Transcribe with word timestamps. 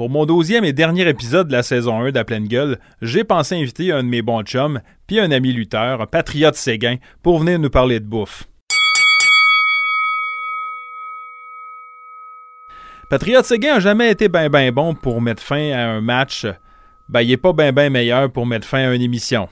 Pour 0.00 0.08
mon 0.08 0.24
deuxième 0.24 0.64
et 0.64 0.72
dernier 0.72 1.06
épisode 1.06 1.48
de 1.48 1.52
la 1.52 1.62
saison 1.62 2.00
1 2.00 2.12
d'À 2.12 2.24
pleine 2.24 2.48
gueule, 2.48 2.78
j'ai 3.02 3.22
pensé 3.22 3.56
inviter 3.56 3.92
un 3.92 4.02
de 4.02 4.08
mes 4.08 4.22
bons 4.22 4.42
chums, 4.44 4.80
puis 5.06 5.20
un 5.20 5.30
ami 5.30 5.52
lutteur, 5.52 6.00
un 6.00 6.06
patriote 6.06 6.54
séguin, 6.54 6.96
pour 7.22 7.40
venir 7.40 7.58
nous 7.58 7.68
parler 7.68 8.00
de 8.00 8.06
bouffe. 8.06 8.44
Patriote 13.10 13.44
Séguin 13.44 13.74
a 13.74 13.80
jamais 13.80 14.10
été 14.10 14.30
ben 14.30 14.48
ben 14.48 14.72
bon 14.72 14.94
pour 14.94 15.20
mettre 15.20 15.42
fin 15.42 15.70
à 15.72 15.88
un 15.88 16.00
match. 16.00 16.46
Ben, 17.10 17.20
il 17.20 17.32
est 17.32 17.36
pas 17.36 17.52
ben 17.52 17.70
ben 17.70 17.92
meilleur 17.92 18.32
pour 18.32 18.46
mettre 18.46 18.66
fin 18.66 18.88
à 18.88 18.94
une 18.94 19.02
émission. 19.02 19.50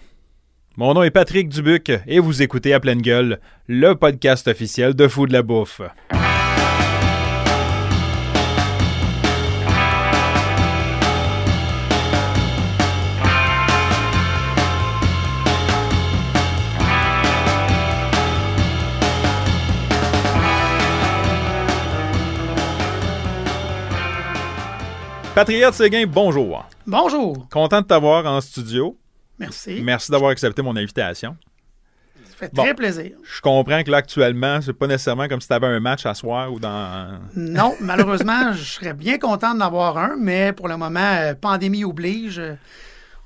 Mon 0.79 0.95
nom 0.95 1.03
est 1.03 1.11
Patrick 1.11 1.51
Dubuc 1.51 1.93
et 2.07 2.21
vous 2.21 2.41
écoutez 2.41 2.73
à 2.73 2.81
pleine 2.81 3.03
gueule, 3.03 3.39
le 3.67 3.93
podcast 3.97 4.49
officiel 4.49 4.95
de 4.95 5.09
Fou 5.09 5.27
de 5.27 5.35
la 5.35 5.43
Bouffe. 5.43 5.83
Patriote 25.39 25.73
Séguin, 25.73 26.05
bonjour. 26.05 26.69
Bonjour. 26.85 27.49
Content 27.49 27.81
de 27.81 27.87
t'avoir 27.87 28.27
en 28.27 28.41
studio. 28.41 28.99
Merci. 29.39 29.81
Merci 29.85 30.11
d'avoir 30.11 30.33
accepté 30.33 30.63
mon 30.63 30.75
invitation. 30.75 31.37
Ça 32.29 32.37
fait 32.37 32.53
Bon. 32.53 32.65
très 32.65 32.75
plaisir. 32.75 33.13
Je 33.23 33.41
comprends 33.41 33.85
que 33.85 33.91
là, 33.93 33.99
actuellement, 33.99 34.61
c'est 34.61 34.73
pas 34.73 34.89
nécessairement 34.89 35.29
comme 35.29 35.41
si 35.41 35.47
tu 35.47 35.55
avais 35.55 35.69
un 35.69 35.79
match 35.79 36.05
à 36.07 36.15
soir 36.15 36.53
ou 36.53 36.59
dans. 36.59 37.21
Non, 37.37 37.77
malheureusement, 37.81 38.53
je 38.53 38.65
serais 38.65 38.95
bien 38.95 39.17
content 39.19 39.55
d'en 39.55 39.67
avoir 39.67 39.97
un, 39.97 40.17
mais 40.19 40.53
pour 40.53 40.67
le 40.67 40.77
moment, 40.77 40.99
euh, 41.21 41.35
pandémie 41.41 41.85
oblige. 41.85 42.43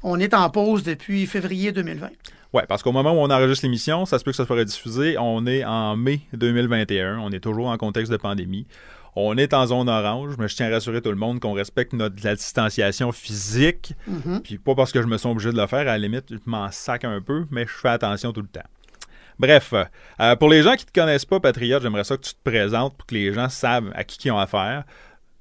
On 0.03 0.21
est 0.21 0.35
en 0.35 0.51
pause 0.51 0.83
depuis 0.83 1.27
février 1.27 1.73
2020. 1.73 2.09
Ouais, 2.53 2.65
parce 2.69 2.83
qu'au 2.83 2.93
moment 2.93 3.13
où 3.13 3.21
on 3.25 3.31
enregistre 3.31 3.65
l'émission, 3.65 4.05
ça 4.05 4.19
se 4.19 4.25
peut 4.25 4.33
que 4.33 4.37
ça 4.37 4.45
soit 4.45 4.63
diffusé. 4.67 5.17
On 5.17 5.47
est 5.47 5.65
en 5.65 5.97
mai 5.97 6.21
2021. 6.35 7.21
On 7.21 7.31
est 7.31 7.41
toujours 7.41 7.69
en 7.69 7.79
contexte 7.79 8.13
de 8.13 8.19
pandémie. 8.19 8.67
On 9.15 9.37
est 9.37 9.53
en 9.53 9.67
zone 9.67 9.89
orange, 9.91 10.35
mais 10.39 10.49
je 10.49 10.57
tiens 10.57 10.69
à 10.69 10.71
rassurer 10.71 11.03
tout 11.03 11.11
le 11.11 11.17
monde 11.17 11.39
qu'on 11.39 11.53
respecte 11.53 11.93
notre 11.93 12.17
la 12.25 12.35
distanciation 12.35 13.13
physique. 13.13 13.95
Mhm. 14.07 14.41
Puis 14.43 14.59
pas 14.59 14.75
parce 14.75 14.91
que 14.93 15.03
je 15.03 15.07
me 15.07 15.19
sens 15.19 15.33
obligé 15.33 15.53
de 15.53 15.59
le 15.61 15.67
faire, 15.67 15.81
à 15.81 15.85
la 15.85 15.99
limite, 15.99 16.25
je 16.31 16.39
m'en 16.47 16.71
sac 16.71 17.05
un 17.05 17.21
peu, 17.21 17.45
mais 17.51 17.67
je 17.67 17.73
fais 17.73 17.89
attention 17.91 18.33
tout 18.33 18.41
le 18.41 18.49
temps. 18.49 18.65
Bref, 19.39 19.75
euh, 20.21 20.37
pour 20.37 20.49
les 20.49 20.63
gens 20.63 20.75
qui 20.77 20.85
ne 20.85 20.91
te 20.91 21.01
connaissent 21.01 21.25
pas, 21.25 21.41
Patriote, 21.41 21.83
j'aimerais 21.83 22.05
ça 22.05 22.17
que 22.17 22.23
tu 22.23 22.33
te 22.35 22.39
présentes 22.51 22.97
pour 22.97 23.07
que 23.07 23.15
les 23.15 23.33
gens 23.33 23.49
savent 23.49 23.91
à 23.95 24.05
qui 24.05 24.19
ils 24.29 24.31
ont 24.31 24.39
affaire. 24.39 24.85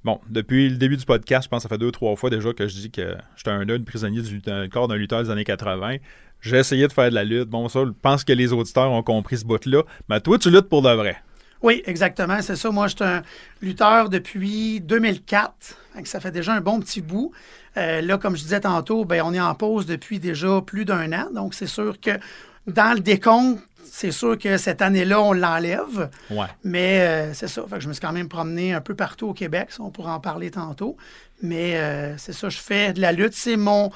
Bon, 0.04 0.20
depuis 0.28 0.68
le 0.68 0.76
début 0.76 0.96
du 0.96 1.04
podcast, 1.04 1.44
je 1.44 1.48
pense 1.48 1.58
que 1.62 1.68
ça 1.68 1.68
fait 1.68 1.78
deux, 1.78 1.92
trois 1.92 2.16
fois 2.16 2.28
déjà 2.28 2.52
que 2.52 2.66
je 2.66 2.74
dis 2.74 2.90
que 2.90 3.14
j'étais 3.36 3.50
un 3.50 3.68
œil 3.68 3.78
prisonnier 3.78 4.20
du 4.20 4.34
lutteur- 4.34 4.68
corps 4.68 4.88
d'un 4.88 4.96
lutteur 4.96 5.22
des 5.22 5.30
années 5.30 5.44
80. 5.44 5.96
J'ai 6.40 6.56
essayé 6.56 6.88
de 6.88 6.92
faire 6.92 7.08
de 7.10 7.14
la 7.14 7.22
lutte. 7.22 7.48
Bon, 7.48 7.68
ça, 7.68 7.84
je 7.86 7.92
pense 8.02 8.24
que 8.24 8.32
les 8.32 8.52
auditeurs 8.52 8.90
ont 8.90 9.02
compris 9.04 9.38
ce 9.38 9.44
bout-là. 9.44 9.82
Mais 10.08 10.20
toi, 10.20 10.38
tu 10.38 10.50
luttes 10.50 10.68
pour 10.68 10.82
de 10.82 10.90
vrai. 10.90 11.16
Oui, 11.62 11.82
exactement, 11.86 12.40
c'est 12.42 12.56
ça. 12.56 12.70
Moi, 12.70 12.88
je 12.88 12.96
suis 12.96 13.04
un 13.04 13.22
lutteur 13.60 14.08
depuis 14.08 14.80
2004. 14.80 15.52
Fait 15.94 16.02
que 16.02 16.08
Ça 16.08 16.20
fait 16.20 16.30
déjà 16.30 16.52
un 16.54 16.60
bon 16.60 16.80
petit 16.80 17.00
bout. 17.00 17.32
Euh, 17.76 18.00
là, 18.00 18.18
comme 18.18 18.36
je 18.36 18.42
disais 18.42 18.60
tantôt, 18.60 19.04
ben, 19.04 19.22
on 19.24 19.32
est 19.32 19.40
en 19.40 19.54
pause 19.54 19.86
depuis 19.86 20.18
déjà 20.18 20.60
plus 20.60 20.84
d'un 20.84 21.12
an. 21.12 21.28
Donc, 21.32 21.54
c'est 21.54 21.66
sûr 21.66 22.00
que 22.00 22.10
dans 22.66 22.94
le 22.94 23.00
décompte, 23.00 23.60
c'est 23.84 24.10
sûr 24.10 24.38
que 24.38 24.56
cette 24.56 24.80
année-là, 24.82 25.20
on 25.20 25.32
l'enlève. 25.32 26.10
Ouais. 26.30 26.46
Mais 26.64 27.00
euh, 27.00 27.34
c'est 27.34 27.48
ça. 27.48 27.62
Fait 27.68 27.76
que 27.76 27.82
je 27.82 27.88
me 27.88 27.92
suis 27.92 28.00
quand 28.00 28.12
même 28.12 28.28
promené 28.28 28.72
un 28.72 28.80
peu 28.80 28.94
partout 28.94 29.28
au 29.28 29.34
Québec. 29.34 29.68
Ça, 29.70 29.82
on 29.82 29.90
pourra 29.90 30.14
en 30.14 30.20
parler 30.20 30.50
tantôt. 30.50 30.96
Mais 31.42 31.76
euh, 31.76 32.16
c'est 32.16 32.32
ça, 32.32 32.48
je 32.48 32.58
fais 32.58 32.92
de 32.92 33.00
la 33.00 33.12
lutte. 33.12 33.34
C'est 33.34 33.56
mon 33.56 33.90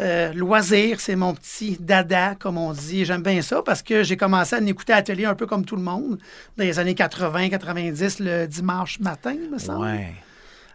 euh, 0.00 0.32
loisir, 0.32 1.00
c'est 1.00 1.16
mon 1.16 1.34
petit 1.34 1.76
dada, 1.80 2.36
comme 2.38 2.56
on 2.56 2.72
dit. 2.72 3.04
J'aime 3.04 3.22
bien 3.22 3.42
ça 3.42 3.62
parce 3.62 3.82
que 3.82 4.02
j'ai 4.02 4.16
commencé 4.16 4.54
à 4.54 4.60
écouter 4.60 4.92
à 4.92 4.96
la 4.96 5.02
télé 5.02 5.24
un 5.24 5.34
peu 5.34 5.46
comme 5.46 5.64
tout 5.64 5.76
le 5.76 5.82
monde 5.82 6.18
dans 6.56 6.64
les 6.64 6.78
années 6.78 6.94
80-90, 6.94 8.22
le 8.22 8.46
dimanche 8.46 9.00
matin, 9.00 9.34
me 9.50 9.58
semble. 9.58 9.86
Ouais. 9.86 10.14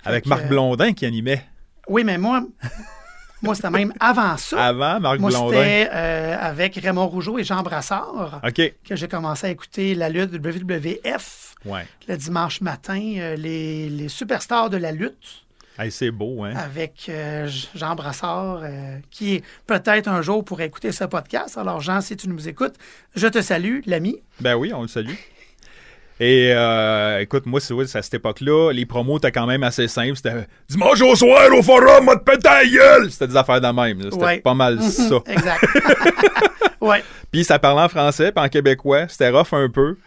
Avec 0.03 0.25
Marc 0.25 0.43
euh, 0.43 0.47
Blondin 0.47 0.93
qui 0.93 1.05
animait. 1.05 1.45
Oui, 1.87 2.03
mais 2.03 2.17
moi, 2.17 2.43
moi 3.41 3.55
c'était 3.55 3.69
même 3.69 3.93
avant 3.99 4.35
ça. 4.35 4.65
Avant 4.65 4.99
Marc 4.99 5.19
moi, 5.19 5.29
Blondin. 5.29 5.57
c'était 5.57 5.89
euh, 5.93 6.37
avec 6.37 6.75
Raymond 6.75 7.07
Rougeau 7.07 7.39
et 7.39 7.45
Jean 7.45 7.63
Brassard 7.63 8.41
que 8.53 8.95
j'ai 8.95 9.07
commencé 9.07 9.47
à 9.47 9.49
écouter 9.51 9.95
la 9.95 10.09
lutte 10.09 10.33
WWF. 10.33 11.55
Ouais. 11.65 11.87
le 12.09 12.17
dimanche 12.17 12.59
matin, 12.59 12.99
les, 13.37 13.87
les 13.87 14.09
superstars 14.09 14.69
de 14.69 14.75
la 14.75 14.91
lutte 14.91 15.42
Hey, 15.79 15.91
c'est 15.91 16.11
beau, 16.11 16.43
hein? 16.43 16.53
avec 16.55 17.07
euh, 17.09 17.49
Jean 17.73 17.95
Brassard, 17.95 18.61
euh, 18.63 18.97
qui 19.09 19.41
peut-être 19.65 20.07
un 20.07 20.21
jour 20.21 20.45
pourrait 20.45 20.67
écouter 20.67 20.91
ce 20.91 21.03
podcast. 21.05 21.57
Alors, 21.57 21.81
Jean, 21.81 21.99
si 22.01 22.15
tu 22.15 22.29
nous 22.29 22.47
écoutes, 22.47 22.75
je 23.15 23.25
te 23.27 23.41
salue, 23.41 23.79
l'ami. 23.87 24.21
Ben 24.39 24.55
oui, 24.55 24.71
on 24.73 24.83
le 24.83 24.87
salue. 24.87 25.15
Et 26.19 26.53
euh, 26.53 27.19
écoute, 27.21 27.47
moi, 27.47 27.59
c'est 27.59 27.73
à 27.73 28.01
cette 28.03 28.13
époque-là, 28.13 28.71
les 28.71 28.85
promos 28.85 29.17
étaient 29.17 29.31
quand 29.31 29.47
même 29.47 29.63
assez 29.63 29.87
simples. 29.87 30.15
C'était 30.15 30.47
dimanche 30.69 31.01
au 31.01 31.15
soir 31.15 31.51
au 31.51 31.63
forum, 31.63 32.07
la 32.43 32.65
gueule! 32.65 33.11
C'était 33.11 33.27
des 33.27 33.35
affaires 33.35 33.59
de 33.59 33.67
même. 33.67 33.99
C'était 34.03 34.15
Ouais. 34.23 34.39
pas 34.41 34.53
mal 34.53 34.79
ça. 34.79 35.15
exact. 35.27 35.65
ouais. 36.81 37.03
Puis 37.31 37.43
ça 37.43 37.57
parlait 37.57 37.81
en 37.81 37.89
français, 37.89 38.31
puis 38.31 38.45
en 38.45 38.47
québécois. 38.47 39.07
C'était 39.07 39.29
rough 39.31 39.53
un 39.53 39.69
peu. 39.69 39.97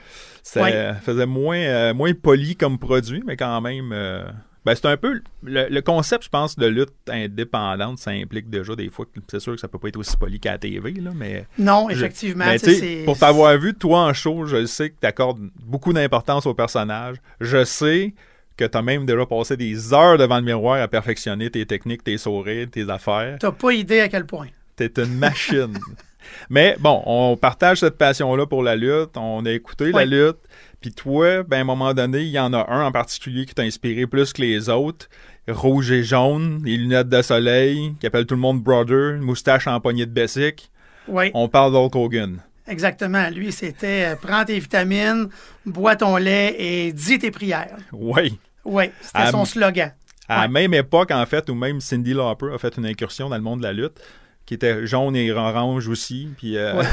Ça 0.44 0.62
Ouais. 0.62 0.92
faisait 1.04 1.26
moins, 1.26 1.58
euh, 1.58 1.92
moins 1.92 2.12
poli 2.14 2.54
comme 2.54 2.78
produit, 2.78 3.24
mais 3.26 3.36
quand 3.36 3.60
même. 3.60 3.90
euh, 3.92 4.22
ben, 4.66 4.74
c'est 4.74 4.86
un 4.86 4.96
peu. 4.96 5.20
Le, 5.44 5.68
le 5.70 5.80
concept, 5.80 6.24
je 6.24 6.28
pense, 6.28 6.56
de 6.56 6.66
lutte 6.66 6.92
indépendante, 7.08 7.98
ça 7.98 8.10
implique 8.10 8.50
déjà 8.50 8.74
des 8.74 8.90
fois 8.90 9.06
que 9.06 9.20
c'est 9.30 9.40
sûr 9.40 9.54
que 9.54 9.60
ça 9.60 9.68
peut 9.68 9.78
pas 9.78 9.88
être 9.88 9.96
aussi 9.96 10.16
poli 10.16 10.40
qu'à 10.40 10.52
la 10.52 10.58
TV, 10.58 10.92
là, 10.94 11.12
mais. 11.14 11.46
Non, 11.58 11.86
Je- 11.88 11.94
effectivement. 11.94 12.44
Sais, 12.58 12.74
c'est- 12.74 13.04
pour 13.04 13.16
t'avoir 13.16 13.56
vu, 13.58 13.72
toi, 13.74 14.00
en 14.00 14.12
show, 14.12 14.44
je 14.46 14.66
sais 14.66 14.90
que 14.90 14.96
tu 15.00 15.06
accordes 15.06 15.38
beaucoup 15.64 15.92
d'importance 15.92 16.46
au 16.46 16.52
personnage. 16.54 17.16
Je 17.40 17.64
sais 17.64 18.12
que 18.56 18.64
tu 18.64 18.76
as 18.76 18.82
même 18.82 19.06
déjà 19.06 19.24
passé 19.24 19.56
des 19.56 19.94
heures 19.94 20.18
devant 20.18 20.36
le 20.38 20.42
miroir 20.44 20.80
à 20.82 20.88
perfectionner 20.88 21.48
tes 21.50 21.64
techniques, 21.64 22.02
tes 22.02 22.18
sourires, 22.18 22.66
tes 22.70 22.88
affaires. 22.90 23.36
T'as 23.38 23.52
pas 23.52 23.72
idée 23.72 24.00
à 24.00 24.08
quel 24.08 24.26
point. 24.26 24.48
T'es 24.74 24.90
une 24.96 25.16
machine. 25.18 25.78
Mais 26.50 26.76
bon, 26.80 27.02
on 27.06 27.36
partage 27.36 27.78
cette 27.78 27.96
passion-là 27.96 28.46
pour 28.46 28.62
la 28.64 28.74
lutte. 28.74 29.16
On 29.16 29.46
a 29.46 29.50
écouté 29.52 29.92
la 29.92 30.04
lutte. 30.04 30.38
Puis 30.80 30.92
toi, 30.92 31.42
ben, 31.42 31.58
à 31.58 31.60
un 31.60 31.64
moment 31.64 31.94
donné, 31.94 32.20
il 32.20 32.28
y 32.30 32.38
en 32.38 32.52
a 32.52 32.70
un 32.70 32.84
en 32.86 32.92
particulier 32.92 33.46
qui 33.46 33.54
t'a 33.54 33.62
inspiré 33.62 34.06
plus 34.06 34.32
que 34.32 34.42
les 34.42 34.68
autres. 34.68 35.08
Rouge 35.48 35.90
et 35.92 36.02
jaune, 36.02 36.60
les 36.64 36.76
lunettes 36.76 37.08
de 37.08 37.22
soleil, 37.22 37.94
qui 38.00 38.06
appelle 38.06 38.26
tout 38.26 38.34
le 38.34 38.40
monde 38.40 38.62
brother, 38.62 39.14
une 39.14 39.22
moustache 39.22 39.66
en 39.66 39.80
poignée 39.80 40.06
de 40.06 40.10
Bessic. 40.10 40.70
Oui, 41.08 41.30
On 41.34 41.48
parle 41.48 41.72
d'Hulk 41.72 41.94
Hogan. 41.94 42.38
exactement. 42.66 43.30
Lui, 43.30 43.52
c'était 43.52 44.06
euh, 44.12 44.16
prends 44.20 44.44
tes 44.44 44.58
vitamines, 44.58 45.28
bois 45.64 45.94
ton 45.94 46.16
lait 46.16 46.56
et 46.58 46.92
dis 46.92 47.18
tes 47.18 47.30
prières. 47.30 47.76
Oui. 47.92 48.38
Oui, 48.64 48.90
c'était 49.00 49.30
son 49.30 49.44
slogan. 49.44 49.92
À 50.28 50.42
la 50.42 50.48
même 50.48 50.74
époque, 50.74 51.12
en 51.12 51.24
fait, 51.26 51.48
où 51.48 51.54
même 51.54 51.80
Cindy 51.80 52.12
Lauper 52.12 52.48
a 52.52 52.58
fait 52.58 52.76
une 52.76 52.86
incursion 52.86 53.28
dans 53.28 53.36
le 53.36 53.42
monde 53.42 53.60
de 53.60 53.64
la 53.66 53.72
lutte, 53.72 54.00
qui 54.46 54.54
était 54.54 54.86
jaune 54.86 55.16
et 55.16 55.30
orange 55.32 55.88
aussi, 55.88 56.28
puis 56.38 56.56
euh, 56.56 56.74
Ouais. 56.76 56.86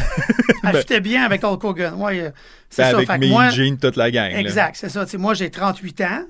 Fitait 0.79 0.99
bien 0.99 1.23
avec 1.23 1.43
Hulk 1.43 1.63
Hogan. 1.63 1.93
Ouais, 1.95 2.19
euh, 2.19 2.31
c'est 2.69 2.83
ça. 2.83 2.97
avec 2.97 3.29
moi, 3.29 3.49
Gene, 3.49 3.77
toute 3.77 3.95
la 3.95 4.09
gang. 4.09 4.31
Exact, 4.33 4.75
c'est 4.75 4.89
ça. 4.89 5.05
Moi, 5.17 5.35
j'ai 5.35 5.51
38 5.51 6.01
ans, 6.01 6.23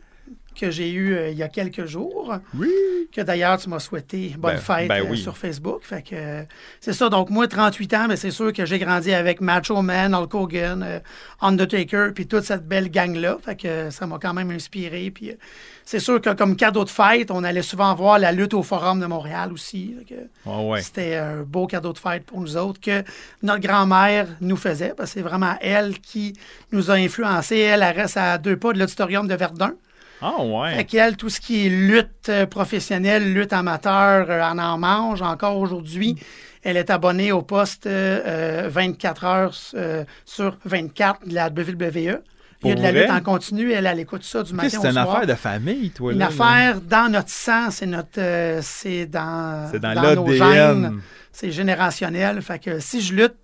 que 0.54 0.72
j'ai 0.72 0.92
eu 0.92 1.16
euh, 1.16 1.30
il 1.30 1.38
y 1.38 1.44
a 1.44 1.48
quelques 1.50 1.86
jours, 1.86 2.36
Oui. 2.58 2.70
que 3.12 3.22
d'ailleurs, 3.22 3.58
tu 3.58 3.70
m'as 3.70 3.80
souhaité 3.80 4.34
bonne 4.38 4.54
Ben- 4.56 4.60
fête 4.62 4.88
ben 4.88 5.06
euh, 5.12 5.16
sur 5.16 5.38
Facebook. 5.38 5.82
Fait 5.84 6.02
que 6.02 6.16
euh, 6.16 6.44
c'est 6.80 6.94
ça. 6.94 7.10
Donc, 7.10 7.30
moi, 7.30 7.48
38 7.48 7.94
ans, 7.96 8.06
mais 8.08 8.16
c'est 8.16 8.32
sûr 8.32 8.52
que 8.54 8.66
j'ai 8.66 8.80
grandi 8.80 9.14
avec 9.14 9.42
Macho 9.42 9.82
Man, 9.82 10.14
Hulk 10.16 10.34
Hogan, 10.34 11.02
Undertaker, 11.42 12.12
puis 12.14 12.28
toute 12.28 12.44
cette 12.44 12.68
belle 12.68 12.90
gang-là. 12.90 13.38
Fait 13.44 13.56
que 13.56 13.90
ça 13.90 14.08
m'a 14.08 14.18
quand 14.20 14.34
même 14.34 14.52
inspiré. 14.52 15.12
Puis 15.12 15.32
c'est 15.86 16.00
sûr 16.00 16.22
que 16.22 16.30
comme 16.34 16.56
cadeau 16.56 16.84
de 16.86 16.90
fête, 16.90 17.32
on 17.32 17.44
allait 17.44 17.62
souvent 17.62 17.94
voir 17.96 18.20
la 18.20 18.32
lutte 18.32 18.54
au 18.54 18.64
Forum 18.64 19.00
de 19.00 19.06
Montréal 19.06 19.52
aussi. 19.52 19.96
Ah 20.46 20.62
ouais. 20.62 20.82
C'était 20.82 21.16
un 21.16 21.44
beau 21.44 21.68
cadeau 21.68 21.94
de 21.94 21.98
fête 21.98 22.26
pour 22.26 22.40
nous 22.40 22.56
autres 22.58 22.80
que 22.80 23.04
notre 23.42 23.62
grand-mère 23.62 24.28
nous 24.42 24.56
faisait, 24.58 24.94
parce 24.96 25.10
que 25.12 25.20
c'est 25.20 25.26
vraiment 25.26 25.56
elle 25.62 26.00
qui 26.00 26.34
nous 26.72 26.90
a 26.92 26.96
influencés. 26.96 27.58
Elle, 27.58 27.84
elle 27.84 27.96
reste 27.96 28.18
à 28.18 28.38
deux 28.38 28.58
pas 28.58 28.74
de 28.74 28.80
l'auditorium 28.80 29.28
de 29.28 29.36
Verdun. 29.36 29.74
Ah 30.26 30.42
ouais. 30.42 30.76
Fait 30.76 30.86
qu'elle, 30.86 31.18
tout 31.18 31.30
ce 31.30 31.42
qui 31.42 31.68
est 31.68 31.70
lutte 31.70 32.30
euh, 32.30 32.46
professionnelle, 32.46 33.34
lutte 33.34 33.52
amateur, 33.52 34.28
euh, 34.30 34.42
en 34.42 34.58
en 34.58 34.78
mange 34.78 35.22
encore 35.22 35.58
aujourd'hui. 35.58 36.16
Elle 36.64 36.78
est 36.78 36.90
abonnée 36.90 37.32
au 37.34 37.42
poste 37.42 37.88
euh, 37.88 38.22
euh, 38.66 38.70
24 38.70 39.24
heures 39.26 39.54
euh, 39.76 40.06
sur 40.24 40.58
24 40.64 41.28
de 41.28 41.34
la 41.34 41.48
WWE. 41.50 42.22
Il 42.66 42.70
y 42.70 42.72
a 42.72 42.76
de 42.76 42.82
la 42.82 42.92
lutte 42.94 43.10
en 43.10 43.20
continu. 43.20 43.74
Elle, 43.74 43.86
elle 43.86 44.00
écoute 44.00 44.24
ça 44.24 44.42
du 44.44 44.54
matin 44.54 44.70
c'est 44.70 44.78
au 44.78 44.84
une 44.86 44.94
soir. 44.94 45.12
affaire 45.12 45.28
de 45.28 45.34
famille, 45.34 45.92
toi. 45.92 46.14
Une 46.14 46.20
là, 46.20 46.30
là. 46.30 46.46
affaire 46.46 46.80
dans 46.80 47.12
notre 47.12 47.30
sang, 47.30 47.70
c'est 47.70 47.86
notre, 47.86 48.20
euh, 48.20 48.60
c'est 48.62 49.06
dans, 49.06 49.68
C'est 49.70 49.80
dans, 49.80 50.16
nos 50.16 50.32
gènes, 50.32 51.02
c'est 51.34 51.52
générationnel. 51.52 52.42
Fait 52.42 52.60
que 52.60 52.80
si 52.80 53.02
je 53.02 53.14
lutte, 53.14 53.36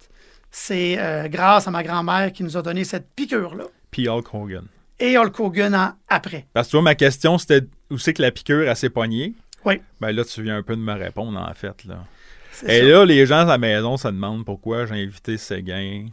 c'est 0.50 0.98
grâce 1.30 1.68
à 1.68 1.72
ma 1.72 1.84
grand-mère 1.84 2.32
qui 2.32 2.44
nous 2.44 2.56
a 2.56 2.62
donné 2.62 2.86
cette 2.86 3.10
piqûre-là. 3.14 3.66
Puis 3.92 4.08
Hulk 4.08 4.34
Hogan. 4.34 4.64
Et 5.00 5.18
Hulk 5.18 5.40
Hogan 5.40 5.76
en- 5.76 5.94
après. 6.08 6.46
Parce 6.54 6.68
que 6.68 6.72
toi, 6.72 6.82
ma 6.82 6.96
question, 6.96 7.38
c'était 7.38 7.62
où 7.90 7.98
c'est 7.98 8.14
que 8.14 8.22
la 8.22 8.32
piqûre 8.32 8.70
a 8.70 8.76
ses 8.76 8.90
poignets. 8.90 9.34
Oui. 9.66 9.82
Ben 10.02 10.12
là, 10.12 10.24
tu 10.24 10.42
viens 10.44 10.58
un 10.58 10.64
peu 10.64 10.76
de 10.76 10.82
me 10.82 10.94
répondre, 10.94 11.38
en 11.40 11.54
fait. 11.54 11.84
Là. 11.86 12.06
Et 12.68 12.80
ça. 12.80 12.86
là, 12.86 13.06
les 13.06 13.26
gens 13.26 13.40
à 13.42 13.46
la 13.46 13.58
maison 13.58 13.98
se 13.98 14.08
demandent 14.08 14.46
pourquoi 14.46 14.86
j'ai 14.86 14.96
invité 14.96 15.38
Séguin 15.38 16.08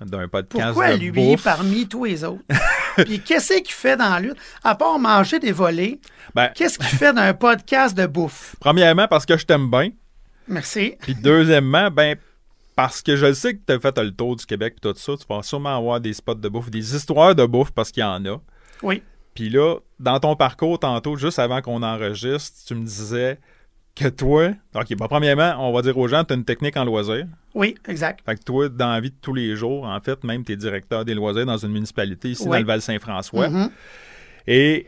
d'un 0.00 0.28
podcast 0.28 0.66
Pourquoi 0.66 0.92
de 0.94 0.98
lui 1.00 1.10
bouffe. 1.10 1.42
parmi 1.42 1.88
tous 1.88 2.04
les 2.04 2.22
autres? 2.24 2.42
Puis 3.04 3.20
qu'est-ce 3.20 3.54
qu'il 3.60 3.72
fait 3.72 3.96
dans 3.96 4.10
la 4.10 4.20
lutte? 4.20 4.36
À 4.62 4.74
part 4.76 4.98
manger 4.98 5.38
des 5.40 5.52
volets, 5.52 5.98
Ben, 6.34 6.50
qu'est-ce 6.54 6.78
qu'il 6.78 6.86
fait 6.88 7.12
d'un 7.12 7.34
podcast 7.34 7.96
de 7.96 8.06
bouffe? 8.06 8.54
premièrement, 8.60 9.08
parce 9.08 9.26
que 9.26 9.36
je 9.36 9.44
t'aime 9.46 9.70
bien. 9.70 9.90
Merci. 10.46 10.94
Puis 11.00 11.14
deuxièmement, 11.14 11.90
ben 11.90 12.16
parce 12.78 13.02
que 13.02 13.16
je 13.16 13.26
le 13.26 13.34
sais 13.34 13.54
que 13.54 13.60
tu 13.66 13.72
as 13.72 13.80
fait 13.80 13.98
le 13.98 14.12
tour 14.12 14.36
du 14.36 14.46
Québec 14.46 14.76
et 14.76 14.80
tout 14.80 14.94
ça, 14.94 15.12
tu 15.16 15.24
vas 15.28 15.42
sûrement 15.42 15.76
avoir 15.76 16.00
des 16.00 16.12
spots 16.12 16.36
de 16.36 16.48
bouffe, 16.48 16.70
des 16.70 16.94
histoires 16.94 17.34
de 17.34 17.44
bouffe 17.44 17.72
parce 17.72 17.90
qu'il 17.90 18.02
y 18.02 18.06
en 18.06 18.24
a. 18.24 18.40
Oui. 18.84 19.02
Puis 19.34 19.50
là, 19.50 19.78
dans 19.98 20.20
ton 20.20 20.36
parcours 20.36 20.78
tantôt, 20.78 21.16
juste 21.16 21.40
avant 21.40 21.60
qu'on 21.60 21.82
enregistre, 21.82 22.56
tu 22.68 22.76
me 22.76 22.84
disais 22.84 23.40
que 23.96 24.06
toi, 24.06 24.50
OK, 24.76 24.94
ben 24.96 25.08
premièrement, 25.08 25.56
on 25.58 25.72
va 25.72 25.82
dire 25.82 25.98
aux 25.98 26.06
gens, 26.06 26.22
tu 26.22 26.34
as 26.34 26.36
une 26.36 26.44
technique 26.44 26.76
en 26.76 26.84
loisir. 26.84 27.26
Oui, 27.52 27.74
exact. 27.88 28.20
Fait 28.24 28.36
que 28.36 28.44
toi, 28.44 28.68
dans 28.68 28.92
la 28.92 29.00
vie 29.00 29.10
de 29.10 29.16
tous 29.20 29.34
les 29.34 29.56
jours, 29.56 29.84
en 29.84 29.98
fait, 29.98 30.22
même 30.22 30.44
tu 30.44 30.52
es 30.52 30.56
directeur 30.56 31.04
des 31.04 31.14
loisirs 31.14 31.46
dans 31.46 31.58
une 31.58 31.72
municipalité 31.72 32.30
ici 32.30 32.44
Oui. 32.44 32.50
dans 32.50 32.58
le 32.58 32.64
Val-Saint-François. 32.64 33.48
Mhm. 33.48 33.70
Et 34.46 34.86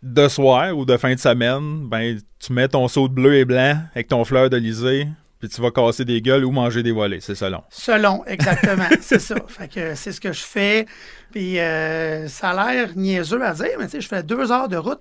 de 0.00 0.28
soir 0.28 0.78
ou 0.78 0.84
de 0.84 0.96
fin 0.96 1.12
de 1.12 1.18
semaine, 1.18 1.88
ben 1.88 2.20
tu 2.38 2.52
mets 2.52 2.68
ton 2.68 2.86
saut 2.86 3.08
de 3.08 3.14
bleu 3.14 3.34
et 3.34 3.44
blanc 3.44 3.80
avec 3.96 4.06
ton 4.06 4.24
fleur 4.24 4.48
d'Elysée, 4.48 5.08
puis 5.38 5.48
tu 5.48 5.60
vas 5.60 5.70
casser 5.70 6.04
des 6.04 6.20
gueules 6.22 6.44
ou 6.44 6.50
manger 6.50 6.82
des 6.82 6.92
volets, 6.92 7.20
c'est 7.20 7.34
selon. 7.34 7.62
Selon, 7.70 8.24
exactement. 8.26 8.88
c'est 9.00 9.18
ça. 9.18 9.36
Fait 9.48 9.68
que 9.72 9.94
c'est 9.94 10.12
ce 10.12 10.20
que 10.20 10.32
je 10.32 10.42
fais. 10.42 10.86
Puis 11.32 11.58
euh, 11.58 12.26
ça 12.28 12.50
a 12.50 12.72
l'air 12.74 12.90
niaiseux 12.96 13.42
à 13.42 13.52
dire, 13.52 13.76
mais 13.78 13.84
tu 13.86 13.92
sais, 13.92 14.00
je 14.00 14.08
fais 14.08 14.22
deux 14.22 14.50
heures 14.50 14.68
de 14.68 14.76
route 14.76 15.00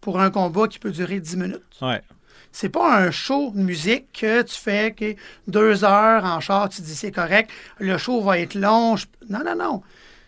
pour 0.00 0.20
un 0.20 0.30
combat 0.30 0.66
qui 0.68 0.78
peut 0.78 0.90
durer 0.90 1.20
dix 1.20 1.36
minutes. 1.36 1.62
Ouais. 1.82 2.00
C'est 2.52 2.70
pas 2.70 2.98
un 3.00 3.10
show 3.10 3.52
de 3.54 3.60
musique 3.60 4.06
que 4.20 4.42
tu 4.42 4.54
fais 4.58 4.92
que 4.92 5.14
deux 5.46 5.84
heures 5.84 6.24
en 6.24 6.40
char, 6.40 6.68
tu 6.68 6.82
dis 6.82 6.94
c'est 6.96 7.12
correct, 7.12 7.50
le 7.78 7.96
show 7.98 8.20
va 8.22 8.38
être 8.38 8.54
long. 8.54 8.96
je- 8.96 9.06
Non, 9.28 9.40
non, 9.44 9.54
non. 9.54 9.82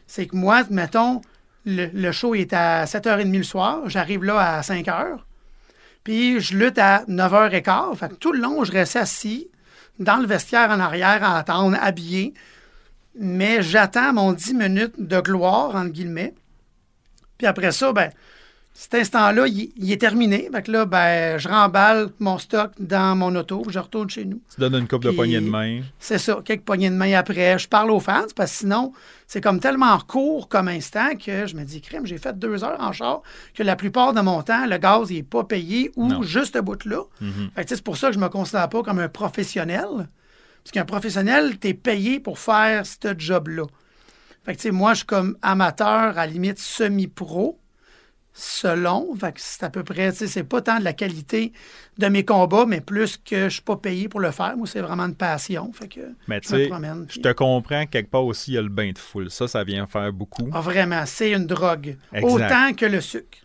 C'est 0.06 0.26
que 0.26 0.36
moi, 0.36 0.62
mettons, 0.70 1.22
le, 1.64 1.86
le 1.86 2.12
show 2.12 2.34
est 2.34 2.52
à 2.52 2.84
7h30 2.84 3.36
le 3.36 3.42
soir, 3.42 3.88
j'arrive 3.88 4.22
là 4.24 4.58
à 4.58 4.60
5h, 4.60 5.18
puis 6.04 6.40
je 6.40 6.56
lutte 6.56 6.78
à 6.78 7.04
9h15. 7.08 7.96
Fait 7.96 8.18
tout 8.18 8.32
le 8.32 8.40
long, 8.40 8.64
je 8.64 8.72
reste 8.72 8.96
assis 8.96 9.48
dans 9.98 10.16
le 10.16 10.26
vestiaire 10.26 10.70
en 10.70 10.80
arrière 10.80 11.22
à 11.22 11.38
attendre, 11.38 11.76
habillé. 11.80 12.34
Mais 13.14 13.62
j'attends 13.62 14.12
mon 14.12 14.32
10 14.32 14.54
minutes 14.54 14.94
de 14.98 15.20
gloire, 15.20 15.76
entre 15.76 15.90
guillemets. 15.90 16.34
Puis 17.38 17.46
après 17.46 17.72
ça, 17.72 17.92
ben, 17.92 18.10
cet 18.74 18.94
instant-là, 18.94 19.46
il, 19.46 19.70
il 19.76 19.92
est 19.92 20.00
terminé. 20.00 20.48
Fait 20.52 20.62
que 20.62 20.72
là, 20.72 20.86
ben, 20.86 21.38
je 21.38 21.46
remballe 21.48 22.08
mon 22.18 22.38
stock 22.38 22.72
dans 22.80 23.14
mon 23.16 23.34
auto, 23.36 23.62
je 23.68 23.78
retourne 23.78 24.08
chez 24.10 24.24
nous. 24.24 24.40
Tu 24.54 24.60
donnes 24.60 24.74
une 24.74 24.88
coupe 24.88 25.02
de 25.04 25.08
Puis- 25.10 25.16
poignée 25.16 25.40
de 25.40 25.48
main. 25.48 25.80
C'est 25.98 26.18
ça, 26.18 26.40
quelques 26.44 26.62
poignées 26.62 26.88
de 26.90 26.94
main 26.94 27.12
après. 27.14 27.58
Je 27.58 27.68
parle 27.68 27.90
aux 27.90 28.00
fans 28.00 28.24
parce 28.34 28.50
que 28.52 28.56
sinon, 28.58 28.92
c'est 29.26 29.40
comme 29.42 29.60
tellement 29.60 29.98
court 30.00 30.48
comme 30.48 30.68
instant 30.68 31.14
que 31.16 31.46
je 31.46 31.54
me 31.54 31.64
dis, 31.64 31.80
crème, 31.82 32.06
j'ai 32.06 32.18
fait 32.18 32.36
deux 32.38 32.64
heures 32.64 32.80
en 32.80 32.92
char, 32.92 33.22
que 33.54 33.62
la 33.62 33.76
plupart 33.76 34.14
de 34.14 34.20
mon 34.22 34.42
temps, 34.42 34.66
le 34.66 34.78
gaz 34.78 35.10
n'est 35.10 35.22
pas 35.22 35.44
payé 35.44 35.92
ou 35.96 36.08
Non. 36.08 36.22
juste. 36.22 36.54
Fait 36.54 36.62
que, 36.64 36.72
tu 36.82 37.68
sais, 37.68 37.76
c'est 37.76 37.84
pour 37.84 37.96
ça 37.96 38.08
que 38.08 38.14
je 38.14 38.18
me 38.20 38.28
considère 38.28 38.68
pas 38.68 38.82
comme 38.82 38.98
un 38.98 39.08
professionnel. 39.08 39.86
Parce 40.64 40.72
qu'un 40.72 40.84
professionnel, 40.84 41.58
tu 41.58 41.68
es 41.68 41.74
payé 41.74 42.20
pour 42.20 42.38
faire 42.38 42.84
ce 42.86 43.14
job-là. 43.18 43.64
Fait 44.44 44.52
que, 44.52 44.58
tu 44.58 44.62
sais, 44.62 44.70
moi, 44.70 44.92
je 44.94 44.98
suis 44.98 45.06
comme 45.06 45.36
amateur, 45.42 45.88
à 45.88 46.12
la 46.12 46.26
limite 46.26 46.58
semi-pro, 46.58 47.58
selon. 48.32 49.14
Fait 49.16 49.32
que 49.32 49.40
c'est 49.40 49.62
à 49.64 49.70
peu 49.70 49.82
près, 49.84 50.10
c'est 50.12 50.44
pas 50.44 50.60
tant 50.62 50.78
de 50.78 50.84
la 50.84 50.92
qualité 50.92 51.52
de 51.98 52.06
mes 52.08 52.24
combats, 52.24 52.64
mais 52.66 52.80
plus 52.80 53.16
que 53.18 53.44
je 53.44 53.54
suis 53.54 53.62
pas 53.62 53.76
payé 53.76 54.08
pour 54.08 54.20
le 54.20 54.30
faire. 54.30 54.56
Moi, 54.56 54.66
c'est 54.66 54.80
vraiment 54.80 55.04
une 55.04 55.14
passion. 55.14 55.70
Fait 55.72 55.88
que 55.88 56.00
Mais 56.28 56.40
je 56.42 56.54
me 56.54 56.62
sais, 56.62 56.68
promène. 56.68 57.06
je 57.10 57.20
te 57.20 57.32
comprends 57.32 57.86
quelque 57.86 58.10
part 58.10 58.24
aussi, 58.24 58.52
il 58.52 58.54
y 58.54 58.58
a 58.58 58.62
le 58.62 58.68
bain 58.68 58.90
de 58.92 58.98
foule. 58.98 59.30
Ça, 59.30 59.46
ça 59.48 59.64
vient 59.64 59.86
faire 59.86 60.12
beaucoup. 60.12 60.48
Ah, 60.52 60.60
vraiment, 60.60 61.04
c'est 61.06 61.32
une 61.32 61.46
drogue. 61.46 61.96
Exact. 62.12 62.30
Autant 62.32 62.72
que 62.74 62.86
le 62.86 63.00
sucre. 63.00 63.38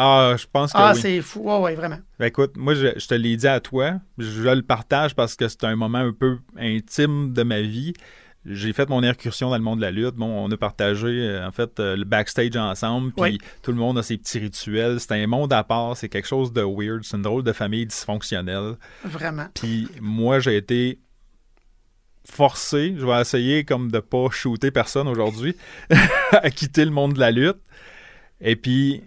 Ah, 0.00 0.34
je 0.38 0.46
pense 0.52 0.72
que 0.72 0.78
Ah, 0.78 0.92
oui. 0.94 1.00
c'est 1.00 1.20
fou. 1.22 1.40
Ouais, 1.50 1.74
vraiment. 1.74 1.98
Ben, 2.20 2.26
écoute, 2.26 2.52
moi, 2.56 2.74
je, 2.74 2.88
je 2.96 3.06
te 3.08 3.14
l'ai 3.14 3.36
dit 3.36 3.48
à 3.48 3.58
toi. 3.58 3.94
Je 4.16 4.42
le 4.48 4.62
partage 4.62 5.14
parce 5.16 5.34
que 5.34 5.48
c'est 5.48 5.64
un 5.64 5.74
moment 5.74 5.98
un 5.98 6.12
peu 6.12 6.38
intime 6.56 7.32
de 7.32 7.42
ma 7.42 7.60
vie. 7.62 7.94
J'ai 8.50 8.72
fait 8.72 8.88
mon 8.88 9.02
incursion 9.02 9.50
dans 9.50 9.56
le 9.56 9.62
monde 9.62 9.78
de 9.78 9.84
la 9.84 9.90
lutte. 9.90 10.14
Bon, 10.14 10.26
on 10.26 10.50
a 10.50 10.56
partagé, 10.56 11.06
euh, 11.06 11.46
en 11.46 11.52
fait, 11.52 11.78
euh, 11.80 11.96
le 11.96 12.04
backstage 12.04 12.56
ensemble. 12.56 13.12
Puis 13.12 13.22
Oui. 13.22 13.38
tout 13.62 13.70
le 13.72 13.76
monde 13.78 13.98
a 13.98 14.02
ses 14.02 14.16
petits 14.16 14.38
rituels. 14.38 15.00
C'est 15.00 15.12
un 15.12 15.26
monde 15.26 15.52
à 15.52 15.62
part. 15.64 15.96
C'est 15.96 16.08
quelque 16.08 16.28
chose 16.28 16.52
de 16.52 16.62
weird. 16.62 17.04
C'est 17.04 17.16
une 17.16 17.22
drôle 17.22 17.42
de 17.44 17.52
famille 17.52 17.84
dysfonctionnelle. 17.86 18.74
Vraiment. 19.04 19.46
Puis 19.54 19.88
moi, 20.00 20.40
j'ai 20.40 20.56
été 20.56 20.98
forcé, 22.24 22.94
je 22.98 23.06
vais 23.06 23.20
essayer 23.20 23.64
comme 23.64 23.90
de 23.90 24.00
pas 24.00 24.28
shooter 24.30 24.70
personne 24.70 25.08
aujourd'hui, 25.08 25.56
à 26.32 26.50
quitter 26.50 26.84
le 26.84 26.90
monde 26.90 27.14
de 27.14 27.20
la 27.20 27.30
lutte. 27.30 27.56
Et 28.40 28.54
puis, 28.56 29.02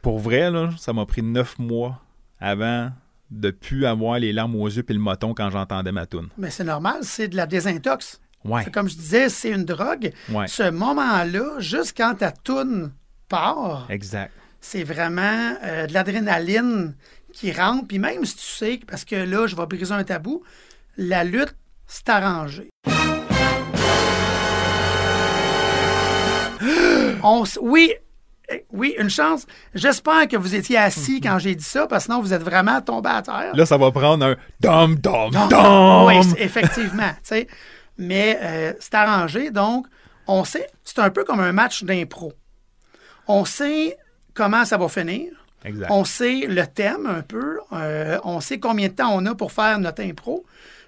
pour 0.00 0.18
vrai, 0.18 0.50
là, 0.50 0.70
ça 0.78 0.92
m'a 0.92 1.04
pris 1.06 1.22
neuf 1.22 1.58
mois 1.58 2.00
avant 2.40 2.90
de 3.30 3.50
plus 3.50 3.86
avoir 3.86 4.18
les 4.18 4.32
larmes 4.32 4.56
aux 4.56 4.66
yeux 4.68 4.82
puis 4.82 4.94
le 4.94 5.00
moton 5.00 5.32
quand 5.34 5.50
j'entendais 5.50 5.92
ma 5.92 6.06
toune. 6.06 6.28
Mais 6.38 6.50
c'est 6.50 6.64
normal, 6.64 6.98
c'est 7.02 7.28
de 7.28 7.36
la 7.36 7.46
désintox. 7.46 8.20
Ouais, 8.44 8.62
C'est 8.64 8.72
Comme 8.72 8.88
je 8.88 8.94
disais, 8.96 9.28
c'est 9.28 9.50
une 9.50 9.64
drogue. 9.64 10.12
ouais, 10.30 10.46
Ce 10.48 10.68
moment-là, 10.70 11.58
juste 11.60 11.96
quand 11.96 12.14
ta 12.16 12.32
toune 12.32 12.92
part, 13.28 13.86
exact. 13.88 14.32
c'est 14.60 14.84
vraiment 14.84 15.54
euh, 15.64 15.86
de 15.86 15.94
l'adrénaline 15.94 16.94
qui 17.32 17.52
rentre. 17.52 17.86
Puis 17.88 17.98
même 17.98 18.24
si 18.24 18.36
tu 18.36 18.46
sais, 18.46 18.78
que- 18.78 18.86
parce 18.86 19.04
que 19.04 19.16
là, 19.16 19.46
je 19.46 19.56
vais 19.56 19.66
briser 19.66 19.92
un 19.94 20.04
tabou, 20.04 20.42
la 20.96 21.24
lutte, 21.24 21.54
c'est 21.86 22.08
arrangé. 22.08 22.68
On 27.22 27.44
s- 27.44 27.58
oui, 27.62 27.92
eh, 28.50 28.64
oui, 28.72 28.94
une 28.98 29.08
chance. 29.10 29.46
J'espère 29.74 30.26
que 30.28 30.36
vous 30.36 30.54
étiez 30.54 30.76
assis 30.76 31.20
quand 31.20 31.38
j'ai 31.38 31.54
dit 31.54 31.64
ça, 31.64 31.86
parce 31.86 32.04
que 32.06 32.12
sinon 32.12 32.20
vous 32.22 32.32
êtes 32.34 32.42
vraiment 32.42 32.80
tombé 32.80 33.10
à 33.10 33.22
terre. 33.22 33.52
Là, 33.54 33.66
ça 33.66 33.76
va 33.78 33.90
prendre 33.92 34.24
un 34.26 34.36
dom 34.60 34.96
dom 34.96 35.30
dom. 35.30 36.06
Oui, 36.06 36.16
effectivement. 36.38 37.12
Mais 37.98 38.38
euh, 38.42 38.72
c'est 38.80 38.94
arrangé, 38.94 39.50
donc 39.50 39.86
on 40.26 40.44
sait, 40.44 40.68
c'est 40.84 40.98
un 40.98 41.10
peu 41.10 41.24
comme 41.24 41.40
un 41.40 41.52
match 41.52 41.84
d'impro. 41.84 42.32
On 43.28 43.44
sait 43.44 43.96
comment 44.34 44.64
ça 44.64 44.76
va 44.76 44.88
finir. 44.88 45.32
Exact. 45.64 45.88
On 45.90 46.04
sait 46.04 46.46
le 46.48 46.66
thème 46.66 47.06
un 47.06 47.22
peu. 47.22 47.60
euh, 47.72 48.18
on 48.24 48.40
sait 48.40 48.58
combien 48.58 48.88
de 48.88 48.94
temps 48.94 49.14
on 49.14 49.24
a 49.26 49.34
pour 49.34 49.52
faire 49.52 49.78
notre 49.78 50.02
impro. 50.02 50.44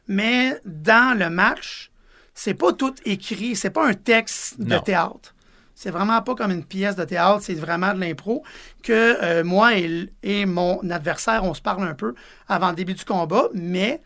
Mais 0.09 0.59
dans 0.65 1.17
le 1.17 1.31
match, 1.31 1.91
c'est 2.35 2.55
pas 2.55 2.73
tout 2.73 2.95
écrit. 3.05 3.55
C'est 3.55 3.71
pas 3.71 3.87
un 3.87 3.95
texte 3.95 4.61
de 4.61 4.75
Non. 4.75 4.81
théâtre. 4.81 5.35
C'est 5.77 5.91
vraiment 5.91 6.21
pas 6.23 6.35
comme 6.35 6.51
une 6.51 6.65
pièce 6.65 6.97
de 6.97 7.05
théâtre. 7.05 7.43
C'est 7.43 7.55
vraiment 7.55 7.95
de 7.95 8.01
l'impro 8.01 8.43
que 8.83 9.17
euh, 9.23 9.45
moi 9.45 9.71
et, 9.75 10.47
mon 10.47 10.79
adversaire, 10.91 11.45
on 11.45 11.55
se 11.55 11.63
parle 11.63 11.85
un 11.87 11.95
peu 11.95 12.15
avant 12.49 12.71
le 12.71 12.77
début 12.77 12.95
du 12.95 13.05
combat. 13.05 13.49
Mais 13.55 14.01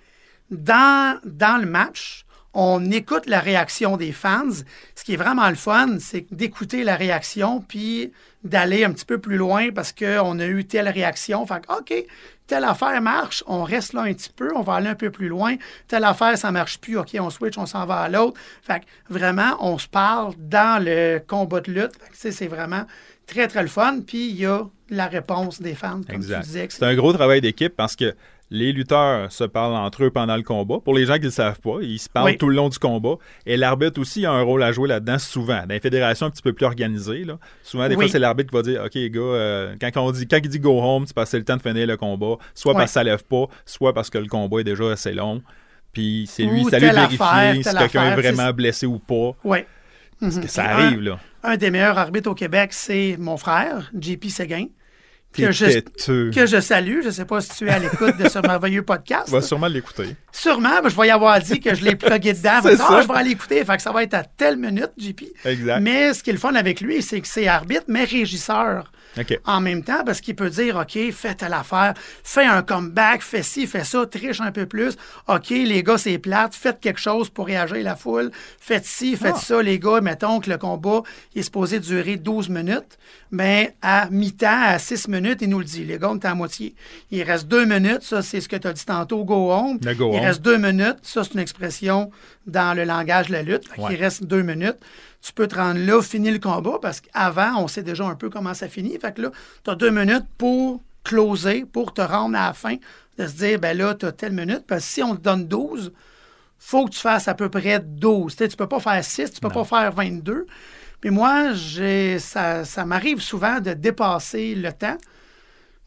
dans, 0.51 1.19
dans 1.25 1.59
le 1.61 1.67
match, 1.67 2.25
on 2.61 2.91
écoute 2.91 3.27
la 3.27 3.39
réaction 3.39 3.97
des 3.97 4.11
fans. 4.11 4.51
Ce 4.97 5.05
qui 5.05 5.13
est 5.13 5.17
vraiment 5.17 5.49
le 5.49 5.55
fun, 5.55 5.99
c'est 6.01 6.27
d'écouter 6.33 6.83
la 6.83 6.97
réaction 6.97 7.61
puis 7.61 8.13
d'aller 8.43 8.83
un 8.85 8.91
petit 8.91 9.05
peu 9.05 9.19
plus 9.19 9.37
loin 9.37 9.71
parce 9.71 9.93
qu'on 9.93 10.41
a 10.41 10.45
eu 10.47 10.65
telle 10.65 10.89
réaction. 10.89 11.47
Fait 11.47 11.65
que, 11.65 11.73
OK, 11.73 11.95
telle 12.49 12.65
affaire 12.65 13.01
marche, 13.01 13.45
on 13.47 13.63
reste 13.63 13.93
là 13.93 14.01
un 14.03 14.13
petit 14.13 14.33
peu, 14.35 14.51
on 14.57 14.63
va 14.63 14.75
aller 14.75 14.89
un 14.89 14.97
peu 14.97 15.11
plus 15.11 15.29
loin. 15.29 15.55
Telle 15.87 16.03
affaire, 16.03 16.37
ça 16.37 16.51
marche 16.51 16.79
plus, 16.81 16.99
OK, 16.99 17.17
on 17.21 17.31
switch, 17.31 17.57
on 17.59 17.67
s'en 17.67 17.87
va 17.87 18.01
à 18.01 18.09
l'autre. 18.09 18.41
Fait 18.63 18.81
que 18.81 18.85
vraiment, 19.09 19.57
on 19.61 19.79
se 19.79 19.87
parle 19.87 20.35
dans 20.37 20.83
le 20.85 21.21
combat 21.25 21.61
de 21.61 21.71
lutte. 21.71 21.93
C'est 22.13 22.49
vraiment 22.49 22.87
très, 23.29 23.47
très 23.47 23.63
le 23.63 23.69
fun. 23.69 24.01
Puis 24.05 24.31
il 24.31 24.37
y 24.37 24.47
a 24.47 24.65
la 24.91 25.07
réponse 25.07 25.63
des 25.63 25.77
fans, 25.77 26.01
comme 26.05 26.17
Exact. 26.17 26.41
tu 26.41 26.47
disais. 26.47 26.67
C'est 26.71 26.83
un 26.85 26.97
gros 26.97 27.13
travail 27.13 27.41
d'équipe 27.41 27.77
parce 27.77 27.95
que 27.95 28.17
les 28.51 28.73
lutteurs 28.73 29.31
se 29.31 29.45
parlent 29.45 29.75
entre 29.75 30.05
eux 30.05 30.11
pendant 30.11 30.37
le 30.37 30.43
combat. 30.43 30.79
Pour 30.83 30.95
les 30.95 31.05
gens 31.07 31.15
qui 31.15 31.21
ne 31.21 31.25
le 31.27 31.31
savent 31.31 31.61
pas, 31.61 31.77
ils 31.83 31.99
se 31.99 32.09
parlent 32.09 32.27
Oui. 32.27 32.39
tout 32.39 32.49
le 32.49 32.55
long 32.57 32.69
du 32.71 32.79
combat. 32.79 33.17
Et 33.45 33.57
l'arbitre 33.57 34.01
aussi 34.01 34.25
a 34.25 34.33
un 34.33 34.41
rôle 34.43 34.63
à 34.63 34.73
jouer 34.73 34.89
là-dedans 34.89 35.19
souvent. 35.19 35.61
Dans 35.67 35.75
les 35.75 35.81
fédérations 35.81 36.27
un 36.27 36.31
petit 36.31 36.43
peu 36.43 36.53
plus 36.55 36.65
organisées, 36.65 37.25
là, 37.25 37.39
souvent, 37.63 37.89
des 37.89 37.95
Oui. 37.97 38.05
fois, 38.05 38.13
c'est 38.13 38.19
l'arbitre 38.19 38.51
qui 38.51 38.57
va 38.57 38.63
dire 38.63 38.83
OK, 38.85 38.97
gars, 39.11 39.21
euh, 39.21 39.75
quand, 39.81 39.91
on 39.97 40.11
dit, 40.13 40.27
quand 40.27 40.39
il 40.43 40.49
dit 40.49 40.61
go 40.61 40.81
home, 40.81 41.05
c'est 41.07 41.15
parce 41.15 41.27
que 41.29 41.31
c'est 41.33 41.39
le 41.39 41.45
temps 41.45 41.57
de 41.57 41.63
finir 41.63 41.87
le 41.87 41.97
combat. 41.99 42.37
Soit 42.55 42.73
Ouais. 42.73 42.79
parce 42.79 42.91
que 42.91 42.95
ça 42.95 43.05
lève 43.05 43.25
pas, 43.25 43.47
soit 43.67 43.93
parce 43.93 44.09
que 44.11 44.19
le 44.19 44.27
combat 44.29 44.61
est 44.61 44.65
déjà 44.65 44.91
assez 44.93 45.13
long. 45.13 45.43
Puis 45.93 46.27
c'est 46.31 46.45
lui, 46.45 46.63
à 46.73 46.79
lui 46.79 46.87
vérifier 46.91 47.63
si 47.63 47.77
quelqu'un 47.77 48.13
est 48.13 48.21
vraiment 48.21 48.53
blessé 48.53 48.87
ou 48.87 48.99
pas. 48.99 49.33
Oui. 49.45 49.59
Parce 50.21 50.39
que 50.39 50.49
ça 50.49 50.65
Et 50.65 50.69
arrive, 50.69 50.99
un- 50.99 51.03
là. 51.03 51.19
Un 51.45 51.57
des 51.57 51.71
meilleurs 51.71 51.97
arbitres 51.99 52.31
au 52.31 52.35
Québec, 52.35 52.71
c'est 52.73 53.17
mon 53.19 53.37
frère, 53.37 53.91
JP 53.99 54.29
Séguin, 54.29 54.67
que 55.33 55.53
je, 55.53 56.31
que 56.31 56.47
je 56.47 56.61
salue. 56.61 57.01
Je 57.03 57.07
ne 57.09 57.13
sais 57.13 57.25
pas 57.25 57.41
si 57.41 57.51
tu 57.51 57.69
es 57.69 57.71
à 57.71 57.79
l'écoute 57.79 58.17
de 58.19 58.29
ce 58.29 58.39
merveilleux 58.47 58.83
podcast. 58.83 59.27
Tu 59.27 59.33
vas 59.33 59.43
sûrement 59.43 59.69
l'écouter. 59.69 60.17
Sûrement, 60.41 60.81
mais 60.83 60.91
je 60.91 60.97
vais 60.97 61.09
y 61.09 61.11
avoir 61.11 61.41
dit 61.41 61.61
que 61.61 61.75
je 61.75 61.85
l'ai 61.85 61.97
plugué 61.97 62.33
dedans. 62.33 62.61
Ça. 62.63 62.87
ah, 62.89 63.03
je 63.03 63.09
vais 63.09 63.15
aller 63.15 63.31
écouter. 63.33 63.65
Fait 63.65 63.77
que 63.77 63.83
ça 63.83 63.93
va 63.93 64.03
être 64.03 64.15
à 64.15 64.25
telle 64.25 64.57
minute, 64.57 64.91
JP. 64.97 65.23
Exact. 65.45 65.81
Mais 65.81 66.15
ce 66.15 66.23
qui 66.23 66.31
est 66.31 66.35
le 66.35 66.39
fun 66.39 66.55
avec 66.55 66.81
lui, 66.81 67.03
c'est 67.03 67.21
que 67.21 67.29
c'est 67.29 67.49
arbitre, 67.49 67.85
mais 67.89 68.05
régisseur 68.05 68.91
en 69.47 69.61
même 69.61 69.83
temps 69.83 70.05
parce 70.05 70.21
qu'il 70.21 70.37
peut 70.37 70.51
dire 70.51 70.77
OK, 70.77 70.97
fais 71.13 71.35
telle 71.35 71.53
affaire, 71.55 71.95
fais 72.23 72.45
un 72.45 72.63
comeback, 72.63 73.23
fais 73.23 73.43
ci, 73.43 73.67
fais 73.67 73.83
ça, 73.83 74.07
triche 74.07 74.41
un 74.41 74.53
peu 74.53 74.67
plus. 74.67 74.97
OK, 75.27 75.49
les 75.51 75.83
gars, 75.83 75.99
c'est 75.99 76.19
plate, 76.19 76.55
faites 76.55 76.79
quelque 76.79 77.01
chose 77.01 77.29
pour 77.31 77.47
réagir 77.47 77.79
la 77.83 77.97
foule. 77.97 78.31
Faites 78.61 78.85
ci, 78.85 79.17
faites 79.17 79.35
Ah. 79.37 79.41
ça, 79.41 79.63
les 79.63 79.79
gars. 79.79 80.01
Mettons 80.01 80.41
que 80.41 80.51
le 80.51 80.59
combat 80.59 81.03
il 81.35 81.41
est 81.41 81.43
supposé 81.43 81.81
durer 81.81 82.17
12 82.17 82.49
minutes. 82.49 82.99
Mais 83.31 83.75
à 83.83 84.09
mi-temps, 84.11 84.63
à 84.67 84.79
6 84.79 85.09
minutes, 85.09 85.39
il 85.43 85.49
nous 85.51 85.59
le 85.59 85.65
dit. 85.65 85.85
Les 85.85 85.99
gars, 85.99 86.11
on 86.11 86.17
est 86.19 86.25
à 86.25 86.35
moitié. 86.35 86.75
Il 87.11 87.23
reste 87.23 87.47
2 87.49 87.65
minutes. 87.67 88.03
Ça, 88.03 88.23
c'est 88.23 88.41
ce 88.41 88.49
que 88.49 88.57
tu 88.57 88.67
as 88.67 88.73
dit 88.73 88.85
tantôt, 88.85 89.25
go. 89.25 89.79
Le 89.85 89.95
go 89.95 90.13
home. 90.15 90.23
Reste 90.29 90.43
2 90.43 90.57
minutes. 90.59 90.99
Ça, 91.03 91.25
c'est 91.25 91.35
une 91.35 91.41
expression 91.41 92.11
dans 92.47 92.77
le 92.77 92.85
langage 92.85 93.29
de 93.29 93.33
la 93.33 93.43
lutte. 93.43 93.65
Ouais. 93.77 93.95
Il 93.95 93.97
reste 93.97 94.25
2 94.25 94.43
minutes. 94.43 94.79
Tu 95.21 95.33
peux 95.33 95.49
te 95.49 95.57
rendre 95.57 95.81
là, 95.81 96.01
finir 96.01 96.33
le 96.33 96.39
combat, 96.39 96.79
parce 96.81 97.01
qu'avant, 97.01 97.55
on 97.59 97.69
sait 97.69 97.83
déjà 97.83 98.05
un 98.05 98.15
peu 98.15 98.31
comment 98.31 98.55
ça 98.55 98.69
finit. 98.69 98.97
Fait 98.99 99.15
que 99.15 99.23
là, 99.23 99.31
tu 99.65 99.71
as 99.71 99.75
deux 99.75 99.91
minutes 99.91 100.27
pour 100.37 100.83
closer, 101.03 101.65
pour 101.65 101.93
te 101.93 102.01
rendre 102.01 102.37
à 102.37 102.49
la 102.49 102.53
fin, 102.53 102.77
de 103.19 103.27
se 103.27 103.33
dire, 103.33 103.59
ben 103.59 103.77
là, 103.77 103.95
tu 103.95 104.07
as 104.07 104.13
telle 104.13 104.33
minute, 104.33 104.65
parce 104.67 104.85
que 104.85 104.91
si 104.91 105.03
on 105.03 105.17
te 105.17 105.23
donne 105.23 105.49
12, 105.49 105.93
faut 106.59 106.85
que 106.85 106.91
tu 106.91 107.01
fasses 107.01 107.29
à 107.29 107.35
peu 107.35 107.49
près 107.49 107.81
12. 107.81 108.33
Tu 108.33 108.39
sais, 108.39 108.49
tu 108.49 108.57
peux 108.57 108.69
pas 108.69 108.81
faire 108.81 109.03
6, 109.03 109.33
tu 109.33 109.41
peux 109.41 109.49
pas 109.49 109.65
faire 109.65 109.93
22. 109.93 110.47
Puis 111.01 111.11
moi, 111.11 111.53
j'ai 111.53 112.19
ça, 112.19 112.65
ça 112.65 112.85
m'arrive 112.85 113.21
souvent 113.21 113.61
de 113.61 113.73
dépasser 113.73 114.55
le 114.55 114.73
temps. 114.73 114.99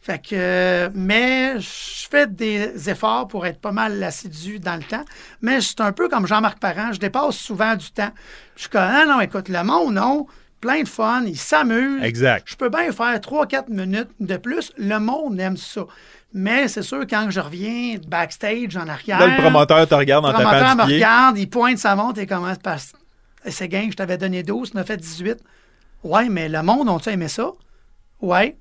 Fait 0.02 0.20
que, 0.20 0.90
mais 0.96 1.60
je 1.60 2.08
fais 2.10 2.26
des 2.26 2.90
efforts 2.90 3.28
pour 3.28 3.46
être 3.46 3.62
pas 3.62 3.72
mal 3.72 4.02
assidu 4.04 4.60
dans 4.60 4.76
le 4.76 4.84
temps. 4.84 5.06
Mais 5.42 5.62
c'est 5.62 5.80
un 5.80 5.92
peu 5.92 6.10
comme 6.10 6.26
Jean-Marc 6.26 6.58
Parent, 6.60 6.92
je 6.92 7.00
dépasse 7.00 7.36
souvent 7.36 7.76
du 7.76 7.92
temps. 7.92 8.10
Je 8.56 8.62
suis 8.62 8.70
comme, 8.70 8.82
ah 8.82 9.06
non, 9.06 9.22
écoute, 9.22 9.48
le 9.48 9.64
monde, 9.64 9.94
non, 9.94 10.26
plein 10.60 10.82
de 10.82 10.88
fun, 10.88 11.24
ils 11.28 11.38
s'amusent. 11.38 12.04
Exact. 12.04 12.48
Je 12.50 12.56
peux 12.56 12.70
bien 12.70 12.92
faire 12.92 13.16
3-4 13.16 13.66
minutes 13.70 14.10
de 14.20 14.38
plus. 14.38 14.74
Le 14.76 15.00
monde 15.00 15.40
aime 15.40 15.58
ça. 15.58 15.82
Mais 16.34 16.68
c'est 16.68 16.82
sûr, 16.82 17.02
quand 17.08 17.28
je 17.30 17.40
reviens 17.40 17.98
backstage 18.08 18.78
en 18.78 18.88
arrière, 18.88 19.20
Là, 19.20 19.28
le 19.28 19.42
promoteur 19.42 19.88
te 19.88 19.94
regarde 19.94 20.26
en 20.26 20.30
le 20.30 20.34
promoteur 20.34 20.62
tapant 20.62 20.84
me 20.84 20.88
pied. 20.88 20.96
regarde, 20.96 21.38
il 21.38 21.50
pointe 21.50 21.78
sa 21.78 21.96
montre 21.96 22.20
et 22.20 22.26
commence 22.26 22.58
par 22.58 22.78
c'est 23.46 23.68
gain, 23.68 23.88
je 23.90 23.96
t'avais 23.96 24.18
donné 24.18 24.44
12, 24.44 24.72
tu 24.72 24.78
m'as 24.78 24.84
fait 24.84 24.98
18. 24.98 25.38
Ouais, 26.04 26.30
mais 26.30 26.48
le 26.48 26.62
monde, 26.64 26.90
ont-tu 26.90 27.10
aimé 27.10 27.28
ça? 27.28 27.52
Ouais. 28.22 28.58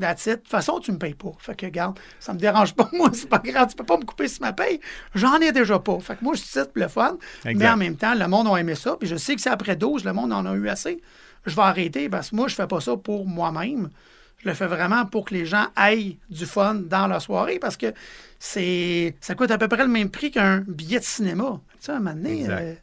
That's 0.00 0.26
it. 0.26 0.32
De 0.32 0.34
toute 0.36 0.48
façon, 0.48 0.78
tu 0.78 0.92
me 0.92 0.98
payes 0.98 1.14
pas. 1.14 1.32
Fait 1.38 1.56
que, 1.56 1.66
regarde, 1.66 1.98
ça 2.20 2.32
me 2.32 2.38
dérange 2.38 2.74
pas. 2.74 2.88
Moi, 2.92 3.10
c'est 3.12 3.28
pas 3.28 3.38
grave. 3.38 3.68
Tu 3.68 3.76
peux 3.76 3.84
pas 3.84 3.96
me 3.96 4.04
couper 4.04 4.28
si 4.28 4.40
ma 4.40 4.52
paye. 4.52 4.80
J'en 5.14 5.38
ai 5.40 5.52
déjà 5.52 5.78
pas. 5.78 5.98
Fait 6.00 6.16
que 6.16 6.24
moi, 6.24 6.34
je 6.34 6.42
suis 6.42 6.60
pour 6.60 6.70
le 6.74 6.88
fun. 6.88 7.16
Mais 7.44 7.68
en 7.68 7.76
même 7.76 7.96
temps, 7.96 8.14
le 8.14 8.26
monde 8.28 8.48
a 8.48 8.56
aimé 8.56 8.74
ça. 8.74 8.96
Puis 8.96 9.08
je 9.08 9.16
sais 9.16 9.34
que 9.34 9.40
c'est 9.40 9.50
après 9.50 9.76
12, 9.76 10.04
le 10.04 10.12
monde 10.12 10.32
en 10.32 10.46
a 10.46 10.54
eu 10.54 10.68
assez. 10.68 11.00
Je 11.46 11.54
vais 11.54 11.62
arrêter 11.62 12.08
parce 12.08 12.30
que 12.30 12.36
moi, 12.36 12.48
je 12.48 12.54
fais 12.54 12.66
pas 12.66 12.80
ça 12.80 12.96
pour 12.96 13.26
moi-même. 13.26 13.88
Je 14.38 14.48
le 14.48 14.54
fais 14.54 14.66
vraiment 14.66 15.04
pour 15.04 15.24
que 15.24 15.34
les 15.34 15.46
gens 15.46 15.66
aillent 15.74 16.16
du 16.30 16.46
fun 16.46 16.74
dans 16.74 17.08
la 17.08 17.18
soirée 17.18 17.58
parce 17.58 17.76
que 17.76 17.92
c'est 18.38 19.16
ça 19.20 19.34
coûte 19.34 19.50
à 19.50 19.58
peu 19.58 19.66
près 19.66 19.82
le 19.82 19.88
même 19.88 20.10
prix 20.10 20.30
qu'un 20.30 20.62
billet 20.68 21.00
de 21.00 21.04
cinéma. 21.04 21.60
Tu 21.72 21.86
sais, 21.86 21.92
à 21.92 21.96
un 21.96 21.98
moment 21.98 22.14
donné, 22.14 22.46
euh, 22.48 22.74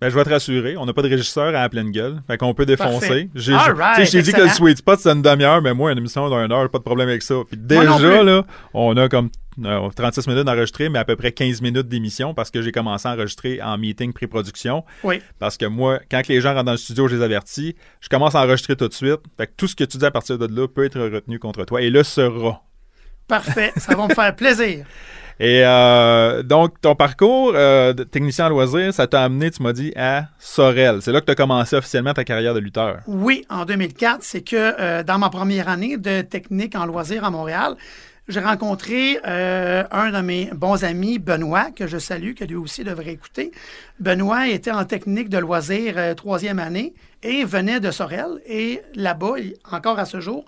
Ben, 0.00 0.10
je 0.10 0.14
vais 0.14 0.22
te 0.22 0.30
rassurer, 0.30 0.76
on 0.76 0.86
n'a 0.86 0.92
pas 0.92 1.02
de 1.02 1.08
régisseur 1.08 1.48
à 1.48 1.52
la 1.52 1.68
pleine 1.68 1.90
gueule. 1.90 2.22
Fait 2.28 2.38
qu'on 2.38 2.54
peut 2.54 2.66
défoncer. 2.66 3.30
J'ai, 3.34 3.54
right, 3.54 4.08
dit 4.08 4.32
que 4.32 4.42
le 4.42 4.48
sweet 4.48 4.78
spot, 4.78 5.00
c'est 5.00 5.10
une 5.10 5.22
demi-heure, 5.22 5.60
mais 5.60 5.74
moi, 5.74 5.90
une 5.90 5.98
émission 5.98 6.28
d'une 6.28 6.52
heure, 6.52 6.70
pas 6.70 6.78
de 6.78 6.84
problème 6.84 7.08
avec 7.08 7.22
ça. 7.22 7.34
Puis 7.48 7.56
déjà, 7.56 8.22
là, 8.22 8.44
on 8.74 8.96
a 8.96 9.08
comme 9.08 9.28
euh, 9.64 9.88
36 9.90 10.28
minutes 10.28 10.44
d'enregistrer, 10.44 10.88
mais 10.88 11.00
à 11.00 11.04
peu 11.04 11.16
près 11.16 11.32
15 11.32 11.62
minutes 11.62 11.88
d'émission 11.88 12.32
parce 12.32 12.50
que 12.52 12.62
j'ai 12.62 12.70
commencé 12.70 13.08
à 13.08 13.12
enregistrer 13.12 13.60
en 13.60 13.76
meeting 13.76 14.12
pré-production. 14.12 14.84
oui. 15.02 15.20
Parce 15.40 15.56
que 15.56 15.66
moi, 15.66 15.98
quand 16.08 16.28
les 16.28 16.40
gens 16.40 16.54
rentrent 16.54 16.66
dans 16.66 16.72
le 16.72 16.78
studio, 16.78 17.08
je 17.08 17.16
les 17.16 17.22
avertis. 17.22 17.74
Je 18.00 18.08
commence 18.08 18.36
à 18.36 18.42
enregistrer 18.42 18.76
tout 18.76 18.86
de 18.86 18.94
suite. 18.94 19.20
Fait 19.36 19.48
que 19.48 19.52
tout 19.56 19.66
ce 19.66 19.74
que 19.74 19.84
tu 19.84 19.98
dis 19.98 20.04
à 20.04 20.12
partir 20.12 20.38
de 20.38 20.46
là 20.46 20.68
peut 20.68 20.84
être 20.84 21.00
retenu 21.00 21.40
contre 21.40 21.64
toi 21.64 21.82
et 21.82 21.90
le 21.90 22.04
sera. 22.04 22.62
Parfait. 23.26 23.72
Ça 23.76 23.96
va 23.96 24.06
me 24.06 24.14
faire 24.14 24.34
plaisir. 24.36 24.86
Et 25.40 25.62
euh, 25.64 26.42
donc, 26.42 26.80
ton 26.80 26.96
parcours 26.96 27.52
euh, 27.54 27.92
de 27.92 28.02
technicien 28.02 28.46
en 28.46 28.48
loisir, 28.48 28.92
ça 28.92 29.06
t'a 29.06 29.22
amené, 29.22 29.50
tu 29.52 29.62
m'as 29.62 29.72
dit, 29.72 29.92
à 29.94 30.24
Sorel. 30.40 31.00
C'est 31.00 31.12
là 31.12 31.20
que 31.20 31.26
tu 31.26 31.32
as 31.32 31.36
commencé 31.36 31.76
officiellement 31.76 32.12
ta 32.12 32.24
carrière 32.24 32.54
de 32.54 32.58
lutteur. 32.58 32.98
Oui, 33.06 33.44
en 33.48 33.64
2004, 33.64 34.18
c'est 34.22 34.40
que 34.40 34.56
euh, 34.56 35.02
dans 35.04 35.18
ma 35.18 35.30
première 35.30 35.68
année 35.68 35.96
de 35.96 36.22
technique 36.22 36.74
en 36.74 36.86
loisirs 36.86 37.24
à 37.24 37.30
Montréal, 37.30 37.76
j'ai 38.28 38.40
rencontré 38.40 39.18
euh, 39.26 39.84
un 39.90 40.10
de 40.10 40.20
mes 40.20 40.50
bons 40.54 40.84
amis, 40.84 41.18
Benoît, 41.18 41.70
que 41.70 41.86
je 41.86 41.96
salue, 41.96 42.34
que 42.34 42.44
lui 42.44 42.56
aussi 42.56 42.84
devrait 42.84 43.12
écouter. 43.12 43.52
Benoît 44.00 44.48
était 44.48 44.70
en 44.70 44.84
technique 44.84 45.30
de 45.30 45.38
loisirs 45.38 45.94
euh, 45.96 46.12
troisième 46.12 46.58
année 46.58 46.92
et 47.22 47.44
venait 47.44 47.80
de 47.80 47.90
Sorel. 47.90 48.42
Et 48.46 48.82
là-bas, 48.94 49.36
encore 49.72 49.98
à 49.98 50.04
ce 50.04 50.20
jour, 50.20 50.44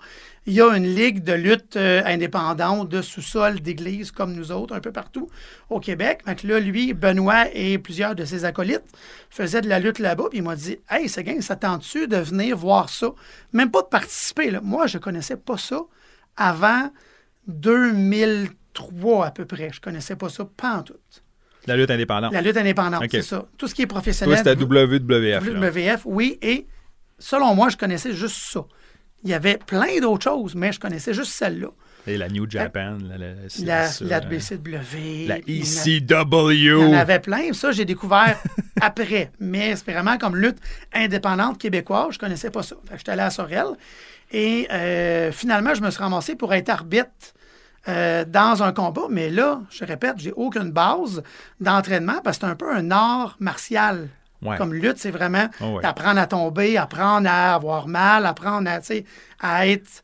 il 0.47 0.53
y 0.53 0.61
a 0.61 0.75
une 0.75 0.87
ligue 0.87 1.23
de 1.23 1.33
lutte 1.33 1.75
euh, 1.75 2.01
indépendante 2.03 2.89
de 2.89 3.01
sous-sol 3.03 3.59
d'église 3.59 4.09
comme 4.11 4.33
nous 4.33 4.51
autres, 4.51 4.73
un 4.73 4.79
peu 4.79 4.91
partout 4.91 5.29
au 5.69 5.79
Québec. 5.79 6.23
Que 6.25 6.47
là, 6.47 6.59
lui, 6.59 6.93
Benoît 6.93 7.45
et 7.53 7.77
plusieurs 7.77 8.15
de 8.15 8.25
ses 8.25 8.43
acolytes 8.43 8.83
faisaient 9.29 9.61
de 9.61 9.69
la 9.69 9.79
lutte 9.79 9.99
là-bas. 9.99 10.25
Puis 10.29 10.39
il 10.39 10.43
m'a 10.43 10.55
dit 10.55 10.79
Hey, 10.89 11.07
gang, 11.19 11.41
ça 11.41 11.55
tente-tu 11.55 12.07
de 12.07 12.17
venir 12.17 12.57
voir 12.57 12.89
ça 12.89 13.11
Même 13.53 13.69
pas 13.69 13.83
de 13.83 13.87
participer. 13.87 14.49
Là. 14.49 14.61
Moi, 14.63 14.87
je 14.87 14.97
connaissais 14.97 15.37
pas 15.37 15.57
ça 15.57 15.79
avant 16.35 16.89
2003 17.47 19.27
à 19.27 19.31
peu 19.31 19.45
près. 19.45 19.69
Je 19.71 19.79
connaissais 19.79 20.15
pas 20.15 20.29
ça, 20.29 20.45
pas 20.45 20.77
en 20.77 20.83
tout. 20.83 20.95
La 21.67 21.77
lutte 21.77 21.91
indépendante. 21.91 22.33
La 22.33 22.41
lutte 22.41 22.57
indépendante, 22.57 23.03
c'est 23.11 23.21
ça. 23.21 23.45
Tout 23.57 23.67
ce 23.67 23.75
qui 23.75 23.83
est 23.83 23.85
Toi, 23.85 23.95
professionnel. 23.99 24.37
c'était 24.37 24.55
WWF. 24.55 25.45
là. 25.45 25.69
WWF, 25.69 26.01
oui. 26.05 26.39
Et 26.41 26.65
selon 27.19 27.53
moi, 27.53 27.69
je 27.69 27.77
connaissais 27.77 28.13
juste 28.13 28.37
ça. 28.37 28.65
Il 29.23 29.29
y 29.29 29.33
avait 29.33 29.57
plein 29.57 29.99
d'autres 30.01 30.23
choses, 30.23 30.55
mais 30.55 30.71
je 30.71 30.79
connaissais 30.79 31.13
juste 31.13 31.31
celle-là. 31.33 31.67
Et 32.07 32.17
la 32.17 32.27
New 32.29 32.49
Japan. 32.49 32.97
La, 33.07 33.17
la, 33.19 33.27
La, 33.63 33.87
la 34.01 34.17
euh, 34.17 34.19
BCW. 34.21 35.27
la 35.27 35.37
E 35.37 35.41
il 35.45 35.57
y 35.57 35.61
en 35.61 35.65
a- 35.65 36.25
ECW. 36.25 36.53
Il 36.53 36.65
y 36.65 36.73
en 36.73 36.93
avait 36.93 37.19
plein. 37.19 37.53
Ça, 37.53 37.71
j'ai 37.71 37.85
découvert 37.85 38.39
après. 38.81 39.31
Mais 39.39 39.75
c'est 39.75 39.91
vraiment 39.91 40.17
comme 40.17 40.35
lutte 40.35 40.57
indépendante 40.93 41.59
québécoise. 41.59 42.13
Je 42.13 42.19
connaissais 42.19 42.49
pas 42.49 42.63
ça. 42.63 42.75
Fait 42.85 42.93
que 42.93 42.97
j'étais 42.99 43.11
allé 43.11 43.21
à 43.21 43.29
Sorel. 43.29 43.65
Et 44.31 44.67
euh, 44.71 45.31
finalement, 45.31 45.75
je 45.75 45.81
me 45.81 45.91
suis 45.91 46.01
ramassé 46.01 46.35
pour 46.35 46.51
être 46.55 46.69
arbitre 46.69 47.07
euh, 47.87 48.25
dans 48.25 48.63
un 48.63 48.71
combat. 48.73 49.03
Mais 49.11 49.29
là, 49.29 49.61
je 49.69 49.85
répète, 49.85 50.15
j'ai 50.17 50.31
aucune 50.31 50.71
base 50.71 51.21
d'entraînement 51.59 52.19
parce 52.23 52.37
que 52.39 52.45
c'est 52.47 52.51
un 52.51 52.55
peu 52.55 52.73
un 52.73 52.89
art 52.89 53.35
martial. 53.39 54.07
Ouais. 54.41 54.57
Comme 54.57 54.73
lutte, 54.73 54.97
c'est 54.97 55.11
vraiment 55.11 55.47
Oh 55.61 55.75
ouais. 55.77 55.85
apprendre 55.85 56.19
à 56.19 56.25
tomber, 56.27 56.77
apprendre 56.77 57.29
à 57.29 57.53
avoir 57.55 57.87
mal, 57.87 58.25
apprendre 58.25 58.69
à, 58.69 58.79
tu 58.79 58.87
sais, 58.87 59.05
à 59.39 59.67
être 59.67 60.03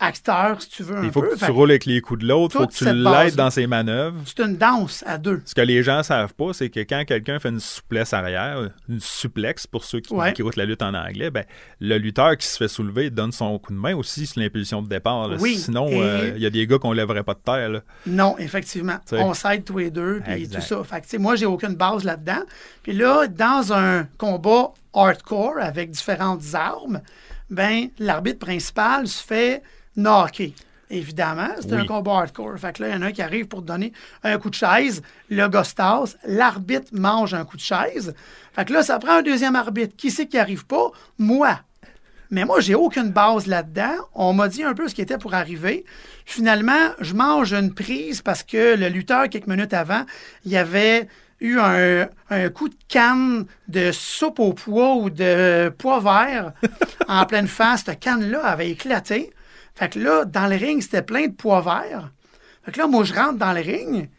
acteur, 0.00 0.60
si 0.62 0.68
tu 0.68 0.82
veux. 0.82 0.96
Un 0.98 1.04
Il 1.04 1.10
faut 1.10 1.20
peu. 1.22 1.30
que 1.30 1.36
Fait 1.36 1.46
tu 1.46 1.52
roules 1.52 1.70
avec 1.70 1.86
les 1.86 2.00
coups 2.00 2.20
de 2.20 2.26
l'autre. 2.28 2.54
Il 2.56 2.58
faut 2.62 2.66
que 2.66 2.74
tu 2.74 2.84
l'aides 2.84 3.34
dans 3.34 3.50
ses 3.50 3.66
manœuvres. 3.66 4.16
c'est 4.26 4.42
une 4.44 4.56
danse 4.56 5.02
à 5.06 5.18
deux. 5.18 5.42
Ce 5.44 5.54
que 5.54 5.60
les 5.60 5.82
gens 5.82 6.02
savent 6.02 6.34
pas, 6.34 6.52
c'est 6.52 6.68
que 6.70 6.80
quand 6.80 7.04
quelqu'un 7.06 7.38
fait 7.38 7.48
une 7.48 7.60
souplesse 7.60 8.12
arrière, 8.12 8.70
une 8.88 9.00
suplex 9.00 9.66
pour 9.66 9.84
ceux 9.84 10.00
qui, 10.00 10.12
Ouais. 10.14 10.32
qui 10.32 10.42
écoutent 10.42 10.56
la 10.56 10.64
lutte 10.64 10.82
en 10.82 10.94
anglais, 10.94 11.30
ben, 11.30 11.44
le 11.80 11.98
lutteur 11.98 12.36
qui 12.36 12.46
se 12.46 12.56
fait 12.56 12.68
soulever 12.68 13.10
donne 13.10 13.32
son 13.32 13.58
coup 13.58 13.72
de 13.72 13.78
main 13.78 13.94
aussi 13.94 14.26
sur 14.26 14.40
l'impulsion 14.40 14.82
de 14.82 14.88
départ. 14.88 15.28
là. 15.28 15.36
Oui, 15.40 15.56
Sinon, 15.56 15.88
et- 15.88 16.00
euh, 16.02 16.32
il 16.36 16.42
y 16.42 16.46
a 16.46 16.50
des 16.50 16.66
gars 16.66 16.78
qu'on 16.78 16.92
lèverait 16.92 17.22
pas 17.24 17.34
de 17.34 17.40
terre. 17.40 17.68
là. 17.70 17.80
Non, 18.06 18.36
effectivement. 18.38 18.98
On 19.12 19.34
s'aide 19.34 19.64
tous 19.64 19.78
les 19.78 19.90
deux, 19.90 20.20
puis 20.24 20.48
tout 20.48 20.60
ça. 20.60 20.82
Fait 20.84 21.00
que, 21.00 21.16
moi, 21.16 21.36
j'ai 21.36 21.46
aucune 21.46 21.74
base 21.74 22.04
là-dedans. 22.04 22.42
Puis 22.82 22.92
là, 22.92 23.26
dans 23.26 23.72
un 23.72 24.04
combat 24.18 24.72
hardcore 24.94 25.54
avec 25.60 25.90
différentes 25.90 26.42
armes, 26.54 27.00
ben 27.50 27.88
l'arbitre 27.98 28.38
principal 28.40 29.06
se 29.06 29.22
fait 29.22 29.62
knocker. 29.96 30.52
Évidemment, 30.88 31.48
c'est 31.60 31.72
Oui. 31.72 31.80
un 31.80 31.84
combat 31.86 32.18
hardcore. 32.18 32.56
Fait 32.58 32.72
que 32.76 32.82
là, 32.82 32.88
il 32.90 32.94
y 32.94 32.96
en 32.96 33.02
a 33.02 33.06
un 33.06 33.12
qui 33.12 33.20
arrive 33.22 33.48
pour 33.48 33.60
te 33.60 33.66
donner 33.66 33.92
un 34.22 34.38
coup 34.38 34.50
de 34.50 34.54
chaise. 34.54 35.02
Le 35.30 35.48
gars. 35.48 35.64
L'arbitre 36.26 36.88
mange 36.92 37.34
un 37.34 37.44
coup 37.44 37.56
de 37.56 37.62
chaise. 37.62 38.14
Fait 38.54 38.64
que 38.64 38.72
là, 38.72 38.82
ça 38.84 38.98
prend 39.00 39.14
un 39.18 39.22
deuxième 39.22 39.56
arbitre. 39.56 39.96
Qui 39.96 40.12
c'est 40.12 40.26
qui 40.26 40.38
arrive 40.38 40.64
pas? 40.64 40.92
Moi. 41.18 41.58
Mais 42.30 42.44
moi, 42.44 42.60
j'ai 42.60 42.74
aucune 42.76 43.10
base 43.10 43.46
là-dedans. 43.48 43.96
On 44.14 44.32
m'a 44.32 44.46
dit 44.48 44.62
un 44.62 44.74
peu 44.74 44.88
ce 44.88 44.94
qui 44.94 45.00
était 45.02 45.18
pour 45.18 45.34
arriver. 45.34 45.84
Finalement, 46.24 46.90
je 47.00 47.14
mange 47.14 47.52
une 47.52 47.74
prise 47.74 48.22
parce 48.22 48.42
que 48.44 48.76
le 48.76 48.88
lutteur, 48.88 49.28
quelques 49.28 49.46
minutes 49.48 49.74
avant, 49.74 50.04
il 50.44 50.52
y 50.52 50.56
avait 50.56 51.08
eu 51.40 51.58
un, 51.58 52.08
un 52.30 52.48
coup 52.48 52.68
de 52.68 52.76
canne 52.88 53.46
de 53.68 53.90
soupe 53.92 54.38
au 54.40 54.52
pois 54.52 54.94
ou 54.96 55.10
de 55.10 55.68
pois 55.78 56.00
vert 56.00 56.52
en 57.08 57.26
pleine 57.26 57.48
face. 57.48 57.82
Cette 57.86 58.00
canne-là 58.00 58.44
avait 58.44 58.70
éclaté. 58.70 59.32
Fait 59.76 59.92
que 59.92 60.00
là, 60.00 60.24
dans 60.24 60.48
le 60.48 60.56
ring, 60.56 60.82
c'était 60.82 61.02
plein 61.02 61.28
de 61.28 61.32
pois 61.34 61.60
verts. 61.60 62.10
Fait 62.64 62.72
que 62.72 62.78
là, 62.78 62.88
moi, 62.88 63.04
je 63.04 63.14
rentre 63.14 63.38
dans 63.38 63.52
le 63.52 63.60
ring, 63.60 64.10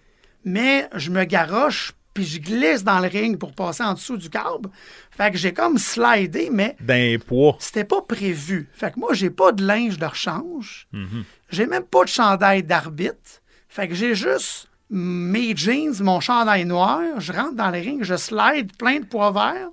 mais 0.46 0.88
je 0.96 1.10
me 1.12 1.26
garoche 1.26 1.92
puis 2.14 2.26
je 2.26 2.40
glisse 2.40 2.84
dans 2.84 3.00
le 3.00 3.08
ring 3.08 3.38
pour 3.38 3.54
passer 3.54 3.84
en 3.84 3.94
dessous 3.94 4.18
du 4.18 4.28
câble. 4.32 4.70
Fait 5.12 5.30
que 5.32 5.38
j'ai 5.38 5.54
comme 5.54 5.78
slidé, 5.78 6.50
mais 6.52 6.76
D'un 6.80 7.18
poids. 7.20 7.58
c'était 7.60 7.84
pas 7.84 8.02
prévu. 8.02 8.68
Fait 8.74 8.92
que 8.92 9.00
moi, 9.00 9.14
j'ai 9.14 9.30
pas 9.30 9.52
de 9.52 9.64
linge 9.64 10.00
de 10.00 10.06
rechange. 10.06 10.88
Mhm. 10.94 11.24
J'ai 11.52 11.68
même 11.68 11.84
pas 11.84 12.04
de 12.06 12.10
chandail 12.10 12.64
d'arbitre. 12.64 13.44
Fait 13.70 13.88
que 13.88 13.94
j'ai 13.94 14.16
juste 14.16 14.68
mes 14.90 15.56
jeans, 15.56 15.94
mon 16.02 16.20
chandail 16.20 16.66
noir, 16.66 17.02
je 17.20 17.32
rentre 17.34 17.54
dans 17.56 17.70
le 17.70 17.78
ring, 17.78 18.04
je 18.04 18.16
slide 18.16 18.76
plein 18.78 19.00
de 19.02 19.06
poids 19.06 19.32
verts, 19.32 19.70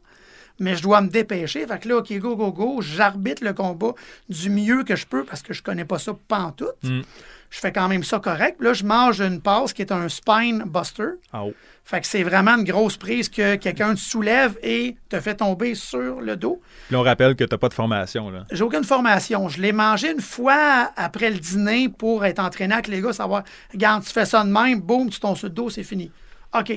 mais 0.59 0.77
je 0.77 0.83
dois 0.83 1.01
me 1.01 1.09
dépêcher. 1.09 1.67
Fait 1.67 1.79
que 1.79 1.89
là, 1.89 1.99
OK, 1.99 2.13
go, 2.19 2.37
go, 2.37 2.53
go, 2.53 2.81
j'arbitre 2.81 3.45
le 3.45 3.53
combat 3.53 3.93
du 4.29 4.51
mieux 4.51 4.85
que 4.85 4.97
je 4.97 5.07
peux 5.07 5.25
parce 5.25 5.43
que 5.43 5.53
je 5.53 5.63
connais 5.63 5.85
pas 5.85 5.99
ça 5.99 6.15
pantoute. 6.29 6.83
Mm. 6.83 7.03
Je 7.51 7.61
fais 7.61 7.73
quand 7.73 7.87
même 7.87 8.03
ça 8.03 8.19
correct. 8.19 8.57
Là, 8.61 8.73
je 8.73 8.83
mange 8.83 9.21
une 9.21 9.41
passe 9.41 9.73
qui 9.73 9.83
est 9.83 9.93
un 9.93 10.09
spine 10.09 10.65
buster. 10.67 11.21
Ah, 11.33 11.45
oh. 11.45 11.53
Fait 11.85 12.01
que 12.01 12.07
c'est 12.07 12.23
vraiment 12.23 12.57
une 12.57 12.65
grosse 12.65 12.97
prise 12.97 13.29
que 13.29 13.57
quelqu'un 13.57 13.95
te 13.95 14.01
soulève 14.01 14.59
et 14.63 14.97
te 15.09 15.21
fait 15.21 15.37
tomber 15.37 15.75
sur 15.75 16.21
le 16.21 16.35
dos. 16.35 16.61
Puis 16.89 16.97
on 16.97 17.03
rappelle 17.03 17.37
que 17.37 17.45
tu 17.45 17.55
n'as 17.55 17.59
pas 17.59 17.69
de 17.69 17.75
formation. 17.75 18.31
là. 18.31 18.45
J'ai 18.51 18.65
aucune 18.65 18.83
formation. 18.85 19.49
Je 19.49 19.61
l'ai 19.61 19.71
mangé 19.73 20.11
une 20.11 20.21
fois 20.21 20.91
après 20.97 21.31
le 21.31 21.39
dîner 21.39 21.89
pour 21.89 22.25
être 22.25 22.41
entraîné 22.41 22.75
avec 22.75 22.89
les 22.89 23.01
gars, 23.01 23.13
savoir, 23.13 23.45
regarde, 23.71 24.03
tu 24.03 24.11
fais 24.11 24.25
ça 24.25 24.43
de 24.43 24.49
même, 24.49 24.81
boum, 24.81 25.11
tu 25.11 25.21
tombes 25.21 25.37
sur 25.37 25.49
le 25.49 25.55
dos, 25.55 25.71
c'est 25.71 25.85
fini. 25.85 26.11
OK. 26.59 26.73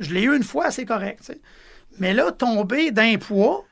Je 0.00 0.12
l'ai 0.12 0.22
eu 0.22 0.34
une 0.34 0.42
fois, 0.42 0.70
c'est 0.70 0.86
correct. 0.86 1.30
Mais 1.98 2.14
là, 2.14 2.32
tomber 2.32 2.90
d'un 2.90 3.16
poids, 3.18 3.64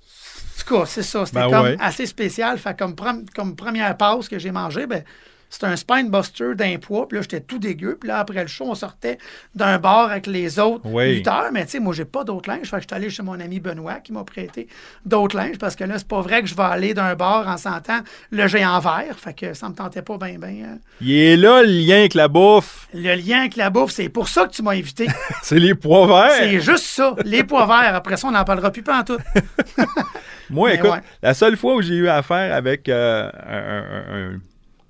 en 0.00 0.62
tout 0.62 0.74
cas, 0.74 0.86
c'est 0.86 1.02
ça. 1.02 1.26
C'était 1.26 1.40
Ben 1.40 1.50
comme 1.50 1.62
ouais. 1.64 1.76
assez 1.80 2.06
spécial. 2.06 2.58
Fait 2.58 2.78
comme, 2.78 2.94
comme 3.34 3.56
première 3.56 3.96
passe 3.96 4.28
que 4.28 4.38
j'ai 4.38 4.50
mangé, 4.50 4.86
ben, 4.86 5.04
c'était 5.50 5.66
un 5.66 5.76
spine 5.76 6.08
buster 6.10 6.54
d'un 6.54 6.78
poids. 6.78 7.06
Puis 7.08 7.16
là, 7.18 7.22
j'étais 7.22 7.40
tout 7.40 7.58
dégueu. 7.58 7.96
Puis 8.00 8.08
là, 8.08 8.20
après 8.20 8.40
le 8.40 8.46
show, 8.46 8.64
on 8.68 8.74
sortait 8.74 9.18
d'un 9.54 9.78
bar 9.78 10.10
avec 10.10 10.26
les 10.26 10.58
autres 10.58 10.82
Oui. 10.86 11.16
lutteurs. 11.16 11.50
Mais 11.52 11.64
tu 11.66 11.72
sais, 11.72 11.80
moi, 11.80 11.92
j'ai 11.92 12.04
pas 12.06 12.24
d'autres 12.24 12.48
linges. 12.48 12.70
Fait 12.70 12.76
que 12.76 12.82
je 12.82 12.86
suis 12.88 12.94
allé 12.96 13.10
chez 13.10 13.22
mon 13.22 13.38
ami 13.40 13.60
Benoît 13.60 13.94
qui 13.96 14.12
m'a 14.12 14.24
prêté 14.24 14.68
d'autres 15.04 15.36
linges. 15.36 15.58
Parce 15.58 15.76
que 15.76 15.84
là, 15.84 15.98
c'est 15.98 16.08
pas 16.08 16.20
vrai 16.22 16.40
que 16.40 16.46
je 16.48 16.54
vais 16.54 16.62
aller 16.62 16.94
d'un 16.94 17.14
bar 17.16 17.48
en 17.48 17.56
sentant 17.56 17.98
le 18.30 18.46
géant 18.46 18.78
vert. 18.78 19.16
Fait 19.18 19.34
que 19.34 19.52
ça 19.52 19.68
me 19.68 19.74
tentait 19.74 20.02
pas 20.02 20.16
bien, 20.16 20.38
bien. 20.38 20.78
Il 21.00 21.12
est 21.12 21.36
là, 21.36 21.62
le 21.62 21.68
lien 21.68 21.98
avec 21.98 22.14
la 22.14 22.28
bouffe. 22.28 22.86
Le 22.94 23.14
lien 23.16 23.40
avec 23.40 23.56
la 23.56 23.70
bouffe, 23.70 23.90
c'est 23.90 24.08
pour 24.08 24.28
ça 24.28 24.46
que 24.46 24.52
tu 24.52 24.62
m'as 24.62 24.72
invité. 24.72 25.06
C'est 25.42 25.58
les 25.58 25.74
pois 25.74 26.06
verts. 26.06 26.30
c'est 26.38 26.60
juste 26.60 26.84
ça. 26.84 27.16
Les 27.24 27.42
pois 27.44 27.66
verts. 27.66 27.94
Après 27.96 28.16
ça, 28.16 28.28
on 28.28 28.30
n'en 28.30 28.44
parlera 28.44 28.70
plus 28.70 28.82
pas 28.82 29.00
en 29.00 29.04
tout. 29.04 29.18
Moi, 30.50 30.70
Mais 30.70 30.74
écoute, 30.76 30.90
ouais. 30.90 31.00
la 31.22 31.34
seule 31.34 31.56
fois 31.56 31.74
où 31.76 31.82
j'ai 31.82 31.94
eu 31.94 32.08
affaire 32.08 32.54
avec 32.54 32.88
euh, 32.88 33.30
un- 33.46 33.56
un- 33.56 34.34
un- 34.34 34.40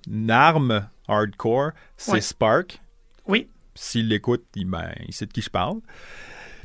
une 0.06 0.30
arme 0.30 0.88
hardcore, 1.08 1.72
c'est. 1.96 2.20
Spark. 2.20 2.80
Oui. 3.26 3.48
S'il 3.74 4.08
l'écoute, 4.08 4.44
il, 4.56 4.66
ben, 4.66 4.92
il 5.06 5.14
sait 5.14 5.26
de 5.26 5.32
qui 5.32 5.42
je 5.42 5.50
parle. 5.50 5.80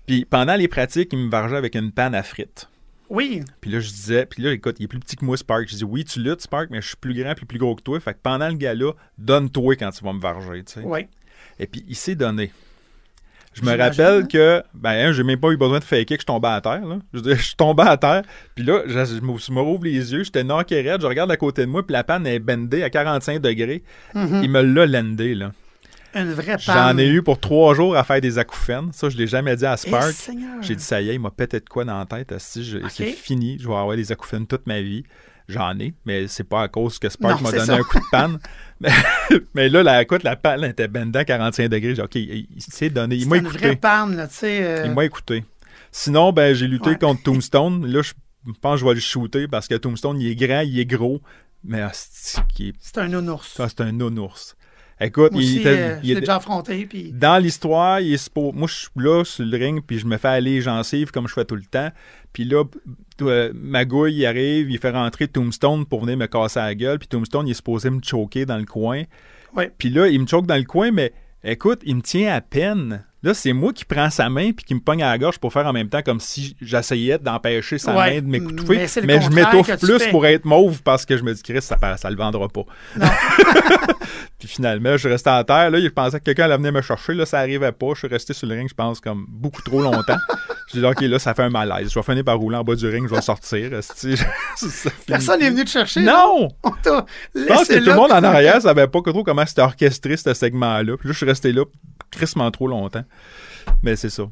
Puis 0.06 0.26
pendant 0.26 0.56
les 0.56 0.68
pratiques, 0.68 1.14
il 1.14 1.20
me 1.20 1.30
vargeait 1.30 1.58
avec 1.58 1.76
une 1.76 1.92
panne 1.92 2.16
à 2.16 2.24
frites. 2.24 2.70
Oui. 3.10 3.44
Puis 3.62 3.72
là, 3.72 3.80
je 3.80 3.90
disais, 3.90 4.26
puis 4.26 4.42
là, 4.42 4.52
écoute, 4.52 4.78
il 4.80 4.84
est 4.84 4.88
plus 4.88 5.00
petit 5.00 5.16
que 5.16 5.26
moi, 5.26 5.38
Spark. 5.38 5.68
Je 5.68 5.76
dis, 5.76 5.84
oui, 5.84 6.04
tu 6.06 6.22
luttes, 6.22 6.42
Spark, 6.42 6.70
mais 6.70 6.82
je 6.82 6.88
suis 6.88 6.98
plus 6.98 7.14
grand 7.14 7.36
puis 7.36 7.46
plus 7.46 7.60
gros 7.60 7.76
que 7.76 7.84
toi. 7.84 8.00
Fait 8.00 8.14
que 8.14 8.20
pendant 8.22 8.48
le 8.48 8.56
gala, 8.56 8.92
donne-toi 9.18 9.76
quand 9.76 9.92
tu 9.92 10.04
vas 10.04 10.14
me 10.14 10.20
varger, 10.20 10.64
tu 10.64 10.74
sais. 10.74 10.82
Oui. 10.84 11.08
Et 11.60 11.68
puis, 11.68 11.86
il 11.88 11.96
s'est 11.96 12.16
donné. 12.16 12.52
Je 13.56 13.62
me 13.64 13.78
rappelle 13.78 14.24
hein? 14.24 14.28
que, 14.28 14.62
ben, 14.74 14.90
hein, 14.92 15.12
j'ai 15.14 15.24
même 15.24 15.40
pas 15.40 15.50
eu 15.50 15.58
besoin 15.58 15.80
de 15.80 15.84
faker 15.84 16.18
que 16.18 16.22
je 16.22 16.26
tombais 16.26 16.50
à 16.50 16.60
terre, 16.62 16.86
là. 16.86 17.00
Je, 17.14 17.34
suis 17.36 17.56
tombé 17.56 17.84
à 17.84 17.96
terre, 17.96 18.22
puis 18.54 18.66
là, 18.66 18.82
je, 18.86 18.94
je 19.06 19.22
me, 19.22 19.38
je 19.38 19.52
me 19.52 19.62
rouvre 19.62 19.86
les 19.86 20.12
yeux, 20.14 20.24
j'étais 20.24 20.44
knocké 20.44 20.82
raide, 20.82 21.02
je 21.02 21.08
regarde 21.08 21.32
à 21.32 21.38
côté 21.38 21.62
de 21.62 21.72
moi, 21.72 21.86
puis 21.86 21.94
la 21.94 22.04
panne 22.04 22.28
est 22.28 22.40
bendée 22.40 22.84
à 22.84 22.90
45 22.90 23.40
degrés. 23.40 23.82
Mhm. 24.14 24.42
Il 24.44 24.50
me 24.52 24.62
l'a 24.62 24.86
landé, 24.86 25.34
là. 25.36 25.52
Une 26.14 26.32
vraie 26.34 26.58
panne. 26.58 26.76
J'en 26.76 26.98
ai 26.98 27.08
eu 27.08 27.22
pour 27.24 27.40
trois 27.40 27.74
jours 27.74 27.96
à 27.98 28.04
faire 28.04 28.22
des 28.22 28.38
acouphènes. 28.38 28.92
Ça, 28.94 29.10
je 29.10 29.18
l'ai 29.18 29.28
jamais 29.28 29.56
dit 29.56 29.66
à 29.66 29.74
Eh, 29.74 29.78
Spark. 29.88 30.14
J'ai 30.62 30.76
dit, 30.76 30.84
ça 30.84 31.02
y 31.02 31.10
est, 31.10 31.16
il 31.16 31.20
m'a 31.20 31.32
pété 31.32 31.60
de 31.60 31.68
quoi 31.68 31.84
dans 31.86 31.98
la 31.98 32.06
tête. 32.06 32.32
asti, 32.32 32.64
je- 32.64 32.78
Ok. 32.78 32.84
C'est 32.90 33.06
fini, 33.08 33.58
je 33.60 33.68
vais 33.68 33.74
avoir 33.76 33.96
des 33.96 34.12
acouphènes 34.12 34.48
toute 34.48 34.66
ma 34.68 34.82
vie. 34.82 35.04
J'en 35.48 35.78
ai, 35.80 35.94
mais 36.06 36.28
c'est 36.28 36.44
pas 36.44 36.64
à 36.64 36.68
cause 36.68 36.98
que 36.98 37.08
Spark 37.08 37.40
m'a 37.42 37.52
donné 37.52 37.66
ça. 37.66 37.76
un 37.76 37.84
coup 37.84 38.00
de 38.00 38.06
panne. 38.12 38.40
mais, 38.80 38.90
mais 39.54 39.70
là, 39.70 39.84
la, 39.84 40.02
écoute, 40.02 40.24
la 40.24 40.36
panne 40.36 40.64
elle 40.64 40.72
était 40.72 40.88
bendée 40.88 41.20
à 41.20 41.26
45 41.26 41.70
degrés. 41.70 41.94
J'ai 41.96 42.02
OK, 42.02 42.16
il, 42.16 42.48
il 42.56 42.62
s'est 42.62 42.90
donné. 42.90 43.16
Il 43.16 43.24
C'est 43.24 43.30
m'a 43.30 43.38
une 43.38 43.44
vraie 43.48 43.58
écouté. 43.58 43.76
panne, 43.76 44.16
là, 44.18 44.28
tu 44.28 44.34
sais. 44.36 44.64
euh, 44.64 44.84
Il 44.86 44.94
m'a 44.94 45.06
écouté. 45.06 45.46
Sinon, 45.92 46.34
ben, 46.34 46.54
j'ai 46.56 46.68
lutté 46.68 46.90
Ouais. 46.92 46.98
contre 46.98 47.22
Tombstone. 47.24 47.86
Là, 47.86 48.02
je 48.02 48.14
pense 48.62 48.74
que 48.76 48.80
je 48.82 48.86
vais 48.86 48.94
le 48.96 49.00
shooter 49.00 49.48
parce 49.48 49.68
que 49.68 49.76
Tombstone, 49.76 50.20
il 50.20 50.28
est 50.32 50.36
grand, 50.36 50.62
il 50.62 50.80
est 50.80 50.86
gros. 50.86 51.22
Mais 51.64 51.80
est- 51.80 52.74
C'est 52.80 52.98
un 52.98 53.08
nounours. 53.08 53.54
ça, 53.56 53.68
c'est 53.70 53.82
un 53.82 53.92
nounours. 53.92 54.56
Écoute, 55.00 55.34
Moi 55.34 55.42
il 55.42 55.46
aussi, 55.46 55.60
était- 55.60 55.70
euh, 55.70 55.96
il 55.98 56.02
je 56.02 56.06
l'ai 56.06 56.12
était- 56.14 56.20
déjà 56.22 56.36
affronté, 56.38 56.86
puis... 56.86 57.12
dans 57.12 57.38
l'histoire, 57.42 58.00
il 58.00 58.14
est 58.14 58.30
suppo- 58.30 58.54
moi 58.54 58.68
je 58.68 58.76
suis 58.76 58.90
là 58.96 59.24
sur 59.26 59.44
le 59.44 59.58
ring 59.58 59.82
puis 59.86 60.00
je 60.00 60.06
me 60.06 60.16
fais 60.18 60.30
aller 60.30 60.56
les 60.56 60.62
gencives 60.62 61.12
comme 61.12 61.28
je 61.28 61.34
fais 61.34 61.44
tout 61.44 61.56
le 61.58 61.66
temps. 61.66 61.90
Puis 62.32 62.46
là 62.46 62.64
euh, 63.22 63.52
Magouille 63.54 64.16
il 64.16 64.26
arrive, 64.26 64.72
il 64.72 64.78
fait 64.80 64.92
rentrer 64.92 65.28
Tombstone 65.28 65.86
pour 65.86 66.02
venir 66.02 66.16
me 66.18 66.28
casser 66.28 66.60
la 66.60 66.74
gueule, 66.76 66.98
puis 67.00 67.10
Tombstone 67.10 67.46
il 67.48 67.52
est 67.52 67.56
supposé 67.56 67.90
me 67.90 68.00
choquer 68.02 68.46
dans 68.46 68.58
le 68.58 68.66
coin. 68.66 69.04
Ouais. 69.54 69.70
Puis 69.78 69.90
là, 69.90 70.08
il 70.08 70.20
me 70.22 70.28
choque 70.28 70.48
dans 70.48 70.56
le 70.58 70.64
coin 70.64 70.92
mais 70.92 71.12
écoute, 71.44 71.82
il 71.86 71.98
me 71.98 72.02
tient 72.02 72.34
à 72.34 72.40
peine. 72.42 73.04
Là, 73.26 73.34
c'est 73.34 73.54
moi 73.54 73.74
qui 73.74 73.86
prends 73.86 74.12
sa 74.12 74.30
main 74.30 74.52
puis 74.52 74.64
qui 74.64 74.76
me 74.76 74.80
pogne 74.80 75.02
à 75.02 75.10
la 75.10 75.18
gorge 75.18 75.40
pour 75.40 75.52
faire 75.52 75.66
en 75.66 75.74
même 75.74 75.90
temps 75.90 76.04
comme 76.04 76.20
si 76.20 76.56
j'essayais 76.62 77.18
d'empêcher 77.18 77.80
sa 77.80 77.96
Ouais, 77.96 78.14
main 78.14 78.22
de 78.22 78.28
m'étouffer. 78.28 78.86
mais 79.04 79.20
je 79.20 79.30
m'étouffe 79.32 79.80
plus 79.80 79.98
fais. 79.98 80.12
pour 80.12 80.28
être 80.28 80.46
mauve 80.46 80.84
parce 80.84 81.08
que 81.08 81.18
je 81.18 81.24
me 81.24 81.34
dis, 81.34 81.42
Chris, 81.42 81.64
ça, 81.64 81.76
ça 81.98 82.10
le 82.12 82.18
vendra 82.18 82.48
pas. 82.48 82.66
Puis 84.38 84.48
finalement, 84.48 84.92
je 84.92 84.98
suis 84.98 85.08
resté 85.08 85.32
à 85.32 85.44
terre. 85.44 85.72
Là, 85.72 85.82
je 85.82 85.88
pensais 85.88 86.20
que 86.20 86.26
quelqu'un 86.26 86.44
allait 86.44 86.58
venir 86.58 86.72
me 86.72 86.84
chercher. 86.84 87.16
Là, 87.16 87.26
ça 87.26 87.40
arrivait 87.40 87.72
pas. 87.72 87.88
Je 87.94 88.00
suis 88.00 88.08
resté 88.08 88.34
sur 88.34 88.48
le 88.48 88.54
ring, 88.54 88.70
je 88.70 88.76
pense, 88.76 89.00
comme 89.00 89.26
beaucoup 89.28 89.64
trop 89.64 89.82
longtemps. 89.82 90.18
je 90.72 90.80
dis, 90.80 90.86
OK, 90.86 91.02
là, 91.02 91.18
ça 91.18 91.34
fait 91.34 91.44
un 91.44 91.50
malaise. 91.50 91.90
Je 91.92 91.98
vais 91.98 92.04
finir 92.04 92.24
par 92.24 92.38
rouler 92.38 92.58
en 92.58 92.64
bas 92.64 92.76
du 92.76 92.88
ring, 92.88 93.08
je 93.10 93.16
vais 93.16 93.22
sortir. 93.22 93.72
Personne 95.08 95.40
n'est 95.40 95.50
venu 95.50 95.66
te 95.66 95.70
chercher. 95.72 96.02
Non! 96.02 96.50
On 96.64 96.72
Je 97.34 97.46
pense 97.46 97.68
que 97.68 97.80
tout 97.80 97.86
le 97.90 97.96
monde 97.96 98.12
en 98.12 98.24
arrière 98.24 98.62
savait 98.62 98.88
pas 98.88 99.00
trop 99.02 99.24
comment 99.24 99.48
c'était 99.48 99.64
orchestré, 99.64 100.16
ce 100.16 100.32
segment-là. 100.36 100.96
Puis 100.98 101.08
là, 101.08 101.12
je 101.14 101.18
suis 101.18 101.26
resté 101.26 101.52
là 101.52 101.64
crissement 102.12 102.50
trop 102.52 102.68
longtemps. 102.68 103.04
Mais 103.84 103.96
c'est 103.96 104.10
ça. 104.10 104.24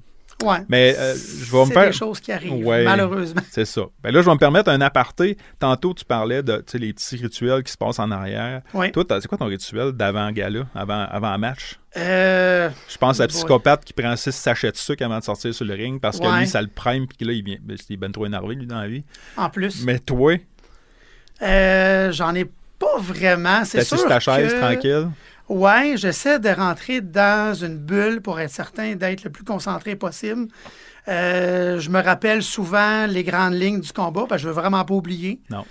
Ouais. 0.44 0.58
Mais 0.68 0.96
euh, 0.98 1.14
je 1.16 1.52
vais 1.52 1.60
me 1.62 1.66
C'est 1.68 1.74
faire. 1.74 1.86
des 1.86 1.92
choses 1.94 2.20
qui 2.20 2.32
arrivent, 2.32 2.66
Ouais. 2.66 2.84
malheureusement. 2.84 3.42
C'est 3.52 3.64
ça. 3.66 3.84
Ben 4.04 4.12
là, 4.14 4.22
je 4.22 4.26
vais 4.26 4.34
me 4.34 4.40
permettre 4.40 4.70
un 4.70 4.82
aparté. 4.82 5.38
Tantôt, 5.60 5.94
tu 5.94 6.04
parlais 6.04 6.44
de 6.44 6.62
les 6.74 6.92
petits 6.92 7.16
rituels 7.18 7.64
qui 7.64 7.72
se 7.72 7.78
passent 7.78 8.00
en 8.00 8.12
arrière. 8.12 8.62
Oui. 8.74 8.92
Toi, 8.92 9.06
c'est 9.22 9.28
quoi 9.28 9.38
ton 9.38 9.46
rituel 9.46 9.92
d'avant-gala, 9.94 10.66
avant, 10.76 11.06
avant 11.10 11.38
match? 11.38 11.80
Euh, 11.96 12.70
Je 12.90 12.98
pense 12.98 13.20
à 13.20 13.24
Ouais. 13.24 13.28
psychopathe 13.28 13.86
qui 13.86 13.94
prend 13.94 14.16
six 14.18 14.34
sachets 14.34 14.72
de 14.72 14.76
sucre 14.76 15.06
avant 15.06 15.20
de 15.20 15.24
sortir 15.24 15.54
sur 15.54 15.66
le 15.66 15.76
ring 15.76 16.02
parce 16.02 16.20
que 16.20 16.26
Ouais. 16.26 16.40
lui, 16.40 16.48
ça 16.48 16.62
le 16.62 16.68
prime 16.68 17.06
puis 17.08 17.26
là, 17.26 17.32
il 17.34 17.44
vient. 17.44 17.58
Ben, 17.62 17.78
il 17.88 17.94
est 17.94 17.98
ben 17.98 18.12
trop 18.12 18.26
énervé, 18.26 18.56
lui, 18.56 18.66
dans 18.66 18.82
la 18.82 18.88
vie. 18.88 19.04
en 19.38 19.50
plus, 19.50 19.86
Mais 19.86 20.00
toi, 20.00 20.34
euh, 21.42 22.12
j'en 22.12 22.34
ai 22.36 22.46
pas 22.80 22.98
vraiment. 23.00 23.64
C'est 23.66 23.80
t'as 23.80 23.86
sûr 23.86 24.00
sur 24.00 24.08
ta 24.10 24.20
chaise 24.20 24.54
que- 24.54 24.60
tranquille? 24.60 25.10
Ouais, 25.50 25.96
j'essaie 25.98 26.40
de 26.40 26.50
rentrer 26.50 27.02
dans 27.02 27.54
une 27.54 27.78
bulle 27.78 28.22
pour 28.22 28.40
être 28.40 28.52
certain 28.52 28.96
d'être 28.96 29.24
le 29.24 29.30
plus 29.30 29.44
concentré 29.44 29.96
possible. 29.96 30.48
Euh, 31.08 31.80
je 31.80 31.90
me 31.90 32.02
rappelle 32.02 32.42
souvent 32.42 33.06
les 33.08 33.24
grandes 33.24 33.54
lignes 33.54 33.82
du 33.82 33.92
combat, 33.92 34.26
parce 34.28 34.42
que 34.42 34.48
je 34.48 34.48
veux 34.48 34.60
vraiment 34.60 34.86
pas 34.86 34.94
oublier. 34.94 35.42
Non. 35.50 35.66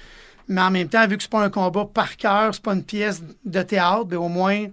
Mais 0.49 0.61
en 0.61 0.71
même 0.71 0.89
temps, 0.89 1.07
vu 1.07 1.17
que 1.17 1.23
c'est 1.23 1.31
pas 1.31 1.43
un 1.43 1.51
combat 1.51 1.87
par 1.87 2.17
cœur, 2.17 2.55
c'est 2.55 2.63
pas 2.63 2.75
une 2.75 2.85
pièce 2.85 3.23
de 3.45 3.63
théâtre, 3.63 4.05
ben 4.05 4.19
au 4.19 4.29
moins, 4.29 4.67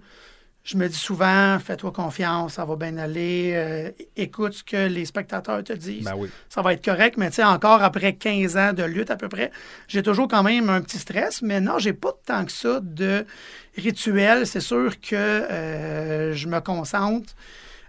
je 0.62 0.76
me 0.76 0.88
dis 0.88 0.98
souvent, 0.98 1.58
fais-toi 1.58 1.90
confiance, 1.90 2.54
ça 2.54 2.64
va 2.64 2.76
bien 2.76 2.98
aller, 2.98 3.52
euh, 3.54 3.90
écoute 4.16 4.52
ce 4.52 4.62
que 4.62 4.88
les 4.88 5.06
spectateurs 5.06 5.64
te 5.64 5.72
disent 5.72 6.04
Ben 6.04 6.14
oui. 6.16 6.28
ça 6.48 6.60
va 6.60 6.74
être 6.74 6.84
correct. 6.84 7.16
Mais 7.16 7.30
tu 7.30 7.36
sais, 7.36 7.44
encore 7.44 7.82
après 7.82 8.14
15 8.14 8.56
ans 8.56 8.72
de 8.74 8.82
lutte 8.82 9.10
à 9.10 9.16
peu 9.16 9.28
près, 9.28 9.50
j'ai 9.88 10.02
toujours 10.02 10.28
quand 10.28 10.42
même 10.42 10.68
un 10.68 10.82
petit 10.82 10.98
stress. 10.98 11.40
Mais 11.40 11.60
non, 11.60 11.78
j'ai 11.78 11.94
pas 11.94 12.12
tant 12.26 12.44
que 12.44 12.52
ça 12.52 12.80
de 12.82 13.24
rituel. 13.76 14.46
C'est 14.46 14.60
sûr 14.60 15.00
que 15.00 15.16
euh, 15.16 16.34
je 16.34 16.46
me 16.46 16.60
concentre. 16.60 17.34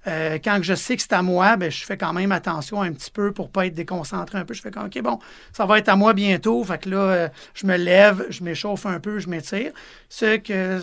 Euh, 0.07 0.39
quand 0.43 0.57
je 0.63 0.73
sais 0.73 0.95
que 0.95 1.03
c'est 1.03 1.13
à 1.13 1.21
moi, 1.21 1.57
ben, 1.57 1.69
je 1.69 1.85
fais 1.85 1.97
quand 1.97 2.13
même 2.13 2.31
attention 2.31 2.81
un 2.81 2.91
petit 2.93 3.11
peu 3.11 3.33
pour 3.33 3.51
pas 3.51 3.67
être 3.67 3.75
déconcentré 3.75 4.37
un 4.39 4.45
peu. 4.45 4.53
Je 4.53 4.61
fais 4.61 4.71
comme, 4.71 4.85
OK, 4.85 4.99
bon, 5.01 5.19
ça 5.51 5.65
va 5.65 5.77
être 5.77 5.89
à 5.89 5.97
moi 5.97 6.13
bientôt. 6.13 6.63
Fait 6.63 6.79
que 6.79 6.89
là, 6.89 7.29
je 7.53 7.67
me 7.67 7.75
lève, 7.75 8.25
je 8.29 8.43
m'échauffe 8.43 8.85
un 8.85 8.99
peu, 8.99 9.19
je 9.19 9.27
m'étire. 9.27 9.73
Ce 10.09 10.37
que 10.37 10.79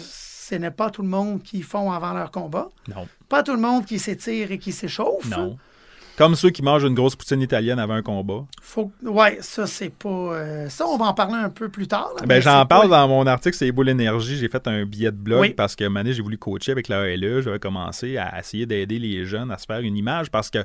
ce 0.48 0.54
n'est 0.56 0.70
pas 0.70 0.90
tout 0.90 1.02
le 1.02 1.08
monde 1.08 1.42
qui 1.42 1.62
font 1.62 1.90
avant 1.92 2.12
leur 2.12 2.30
combat. 2.30 2.68
Non. 2.94 3.06
Pas 3.28 3.42
tout 3.42 3.52
le 3.54 3.60
monde 3.60 3.84
qui 3.84 3.98
s'étire 3.98 4.50
et 4.52 4.58
qui 4.58 4.72
s'échauffe. 4.72 5.28
Non. 5.30 5.56
Comme 6.16 6.34
ceux 6.34 6.50
qui 6.50 6.62
mangent 6.62 6.82
une 6.82 6.94
grosse 6.94 7.14
poutine 7.14 7.40
italienne 7.42 7.78
avant 7.78 7.94
un 7.94 8.02
combat. 8.02 8.44
Faut... 8.60 8.90
Ouais, 9.04 9.38
ça, 9.40 9.68
c'est 9.68 9.90
pas. 9.94 10.08
euh, 10.08 10.68
Ça, 10.68 10.84
on 10.88 10.96
va 10.96 11.04
en 11.06 11.14
parler 11.14 11.36
un 11.36 11.48
peu 11.50 11.68
plus 11.68 11.86
tard. 11.86 12.10
là, 12.18 12.26
Ben, 12.26 12.42
j'en 12.42 12.66
parle 12.66 12.88
pas- 12.90 12.96
dans 13.02 13.08
mon 13.08 13.24
article, 13.28 13.56
c'est 13.56 13.70
Boule 13.70 13.88
Énergie. 13.90 14.36
J'ai 14.36 14.48
fait 14.48 14.66
un 14.66 14.84
billet 14.84 15.12
de 15.12 15.16
blog 15.16 15.40
Oui. 15.42 15.50
parce 15.54 15.76
que 15.76 15.84
donné, 15.84 16.12
j'ai 16.12 16.22
voulu 16.22 16.36
coacher 16.36 16.72
avec 16.72 16.88
la 16.88 17.02
ALE. 17.02 17.40
J'avais 17.42 17.60
commencé 17.60 18.16
à 18.16 18.36
essayer 18.40 18.66
d'aider 18.66 18.98
les 18.98 19.26
jeunes 19.26 19.52
à 19.52 19.58
se 19.58 19.66
faire 19.66 19.78
une 19.78 19.96
image 19.96 20.28
parce 20.30 20.50
que, 20.50 20.64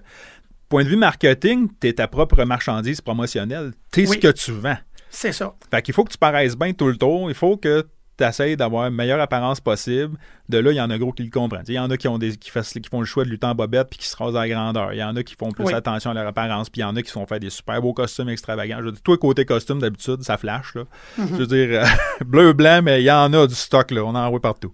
point 0.69 0.83
de 0.83 0.89
vue 0.89 0.95
marketing, 0.95 1.69
tu 1.79 1.87
es 1.89 1.93
ta 1.93 2.07
propre 2.07 2.43
marchandise 2.45 3.01
promotionnelle. 3.01 3.73
Tu 3.91 4.03
es 4.03 4.09
Oui. 4.09 4.15
ce 4.15 4.27
que 4.27 4.31
tu 4.33 4.51
vends. 4.53 4.77
C'est 5.11 5.33
ça. 5.33 5.53
Fait 5.69 5.83
qu'il 5.83 5.93
faut 5.93 6.03
que 6.03 6.11
tu 6.11 6.17
paraisses 6.17 6.55
bien 6.57 6.73
tout 6.73 6.87
le 6.87 6.97
tour. 6.97 7.29
Il 7.29 7.35
faut 7.35 7.57
que 7.57 7.85
tu 8.17 8.23
essayes 8.23 8.55
d'avoir 8.57 8.87
une 8.87 8.93
meilleure 8.95 9.19
apparence 9.19 9.59
possible. 9.59 10.17
De 10.49 10.57
là, 10.59 10.71
il 10.71 10.75
y 10.75 10.81
en 10.81 10.89
a 10.89 10.97
gros 10.97 11.11
qui 11.13 11.23
le 11.23 11.29
comprennent. 11.31 11.63
Il 11.67 11.73
y 11.73 11.79
en 11.79 11.89
a 11.89 11.97
qui, 11.97 12.07
ont 12.07 12.17
des, 12.17 12.35
qui, 12.37 12.49
fassent- 12.51 12.73
qui 12.73 12.87
font 12.89 12.99
le 12.99 13.05
choix 13.05 13.23
de 13.25 13.29
lutter 13.29 13.47
en 13.47 13.55
bobette 13.55 13.89
puis 13.89 13.97
qui 13.99 14.07
se 14.07 14.15
rasent 14.15 14.35
à 14.35 14.41
la 14.41 14.49
grandeur. 14.49 14.93
Il 14.93 14.99
y 14.99 15.03
en 15.03 15.15
a 15.15 15.23
qui 15.23 15.35
font 15.35 15.51
plus 15.51 15.65
Oui. 15.65 15.73
attention 15.73 16.11
à 16.11 16.13
leur 16.13 16.27
apparence. 16.27 16.69
Puis 16.69 16.81
il 16.81 16.83
y 16.83 16.85
en 16.85 16.95
a 16.95 17.01
qui 17.01 17.07
se 17.07 17.13
font 17.13 17.25
faire 17.25 17.39
des 17.39 17.49
super 17.49 17.81
beaux 17.81 17.93
costumes 17.93 18.29
extravagants. 18.29 18.77
Je 18.79 18.85
veux 18.85 18.91
dire, 18.91 19.01
toi, 19.01 19.17
côté 19.17 19.45
costume, 19.45 19.79
d'habitude, 19.79 20.21
ça 20.21 20.37
flash. 20.37 20.75
Là. 20.75 20.83
Mhm. 21.17 21.27
Je 21.31 21.35
veux 21.35 21.47
dire, 21.47 21.81
euh, 21.81 21.85
bleu, 22.25 22.53
blanc, 22.53 22.81
mais 22.83 23.01
il 23.01 23.05
y 23.05 23.11
en 23.11 23.33
a 23.33 23.47
du 23.47 23.55
stock. 23.55 23.89
Là. 23.91 24.03
On 24.03 24.13
en 24.13 24.29
voit 24.29 24.41
partout. 24.41 24.73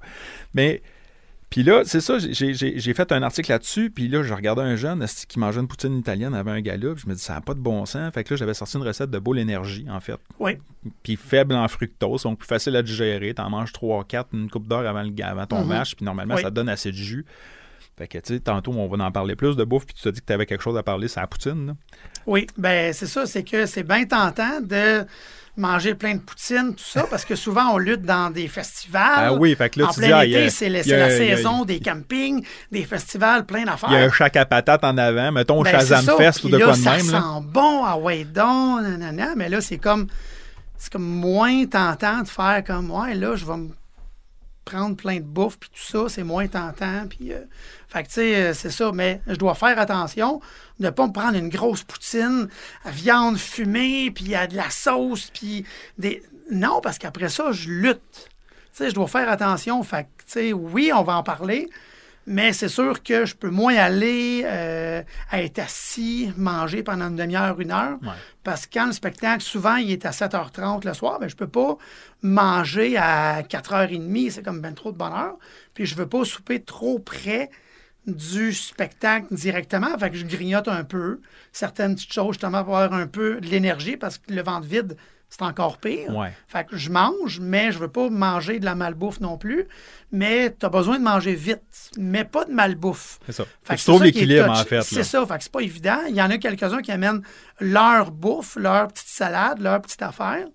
Mais 0.54 0.82
Puis 1.50 1.64
là, 1.64 1.82
c'est 1.84 2.00
ça, 2.02 2.18
j'ai- 2.20 2.94
fait 2.94 3.12
un 3.12 3.24
article 3.24 3.50
là-dessus, 3.50 3.90
puis 3.90 4.08
là, 4.08 4.22
je 4.22 4.32
regardais 4.34 4.62
un 4.62 4.76
jeune 4.76 5.04
qui 5.28 5.40
mangeait 5.40 5.60
une 5.60 5.68
poutine 5.68 5.98
italienne 5.98 6.36
avec 6.36 6.54
un 6.54 6.62
gala, 6.62 6.94
puis 6.94 7.04
je 7.04 7.10
me 7.10 7.16
dis, 7.16 7.22
ça 7.22 7.34
n'a 7.34 7.42
pas 7.42 7.56
de 7.56 7.60
bon 7.60 7.86
sens. 7.88 8.14
Fait 8.14 8.24
que 8.24 8.34
là, 8.34 8.38
j'avais 8.38 8.54
sorti 8.54 8.78
une 8.78 8.84
recette 8.84 9.10
de 9.10 9.18
boule 9.18 9.40
énergie, 9.40 9.88
en 9.90 10.00
fait. 10.00 10.18
Oui. 10.40 10.58
Puis 11.02 11.16
faible 11.16 11.56
en 11.56 11.68
fructose, 11.68 12.22
donc 12.24 12.38
plus 12.38 12.48
facile 12.48 12.76
à 12.76 12.84
digérer. 12.84 13.34
T'en 13.34 13.50
manges 13.50 13.74
3-4, 13.74 14.28
une 14.34 14.50
coupe 14.50 14.68
d'heure 14.68 14.86
avant, 14.88 15.04
avant 15.24 15.46
ton 15.48 15.62
Mhm. 15.62 15.68
match, 15.68 15.96
puis 15.96 16.06
normalement, 16.06 16.36
Oui. 16.36 16.42
ça 16.44 16.50
te 16.52 16.56
donne 16.56 16.70
assez 16.70 16.92
de 16.92 16.98
jus. 16.98 17.26
Fait 17.98 18.08
que, 18.08 18.18
tu 18.20 18.36
sais, 18.36 18.40
tantôt, 18.40 18.72
on 18.72 18.88
va 18.88 19.04
en 19.04 19.12
parler 19.12 19.36
plus 19.36 19.56
de 19.58 19.64
bouffe, 19.64 19.86
puis 19.86 19.96
tu 19.96 20.04
t'as 20.04 20.12
dit 20.12 20.22
que 20.22 20.26
tu 20.26 20.32
avais 20.34 20.46
quelque 20.46 20.62
chose 20.64 20.78
à 20.78 20.84
parler, 20.84 21.08
c'est 21.08 21.20
la 21.20 21.28
poutine, 21.28 21.66
là. 21.68 21.74
Oui, 22.28 22.46
ben 22.58 22.94
c'est 22.94 23.08
ça, 23.08 23.26
c'est 23.26 23.44
que 23.44 23.66
c'est 23.66 23.84
bien 23.84 24.06
tentant 24.06 24.62
de 24.62 25.04
manger 25.60 25.94
plein 25.96 26.16
de 26.16 26.20
poutine, 26.20 26.74
tout 26.76 26.84
ça, 26.84 27.06
parce 27.10 27.26
que 27.26 27.36
souvent 27.36 27.74
on 27.74 27.78
lutte 27.78 28.02
dans 28.02 28.32
des 28.32 28.48
festivals. 28.48 29.02
Ah 29.16 29.34
oui, 29.34 29.56
fait 29.56 29.70
que 29.70 29.80
là, 29.80 29.88
en 29.88 29.92
tu 29.92 30.00
plein 30.00 30.08
dis, 30.08 30.14
ah, 30.14 30.26
été, 30.26 30.50
c'est 30.50 30.70
la 30.70 30.80
a- 30.80 31.10
saison 31.10 31.66
des 31.66 31.80
campings, 31.80 32.46
des 32.72 32.84
festivals, 32.84 33.46
plein 33.46 33.60
Il 33.60 33.66
y 33.66 33.70
a 33.70 33.72
un 33.72 33.76
d'affaires. 33.76 34.14
chac 34.16 34.36
à 34.38 34.46
patate 34.46 34.84
en 34.84 34.98
avant, 34.98 35.32
mettons 35.32 35.62
Ben, 35.62 35.72
Shazam 35.72 36.06
ça, 36.06 36.16
Fest 36.18 36.44
ou 36.44 36.50
de 36.50 36.58
là, 36.58 36.66
quoi 36.66 36.74
de 36.76 36.80
ça 36.82 36.98
même. 36.98 37.12
là. 37.12 37.20
sent 37.22 37.46
bon, 37.46 37.84
ah 37.86 37.98
ouais, 37.98 38.24
donc, 38.24 38.82
nanana, 38.82 39.36
mais 39.36 39.50
là, 39.50 39.62
c'est 39.62 39.78
comme, 39.78 40.08
c'est 40.78 40.92
comme 40.92 41.04
moins 41.04 41.66
tentant 41.66 42.22
de 42.22 42.28
faire 42.28 42.64
comme, 42.66 42.90
ouais, 42.92 43.14
là, 43.16 43.36
je 43.36 43.46
vais 43.46 43.58
me 43.58 43.70
prendre 44.66 44.96
plein 44.96 45.16
de 45.18 45.22
bouffe, 45.24 45.58
puis 45.60 45.70
tout 45.70 45.82
ça, 45.84 46.14
c'est 46.14 46.24
moins 46.24 46.48
tentant, 46.48 47.06
puis, 47.10 47.34
euh, 47.34 47.40
fait 47.90 48.04
que, 48.04 48.08
tu 48.08 48.14
sais, 48.14 48.36
euh, 48.36 48.54
c'est 48.54 48.70
ça, 48.70 48.92
mais 48.94 49.20
je 49.26 49.36
dois 49.36 49.56
faire 49.56 49.80
attention 49.80 50.42
de 50.80 50.86
ne 50.86 50.90
pas 50.92 51.08
me 51.08 51.12
prendre 51.12 51.36
une 51.36 51.50
grosse 51.50 51.84
poutine 51.84 52.48
à 52.86 52.92
viande 52.92 53.38
fumée, 53.38 54.12
puis 54.12 54.36
à 54.36 54.46
de 54.46 54.56
la 54.56 54.70
sauce, 54.70 55.32
puis 55.34 55.66
des... 55.98 56.22
Non, 56.52 56.82
parce 56.82 57.00
qu'après 57.00 57.30
ça, 57.30 57.52
je 57.52 57.70
lutte. 57.70 58.02
Tu 58.14 58.30
sais, 58.74 58.90
je 58.92 58.96
dois 58.96 59.08
faire 59.08 59.28
attention, 59.28 59.82
fait 59.82 60.04
que, 60.04 60.24
tu 60.26 60.32
sais, 60.32 60.54
oui, 60.54 60.92
on 60.96 61.02
va 61.02 61.18
en 61.18 61.24
parler, 61.24 61.68
mais 62.28 62.54
c'est 62.54 62.70
sûr 62.70 63.02
que 63.02 63.26
je 63.26 63.36
peux 63.36 63.50
moins 63.50 63.76
aller 63.76 64.44
euh, 64.46 65.02
à 65.32 65.42
être 65.42 65.58
assis, 65.58 66.32
manger 66.38 66.84
pendant 66.84 67.08
une 67.08 67.16
demi-heure, 67.16 67.60
une 67.60 67.72
heure. 67.72 67.98
Ouais. 68.04 68.10
Parce 68.44 68.68
que 68.68 68.76
quand 68.76 68.86
le 68.86 68.92
spectacle, 68.92 69.42
souvent, 69.42 69.78
il 69.78 69.90
est 69.92 70.06
à 70.06 70.12
7h30 70.12 70.86
le 70.86 70.94
soir, 70.94 71.20
ben, 71.20 71.28
je 71.28 71.36
peux 71.36 71.48
pas 71.48 71.76
manger 72.22 72.98
à 72.98 73.42
4h30. 73.42 74.30
C'est 74.30 74.44
comme 74.44 74.62
ben 74.62 74.76
trop 74.76 74.92
de 74.92 74.98
bonheur. 74.98 75.38
Puis 75.74 75.88
je 75.88 75.96
veux 75.96 76.08
pas 76.08 76.24
souper 76.24 76.62
trop 76.62 77.00
près 77.00 77.50
du 78.10 78.54
spectacle 78.54 79.34
directement. 79.34 79.98
Fait 79.98 80.10
que 80.10 80.18
je 80.18 80.26
grignote 80.26 80.68
un 80.68 80.84
peu 80.84 81.22
certaines 81.52 81.96
petites 81.96 82.14
choses, 82.14 82.34
justement, 82.34 82.64
pour 82.64 82.78
avoir 82.78 83.00
un 83.00 83.08
peu 83.08 83.42
de 83.42 83.48
l'énergie, 83.48 83.98
parce 83.98 84.18
que 84.18 84.34
le 84.34 84.42
ventre 84.42 84.68
vide, 84.68 84.98
c'est 85.30 85.44
encore 85.44 85.78
pire. 85.78 86.16
Ouais. 86.16 86.34
Fait 86.48 86.66
que 86.66 86.76
je 86.76 86.90
mange, 86.90 87.40
mais 87.40 87.72
je 87.72 87.78
veux 87.78 87.88
pas 87.88 88.10
manger 88.10 88.60
de 88.60 88.66
la 88.66 88.74
malbouffe 88.74 89.20
non 89.20 89.38
plus. 89.38 89.68
Mais 90.12 90.56
tu 90.60 90.66
as 90.66 90.70
besoin 90.70 90.98
de 90.98 91.04
manger 91.04 91.36
vite, 91.36 91.92
mais 91.98 92.26
pas 92.26 92.46
de 92.46 92.52
malbouffe. 92.52 93.20
C'est 93.28 93.34
ça. 93.34 93.46
Fait 93.64 93.74
que 93.74 93.80
tu 93.80 93.86
c'est 93.86 93.92
trouves 93.92 94.04
l'équilibre, 94.04 94.50
en 94.50 94.66
fait. 94.66 94.82
C'est 94.82 95.04
ça, 95.04 95.26
fait 95.26 95.38
que 95.38 95.44
c'est 95.44 95.52
pas 95.52 95.62
évident. 95.62 96.00
Il 96.08 96.16
y 96.16 96.22
en 96.22 96.32
a 96.32 96.38
quelques-uns 96.40 96.82
qui 96.82 96.92
amènent 96.92 97.22
leur 97.60 98.12
bouffe, 98.12 98.56
leur 98.56 98.88
petite 98.88 99.08
salade, 99.08 99.60
leur 99.62 99.82
petite 99.82 100.02
affaire. 100.02 100.48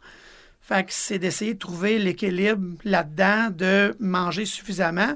Fait 0.60 0.84
que 0.84 0.92
c'est 0.92 1.18
d'essayer 1.18 1.54
de 1.54 1.58
trouver 1.58 1.98
l'équilibre 1.98 2.78
là-dedans, 2.84 3.50
de 3.50 3.94
manger 4.00 4.46
suffisamment, 4.46 5.14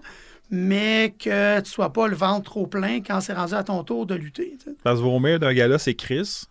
mais 0.50 1.14
que 1.18 1.60
tu 1.60 1.70
sois 1.70 1.92
pas 1.92 2.08
le 2.08 2.16
ventre 2.16 2.44
trop 2.44 2.66
plein 2.66 3.00
quand 3.00 3.20
c'est 3.20 3.34
rendu 3.34 3.54
à 3.54 3.62
ton 3.62 3.82
tour 3.84 4.06
de 4.06 4.14
lutter. 4.14 4.56
Parce 4.82 4.98
que 4.98 5.04
vomir 5.04 5.38
d'un 5.38 5.52
gars-là, 5.52 5.78
c'est 5.78 5.94
Chris. 5.94 6.44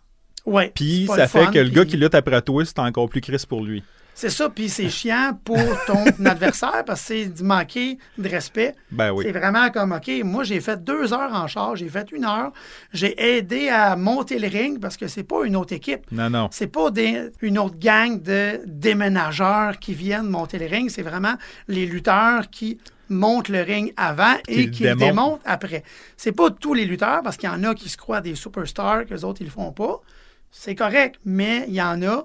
Ouais. 0.46 0.72
Puis 0.74 1.06
ça 1.06 1.28
fait 1.28 1.44
fun, 1.44 1.52
que 1.52 1.58
le 1.58 1.68
gars 1.68 1.84
qui 1.84 1.96
lutte 1.96 2.14
après 2.14 2.40
toi, 2.42 2.64
c'est 2.64 2.78
encore 2.78 3.08
plus 3.08 3.20
Chris 3.20 3.42
pour 3.48 3.62
lui. 3.64 3.82
C'est 4.20 4.30
ça, 4.30 4.48
puis 4.50 4.68
c'est 4.68 4.88
chiant 4.90 5.38
pour 5.44 5.56
ton 5.86 6.04
adversaire 6.26 6.84
parce 6.84 7.02
que 7.02 7.06
c'est 7.06 7.40
manquer 7.40 7.98
de 8.18 8.28
respect. 8.28 8.74
Ben 8.90 9.12
oui. 9.12 9.22
C'est 9.24 9.30
vraiment 9.38 9.70
comme, 9.70 9.92
OK, 9.92 10.10
moi, 10.24 10.42
j'ai 10.42 10.58
fait 10.60 10.82
deux 10.82 11.12
heures 11.12 11.32
en 11.32 11.46
char, 11.46 11.76
j'ai 11.76 11.88
fait 11.88 12.10
une 12.10 12.24
heure, 12.24 12.50
j'ai 12.92 13.14
aidé 13.36 13.68
à 13.68 13.94
monter 13.94 14.40
le 14.40 14.48
ring 14.48 14.80
parce 14.80 14.96
que 14.96 15.06
c'est 15.06 15.22
pas 15.22 15.44
une 15.44 15.54
autre 15.54 15.72
équipe. 15.72 16.00
Non, 16.10 16.28
non. 16.30 16.48
C'est 16.50 16.66
pas 16.66 16.90
des- 16.90 17.30
une 17.42 17.60
autre 17.60 17.76
gang 17.78 18.20
de 18.20 18.60
déménageurs 18.66 19.78
qui 19.78 19.94
viennent 19.94 20.26
monter 20.28 20.58
le 20.58 20.66
ring, 20.66 20.90
c'est 20.90 21.02
vraiment 21.02 21.34
les 21.68 21.86
lutteurs 21.86 22.50
qui 22.50 22.78
montent 23.08 23.48
le 23.48 23.62
ring 23.62 23.92
avant 23.96 24.34
et 24.48 24.68
qui 24.70 24.82
le 24.82 24.96
démontent. 24.96 25.06
démontent 25.06 25.42
après. 25.44 25.84
C'est 26.16 26.32
pas 26.32 26.50
tous 26.50 26.74
les 26.74 26.86
lutteurs 26.86 27.22
parce 27.22 27.36
qu'il 27.36 27.48
y 27.48 27.52
en 27.52 27.62
a 27.62 27.72
qui 27.74 27.88
se 27.88 27.96
croient 27.96 28.20
des 28.20 28.34
superstars, 28.34 29.06
que 29.06 29.14
les 29.14 29.24
autres, 29.24 29.40
ils 29.42 29.44
le 29.46 29.50
font 29.52 29.70
pas. 29.70 30.00
C'est 30.50 30.74
correct, 30.74 31.20
mais 31.24 31.66
il 31.68 31.74
y 31.74 31.82
en 31.82 32.02
a 32.02 32.24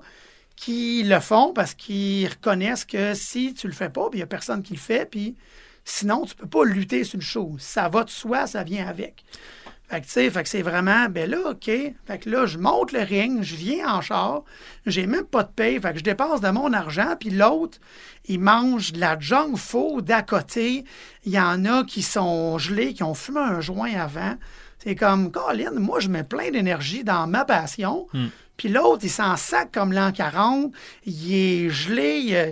qui 0.56 1.04
le 1.04 1.20
font 1.20 1.54
parce 1.54 1.74
qu'ils 1.74 2.28
reconnaissent 2.28 2.86
que 2.86 3.14
si 3.14 3.54
tu 3.54 3.68
le 3.68 3.74
fais 3.74 3.90
pas, 3.90 4.08
il 4.14 4.18
n'y 4.18 4.22
a 4.22 4.28
personne 4.28 4.64
qui 4.64 4.74
le 4.74 4.80
fait, 4.80 5.10
puis 5.10 5.36
sinon, 5.86 6.26
tu 6.26 6.36
peux 6.36 6.48
pas 6.48 6.64
lutter 6.64 7.04
sur 7.04 7.18
le 7.18 7.24
show. 7.24 7.56
Ça 7.60 7.90
va 7.90 8.04
de 8.04 8.10
soi, 8.10 8.48
ça 8.48 8.64
vient 8.64 8.88
avec. 8.88 9.24
Fait 9.90 10.02
que, 10.02 10.42
que 10.42 10.50
c'est 10.50 10.62
vraiment, 10.62 11.08
ben 11.10 11.30
là, 11.30 11.52
OK. 11.52 11.66
Fait 11.66 12.18
que 12.20 12.30
là, 12.30 12.46
je 12.46 12.58
monte 12.58 12.94
le 12.94 13.02
ring, 13.02 13.44
je 13.44 13.56
viens 13.56 13.94
en 13.94 14.02
char, 14.02 14.44
j'ai 14.86 15.06
même 15.06 15.26
pas 15.26 15.44
de 15.44 15.52
paye, 15.52 15.80
fait 15.80 15.92
que 15.94 16.00
je 16.00 16.04
dépasse 16.04 16.42
de 16.42 16.50
mon 16.50 16.74
argent, 16.74 17.16
puis 17.20 17.30
l'autre, 17.30 17.78
il 18.26 18.40
mange 18.40 18.94
de 18.94 19.00
la 19.00 19.20
junk 19.20 19.56
food 19.56 20.06
d'à 20.06 20.24
côté. 20.24 20.86
Il 21.26 21.32
y 21.32 21.40
en 21.40 21.66
a 21.66 21.84
qui 21.84 22.02
sont 22.02 22.58
gelés, 22.58 22.94
qui 22.94 23.04
ont 23.04 23.14
fumé 23.14 23.42
un 23.42 23.62
joint 23.62 23.94
avant. 23.94 24.36
C'est 24.80 24.96
comme, 24.96 25.32
Colin, 25.32 25.72
moi, 25.74 26.00
je 26.00 26.10
mets 26.10 26.24
plein 26.24 26.50
d'énergie 26.50 27.04
dans 27.04 27.28
ma 27.28 27.46
passion. 27.46 28.08
Puis 28.58 28.70
l'autre, 28.70 29.02
il 29.04 29.10
s'en 29.10 29.36
sac 29.36 29.72
comme 29.72 29.94
l'an 29.94 30.12
40. 30.12 30.72
Il 31.06 31.34
est 31.34 31.70
gelé, 31.70 32.18
il 32.20 32.36
a, 32.38 32.46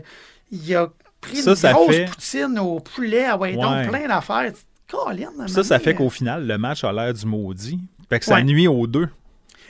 il 0.52 0.76
a 0.76 0.88
pris 1.22 1.38
Ça, 1.38 1.52
une 1.52 1.56
ça 1.56 1.74
grosse 1.74 1.96
fait- 1.96 2.06
poutine 2.06 2.60
au 2.60 2.80
poulet, 2.80 3.26
ah 3.26 3.38
ouais, 3.38 3.56
Ouais. 3.56 3.62
donc 3.62 3.90
plein 3.90 4.08
d'affaires. 4.08 4.52
Ça, 5.48 5.64
ça 5.64 5.80
fait 5.80 5.96
qu'au 5.96 6.10
final, 6.10 6.46
le 6.46 6.58
match 6.58 6.84
a 6.84 6.92
l'air 6.92 7.14
du 7.14 7.26
maudit. 7.26 7.80
Fait 8.10 8.20
que 8.20 8.26
ça 8.26 8.36
Ouais. 8.36 8.44
nuit 8.44 8.68
aux 8.68 8.88
deux. 8.88 9.08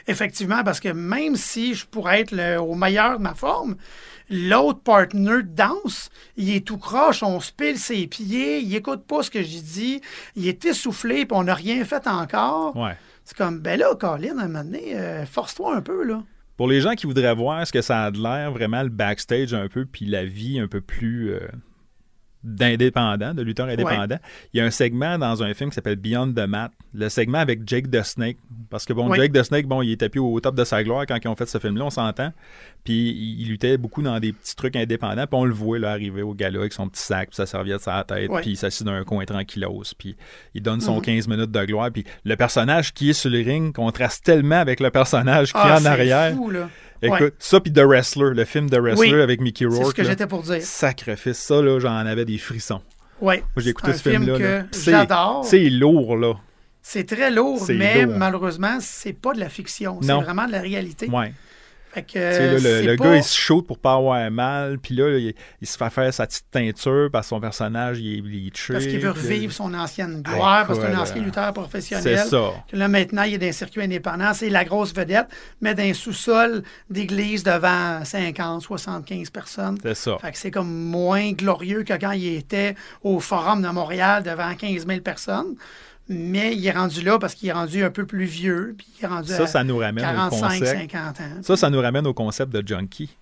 Effectivement, 0.08 0.64
parce 0.64 0.80
que 0.80 0.90
même 0.90 1.36
si 1.36 1.76
je 1.76 1.86
pourrais 1.86 2.22
être 2.22 2.32
le- 2.32 2.58
au 2.60 2.74
meilleur 2.74 3.20
de 3.20 3.24
ma 3.24 3.36
forme, 3.36 3.76
l'autre 4.32 4.80
partner 4.80 5.44
de 5.44 5.50
danse, 5.56 6.10
il 6.38 6.56
est 6.56 6.66
tout 6.66 6.78
croche, 6.80 7.22
on 7.22 7.40
se 7.40 7.52
pile 7.52 7.78
ses 7.78 8.08
pieds, 8.08 8.62
il 8.62 8.76
écoute 8.76 9.04
pas 9.06 9.22
ce 9.22 9.30
que 9.30 9.44
j'ai 9.44 9.62
dit, 9.62 10.02
il 10.36 10.48
est 10.48 10.66
essoufflé, 10.66 11.26
puis 11.28 11.38
on 11.38 11.44
n'a 11.44 11.54
rien 11.54 11.86
fait 11.86 12.08
encore. 12.08 12.76
Ouais. 12.76 12.98
C'est 13.32 13.38
comme, 13.38 13.62
ben 13.62 13.80
là, 13.80 13.96
Colin, 13.96 14.40
à 14.40 14.44
un 14.44 14.48
moment 14.50 14.66
donné, 14.66 15.00
euh, 15.00 15.26
force-toi 15.26 15.74
un 15.74 15.82
peu, 15.82 16.04
là. 16.04 16.22
Pour 16.58 16.68
les 16.68 16.82
gens 16.82 16.96
qui 16.96 17.08
voudraient 17.08 17.34
voir 17.34 17.66
ce 17.66 17.72
que 17.72 17.82
ça 17.82 18.04
a 18.04 18.12
de 18.12 18.22
l'air, 18.22 18.52
vraiment 18.52 18.84
le 18.84 18.90
backstage 18.90 19.54
un 19.54 19.70
peu, 19.70 19.86
puis 19.86 20.06
la 20.06 20.26
vie 20.26 20.60
un 20.60 20.68
peu 20.68 20.82
plus 20.82 21.32
euh, 21.32 21.40
d'indépendant, 22.44 23.34
de 23.34 23.42
lutteur 23.42 23.68
indépendant, 23.68 24.18
il 24.54 24.58
y 24.58 24.62
a 24.62 24.66
un 24.66 24.72
segment 24.72 25.18
dans 25.18 25.44
un 25.44 25.54
film 25.54 25.70
qui 25.70 25.76
s'appelle 25.76 25.96
Beyond 25.96 26.34
the 26.34 26.48
Mat. 26.48 26.72
Le 26.94 27.08
segment 27.10 27.38
avec 27.40 27.68
Jake 27.68 27.90
the 27.90 28.04
Snake. 28.04 28.38
Parce 28.70 28.86
que 28.86 28.94
bon. 28.94 29.14
Jake 29.14 29.32
the 29.34 29.44
Snake, 29.44 29.68
bon, 29.68 29.82
il 29.82 29.92
était 29.92 30.10
plus 30.10 30.20
au 30.20 30.40
top 30.40 30.56
de 30.56 30.64
sa 30.64 30.84
gloire 30.84 31.06
quand 31.08 31.18
ils 31.24 31.28
ont 31.28 31.36
fait 31.36 31.46
ce 31.48 31.58
film-là, 31.58 31.86
on 31.86 31.90
s'entend. 31.90 32.32
Puis 32.84 33.12
il, 33.40 33.48
luttait 33.48 33.78
beaucoup 33.78 34.02
dans 34.02 34.20
des 34.20 34.34
petits 34.34 34.56
trucs 34.56 34.76
indépendants. 34.76 35.28
Puis 35.28 35.40
on 35.40 35.46
le 35.46 35.54
voit 35.54 35.78
là, 35.80 35.92
arriver 35.92 36.22
au 36.24 36.34
gala 36.34 36.60
avec 36.60 36.74
son 36.74 36.88
petit 36.90 37.02
sac, 37.04 37.30
puis 37.30 37.36
sa 37.36 37.46
serviette 37.46 37.82
sur 37.82 37.92
la 37.92 38.04
tête, 38.04 38.30
puis 38.42 38.52
il 38.52 38.58
s'assied 38.58 38.86
dans 38.86 38.92
un 38.94 39.04
coin 39.04 39.24
tranquillos, 39.26 39.84
puis 39.98 40.16
il 40.56 40.62
donne 40.64 40.82
son 40.82 40.96
Mhm. 40.96 41.02
15 41.02 41.28
minutes 41.28 41.52
de 41.52 41.66
gloire. 41.66 41.92
Puis 41.92 42.04
le 42.26 42.36
personnage 42.36 42.94
qui 42.94 43.12
est 43.12 43.14
sur 43.14 43.30
le 43.30 43.38
ring 43.40 43.74
contraste 43.74 44.24
tellement 44.26 44.56
avec 44.60 44.80
le 44.80 44.90
personnage 44.90 45.54
qui 45.54 45.60
Ah, 45.62 45.70
est 45.70 45.74
en 45.74 45.80
c'est 45.80 45.88
arrière. 45.88 46.36
fou, 46.36 46.50
là. 46.50 46.70
Écoute, 47.02 47.20
Ouais. 47.20 47.32
ça 47.40 47.60
puis 47.60 47.74
The 47.74 47.80
Wrestler, 47.80 48.34
le 48.36 48.46
film 48.46 48.70
The 48.70 48.78
Wrestler 48.78 49.14
Oui, 49.16 49.22
avec 49.22 49.42
Mickey 49.42 49.66
C'est 49.70 49.76
Rourke. 49.76 49.92
ce 49.92 49.94
que 49.96 50.04
j'étais 50.04 50.28
pour 50.28 50.44
dire. 50.44 50.62
Sacrifice, 50.62 51.38
ça 51.38 51.62
là, 51.62 51.80
j'en 51.80 51.96
avais 51.96 52.26
des 52.26 52.38
frissons. 52.38 52.82
Oui. 53.22 53.38
Moi 53.38 53.46
j'ai 53.58 53.70
écouté 53.72 53.92
un 53.92 53.94
ce 53.94 54.10
film-là. 54.10 54.36
film 54.38 54.48
là. 54.50 54.62
que 54.64 54.68
C'est- 54.78 54.92
j'adore. 54.92 55.46
C'est 55.46 55.70
lourd 55.70 56.18
là. 56.18 56.34
C'est 56.84 57.04
très 57.06 57.30
lourd, 57.30 57.60
C'est 57.64 57.76
mais 57.76 58.04
lourd. 58.06 58.18
malheureusement, 58.18 58.78
c'est 58.80 59.14
pas 59.14 59.34
de 59.34 59.40
la 59.40 59.50
fiction. 59.50 60.00
C'est 60.02 60.12
vraiment 60.14 60.48
de 60.48 60.52
la 60.52 60.62
réalité. 60.62 61.08
Ouais. 61.10 61.34
Fait 61.94 62.04
que, 62.04 62.08
Tu 62.08 62.14
sais, 62.20 62.48
là, 62.48 62.54
le, 62.54 62.60
c'est 62.60 62.84
le 62.84 62.96
pas- 62.96 63.04
gars, 63.04 63.16
il 63.18 63.24
se 63.24 63.36
shoot 63.38 63.68
pour 63.68 63.78
pas 63.78 63.96
avoir 63.96 64.32
mal, 64.32 64.80
puis 64.80 64.96
là, 64.96 65.18
il, 65.18 65.34
il 65.62 65.68
se 65.68 65.78
fait 65.78 65.90
faire 65.90 66.14
sa 66.14 66.26
petite 66.26 66.46
teinture 66.50 67.10
parce 67.12 67.26
que 67.28 67.30
son 67.30 67.42
personnage, 67.42 68.00
il 68.00 68.18
est 68.18 68.22
bleaché. 68.22 68.74
Parce 68.74 68.86
qu'il 68.86 69.00
veut 69.00 69.12
revivre 69.12 69.52
son 69.52 69.74
ancienne 69.74 70.22
gloire, 70.22 70.66
parce 70.68 70.80
que 70.80 70.86
c'est 70.86 70.92
un 70.94 71.00
ancien 71.00 71.22
lutteur 71.22 71.48
C'est 71.48 71.54
professionnel. 71.54 72.18
ça. 72.20 72.52
Que 72.70 72.78
là, 72.78 72.88
maintenant, 72.88 73.24
il 73.24 73.34
est 73.34 73.38
dans 73.38 73.48
un 73.48 73.52
circuit 73.52 73.82
indépendant. 73.82 74.34
C'est 74.34 74.50
la 74.50 74.64
grosse 74.64 74.94
vedette, 74.94 75.28
mais 75.60 75.76
dans 75.76 75.84
un 75.84 75.94
sous-sol 75.94 76.64
d'église 76.90 77.44
devant 77.44 78.06
50, 78.06 78.62
75 78.62 79.30
personnes. 79.30 79.78
C'est 79.84 79.96
ça. 79.96 80.18
Fait 80.22 80.32
que 80.32 80.38
c'est 80.38 80.52
comme 80.52 80.72
moins 80.72 81.32
glorieux 81.34 81.84
que 81.84 81.94
quand 81.94 82.12
il 82.12 82.36
était 82.36 82.76
au 83.04 83.20
Forum 83.20 83.62
de 83.62 83.68
Montréal 83.68 84.24
devant 84.24 84.54
15 84.56 84.88
000 84.88 85.02
personnes. 85.02 85.56
Mais 86.12 86.56
il 86.56 86.66
est 86.66 86.72
rendu 86.72 87.02
là 87.02 87.18
parce 87.18 87.36
qu'il 87.36 87.50
est 87.50 87.54
rendu 87.54 87.84
un 87.84 87.90
peu 87.90 88.06
plus 88.06 88.26
vieux. 88.26 88.76
Puis 88.78 88.88
il 89.00 89.06
est 89.06 89.08
rendu 89.08 89.30
Ça, 89.30 89.44
à 89.44 89.48
ça 89.48 89.64
nous 89.64 89.78
ramène 89.78 90.04
au 90.04 90.30
45, 90.30 90.60
concept. 90.60 90.92
50 90.92 91.22
ans. 91.22 91.24
Ça, 91.42 91.56
ça 91.56 91.70
nous 91.70 91.80
ramène 91.80 92.06
au 92.06 92.14
concept 92.14 92.52
de 92.52 92.68
junkie. 92.68 93.18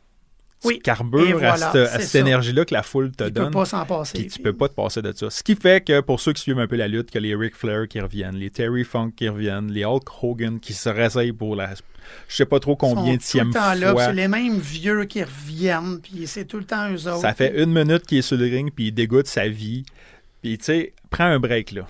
Oui. 0.65 0.75
Tu 0.75 0.82
carbures 0.82 1.41
à 1.41 1.56
cette, 1.56 2.17
à 2.17 2.19
énergie-là 2.19 2.65
que 2.65 2.73
la 2.73 2.84
foule 2.84 3.12
te 3.12 3.23
il 3.23 3.28
peut 3.28 3.39
donne. 3.43 3.52
pas 3.52 3.63
s'en 3.63 3.86
passer. 3.86 4.17
Puis 4.17 4.28
tu 4.28 4.41
peux 4.41 4.52
pas 4.52 4.67
te 4.67 4.73
passer 4.73 5.02
de 5.02 5.13
ça. 5.13 5.30
Ce 5.30 5.41
qui 5.41 5.56
fait 5.56 5.86
que 5.86 6.02
pour 6.02 6.19
ceux 6.19 6.34
qui 6.34 6.41
suivent 6.41 6.60
un 6.60 6.67
peu 6.67 6.75
la 6.75 6.89
lutte, 6.89 7.12
que 7.12 7.19
les 7.19 7.34
Ric 7.34 7.56
Flair 7.56 7.88
qui 7.88 8.02
reviennent, 8.02 8.36
les 8.36 8.49
Terry 8.49 8.84
Funk 8.84 9.12
qui 9.15 9.30
reviennent, 9.30 9.71
les 9.71 9.86
Hulk 9.86 10.04
Hogan 10.21 10.60
qui 10.60 10.73
se 10.73 10.89
réessayent 10.89 11.32
pour 11.32 11.56
la 11.56 11.75
je 12.28 12.36
sais 12.36 12.45
pas 12.45 12.60
trop 12.60 12.75
combien 12.75 13.15
de 13.15 13.21
sont 13.21 13.38
tout 13.39 13.45
le 13.45 13.54
temps 13.54 13.73
là, 13.75 13.91
fois. 13.91 14.06
c'est 14.06 14.13
les 14.13 14.28
mêmes 14.28 14.58
vieux 14.58 15.06
qui 15.06 15.23
reviennent, 15.23 15.99
puis 16.02 16.25
c'est 16.25 16.45
tout 16.45 16.58
le 16.58 16.63
temps 16.63 16.89
eux 16.91 17.08
autres. 17.08 17.21
Ça 17.21 17.34
fait 17.36 17.62
une 17.62 17.71
minute 17.71 18.06
qu'il 18.08 18.17
est 18.17 18.23
sur 18.23 18.36
le 18.36 18.45
ring 18.45 18.71
puis 18.73 18.88
il 18.88 18.91
dégoûte 18.91 19.28
sa 19.28 19.47
vie. 19.47 19.86
Puis, 20.41 20.58
tu 20.58 20.65
sais, 20.65 20.93
prends 21.10 21.25
un 21.25 21.39
break, 21.39 21.71
là. 21.71 21.88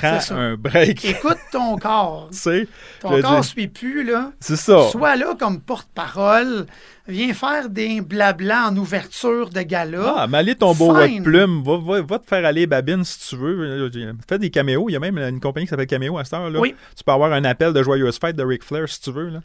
Prends 0.00 0.36
un 0.36 0.56
break. 0.56 1.04
Écoute 1.04 1.38
ton 1.52 1.76
corps. 1.76 2.28
Ton 3.00 3.20
corps 3.20 3.38
ne 3.38 3.42
suit 3.42 3.68
plus, 3.68 4.04
là. 4.04 4.32
c'est 4.40 4.56
ça. 4.56 4.88
Sois 4.90 5.16
là 5.16 5.34
comme 5.38 5.60
porte-parole. 5.60 6.66
Viens 7.08 7.34
faire 7.34 7.68
des 7.68 8.00
blabla 8.00 8.68
en 8.68 8.76
ouverture 8.76 9.50
de 9.50 9.62
gala. 9.62 10.14
Ah, 10.18 10.26
mais 10.28 10.38
allez 10.38 10.54
ton 10.54 10.74
beau 10.74 10.90
haut 10.90 11.00
de 11.00 11.06
Fine. 11.06 11.22
plume. 11.24 11.62
Va, 11.64 11.78
va- 11.78 12.02
va 12.02 12.18
te 12.18 12.26
faire 12.26 12.44
aller 12.44 12.66
babine 12.66 13.02
si 13.04 13.28
tu 13.28 13.36
veux. 13.36 13.90
Fais 14.28 14.38
des 14.38 14.50
caméos. 14.50 14.88
Il 14.88 14.92
y 14.92 14.96
a 14.96 15.00
même 15.00 15.18
une 15.18 15.40
compagnie 15.40 15.66
qui 15.66 15.70
s'appelle 15.70 15.86
Caméo 15.88 16.18
à 16.18 16.24
cette 16.24 16.34
heure. 16.34 16.50
Là. 16.50 16.60
Oui. 16.60 16.74
Tu 16.96 17.02
peux 17.02 17.10
avoir 17.12 17.32
un 17.32 17.44
appel 17.44 17.72
de 17.72 17.82
Joyeuse 17.82 18.18
Fête 18.18 18.36
de 18.36 18.44
Ric 18.44 18.62
Flair 18.62 18.88
si 18.88 19.00
tu 19.00 19.10
veux. 19.10 19.28
Là. 19.28 19.40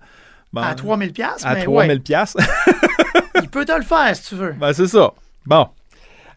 Bon, 0.53 0.61
à 0.61 0.75
3000 0.75 1.11
pièces, 1.11 1.43
à 1.43 1.55
mais 1.55 1.63
3000 1.63 1.89
ouais, 1.89 1.99
piastres. 1.99 2.37
il 3.41 3.49
peut 3.49 3.65
te 3.65 3.71
le 3.75 3.83
faire 3.83 4.15
si 4.15 4.29
tu 4.29 4.35
veux. 4.35 4.51
ben, 4.51 4.71
c'est 4.71 4.87
ça. 4.87 5.11
Bon. 5.45 5.67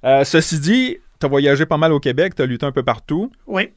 Euh, 0.04 0.24
ceci 0.24 0.58
dit, 0.60 0.96
tu 1.20 1.26
as 1.26 1.28
voyagé 1.28 1.66
pas 1.66 1.76
mal 1.76 1.92
au 1.92 2.00
Québec. 2.00 2.34
Tu 2.34 2.42
as 2.42 2.46
lutté 2.46 2.64
un 2.64 2.72
peu 2.72 2.82
partout. 2.82 3.30
Oui, 3.46 3.70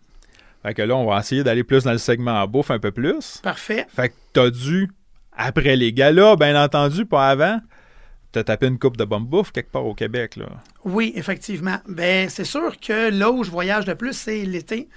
Fait 0.63 0.73
que 0.73 0.81
là, 0.81 0.95
on 0.95 1.05
va 1.05 1.19
essayer 1.19 1.43
d'aller 1.43 1.63
plus 1.63 1.83
dans 1.83 1.91
le 1.91 1.97
segment 1.97 2.45
bouffe 2.47 2.71
un 2.71 2.79
peu 2.79 2.91
plus. 2.91 3.39
parfait. 3.41 3.87
Fait 3.93 4.09
que 4.09 4.13
t'as 4.33 4.49
dû, 4.49 4.89
après 5.35 5.75
les 5.75 5.91
galas, 5.93 6.35
bien 6.35 6.61
entendu, 6.61 7.05
pas 7.05 7.29
avant, 7.29 7.59
t'as 8.31 8.43
tapé 8.43 8.67
une 8.67 8.79
coupe 8.79 8.97
de 8.97 9.03
bonne 9.03 9.25
bouffe 9.25 9.51
quelque 9.51 9.71
part 9.71 9.85
au 9.85 9.93
Québec. 9.93 10.35
Là. 10.35 10.45
Oui, 10.85 11.13
effectivement. 11.15 11.79
Ben, 11.87 12.29
c'est 12.29 12.45
sûr 12.45 12.79
que 12.79 13.09
là 13.09 13.31
où 13.31 13.43
je 13.43 13.51
voyage 13.51 13.87
le 13.87 13.95
plus, 13.95 14.13
c'est 14.13 14.43
l'été. 14.43 14.87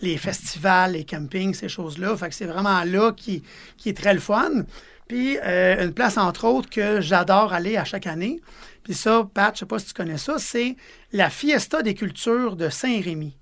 Les 0.00 0.16
festivals, 0.16 0.92
les 0.92 1.04
campings, 1.04 1.54
ces 1.54 1.68
choses-là. 1.68 2.16
Fait 2.16 2.28
que 2.28 2.34
c'est 2.34 2.46
vraiment 2.46 2.82
là 2.84 3.12
qui, 3.12 3.42
qui 3.76 3.88
est 3.88 3.96
très 3.96 4.14
le 4.14 4.20
fun. 4.20 4.64
Puis 5.08 5.38
euh, 5.44 5.84
une 5.84 5.92
place, 5.92 6.16
entre 6.16 6.46
autres, 6.46 6.70
que 6.70 7.00
j'adore 7.00 7.52
aller 7.52 7.76
à 7.76 7.84
chaque 7.84 8.06
année. 8.06 8.40
Puis 8.82 8.94
ça, 8.94 9.28
Pat, 9.32 9.54
je 9.54 9.60
sais 9.60 9.66
pas 9.66 9.78
si 9.78 9.86
tu 9.86 9.94
connais 9.94 10.18
ça, 10.18 10.38
c'est 10.38 10.76
la 11.12 11.30
Fiesta 11.30 11.82
des 11.82 11.94
cultures 11.94 12.56
de 12.56 12.68
Saint-Rémy. 12.68 13.36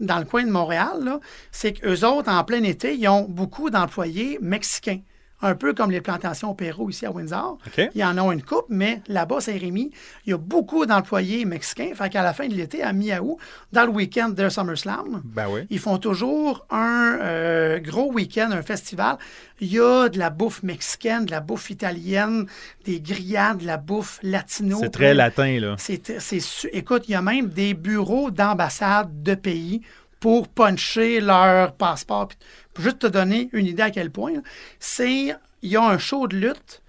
Dans 0.00 0.18
le 0.18 0.24
coin 0.24 0.44
de 0.44 0.50
Montréal, 0.50 1.20
c'est 1.50 1.72
qu'eux 1.72 2.04
autres, 2.04 2.30
en 2.30 2.44
plein 2.44 2.62
été, 2.62 2.96
ils 2.96 3.08
ont 3.08 3.26
beaucoup 3.28 3.70
d'employés 3.70 4.38
mexicains. 4.40 5.00
Un 5.44 5.54
peu 5.56 5.74
comme 5.74 5.90
les 5.90 6.00
plantations 6.00 6.54
Perrault 6.54 6.88
ici 6.90 7.04
à 7.04 7.10
Windsor. 7.10 7.58
OK. 7.66 7.90
Il 7.94 8.00
y 8.00 8.04
en 8.04 8.16
a 8.16 8.32
une 8.32 8.42
coupe, 8.42 8.66
mais 8.68 9.02
là-bas, 9.08 9.40
Saint-Rémy, 9.40 9.90
il 10.24 10.30
y 10.30 10.32
a 10.32 10.38
beaucoup 10.38 10.86
d'employés 10.86 11.44
mexicains. 11.44 11.90
Fait 11.94 12.08
qu'à 12.10 12.22
la 12.22 12.32
fin 12.32 12.46
de 12.48 12.54
l'été, 12.54 12.82
à 12.82 12.92
mi-août, 12.92 13.38
dans 13.72 13.84
le 13.84 13.90
week-end 13.90 14.28
de 14.28 14.48
SummerSlam, 14.48 15.20
Ben 15.24 15.48
oui. 15.50 15.62
ils 15.70 15.78
font 15.80 15.98
toujours 15.98 16.64
un 16.70 17.18
euh, 17.20 17.78
gros 17.80 18.12
week-end, 18.12 18.50
un 18.52 18.62
festival. 18.62 19.16
Il 19.60 19.72
y 19.72 19.80
a 19.80 20.08
de 20.08 20.18
la 20.18 20.30
bouffe 20.30 20.62
mexicaine, 20.62 21.24
de 21.26 21.30
la 21.32 21.40
bouffe 21.40 21.70
italienne, 21.70 22.46
des 22.84 23.00
grillades, 23.00 23.58
de 23.58 23.66
la 23.66 23.76
bouffe 23.76 24.18
latino. 24.22 24.78
C'est 24.80 24.90
très 24.90 25.14
latin, 25.14 25.58
là. 25.60 25.74
C'est, 25.78 26.20
c'est 26.20 26.40
su- 26.40 26.68
écoute, 26.72 27.04
il 27.08 27.12
y 27.12 27.14
a 27.14 27.22
même 27.22 27.48
des 27.48 27.74
bureaux 27.74 28.30
d'ambassade 28.30 29.22
de 29.22 29.34
pays 29.34 29.82
pour 30.22 30.46
puncher 30.46 31.20
leur 31.20 31.72
passeport. 31.72 32.28
Puis, 32.28 32.38
Pour 32.72 32.84
juste 32.84 33.00
te 33.00 33.08
donner 33.08 33.50
une 33.52 33.66
idée 33.66 33.82
à 33.82 33.90
quel 33.90 34.10
point, 34.10 34.34
c'est 34.78 35.34
il 35.62 35.70
y 35.70 35.76
a 35.76 35.82
un 35.82 35.98
show 35.98 36.28
de 36.28 36.36
lutte, 36.36 36.80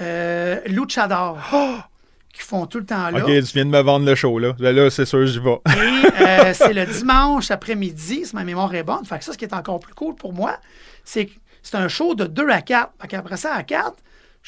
euh, 0.00 0.58
Luchador, 0.66 1.38
qui 2.32 2.40
font 2.40 2.66
tout 2.66 2.78
le 2.78 2.86
temps 2.86 3.10
là. 3.10 3.18
OK, 3.18 3.26
tu 3.26 3.52
viens 3.52 3.66
de 3.66 3.70
me 3.70 3.82
vendre 3.82 4.06
le 4.06 4.14
show, 4.14 4.38
là. 4.38 4.54
Là, 4.58 4.72
là, 4.72 4.88
c'est 4.88 5.04
sûr, 5.04 5.26
j'y 5.26 5.38
vais. 5.38 5.58
Et 5.66 6.22
euh, 6.22 6.52
c'est 6.54 6.72
le 6.72 6.86
dimanche 6.86 7.50
après-midi, 7.50 8.24
si 8.24 8.34
ma 8.34 8.42
mémoire 8.42 8.74
est 8.74 8.82
bonne. 8.84 9.04
Fait 9.04 9.18
que 9.18 9.24
ça, 9.24 9.34
ce 9.34 9.38
qui 9.38 9.44
est 9.44 9.54
encore 9.54 9.80
plus 9.80 9.94
cool 9.94 10.14
pour 10.14 10.32
moi, 10.32 10.56
c'est 11.04 11.26
que 11.26 11.32
c'est 11.62 11.76
un 11.76 11.88
show 11.88 12.14
de 12.14 12.24
2 12.24 12.48
à 12.48 12.62
4. 12.62 12.92
Fait 13.02 13.08
qu'après 13.08 13.36
ça, 13.36 13.54
à 13.54 13.64
4, 13.64 13.92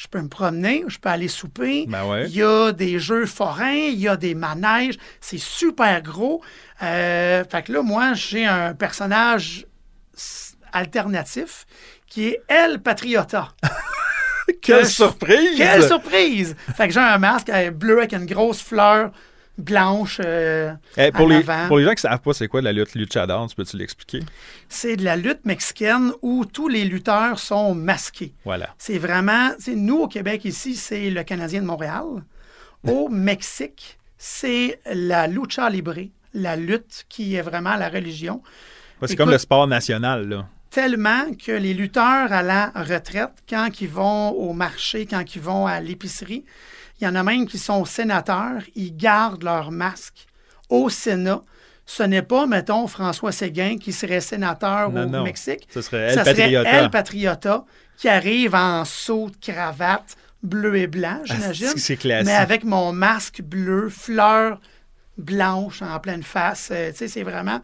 je 0.01 0.07
peux 0.07 0.19
me 0.19 0.29
promener, 0.29 0.83
je 0.87 0.97
peux 0.97 1.09
aller 1.09 1.27
souper. 1.27 1.85
Ben 1.87 2.03
ouais. 2.05 2.25
Il 2.27 2.33
y 2.35 2.41
a 2.41 2.71
des 2.71 2.97
jeux 2.97 3.27
forains, 3.27 3.69
il 3.75 3.99
y 3.99 4.07
a 4.07 4.17
des 4.17 4.33
manèges. 4.33 4.97
C'est 5.19 5.37
super 5.37 6.01
gros. 6.01 6.41
Euh, 6.81 7.43
fait 7.47 7.61
que 7.61 7.71
là, 7.73 7.83
moi, 7.83 8.13
j'ai 8.15 8.43
un 8.45 8.73
personnage 8.73 9.67
alternatif 10.73 11.67
qui 12.07 12.29
est 12.29 12.41
El 12.47 12.79
Patriota. 12.81 13.49
Quelle 14.61 14.81
Que- 14.81 14.87
surprise! 14.87 15.55
Quelle 15.57 15.83
surprise! 15.83 16.55
Fait 16.75 16.87
que 16.87 16.93
j'ai 16.95 16.99
un 16.99 17.19
masque 17.19 17.49
euh, 17.49 17.69
bleu 17.69 17.99
avec 17.99 18.13
une 18.13 18.25
grosse 18.25 18.61
fleur 18.61 19.11
blanche. 19.57 20.19
euh, 20.23 20.73
Eh, 20.97 21.11
pour, 21.11 21.25
en 21.25 21.29
les, 21.29 21.35
avant. 21.49 21.67
pour 21.67 21.77
les 21.77 21.85
gens 21.85 21.93
qui 21.93 22.01
savent 22.01 22.19
pas 22.21 22.33
c'est 22.33 22.47
quoi 22.47 22.61
la 22.61 22.71
lutte 22.71 22.95
luchador, 22.95 23.47
tu 23.47 23.55
peux-tu 23.55 23.77
l'expliquer? 23.77 24.19
c'est 24.69 24.95
de 24.95 25.03
la 25.03 25.15
lutte 25.15 25.45
mexicaine 25.45 26.11
où 26.21 26.45
tous 26.45 26.67
les 26.67 26.85
lutteurs 26.85 27.37
sont 27.39 27.75
masqués. 27.75 28.33
Voilà. 28.45 28.73
C'est 28.77 28.97
vraiment, 28.97 29.49
nous 29.75 29.97
au 29.99 30.07
Québec 30.07 30.45
ici, 30.45 30.75
c'est 30.75 31.09
le 31.09 31.23
Canadien 31.23 31.61
de 31.61 31.65
Montréal. 31.67 32.05
Au 32.87 33.09
Mexique, 33.09 33.99
c'est 34.17 34.79
la 34.91 35.27
lucha 35.27 35.69
libre, 35.69 35.95
la 36.33 36.55
lutte 36.55 37.05
qui 37.09 37.35
est 37.35 37.41
vraiment 37.41 37.75
la 37.75 37.89
religion. 37.89 38.41
Ouais, 39.01 39.07
C'est 39.07 39.15
comme 39.15 39.29
le 39.31 39.37
sport 39.37 39.67
national, 39.67 40.27
là. 40.29 40.47
Tellement 40.69 41.25
que 41.33 41.51
les 41.51 41.73
lutteurs 41.73 42.31
à 42.31 42.41
la 42.41 42.71
retraite, 42.73 43.33
quand 43.49 43.81
ils 43.81 43.89
vont 43.89 44.29
au 44.29 44.53
marché, 44.53 45.05
quand 45.05 45.35
ils 45.35 45.41
vont 45.41 45.67
à 45.67 45.81
l'épicerie, 45.81 46.45
il 47.01 47.05
y 47.05 47.07
en 47.07 47.15
a 47.15 47.23
même 47.23 47.47
qui 47.47 47.57
sont 47.57 47.83
sénateurs, 47.85 48.61
ils 48.75 48.95
gardent 48.95 49.43
leur 49.43 49.71
masque 49.71 50.27
au 50.69 50.89
Sénat. 50.89 51.41
Ce 51.85 52.03
n'est 52.03 52.21
pas, 52.21 52.45
mettons, 52.45 52.87
François 52.87 53.31
Séguin 53.31 53.77
qui 53.77 53.91
serait 53.91 54.21
sénateur 54.21 54.91
Non, 54.91 55.03
au 55.03 55.05
non. 55.07 55.23
Mexique. 55.23 55.67
Ce 55.73 55.81
serait 55.81 56.09
El 56.09 56.13
Ça 56.13 56.23
Patriota. 56.23 56.69
serait 56.69 56.83
El 56.83 56.89
Patriota 56.89 57.65
qui 57.97 58.07
arrive 58.07 58.55
en 58.55 58.85
saut 58.85 59.29
de 59.29 59.35
cravate 59.51 60.15
bleu 60.43 60.75
et 60.77 60.87
blanc, 60.87 61.19
j'imagine. 61.25 61.67
Ah, 61.71 61.73
c'est 61.77 61.97
classique. 61.97 62.27
Mais 62.27 62.35
avec 62.35 62.63
mon 62.63 62.93
masque 62.93 63.41
bleu, 63.41 63.89
fleur 63.89 64.59
blanche 65.17 65.81
en 65.81 65.99
pleine 65.99 66.23
face. 66.23 66.69
Euh, 66.71 66.91
tu 66.91 66.97
sais, 66.97 67.07
c'est 67.07 67.23
vraiment, 67.23 67.59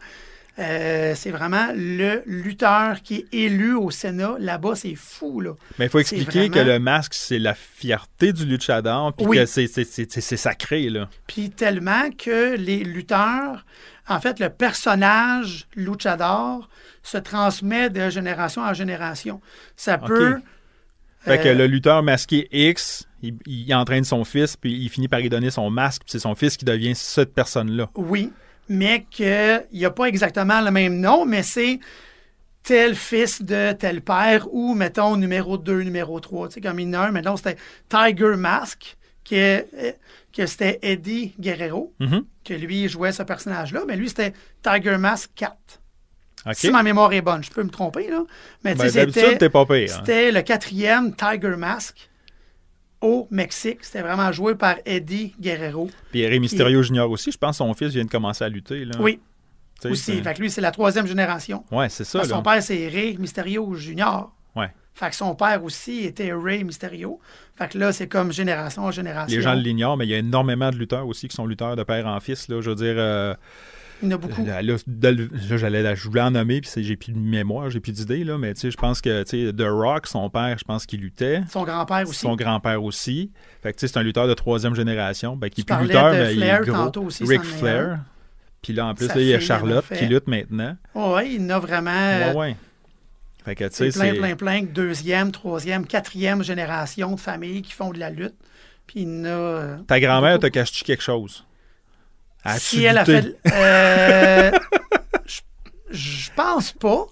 euh, 0.58 1.14
c'est 1.14 1.30
vraiment 1.30 1.68
le 1.74 2.22
lutteur 2.26 3.00
qui 3.02 3.16
est 3.16 3.34
élu 3.34 3.74
au 3.74 3.90
Sénat. 3.90 4.36
Là-bas, 4.40 4.74
c'est 4.74 4.96
fou, 4.96 5.40
là. 5.40 5.52
Mais 5.78 5.86
il 5.86 5.88
faut 5.88 6.00
expliquer 6.00 6.50
que 6.50 6.58
le 6.58 6.78
masque, 6.78 7.14
c'est 7.14 7.38
la 7.38 7.54
fierté 7.54 8.32
du 8.32 8.44
luchador, 8.44 9.12
puis 9.12 9.26
Oui. 9.26 9.36
que 9.36 9.46
c'est 9.46 10.36
sacré, 10.36 10.90
là. 10.90 11.08
Puis 11.26 11.50
tellement 11.50 12.10
que 12.10 12.56
les 12.56 12.82
lutteurs, 12.82 13.64
en 14.08 14.20
fait, 14.20 14.40
le 14.40 14.48
personnage 14.48 15.68
luchador 15.76 16.68
se 17.02 17.18
transmet 17.18 17.88
de 17.90 18.10
génération 18.10 18.62
en 18.62 18.74
génération. 18.74 19.40
Ça 19.76 19.96
peut... 19.98 20.40
Fait 21.20 21.38
que 21.38 21.48
euh, 21.48 21.54
le 21.54 21.66
lutteur 21.66 22.02
masqué 22.02 22.48
X, 22.52 23.06
il, 23.22 23.34
il 23.46 23.74
entraîne 23.74 24.04
son 24.04 24.24
fils, 24.24 24.56
puis 24.56 24.72
il 24.72 24.88
finit 24.88 25.08
par 25.08 25.20
lui 25.20 25.28
donner 25.28 25.50
son 25.50 25.68
masque, 25.68 26.02
puis 26.02 26.12
c'est 26.12 26.20
son 26.20 26.34
fils 26.34 26.56
qui 26.56 26.64
devient 26.64 26.94
cette 26.94 27.34
personne-là. 27.34 27.90
Oui, 27.96 28.32
mais 28.68 29.06
qu'il 29.10 29.64
n'y 29.72 29.84
a 29.84 29.90
pas 29.90 30.04
exactement 30.06 30.60
le 30.60 30.70
même 30.70 31.00
nom, 31.00 31.24
mais 31.24 31.42
c'est 31.42 31.78
tel 32.62 32.94
fils 32.94 33.42
de 33.42 33.72
tel 33.72 34.02
père 34.02 34.46
ou, 34.52 34.74
mettons, 34.74 35.16
numéro 35.16 35.56
2, 35.56 35.82
numéro 35.82 36.20
3. 36.20 36.48
Tu 36.48 36.54
sais, 36.54 36.60
comme 36.60 36.78
il 36.80 36.88
y 36.90 36.96
en 36.96 37.00
a 37.00 37.08
un, 37.08 37.36
c'était 37.36 37.56
Tiger 37.88 38.36
Mask, 38.36 38.96
qui 39.24 39.36
est- 39.36 39.66
euh, 39.74 39.92
que 40.36 40.46
c'était 40.46 40.78
Eddie 40.82 41.34
Guerrero, 41.40 41.92
Mhm. 41.98 42.24
que 42.44 42.54
lui 42.54 42.88
jouait 42.88 43.12
ce 43.12 43.22
personnage-là, 43.22 43.84
mais 43.86 43.96
lui, 43.96 44.08
c'était 44.08 44.32
Tiger 44.62 44.98
Mask 44.98 45.30
4. 45.34 45.56
OK? 46.46 46.54
Si 46.54 46.70
ma 46.70 46.82
mémoire 46.82 47.12
est 47.12 47.20
bonne, 47.22 47.42
je 47.42 47.50
peux 47.50 47.62
me 47.62 47.70
tromper, 47.70 48.08
là. 48.08 48.22
Mais 48.64 48.72
tu 48.72 48.78
Ben, 48.78 48.84
sais, 48.84 48.90
c'était 48.90 49.04
hein. 49.90 50.00
c'était 50.04 50.30
le 50.32 50.42
quatrième 50.42 51.14
Tiger 51.14 51.56
Mask 51.56 52.07
au 53.00 53.28
Mexique. 53.30 53.78
C'était 53.82 54.02
vraiment 54.02 54.32
joué 54.32 54.54
par 54.54 54.76
Eddie 54.84 55.34
Guerrero. 55.40 55.88
Puis 56.10 56.26
Rey 56.26 56.38
Mysterio 56.38 56.82
Junior 56.82 57.10
aussi, 57.10 57.32
je 57.32 57.38
pense 57.38 57.58
que 57.58 57.64
son 57.64 57.74
fils 57.74 57.92
vient 57.92 58.04
de 58.04 58.10
commencer 58.10 58.44
à 58.44 58.48
lutter. 58.48 58.84
Là. 58.84 58.96
Oui, 59.00 59.20
aussi. 59.84 60.20
Fait 60.22 60.34
que 60.34 60.40
lui, 60.40 60.50
c'est 60.50 60.60
la 60.60 60.70
troisième 60.70 61.06
génération. 61.06 61.64
Ouais, 61.70 61.88
c'est 61.88 62.04
ça. 62.04 62.18
Là. 62.18 62.24
son 62.24 62.42
père, 62.42 62.62
c'est 62.62 62.88
Ray 62.88 63.16
Mysterio 63.18 63.74
Junior. 63.74 64.32
Ouais. 64.56 64.72
Fait 64.94 65.10
que 65.10 65.16
son 65.16 65.36
père 65.36 65.62
aussi 65.62 66.00
était 66.00 66.32
Ray 66.32 66.64
Mysterio. 66.64 67.20
Fait 67.54 67.68
que 67.68 67.78
là, 67.78 67.92
c'est 67.92 68.08
comme 68.08 68.32
génération 68.32 68.82
en 68.82 68.90
génération. 68.90 69.36
Les 69.36 69.42
gens 69.42 69.54
l'ignorent, 69.54 69.96
mais 69.96 70.06
il 70.06 70.10
y 70.10 70.14
a 70.14 70.18
énormément 70.18 70.70
de 70.70 70.76
lutteurs 70.76 71.06
aussi 71.06 71.28
qui 71.28 71.36
sont 71.36 71.46
lutteurs 71.46 71.76
de 71.76 71.84
père 71.84 72.06
en 72.06 72.18
fils. 72.18 72.48
Là. 72.48 72.60
Je 72.60 72.70
veux 72.70 72.76
dire, 72.76 72.94
euh, 72.96 73.34
Il 74.02 74.08
y 74.08 74.12
en 74.12 74.16
a 74.16 74.18
beaucoup. 74.18 74.44
là, 74.44 74.62
là, 74.62 74.76
de- 74.86 75.28
là, 75.50 75.56
j'allais, 75.56 75.96
je 75.96 76.08
voulais 76.08 76.20
en 76.20 76.30
nommer, 76.30 76.60
puis 76.60 76.70
j'ai 76.84 76.96
plus 76.96 77.12
de 77.12 77.18
mémoire, 77.18 77.68
j'ai 77.70 77.80
plus 77.80 77.92
d'idées, 77.92 78.24
là, 78.24 78.38
mais 78.38 78.54
je 78.54 78.76
pense 78.76 79.00
que 79.00 79.22
The 79.50 79.68
Rock, 79.68 80.06
son 80.06 80.30
père, 80.30 80.56
je 80.58 80.64
pense 80.64 80.86
qu'il 80.86 81.00
luttait. 81.00 81.42
Son 81.50 81.64
grand-père 81.64 82.08
aussi. 82.08 82.20
Son 82.20 82.36
grand-père 82.36 82.82
aussi. 82.82 83.30
Fait 83.62 83.72
que 83.72 83.80
c'est 83.86 83.96
un 83.96 84.02
lutteur 84.02 84.28
de 84.28 84.34
troisième 84.34 84.74
génération. 84.74 85.36
Ben, 85.36 85.50
qui 85.50 85.62
est 85.62 85.64
plus 85.64 85.76
lutteur, 85.82 86.12
mais 86.12 86.34
il 86.34 86.42
est 86.42 86.60
gros. 86.60 87.06
aussi, 87.06 87.24
Ric 87.24 87.42
Flair. 87.42 87.98
Puis 88.62 88.72
là, 88.72 88.86
en 88.86 88.94
plus, 88.94 89.08
il 89.16 89.22
y 89.22 89.34
a 89.34 89.40
Charlotte 89.40 89.84
qui 89.96 90.06
lutte 90.06 90.26
maintenant. 90.26 90.76
oui, 90.94 91.34
il 91.36 91.42
y 91.42 91.44
en 91.46 91.50
a 91.50 91.58
vraiment. 91.58 91.90
Ouais, 91.90 92.22
euh, 92.30 92.34
ouais. 92.34 92.56
Fait 93.44 93.54
que 93.54 93.64
plein, 93.64 93.90
c'est. 93.90 94.12
plein, 94.14 94.36
plein 94.36 94.62
de 94.62 94.66
deuxième, 94.66 95.30
troisième, 95.32 95.86
quatrième 95.86 96.42
génération 96.42 97.14
de 97.14 97.20
familles 97.20 97.62
qui 97.62 97.72
font 97.72 97.92
de 97.92 97.98
la 97.98 98.10
lutte. 98.10 98.34
Puis 98.86 99.02
il 99.02 99.08
y 99.08 99.20
en 99.20 99.24
a. 99.24 99.28
euh, 99.28 99.76
Ta 99.86 100.00
grand-mère 100.00 100.38
te 100.38 100.46
cache-tu 100.48 100.84
quelque 100.84 101.02
chose? 101.02 101.44
As-tu 102.44 102.60
Si 102.60 102.84
elle 102.84 102.98
a 102.98 103.04
fait. 103.04 103.34
euh, 103.52 104.50
je, 105.90 106.30
pense 106.36 106.72
pas. 106.72 107.06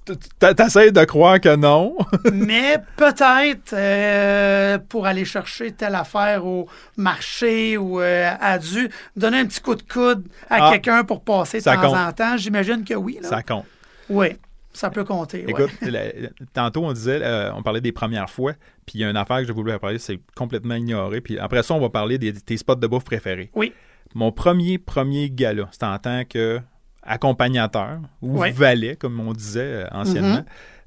T'essayes 0.55 0.93
de 0.93 1.05
croire 1.05 1.41
que 1.41 1.57
non. 1.57 1.97
mais 2.33 2.77
peut-être 2.97 3.73
euh, 3.73 4.79
pour 4.89 5.07
aller 5.07 5.25
chercher 5.25 5.73
telle 5.73 5.95
affaire 5.95 6.45
au 6.47 6.69
marché 6.97 7.77
ou 7.77 8.01
euh, 8.01 8.31
à 8.41 8.59
dû 8.59 8.89
donner 9.17 9.41
un 9.41 9.47
petit 9.47 9.61
coup 9.61 9.75
de 9.75 9.83
coude 9.83 10.27
à 10.49 10.69
Ah. 10.69 10.73
quelqu'un 10.73 11.05
pour 11.05 11.23
passer 11.23 11.59
de 11.59 11.65
temps 11.65 11.81
compte. 11.81 11.97
en 11.97 12.13
temps. 12.13 12.37
J'imagine 12.37 12.85
que 12.85 12.95
oui. 12.95 13.19
là. 13.23 13.29
Ça 13.29 13.43
compte. 13.43 13.65
Oui, 14.09 14.29
ça 14.73 14.91
peut 14.91 15.05
compter. 15.05 15.45
ouais. 15.45 15.51
Écoute, 15.51 15.71
la- 15.83 16.29
tantôt 16.55 16.85
on 16.85 16.93
disait, 16.93 17.19
euh, 17.23 17.51
on 17.55 17.63
parlait 17.63 17.81
des 17.81 17.93
premières 17.93 18.31
fois, 18.31 18.53
puis 18.87 18.99
il 18.99 19.01
y 19.01 19.05
a 19.05 19.11
une 19.11 19.17
affaire 19.17 19.39
que 19.41 19.47
je 19.49 19.53
voulais 19.53 19.79
parler, 19.79 19.99
c'est 19.99 20.21
complètement 20.37 20.75
ignoré. 20.77 21.21
Puis 21.21 21.39
après 21.39 21.63
ça, 21.63 21.75
on 21.75 21.81
va 21.81 21.89
parler 21.89 22.19
des 22.19 22.33
tes 22.33 22.57
spots 22.57 22.77
de 22.77 22.87
bouffe 22.87 23.05
préférés. 23.05 23.51
Oui. 23.55 23.73
Mon 24.15 24.33
premier, 24.33 24.79
premier 24.79 25.29
gala, 25.31 25.69
c'était 25.73 25.87
en 25.87 25.99
tant 25.99 26.25
que 26.25 26.61
accompagnateur 27.03 28.01
ou 28.23 28.39
Ouais. 28.41 28.51
valet, 28.53 28.97
comme 28.97 29.19
on 29.21 29.33
disait 29.33 29.61
euh, 29.85 29.87
anciennement. 29.93 30.37
Mhm. 30.39 30.45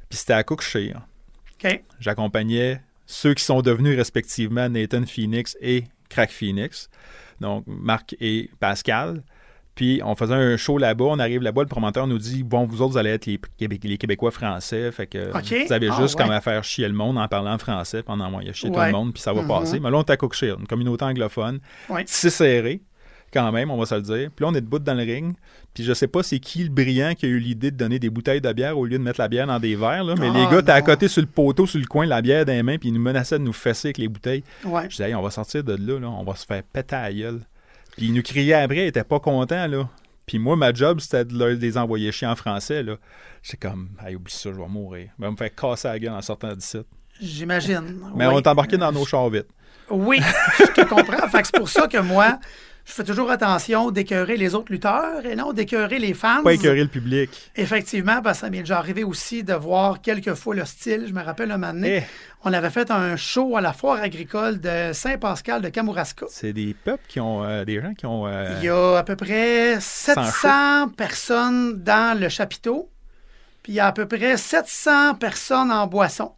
Puis 0.10 0.19
c'était 0.19 0.34
à 0.34 0.43
Cookshire. 0.43 1.01
OK. 1.63 1.84
J'accompagnais 1.99 2.82
ceux 3.05 3.34
qui 3.34 3.43
sont 3.43 3.62
devenus 3.62 3.97
respectivement 3.97 4.69
Nathan 4.69 5.03
Phoenix 5.05 5.58
et 5.62 5.86
Crack 6.10 6.32
Phoenix, 6.32 6.89
donc 7.39 7.63
Marc 7.67 8.15
et 8.19 8.49
Pascal. 8.60 9.23
Puis 9.75 10.01
on 10.03 10.13
faisait 10.15 10.34
un 10.34 10.58
show 10.58 10.77
là-bas, 10.77 11.05
on 11.05 11.19
arrive 11.19 11.41
là-bas, 11.41 11.62
le 11.62 11.67
promoteur 11.67 12.05
nous 12.05 12.17
dit 12.17 12.43
Bon, 12.43 12.65
vous 12.65 12.82
autres, 12.82 12.91
vous 12.93 12.97
allez 12.97 13.12
être 13.12 13.25
les, 13.27 13.39
Québé- 13.58 13.79
les 13.82 13.97
Québécois 13.97 14.32
français, 14.32 14.91
fait 14.91 15.08
que 15.08 15.29
OK. 15.29 15.67
vous 15.67 15.73
avez 15.73 15.89
Ah, 15.89 16.01
juste 16.01 16.15
ouais. 16.19 16.23
comme 16.25 16.34
à 16.34 16.41
faire 16.41 16.63
chier 16.65 16.88
le 16.88 16.93
monde 16.93 17.17
en 17.17 17.27
parlant 17.29 17.58
français 17.58 18.03
pendant 18.03 18.25
envoyer 18.25 18.51
chier 18.53 18.69
tout 18.71 18.79
le 18.79 18.91
monde, 18.91 19.13
puis 19.13 19.21
ça 19.21 19.32
va 19.32 19.41
Mhm. 19.41 19.47
passer. 19.47 19.79
Mais 19.79 19.89
là, 19.89 19.97
on 19.97 20.01
est 20.01 20.10
à 20.10 20.17
Cookshire, 20.17 20.60
une 20.60 20.67
communauté 20.67 21.05
anglophone, 21.05 21.60
Ouais. 21.89 22.03
c'est 22.08 22.29
serré 22.29 22.82
quand 23.34 23.52
même, 23.52 23.70
on 23.72 23.78
va 23.78 23.86
se 23.86 23.96
le 23.96 24.02
dire. 24.02 24.30
Puis 24.36 24.44
là, 24.44 24.50
on 24.52 24.56
est 24.56 24.62
debout 24.62 24.80
dans 24.80 24.94
le 24.94 25.04
ring. 25.04 25.36
Puis 25.74 25.84
je 25.84 25.94
sais 25.94 26.08
pas 26.08 26.24
c'est 26.24 26.39
qui 26.39 26.63
le 26.63 26.70
brillant 26.70 27.13
qui 27.15 27.26
a 27.26 27.30
eu 27.30 27.39
l'idée 27.39 27.72
de 27.72 27.78
donner 27.78 28.00
des 28.00 28.10
bouteilles 28.10 28.42
de 28.42 28.52
bière 28.54 28.78
au 28.78 28.86
lieu 28.86 28.98
de 28.98 29.04
mettre 29.04 29.20
la 29.22 29.28
bière 29.28 29.46
dans 29.48 29.60
des 29.60 29.76
verres. 29.76 30.04
Là. 30.04 30.15
Mais 30.20 30.30
Ah, 30.34 30.38
les 30.38 30.46
gars, 30.56 30.62
t'es 30.62 30.72
à 30.72 30.82
côté 30.82 31.08
sur 31.08 31.22
le 31.22 31.28
poteau, 31.28 31.65
sur 31.65 31.80
le 31.80 31.86
coin, 31.86 32.06
la 32.06 32.22
bière 32.22 32.46
dans 32.46 32.54
les 32.54 32.63
mains, 32.63 32.78
puis 32.78 32.89
ils 32.89 32.94
nous 32.94 33.00
menaçaient 33.02 33.38
de 33.39 33.44
nous 33.44 33.54
fesser 33.54 33.89
avec 33.89 33.98
les 34.00 34.08
bouteilles. 34.08 34.44
Ouais. 34.65 34.84
Je 34.84 34.89
disais, 34.98 35.10
hey, 35.10 35.15
on 35.15 35.22
va 35.22 35.30
sortir 35.32 35.63
de 35.63 35.74
là, 35.74 36.00
là, 36.00 36.10
on 36.10 36.24
va 36.24 36.36
se 36.36 36.46
faire 36.46 36.63
péter 36.63 36.96
à 36.96 37.04
la 37.04 37.13
gueule. 37.13 37.39
Puis 37.98 38.08
ils 38.08 38.13
nous 38.13 38.24
criaient 38.24 38.54
après, 38.54 38.86
ils 38.86 38.88
étaient 38.88 39.04
pas 39.04 39.20
contents, 39.20 39.68
là. 39.68 39.88
Puis 40.26 40.38
moi, 40.39 40.56
ma 40.56 40.72
job, 40.74 41.00
c'était 41.00 41.26
de 41.26 41.44
les 41.46 41.78
envoyer 41.78 42.12
chier 42.12 42.28
en 42.28 42.36
français, 42.36 42.84
là. 42.84 42.96
J'étais 43.42 43.68
comme, 43.68 43.89
hey, 44.06 44.15
oublie 44.15 44.34
ça, 44.34 44.52
je 44.52 44.58
vais 44.60 44.68
mourir. 44.68 45.10
Je 45.20 45.24
vais 45.26 45.32
me 45.32 45.36
faire 45.38 45.54
casser 45.56 45.88
la 45.88 45.98
gueule 46.00 46.13
en 46.13 46.22
sortant 46.22 46.54
d'ici. 46.56 46.78
J'imagine. 47.22 48.00
Mais 48.15 48.28
Oui. 48.28 48.34
on 48.36 48.38
est 48.39 48.48
embarqué 48.48 48.78
dans 48.78 48.92
nos 48.92 49.06
chars 49.06 49.30
vite. 49.30 49.48
Oui, 49.89 50.20
je 50.60 50.65
te 50.65 50.82
comprends. 50.88 51.28
Fait 51.30 51.42
que 51.42 51.48
c'est 51.48 51.58
pour 51.58 51.68
ça 51.70 51.88
que 51.88 51.98
moi, 51.98 52.39
je 52.89 52.93
fais 52.95 53.04
toujours 53.04 53.30
attention 53.30 53.91
d'écœurer 53.91 54.36
les 54.36 54.56
autres 54.56 54.71
lutteurs 54.71 55.23
et 55.23 55.36
non 55.36 55.54
d'écœurer 55.54 55.99
les 55.99 56.15
fans. 56.15 56.41
Pas 56.43 56.54
écœurer 56.56 56.82
le 56.82 56.88
public. 56.88 57.30
Effectivement, 57.56 58.19
parce 58.23 58.39
que 58.39 58.45
ça 58.45 58.49
m'est 58.49 58.60
déjà 58.62 58.80
arrivé 58.80 59.04
aussi 59.04 59.43
de 59.43 59.54
voir 59.54 60.02
quelques 60.02 60.34
fois 60.34 60.56
le 60.56 60.65
style. 60.65 61.06
Je 61.08 61.13
me 61.13 61.21
rappelle 61.21 61.52
un 61.52 61.58
moment 61.60 61.71
donné, 61.73 61.97
Eh, 61.97 62.04
on 62.43 62.52
avait 62.52 62.71
fait 62.71 62.89
un 62.89 63.15
show 63.15 63.56
à 63.56 63.62
la 63.62 63.73
foire 63.73 64.02
agricole 64.02 64.60
de 64.60 64.91
Saint-Pascal 64.93 65.62
de 65.62 65.69
Kamouraska. 65.69 66.25
c'est 66.30 66.52
des 66.52 66.73
peuples 66.73 67.04
qui 67.08 67.19
ont, 67.19 67.43
euh, 67.43 67.63
des 67.63 67.80
gens 67.80 67.93
qui 67.93 68.08
ont... 68.08 68.25
euh, 68.25 68.56
Il 68.60 68.65
y 68.65 68.69
a 68.69 68.97
à 68.97 69.04
peu 69.04 69.15
près 69.15 69.75
Sans 69.80 70.15
700 70.23 70.89
personnes 70.89 71.84
dans 71.84 72.19
le 72.19 72.28
chapiteau, 72.28 72.89
puis 73.62 73.73
il 73.73 73.75
y 73.75 73.80
a 73.80 73.86
à 73.88 73.91
peu 73.91 74.08
près 74.08 74.36
700 74.36 75.13
personnes 75.15 75.71
en 75.71 75.86
boisson. 75.86 76.32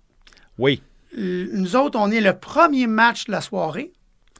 Oui, 0.57 0.83
Nous 1.17 1.75
autres, 1.77 1.97
on 1.97 2.11
est 2.11 2.21
le 2.21 2.33
premier 2.37 2.87
match 2.87 3.25
de 3.25 3.31
la 3.31 3.41
soirée. 3.41 3.93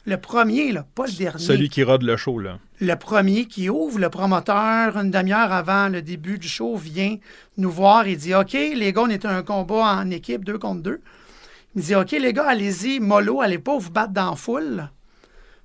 Le 0.06 0.18
premier, 0.18 0.72
là, 0.72 0.86
pas 0.96 1.06
le 1.06 1.12
dernier. 1.12 1.44
celui 1.44 1.70
qui 1.70 1.84
rôde 1.84 2.02
le 2.02 2.18
show, 2.18 2.40
là. 2.40 2.58
Le 2.80 2.96
premier 2.96 3.46
qui 3.46 3.70
ouvre, 3.70 4.00
le 4.00 4.10
promoteur, 4.10 4.98
une 4.98 5.12
demi-heure 5.12 5.52
avant 5.52 5.90
le 5.90 6.02
début 6.02 6.40
du 6.40 6.48
show, 6.48 6.76
vient 6.76 7.18
nous 7.58 7.70
voir 7.70 8.08
et 8.08 8.16
dit 8.16 8.34
OK, 8.34 8.54
les 8.54 8.94
gars, 8.94 9.04
on 9.04 9.10
est 9.10 9.26
un 9.26 9.44
combat 9.44 9.98
en 9.98 10.10
équipe, 10.10 10.44
deux 10.44 10.58
contre 10.58 10.82
deux. 10.82 11.02
Il 11.76 11.84
dit 11.84 11.96
OK, 11.96 12.12
les 12.12 12.34
gars, 12.34 12.48
allez-y, 12.48 13.00
mollo, 13.00 13.42
allez 13.42 13.60
pas 13.60 13.78
vous 13.78 13.92
battre 13.92 14.14
dans 14.14 14.32
la 14.32 14.36
foule. 14.36 14.90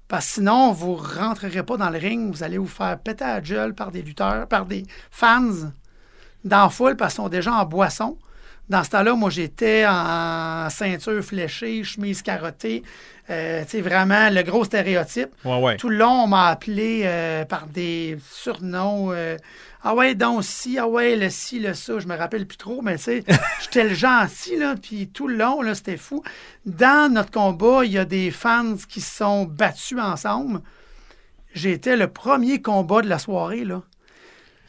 Parce 0.09 0.27
que 0.27 0.33
sinon, 0.35 0.73
vous 0.73 0.95
rentrerez 0.95 1.63
pas 1.65 1.77
dans 1.77 1.91
le 1.91 1.99
ring, 1.99 2.33
vous 2.33 2.43
allez 2.43 2.59
vous 2.59 2.69
faire 2.69 2.99
péter 2.99 3.25
à 3.25 3.35
la 3.35 3.41
gueule 3.41 3.75
par 3.75 3.91
des 3.91 4.03
lutteurs, 4.03 4.47
par 4.47 4.67
des 4.67 4.85
fans 5.11 5.71
dans 6.45 6.63
la 6.63 6.69
foule 6.69 6.97
parce 6.97 7.15
qu'ils 7.15 7.23
sont 7.25 7.29
déjà 7.29 7.53
en 7.55 7.65
boisson. 7.65 8.17
Dans 8.69 8.83
ce 8.83 8.91
temps-là, 8.91 9.15
moi, 9.15 9.31
j'étais 9.31 9.85
en 9.87 10.69
ceinture 10.71 11.23
fléchée, 11.23 11.85
chemise 11.85 12.23
carottée. 12.23 12.83
Euh, 13.29 13.65
vraiment 13.81 14.31
le 14.31 14.43
gros 14.43 14.65
stéréotype. 14.65 15.31
Ouais, 15.45 15.61
ouais. 15.61 15.77
Tout 15.77 15.89
le 15.89 15.97
long, 15.97 16.25
on 16.25 16.27
m'a 16.29 16.49
appelé 16.49 17.03
euh, 17.05 17.45
par 17.45 17.67
des 17.67 18.19
surnoms. 18.31 19.13
euh, 19.13 19.37
ah 19.83 19.95
ouais, 19.95 20.15
donc 20.15 20.43
si, 20.43 20.79
ah 20.79 20.89
ouais, 20.89 21.17
le 21.17 21.31
ci, 21.31 21.61
le 21.61 21.75
ça, 21.75 21.99
je 21.99 22.07
me 22.09 22.17
rappelle 22.17 22.47
plus 22.47 22.57
trop, 22.57 22.83
mais 22.83 22.97
tu 22.97 23.05
sais, 23.05 23.25
j'étais 23.63 23.85
le 23.85 23.95
gentil, 23.95 24.57
là, 24.57 24.75
puis 24.81 25.09
tout 25.09 25.29
le 25.29 25.37
long, 25.37 25.63
là, 25.63 25.75
c'était 25.75 25.97
fou. 25.97 26.23
Dans 26.65 27.13
notre 27.13 27.31
combat, 27.31 27.85
il 27.85 27.93
y 27.93 27.99
a 27.99 28.05
des 28.05 28.31
fans 28.31 28.75
qui 28.89 29.01
se 29.01 29.17
sont 29.17 29.45
battus 29.45 29.99
ensemble. 30.01 30.61
J'étais 31.55 31.97
le 31.97 32.09
premier 32.09 32.61
combat 32.61 33.01
de 33.01 33.09
la 33.09 33.19
soirée, 33.19 33.65
là. 33.65 33.83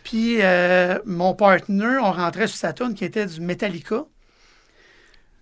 Puis 0.07 0.37
euh, 0.41 0.99
mon 1.05 1.33
partner, 1.33 1.97
on 2.01 2.13
rentrait 2.13 2.47
sur 2.47 2.55
sa 2.57 2.71
tune 2.71 2.93
qui 2.93 3.03
était 3.03 3.25
du 3.25 3.41
Metallica. 3.41 4.05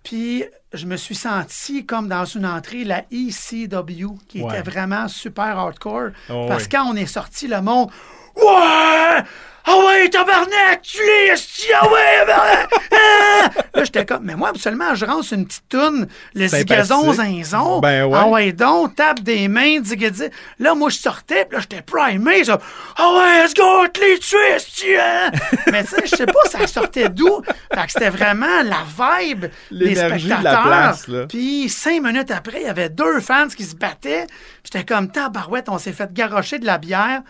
Puis 0.02 0.42
je 0.72 0.86
me 0.86 0.96
suis 0.96 1.14
senti 1.14 1.86
comme 1.86 2.08
dans 2.08 2.24
une 2.24 2.44
entrée, 2.44 2.82
la 2.82 3.04
ECW, 3.12 4.18
qui 4.26 4.42
Ouais. 4.42 4.58
était 4.58 4.68
vraiment 4.68 5.06
super 5.06 5.56
hardcore. 5.56 6.10
Oh, 6.30 6.46
parce 6.48 6.66
que 6.66 6.76
quand 6.76 6.90
on 6.90 6.96
est 6.96 7.06
sorti, 7.06 7.46
le 7.46 7.60
monde. 7.62 7.90
Ouais! 8.36 9.22
Ah 9.68 9.74
ouais, 9.84 10.08
tabarnak, 10.08 10.80
tu 10.82 11.00
esti, 11.32 11.66
ah 11.74 11.90
ouais, 11.90 12.20
tabarnak! 12.24 12.70
Ah! 12.92 13.50
Là, 13.74 13.82
j'étais 13.84 14.06
comme, 14.06 14.22
mais 14.22 14.36
moi, 14.36 14.50
absolument, 14.50 14.94
je 14.94 15.04
sur 15.22 15.36
une 15.36 15.44
petite 15.44 15.68
toune, 15.68 16.06
le 16.34 16.46
zigazon, 16.46 17.12
zinzon. 17.12 17.80
Ben 17.80 18.04
ouais. 18.04 18.16
Ah 18.16 18.28
ouais, 18.28 18.52
donc, 18.52 18.94
tape 18.94 19.20
des 19.20 19.48
mains, 19.48 19.82
zigazig. 19.82 20.30
Là, 20.60 20.76
moi, 20.76 20.88
je 20.90 20.98
sortais, 20.98 21.46
puis 21.46 21.56
là, 21.56 21.62
j'étais 21.68 21.82
primé, 21.82 22.44
ça. 22.44 22.60
Ah 22.96 23.14
ouais, 23.18 23.42
let's 23.42 23.54
go, 23.54 23.82
les 24.00 24.18
tuer, 24.20 24.50
esti, 24.54 24.94
hein! 24.96 25.32
Mais 25.72 25.82
tu 25.82 25.90
sais, 25.90 26.02
je 26.04 26.14
sais 26.14 26.26
pas, 26.26 26.48
ça 26.48 26.64
sortait 26.68 27.08
d'où. 27.08 27.42
Fait 27.74 27.86
que 27.86 27.90
c'était 27.92 28.10
vraiment 28.10 28.62
la 28.62 28.84
vibe 29.20 29.46
des 29.46 29.50
L'énergie 29.70 30.26
de 30.26 30.30
la 30.30 30.36
spectateurs. 30.38 30.62
place, 30.64 31.08
là. 31.08 31.26
Puis 31.26 31.68
cinq 31.68 32.02
minutes 32.04 32.30
après, 32.30 32.60
il 32.60 32.66
y 32.66 32.70
avait 32.70 32.88
deux 32.88 33.18
fans 33.18 33.48
qui 33.48 33.64
se 33.64 33.74
battaient. 33.74 34.28
J'étais 34.62 34.84
comme, 34.84 35.10
tabarouette, 35.10 35.68
on 35.68 35.78
s'est 35.78 35.92
fait 35.92 36.12
garrocher 36.12 36.60
de 36.60 36.66
la 36.66 36.78
bière. 36.78 37.22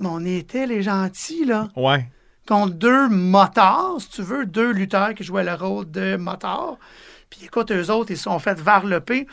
Mais 0.00 0.08
on 0.10 0.24
était 0.24 0.66
les 0.66 0.82
gentils, 0.82 1.44
là. 1.44 1.68
Ouais. 1.76 2.06
Contre 2.48 2.74
deux 2.74 3.08
motards, 3.08 3.96
si 4.00 4.08
tu 4.10 4.22
veux, 4.22 4.46
deux 4.46 4.72
lutteurs 4.72 5.14
qui 5.14 5.22
jouaient 5.22 5.44
le 5.44 5.54
rôle 5.54 5.90
de 5.90 6.16
motards. 6.16 6.78
Puis 7.28 7.44
écoute, 7.44 7.70
eux 7.70 7.90
autres, 7.90 8.10
ils 8.10 8.16
se 8.16 8.24
sont 8.24 8.38
fait 8.38 8.58
varloper. 8.58 9.26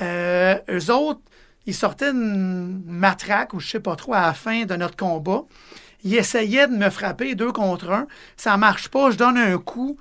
Euh, 0.00 0.56
eux 0.70 0.90
autres, 0.92 1.20
ils 1.66 1.74
sortaient 1.74 2.10
une 2.10 2.82
matraque, 2.86 3.54
ou 3.54 3.60
je 3.60 3.68
sais 3.70 3.80
pas 3.80 3.96
trop, 3.96 4.14
à 4.14 4.20
la 4.20 4.34
fin 4.34 4.64
de 4.64 4.76
notre 4.76 4.96
combat. 4.96 5.42
Ils 6.04 6.14
essayaient 6.14 6.68
de 6.68 6.76
me 6.76 6.90
frapper 6.90 7.34
deux 7.34 7.50
contre 7.50 7.90
un. 7.90 8.06
Ça 8.36 8.56
marche 8.56 8.88
pas, 8.88 9.10
je 9.10 9.16
donne 9.16 9.38
un 9.38 9.58
coup 9.58 9.96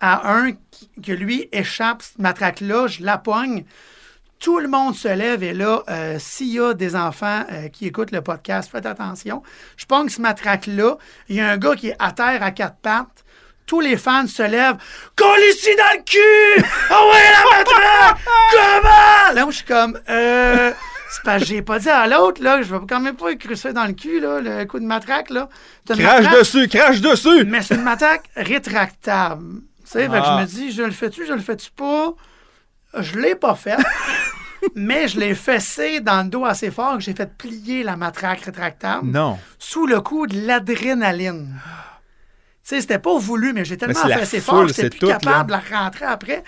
à 0.00 0.30
un 0.34 0.52
qui- 0.52 0.90
que 1.02 1.12
lui 1.12 1.48
échappe 1.50 2.02
cette 2.02 2.18
matraque-là, 2.18 2.86
je 2.86 3.02
la 3.02 3.18
pogne. 3.18 3.64
Tout 4.40 4.60
le 4.60 4.68
monde 4.68 4.94
se 4.94 5.08
lève 5.08 5.42
et 5.42 5.52
là, 5.52 5.82
euh, 5.88 6.16
s'il 6.20 6.48
y 6.52 6.60
a 6.60 6.72
des 6.72 6.94
enfants 6.94 7.44
euh, 7.50 7.68
qui 7.68 7.86
écoutent 7.86 8.12
le 8.12 8.20
podcast, 8.22 8.70
faites 8.70 8.86
attention. 8.86 9.42
Je 9.76 9.84
pogne 9.84 10.08
ce 10.08 10.20
matraque-là. 10.20 10.96
Il 11.28 11.36
y 11.36 11.40
a 11.40 11.48
un 11.50 11.56
gars 11.56 11.74
qui 11.74 11.88
est 11.88 11.96
à 11.98 12.12
terre 12.12 12.42
à 12.42 12.52
quatre 12.52 12.76
pattes. 12.76 13.24
Tous 13.66 13.80
les 13.80 13.96
fans 13.96 14.26
se 14.28 14.42
lèvent. 14.44 14.76
Colle 15.16 15.40
ici 15.50 15.70
dans 15.76 15.98
le 15.98 16.04
cul! 16.04 16.64
Ah 16.90 17.00
ouais, 17.06 17.24
la 17.32 17.58
matraque! 17.58 18.18
Comment? 18.52 19.34
Là, 19.34 19.42
moi, 19.42 19.50
je 19.50 19.56
suis 19.56 19.64
comme, 19.66 19.98
euh. 20.08 20.72
C'est 21.10 21.22
parce 21.24 21.40
que 21.42 21.46
j'ai 21.48 21.62
pas 21.62 21.78
dit 21.78 21.88
à 21.90 22.06
l'autre, 22.06 22.42
là, 22.42 22.60
je 22.62 22.72
vais 22.74 22.80
quand 22.88 23.00
même 23.00 23.16
pas 23.16 23.30
écrire 23.30 23.56
ça 23.58 23.72
dans 23.72 23.84
le 23.86 23.92
cul, 23.94 24.20
là, 24.20 24.40
le 24.40 24.64
coup 24.66 24.78
de 24.78 24.84
matraque, 24.84 25.30
là. 25.30 25.48
Crache 25.86 25.98
matraque- 25.98 26.38
dessus, 26.38 26.68
crache 26.68 27.00
dessus! 27.00 27.44
mais 27.46 27.60
c'est 27.62 27.74
une 27.76 27.82
matraque 27.82 28.24
rétractable. 28.36 29.60
Tu 29.84 29.90
sais, 29.92 30.06
que 30.06 30.12
Ah. 30.14 30.36
je 30.38 30.42
me 30.42 30.46
dis, 30.46 30.72
je 30.72 30.82
le 30.82 30.90
fais-tu, 30.90 31.26
je 31.26 31.32
le 31.32 31.40
fais-tu 31.40 31.70
pas? 31.70 32.12
Je 32.98 33.18
l'ai 33.18 33.34
pas 33.34 33.54
fait. 33.54 33.76
mais 34.74 35.08
je 35.08 35.18
l'ai 35.20 35.34
fessé 35.34 36.00
dans 36.00 36.22
le 36.22 36.28
dos 36.28 36.44
assez 36.44 36.70
fort 36.70 36.96
que 36.96 37.02
j'ai 37.02 37.14
fait 37.14 37.30
plier 37.36 37.82
la 37.82 37.96
matraque 37.96 38.40
rétractable 38.40 39.06
Non. 39.08 39.38
sous 39.58 39.86
le 39.86 40.00
coup 40.00 40.26
de 40.26 40.46
l'adrénaline. 40.46 41.54
Tu 42.62 42.74
sais, 42.74 42.80
c'était 42.82 42.98
pas 42.98 43.16
voulu, 43.18 43.52
mais 43.52 43.64
j'ai 43.64 43.76
tellement 43.76 43.94
fessé 43.94 44.40
fort 44.40 44.66
que 44.66 44.72
j'étais 44.74 44.90
plus 44.90 45.06
capable 45.08 45.46
de 45.50 45.52
la 45.52 45.78
rentrer 45.78 46.04
après. 46.04 46.44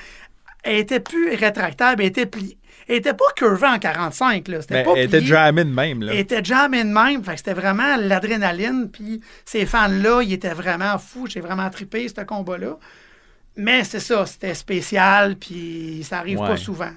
Elle 0.63 0.77
était 0.77 1.01
plus 1.01 1.35
rétractable, 1.35 2.03
elle 2.03 2.09
était 2.09 2.27
pliée. 2.27 2.59
Elle 2.87 2.97
était 2.97 3.15
pas 3.15 3.25
curvée 3.37 3.69
en 3.69 3.79
45, 3.79 4.49
là. 4.49 4.61
C'était 4.61 4.75
Mais 4.75 4.83
pas 4.83 4.93
Ben, 4.95 4.99
elle 4.99 5.05
était 5.07 5.21
jamais 5.25 5.65
de 5.65 5.71
même, 5.71 6.03
là. 6.03 6.13
Elle 6.13 6.19
était 6.19 6.45
jamais 6.45 6.83
de 6.85 6.89
même. 6.89 7.23
Fait 7.25 7.33
que 7.33 7.37
c'était 7.39 7.55
vraiment 7.55 7.97
l'adrénaline. 7.97 8.91
Puis 8.91 9.21
ces 9.45 9.65
fans-là, 9.65 10.23
ils 10.23 10.33
étaient 10.33 10.53
vraiment 10.53 10.99
fous. 10.99 11.27
J'ai 11.29 11.41
vraiment 11.41 11.71
trippé 11.71 12.09
ce 12.09 12.21
combat-là. 12.23 12.77
Mais 13.57 13.85
c'est 13.85 14.01
ça, 14.01 14.25
c'était 14.27 14.55
spécial, 14.55 15.37
puis 15.37 16.01
ça 16.05 16.19
arrive 16.19 16.39
Ouais. 16.39 16.47
pas 16.49 16.57
souvent. 16.57 16.91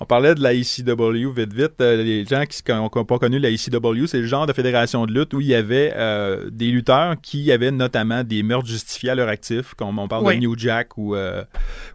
On 0.00 0.04
parlait 0.04 0.34
de 0.34 0.42
la 0.42 0.52
ECW 0.52 1.30
vite 1.32 1.52
vite. 1.54 1.80
Euh, 1.80 2.02
les 2.02 2.24
gens 2.24 2.44
qui 2.46 2.60
n'ont 2.70 2.88
pas 2.90 3.18
connu 3.18 3.38
la 3.38 3.48
ECW, 3.50 4.06
c'est 4.06 4.18
le 4.20 4.26
genre 4.26 4.46
de 4.46 4.52
fédération 4.52 5.06
de 5.06 5.12
lutte 5.12 5.32
où 5.34 5.40
il 5.40 5.46
y 5.46 5.54
avait 5.54 5.92
euh, 5.96 6.50
des 6.50 6.66
lutteurs 6.70 7.14
qui 7.22 7.50
avaient 7.52 7.70
notamment 7.70 8.24
des 8.24 8.42
meurtres 8.42 8.66
justifiés 8.68 9.10
à 9.10 9.14
leur 9.14 9.28
actif, 9.28 9.74
comme 9.74 9.98
on 9.98 10.08
parle 10.08 10.26
Oui. 10.26 10.34
de 10.34 10.40
New 10.40 10.58
Jack 10.58 10.98
ou, 10.98 11.14
euh, 11.14 11.44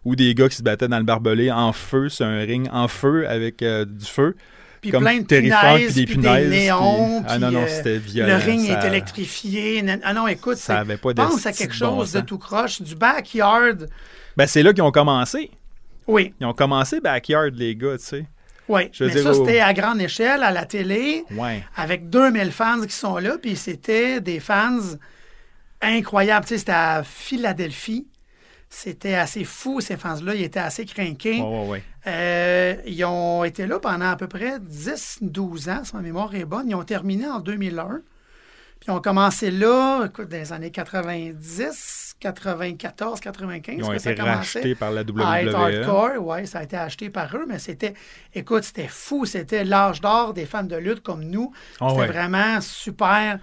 ou 0.04 0.16
des 0.16 0.34
gars 0.34 0.48
qui 0.48 0.56
se 0.56 0.62
battaient 0.62 0.88
dans 0.88 0.98
le 0.98 1.04
barbelé 1.04 1.52
en 1.52 1.72
feu, 1.72 2.08
sur 2.08 2.26
un 2.26 2.40
ring 2.40 2.68
en 2.72 2.88
feu 2.88 3.28
avec 3.28 3.62
du 3.62 4.06
feu. 4.06 4.34
Puis 4.80 4.90
comme 4.90 5.02
plein 5.02 5.18
de 5.18 5.24
punaises, 5.24 5.92
puis 5.92 6.06
des 6.06 6.06
puis 6.06 6.16
des 6.16 6.48
néons, 6.48 7.20
puis- 7.20 7.26
Ah 7.28 7.38
non, 7.38 7.50
non, 7.50 7.62
euh, 7.62 7.66
c'était 7.68 7.98
violent. 7.98 8.38
Le 8.38 8.42
ring 8.44 8.66
ça- 8.66 8.82
est 8.82 8.86
électrifié. 8.88 9.84
Ah 10.02 10.14
non, 10.14 10.26
écoute, 10.26 10.56
Ça 10.56 10.78
avait 10.78 10.96
pas 10.96 11.12
pense 11.12 11.44
à 11.46 11.52
quelque 11.52 11.78
bon 11.78 11.98
chose 11.98 12.12
de 12.12 12.20
tout 12.20 12.38
croche, 12.38 12.80
du 12.80 12.94
backyard. 12.94 13.76
Ben, 14.36 14.46
c'est 14.46 14.62
là 14.62 14.72
qu'ils 14.72 14.82
ont 14.82 14.90
commencé. 14.92 15.50
Oui, 16.06 16.32
Ils 16.40 16.46
ont 16.46 16.54
commencé 16.54 17.00
backyard, 17.00 17.50
les 17.52 17.76
gars, 17.76 17.98
tu 17.98 18.04
sais. 18.04 18.26
oui. 18.68 18.88
Je 18.92 19.04
Mais 19.04 19.10
dire, 19.10 19.22
ça, 19.22 19.30
au- 19.32 19.44
c'était 19.46 19.60
à 19.60 19.72
grande 19.74 20.00
échelle, 20.00 20.42
à 20.42 20.50
la 20.50 20.64
télé, 20.64 21.24
Ouais. 21.32 21.62
avec 21.76 22.08
2000 22.08 22.50
fans 22.50 22.80
qui 22.80 22.94
sont 22.94 23.18
là, 23.18 23.36
puis 23.40 23.56
c'était 23.56 24.20
des 24.20 24.40
fans 24.40 24.78
incroyables. 25.82 26.46
Tu 26.46 26.54
sais, 26.54 26.58
c'était 26.58 26.72
à 26.72 27.02
Philadelphie. 27.04 28.06
C'était 28.72 29.16
assez 29.16 29.44
fou, 29.44 29.80
ces 29.80 29.96
fans-là. 29.96 30.34
Ils 30.36 30.44
étaient 30.44 30.60
assez 30.60 30.86
craqués. 30.86 31.42
Euh, 32.06 32.76
ils 32.86 33.04
ont 33.04 33.42
été 33.42 33.66
là 33.66 33.80
pendant 33.80 34.10
à 34.10 34.16
peu 34.16 34.28
près 34.28 34.58
10-12 34.60 35.70
ans, 35.70 35.82
si 35.84 35.94
ma 35.96 36.02
mémoire 36.02 36.32
est 36.36 36.44
bonne. 36.44 36.70
Ils 36.70 36.76
ont 36.76 36.84
terminé 36.84 37.26
en 37.26 37.40
2001. 37.40 38.00
Puis 38.78 38.88
ils 38.88 38.92
ont 38.92 39.00
commencé 39.00 39.50
là, 39.50 40.04
écoute, 40.06 40.28
dans 40.28 40.36
les 40.36 40.52
années 40.52 40.70
90, 40.70 42.14
94, 42.20 43.20
95, 43.20 43.74
Ils 43.76 43.84
ont 43.84 43.92
été 43.92 44.14
rachetés 44.14 44.74
par 44.76 44.92
la 44.92 45.00
à 45.00 45.42
être 45.42 45.52
WWE. 45.52 45.54
hardcore. 45.54 46.24
Ouais, 46.24 46.46
ça 46.46 46.60
a 46.60 46.62
été 46.62 46.76
acheté 46.76 47.10
par 47.10 47.36
eux, 47.36 47.44
mais 47.48 47.58
c'était, 47.58 47.94
écoute, 48.34 48.62
c'était 48.62 48.88
fou. 48.88 49.26
C'était 49.26 49.64
l'âge 49.64 50.00
d'or 50.00 50.32
des 50.32 50.46
fans 50.46 50.62
de 50.62 50.76
lutte 50.76 51.02
comme 51.02 51.24
nous. 51.24 51.52
Ah 51.80 51.88
c'était 51.90 52.02
ouais. 52.02 52.06
vraiment 52.06 52.60
super 52.60 53.40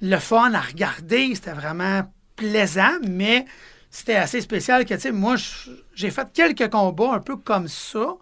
le 0.00 0.16
fun 0.16 0.52
à 0.52 0.60
regarder. 0.60 1.34
C'était 1.36 1.52
vraiment 1.52 2.02
plaisant, 2.36 2.98
mais 3.08 3.46
c'était 3.90 4.16
assez 4.16 4.40
spécial 4.40 4.84
que, 4.84 4.94
tu 4.94 5.00
sais, 5.00 5.12
moi, 5.12 5.36
j'ai 5.94 6.10
fait 6.10 6.28
quelques 6.32 6.70
combats 6.70 7.14
un 7.14 7.20
peu 7.20 7.36
comme 7.36 7.68
ça, 7.68 8.16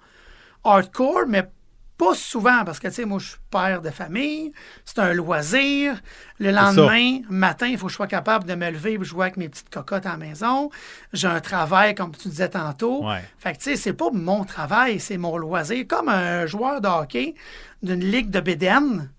hardcore, 0.65 1.27
mais 1.29 1.49
pas 1.97 2.15
souvent, 2.15 2.65
parce 2.65 2.79
que, 2.79 2.89
tu 2.89 2.95
sais, 2.95 3.05
moi, 3.05 3.19
je 3.19 3.29
suis 3.29 3.39
père 3.51 3.81
de 3.81 3.91
famille, 3.91 4.53
c'est 4.85 4.99
un 4.99 5.15
loisir. 5.15 6.01
Le 6.39 6.51
lendemain, 6.51 7.21
matin, 7.31 7.67
il 7.69 7.79
faut 7.79 7.87
que 7.87 7.93
je 7.93 7.97
sois 7.97 8.07
capable 8.07 8.45
de 8.45 8.55
me 8.55 8.71
lever 8.71 8.93
et 8.95 9.05
jouer 9.05 9.27
avec 9.27 9.39
mes 9.39 9.49
petites 9.49 9.71
cocottes 9.71 10.05
à 10.05 10.11
la 10.11 10.17
maison. 10.19 10.71
J'ai 11.15 11.29
un 11.29 11.41
travail, 11.41 11.95
comme 11.95 12.15
tu 12.15 12.29
disais 12.29 12.51
tantôt. 12.51 13.07
Ouais. 13.07 13.25
Fait 13.39 13.53
que, 13.55 13.59
tu 13.59 13.65
sais, 13.65 13.77
c'est 13.77 13.95
pas 13.95 14.11
mon 14.13 14.45
travail, 14.45 15.01
c'est 15.01 15.17
mon 15.17 15.39
loisir. 15.39 15.87
Comme 15.89 16.11
un 16.11 16.45
joueur 16.45 16.81
de 16.83 16.89
hockey 16.89 17.35
d'une 17.83 18.05
ligue 18.05 18.31
de 18.31 18.41
Bédène, 18.41 19.11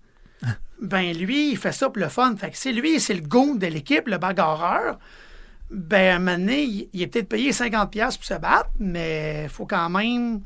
ben 0.80 1.12
lui, 1.16 1.50
il 1.50 1.56
fait 1.56 1.72
ça 1.72 1.90
pour 1.90 2.00
le 2.00 2.08
fun. 2.08 2.36
Fait 2.36 2.50
que 2.50 2.56
si 2.56 2.72
lui, 2.72 3.00
c'est 3.00 3.14
le 3.14 3.22
goon 3.22 3.56
de 3.56 3.66
l'équipe, 3.66 4.06
le 4.06 4.18
bagarreur, 4.18 4.98
ben 5.70 6.12
à 6.12 6.16
un 6.16 6.18
moment 6.18 6.38
donné, 6.38 6.88
il, 6.92 7.02
est 7.02 7.06
peut-être 7.08 7.28
payé 7.28 7.50
50$ 7.50 7.90
piastres 7.90 8.20
pour 8.20 8.26
se 8.26 8.40
battre, 8.40 8.70
mais 8.78 9.42
il 9.44 9.48
faut 9.48 9.66
quand 9.66 9.90
même 9.90 10.40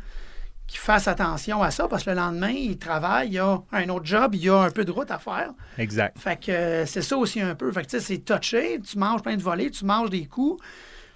qu'il 0.66 0.80
fasse 0.80 1.06
attention 1.06 1.62
à 1.62 1.70
ça 1.70 1.86
parce 1.86 2.04
que 2.04 2.10
le 2.10 2.16
lendemain, 2.16 2.50
il 2.50 2.78
travaille, 2.78 3.30
il 3.30 3.38
a 3.38 3.62
un 3.72 3.88
autre 3.88 4.06
job, 4.06 4.34
il 4.34 4.48
a 4.50 4.62
un 4.62 4.70
peu 4.70 4.84
de 4.84 4.90
route 4.90 5.10
à 5.10 5.18
faire. 5.18 5.50
Exact. 5.78 6.18
Fait 6.18 6.36
que 6.36 6.50
euh, 6.50 6.86
c'est 6.86 7.02
ça 7.02 7.16
aussi 7.16 7.40
un 7.40 7.54
peu. 7.54 7.70
Fait 7.72 7.82
que 7.82 7.90
tu 7.90 8.00
sais, 8.00 8.00
c'est 8.00 8.18
touché, 8.18 8.80
tu 8.80 8.98
manges 8.98 9.22
plein 9.22 9.36
de 9.36 9.42
volets, 9.42 9.70
tu 9.70 9.84
manges 9.84 10.10
des 10.10 10.26
coups. 10.26 10.62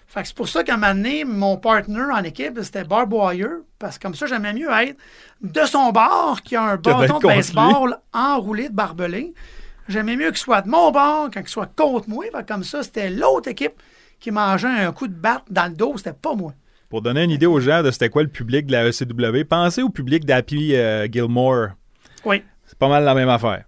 Fait 0.06 0.22
que 0.22 0.28
c'est 0.28 0.36
pour 0.36 0.48
ça 0.48 0.62
qu'à 0.62 0.74
un 0.74 0.76
moment 0.76 0.94
donné, 0.94 1.24
mon 1.24 1.56
partner 1.56 2.04
en 2.12 2.22
équipe, 2.22 2.58
c'était 2.62 2.84
Barb 2.84 3.12
Wire, 3.12 3.58
parce 3.78 3.98
que 3.98 4.02
comme 4.02 4.14
ça, 4.14 4.26
j'aimais 4.26 4.52
mieux 4.52 4.70
être 4.70 4.96
de 5.40 5.64
son 5.64 5.90
bord 5.90 6.42
qui 6.44 6.54
a 6.54 6.62
un 6.62 6.76
bâton 6.76 7.18
de 7.18 7.26
baseball 7.26 7.98
enroulé 8.12 8.68
de 8.68 8.74
barbelé. 8.74 9.34
J'aimais 9.88 10.16
mieux 10.16 10.28
qu'il 10.28 10.38
soit 10.38 10.62
de 10.62 10.68
mon 10.68 10.90
bord 10.90 11.28
quand 11.32 11.40
qu'il 11.40 11.48
soit 11.48 11.74
contre 11.74 12.08
moi. 12.08 12.24
Fait 12.32 12.42
que 12.44 12.52
comme 12.52 12.64
ça, 12.64 12.82
c'était 12.82 13.10
l'autre 13.10 13.48
équipe 13.48 13.74
qui 14.26 14.32
mangeait 14.32 14.66
un 14.66 14.90
coup 14.90 15.06
de 15.06 15.14
batte 15.14 15.44
dans 15.48 15.70
le 15.70 15.76
dos, 15.76 15.94
c'était 15.98 16.12
pas 16.12 16.34
moi. 16.34 16.52
Pour 16.90 17.00
donner 17.00 17.22
une 17.22 17.30
idée 17.30 17.46
aux 17.46 17.60
gens 17.60 17.84
de 17.84 17.92
c'était 17.92 18.08
quoi 18.08 18.24
le 18.24 18.28
public 18.28 18.66
de 18.66 18.72
la 18.72 18.84
ECW, 18.88 19.44
pensez 19.48 19.82
au 19.82 19.88
public 19.88 20.24
d'Happy 20.24 20.74
euh, 20.74 21.06
Gilmore. 21.08 21.68
Oui. 22.24 22.42
C'est 22.66 22.76
pas 22.76 22.88
mal 22.88 23.04
la 23.04 23.14
même 23.14 23.28
affaire. 23.28 23.62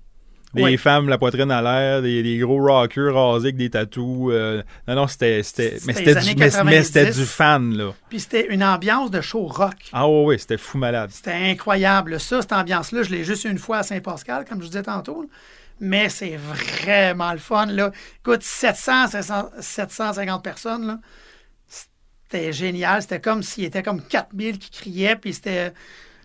Des 0.54 0.62
Oui. 0.64 0.76
femmes, 0.78 1.08
la 1.08 1.16
poitrine 1.16 1.50
à 1.52 1.62
l'air, 1.62 2.02
des, 2.02 2.24
des 2.24 2.38
gros 2.38 2.58
rockers 2.60 3.14
rasés 3.14 3.46
avec 3.48 3.56
des 3.56 3.70
tatous. 3.70 4.30
euh, 4.32 4.62
non, 4.88 4.96
non, 4.96 5.06
c'était. 5.06 5.44
c'était- 5.44 5.76
Mais 5.86 5.92
C'était 5.92 6.12
du, 6.14 6.18
années 6.18 6.34
mais- 6.36 6.64
mais 6.64 6.82
c'était 6.82 7.00
90. 7.04 7.18
du 7.20 7.24
fan, 7.26 7.76
là. 7.76 7.92
Puis 8.08 8.18
c'était 8.18 8.46
une 8.52 8.64
ambiance 8.64 9.12
de 9.12 9.20
show 9.20 9.46
rock. 9.46 9.76
Ah 9.92 10.08
ouais, 10.08 10.24
ouais, 10.24 10.38
c'était 10.38 10.56
fou 10.56 10.78
malade. 10.78 11.10
C'était 11.12 11.34
incroyable. 11.34 12.18
Ça, 12.18 12.40
cette 12.40 12.52
ambiance-là, 12.52 13.04
je 13.04 13.10
l'ai 13.10 13.22
juste 13.22 13.44
une 13.44 13.58
fois 13.58 13.78
à 13.78 13.82
Saint-Pascal, 13.84 14.44
comme 14.44 14.60
je 14.62 14.66
disais 14.66 14.82
tantôt. 14.82 15.24
Mais 15.80 16.08
c'est 16.08 16.36
vraiment 16.36 17.32
le 17.32 17.38
fun. 17.38 17.66
Là. 17.66 17.90
Écoute, 18.20 18.42
700, 18.42 19.08
700, 19.08 19.50
750 19.60 20.42
personnes, 20.42 20.86
là. 20.86 20.98
c'était 21.68 22.52
génial. 22.52 23.02
C'était 23.02 23.20
comme 23.20 23.42
s'il 23.42 23.64
était 23.64 23.82
comme 23.82 24.02
4000 24.02 24.58
qui 24.58 24.70
criaient, 24.70 25.16
puis 25.16 25.32
c'était 25.34 25.72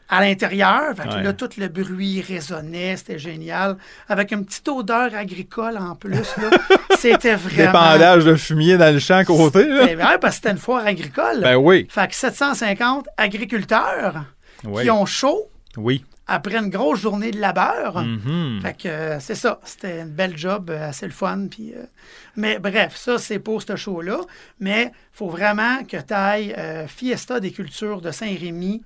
à 0.10 0.22
l'intérieur. 0.22 0.93
Ouais. 0.97 1.24
là, 1.24 1.34
tout 1.34 1.49
le 1.58 1.68
bruit 1.70 2.22
résonnait. 2.22 2.97
C'était 2.97 3.18
génial. 3.18 3.78
Avec 4.08 4.32
une 4.32 4.45
petite 4.45 4.68
odeur 4.68 5.16
agricole 5.16 5.78
en 5.78 5.95
plus. 5.95 6.36
C'était 6.99 7.36
vraiment... 7.36 7.72
Dépendage 7.72 8.26
de 8.26 8.36
fumier 8.36 8.78
dans 8.78 8.93
le 8.93 8.99
champ 8.99 9.18
à 9.18 9.26
côté, 9.26 9.66
là. 9.68 9.82
C'était 9.82 9.95
vrai, 9.95 10.20
parce 10.20 10.36
que 10.36 10.36
c'était 10.36 10.51
une 10.51 10.58
foire 10.58 10.86
agricole. 10.86 11.41
Ben 11.41 11.56
oui. 11.56 11.88
Fait 11.89 12.08
que 12.08 12.16
750 12.16 13.08
agriculteurs 13.18 14.26
Oui. 14.66 14.84
qui 14.84 14.91
ont 14.91 15.06
chaud 15.06 15.49
Oui. 15.78 16.04
Après 16.28 16.55
une 16.57 16.69
grosse 16.69 17.01
journée 17.01 17.32
de 17.32 17.39
labeur. 17.39 18.01
Mhm. 18.01 18.59
Fait 18.61 18.74
que 18.78 18.88
euh, 18.88 19.19
c'est 19.19 19.36
ça. 19.36 19.59
C'était 19.65 20.01
une 20.01 20.09
belle 20.11 20.38
job, 20.38 20.69
euh, 20.69 20.89
assez 20.89 21.05
le 21.05 21.11
fun. 21.11 21.47
Puis, 21.49 21.74
euh, 21.74 21.84
mais 22.36 22.59
bref, 22.59 22.95
ça, 22.95 23.17
c'est 23.17 23.39
pour 23.39 23.61
ce 23.61 23.76
show-là. 23.76 24.21
Mais 24.59 24.91
il 24.93 25.17
faut 25.17 25.30
vraiment 25.30 25.84
que 25.84 25.97
tu 25.97 26.13
ailles 26.13 26.55
Fiesta 26.88 27.39
des 27.39 27.51
cultures 27.51 28.01
de 28.01 28.11
Saint-Rémy. 28.11 28.82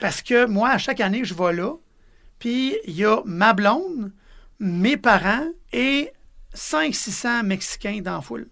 Parce 0.00 0.22
que 0.22 0.46
moi, 0.46 0.70
à 0.70 0.78
chaque 0.78 1.00
année, 1.00 1.24
je 1.24 1.34
vais 1.34 1.52
là. 1.52 1.74
Puis 2.38 2.74
il 2.86 2.94
y 2.96 3.04
a 3.04 3.18
ma 3.26 3.52
blonde, 3.52 4.12
mes 4.58 4.96
parents 4.96 5.46
et 5.72 6.10
500-600 6.54 7.42
Mexicains 7.44 8.00
dans 8.02 8.14
la 8.16 8.20
foule. 8.22 8.48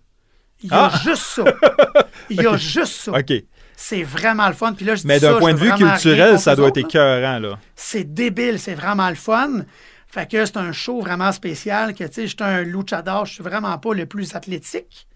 Il 0.63 0.71
y 0.71 0.75
a 0.75 0.91
Ah! 0.93 1.01
juste 1.05 1.23
ça. 1.23 1.45
Il 2.31 2.43
y 2.43 2.47
a 2.47 2.57
juste 2.57 2.93
ça. 2.95 3.13
OK. 3.13 3.33
C'est 3.81 4.03
vraiment 4.03 4.49
le 4.49 4.55
fun. 4.55 4.73
Puis 4.73 4.85
là, 4.85 4.97
je 4.97 5.03
dis 5.03 5.07
Mais 5.07 5.21
d'un 5.21 5.35
je 5.35 5.39
point 5.39 5.55
de 5.55 5.59
vue 5.59 5.73
culturel, 5.73 6.41
ça 6.41 6.57
doit 6.57 6.67
être 6.69 6.79
écœurant, 6.79 7.39
là. 7.39 7.59
c'est 7.77 8.03
débile, 8.13 8.59
c'est 8.59 8.75
vraiment 8.75 9.09
le 9.09 9.15
fun. 9.15 9.61
Fait 10.09 10.29
que 10.29 10.45
c'est 10.45 10.57
un 10.57 10.73
show 10.73 11.01
vraiment 11.01 11.31
spécial 11.31 11.95
que, 11.95 12.03
tu 12.03 12.13
sais, 12.13 12.27
j'étais 12.27 12.43
un 12.43 12.63
luchador, 12.63 13.25
je 13.27 13.35
suis 13.35 13.43
vraiment 13.45 13.79
pas 13.79 13.95
le 13.95 14.05
plus 14.07 14.35
athlétique. 14.35 15.07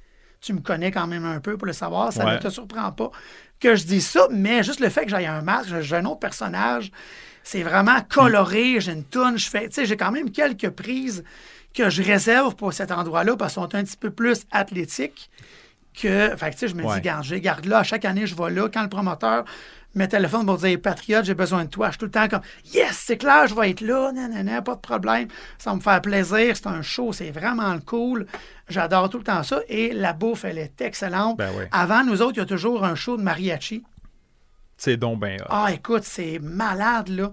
Tu 0.41 0.53
me 0.53 0.61
connais 0.61 0.93
quand 0.93 1.09
même 1.09 1.25
un 1.25 1.41
peu 1.41 1.57
pour 1.57 1.67
le 1.67 1.73
savoir, 1.73 2.13
ça 2.13 2.25
Ouais. 2.25 2.35
ne 2.35 2.39
te 2.39 2.51
surprend 2.51 2.93
pas 2.93 3.11
que 3.59 3.75
je 3.75 3.85
dise 3.85 4.07
ça, 4.07 4.29
mais 4.31 4.63
juste 4.63 4.79
le 4.79 4.91
fait 4.91 5.05
que 5.07 5.11
j'aille 5.11 5.27
un 5.27 5.43
masque, 5.43 5.81
j'ai 5.81 5.97
un 5.97 6.05
autre 6.05 6.21
personnage, 6.21 6.93
c'est 7.43 7.63
vraiment 7.63 8.01
coloré, 8.09 8.81
j'ai 8.81 8.93
une 8.93 9.05
toune, 9.05 9.39
je 9.39 9.51
fais, 9.51 9.69
tu 9.69 9.75
sais, 9.75 9.87
j'ai 9.87 9.97
quand 9.97 10.13
même 10.13 10.31
quelques 10.31 10.71
prises 10.71 11.25
que 11.75 11.91
je 11.91 12.01
réserve 12.03 12.55
pour 12.55 12.73
cet 12.73 12.93
endroit-là 12.93 13.37
parce 13.37 13.55
qu'ils 13.55 13.63
sont 13.63 13.75
un 13.75 13.83
petit 13.83 13.97
peu 13.97 14.11
plus 14.11 14.43
athlétiques 14.53 15.31
que, 16.01 16.37
fait 16.37 16.51
que, 16.51 16.53
tu 16.53 16.59
sais, 16.59 16.69
je 16.69 16.75
me 16.75 16.85
Ouais. 16.85 16.95
dis, 16.97 17.01
garde, 17.03 17.25
je 17.25 17.35
garde 17.37 17.65
là, 17.67 17.79
à 17.79 17.83
chaque 17.83 18.05
année, 18.05 18.27
je 18.27 18.35
vais 18.35 18.51
là, 18.51 18.69
quand 18.73 18.83
le 18.83 18.89
promoteur 18.89 19.45
me 19.95 20.07
téléphone 20.07 20.47
pour 20.47 20.57
dire, 20.57 20.81
Patriote, 20.81 21.25
j'ai 21.27 21.35
besoin 21.35 21.65
de 21.65 21.69
toi, 21.69 21.89
je 21.89 21.93
suis 21.93 21.99
tout 21.99 22.05
le 22.07 22.11
temps 22.11 22.27
comme, 22.29 22.41
yes, 22.73 22.93
c'est 22.93 23.19
clair, 23.19 23.47
je 23.47 23.55
vais 23.55 23.71
être 23.71 23.83
là, 23.83 24.11
nanana, 24.13 24.63
pas 24.63 24.75
de 24.75 24.81
problème, 24.81 25.29
ça 25.59 25.71
va 25.71 25.77
me 25.77 25.83
faire 25.83 26.01
plaisir, 26.01 26.57
c'est 26.57 26.67
un 26.67 26.81
show, 26.81 27.13
c'est 27.13 27.31
vraiment 27.31 27.79
cool, 27.81 28.27
j'adore 28.69 29.11
tout 29.11 29.19
le 29.19 29.25
temps 29.25 29.43
ça, 29.43 29.61
et 29.69 29.93
la 29.93 30.15
bouffe, 30.15 30.45
elle 30.47 30.57
est 30.57 30.81
excellente. 30.81 31.37
Ben. 31.37 31.51
Avant, 31.73 32.05
nous 32.05 32.23
autres, 32.23 32.33
il 32.37 32.39
y 32.39 32.43
a 32.43 32.47
toujours 32.47 32.85
un 32.85 32.95
show 32.95 33.19
de 33.19 33.23
mariachi. 33.23 33.85
C'est 34.79 34.97
donc 34.97 35.21
ben 35.21 35.39
hot. 35.43 35.47
Ah, 35.51 35.69
écoute, 35.73 36.05
c'est 36.05 36.39
malade, 36.41 37.09
là. 37.09 37.31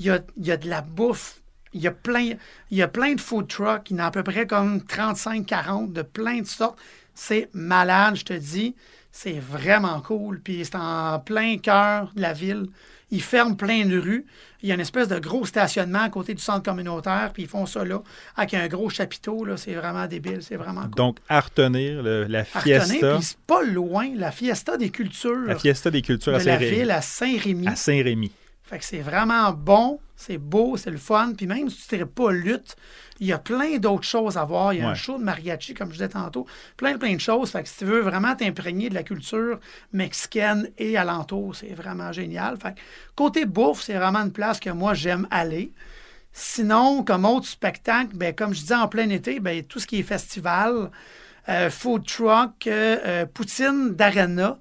Il 0.00 0.06
y 0.06 0.10
a, 0.10 0.20
il 0.36 0.46
y 0.46 0.50
a 0.50 0.56
de 0.56 0.68
la 0.68 0.80
bouffe. 0.80 1.40
Il 1.74 1.82
y 1.82 1.86
a 1.86 1.92
plein, 1.92 2.30
il 2.70 2.76
y 2.78 2.82
a 2.82 2.88
plein 2.88 3.14
de 3.14 3.20
food 3.20 3.46
trucks. 3.48 3.90
Il 3.90 3.96
y 3.98 4.00
en 4.00 4.04
a 4.04 4.06
à 4.06 4.10
peu 4.10 4.22
près 4.22 4.46
comme 4.46 4.78
35-40 4.78 5.92
de 5.92 6.02
plein 6.02 6.40
de 6.40 6.46
sortes. 6.46 6.78
C'est 7.20 7.48
malade, 7.52 8.14
je 8.16 8.24
te 8.24 8.32
dis. 8.32 8.76
C'est 9.10 9.40
vraiment 9.40 10.00
cool. 10.00 10.40
Puis 10.40 10.64
c'est 10.64 10.76
en 10.76 11.18
plein 11.18 11.58
cœur 11.58 12.12
de 12.14 12.22
la 12.22 12.32
ville. 12.32 12.66
Ils 13.10 13.22
ferment 13.22 13.54
plein 13.56 13.86
de 13.86 13.98
rues. 13.98 14.24
Il 14.62 14.68
y 14.68 14.72
a 14.72 14.74
une 14.76 14.80
espèce 14.82 15.08
de 15.08 15.18
gros 15.18 15.44
stationnement 15.46 16.02
à 16.02 16.10
côté 16.10 16.34
du 16.34 16.42
centre 16.42 16.62
communautaire. 16.62 17.30
Puis 17.32 17.44
ils 17.44 17.48
font 17.48 17.66
ça 17.66 17.84
là, 17.84 18.02
avec 18.36 18.54
un 18.54 18.68
gros 18.68 18.88
chapiteau. 18.90 19.44
Là. 19.44 19.56
C'est 19.56 19.74
vraiment 19.74 20.06
débile. 20.06 20.42
C'est 20.42 20.56
vraiment 20.56 20.82
cool. 20.82 20.90
Donc, 20.94 21.18
à 21.28 21.40
retenir, 21.40 22.02
le- 22.02 22.24
la 22.24 22.40
À 22.54 22.60
retenir, 22.60 22.82
fiesta, 22.84 23.14
Puis 23.16 23.24
c'est 23.24 23.38
pas 23.46 23.62
loin. 23.62 24.10
La 24.14 24.30
fiesta 24.30 24.76
des 24.76 24.90
cultures 24.90 25.34
la 25.46 25.56
fiesta 25.56 25.90
des 25.90 26.02
cultures 26.02 26.32
de 26.34 26.36
à 26.38 26.44
la 26.44 26.52
Saint-Rémy. 26.58 26.76
ville 26.76 26.90
à 26.90 27.00
Saint-Rémy. 27.02 27.66
À 27.68 27.76
Saint-Rémy. 27.76 28.30
Fait 28.64 28.78
que 28.78 28.84
c'est 28.84 29.00
vraiment 29.00 29.50
bon, 29.52 29.98
C'est 30.20 30.36
beau, 30.36 30.76
c'est 30.76 30.90
le 30.90 30.98
fun. 30.98 31.32
Puis 31.36 31.46
même 31.46 31.70
si 31.70 31.86
tu 31.86 31.96
ne 31.96 32.02
pas 32.02 32.32
lutte, 32.32 32.74
il 33.20 33.28
y 33.28 33.32
a 33.32 33.38
plein 33.38 33.78
d'autres 33.78 34.02
choses 34.02 34.36
à 34.36 34.44
voir. 34.44 34.74
Il 34.74 34.80
y 34.80 34.82
a 34.82 34.88
un 34.88 34.94
show 34.94 35.16
de 35.16 35.22
mariachi, 35.22 35.74
comme 35.74 35.90
je 35.90 35.92
disais 35.92 36.08
tantôt. 36.08 36.44
Plein, 36.76 36.98
plein 36.98 37.14
de 37.14 37.20
choses. 37.20 37.52
Fait 37.52 37.62
que 37.62 37.68
si 37.68 37.78
tu 37.78 37.84
veux 37.84 38.00
vraiment 38.00 38.34
t'imprégner 38.34 38.88
de 38.88 38.94
la 38.94 39.04
culture 39.04 39.60
mexicaine 39.92 40.70
et 40.76 40.96
alentour, 40.96 41.54
c'est 41.54 41.72
vraiment 41.72 42.10
génial. 42.10 42.56
Fait 42.56 42.74
que 42.74 42.80
côté 43.14 43.44
bouffe, 43.44 43.80
c'est 43.82 43.94
vraiment 43.94 44.18
une 44.18 44.32
place 44.32 44.58
que 44.58 44.70
moi, 44.70 44.92
j'aime 44.92 45.28
aller. 45.30 45.72
Sinon, 46.32 47.04
comme 47.04 47.24
autre 47.24 47.46
spectacle, 47.46 48.16
ben, 48.16 48.34
comme 48.34 48.52
je 48.52 48.60
disais 48.60 48.74
en 48.74 48.88
plein 48.88 49.08
été, 49.10 49.38
ben, 49.38 49.62
tout 49.62 49.78
ce 49.78 49.86
qui 49.86 50.00
est 50.00 50.02
festival, 50.02 50.90
euh, 51.48 51.70
food 51.70 52.04
truck, 52.04 52.66
euh, 52.66 52.96
euh, 53.06 53.26
poutine 53.26 53.94
d'arena. 53.94 54.58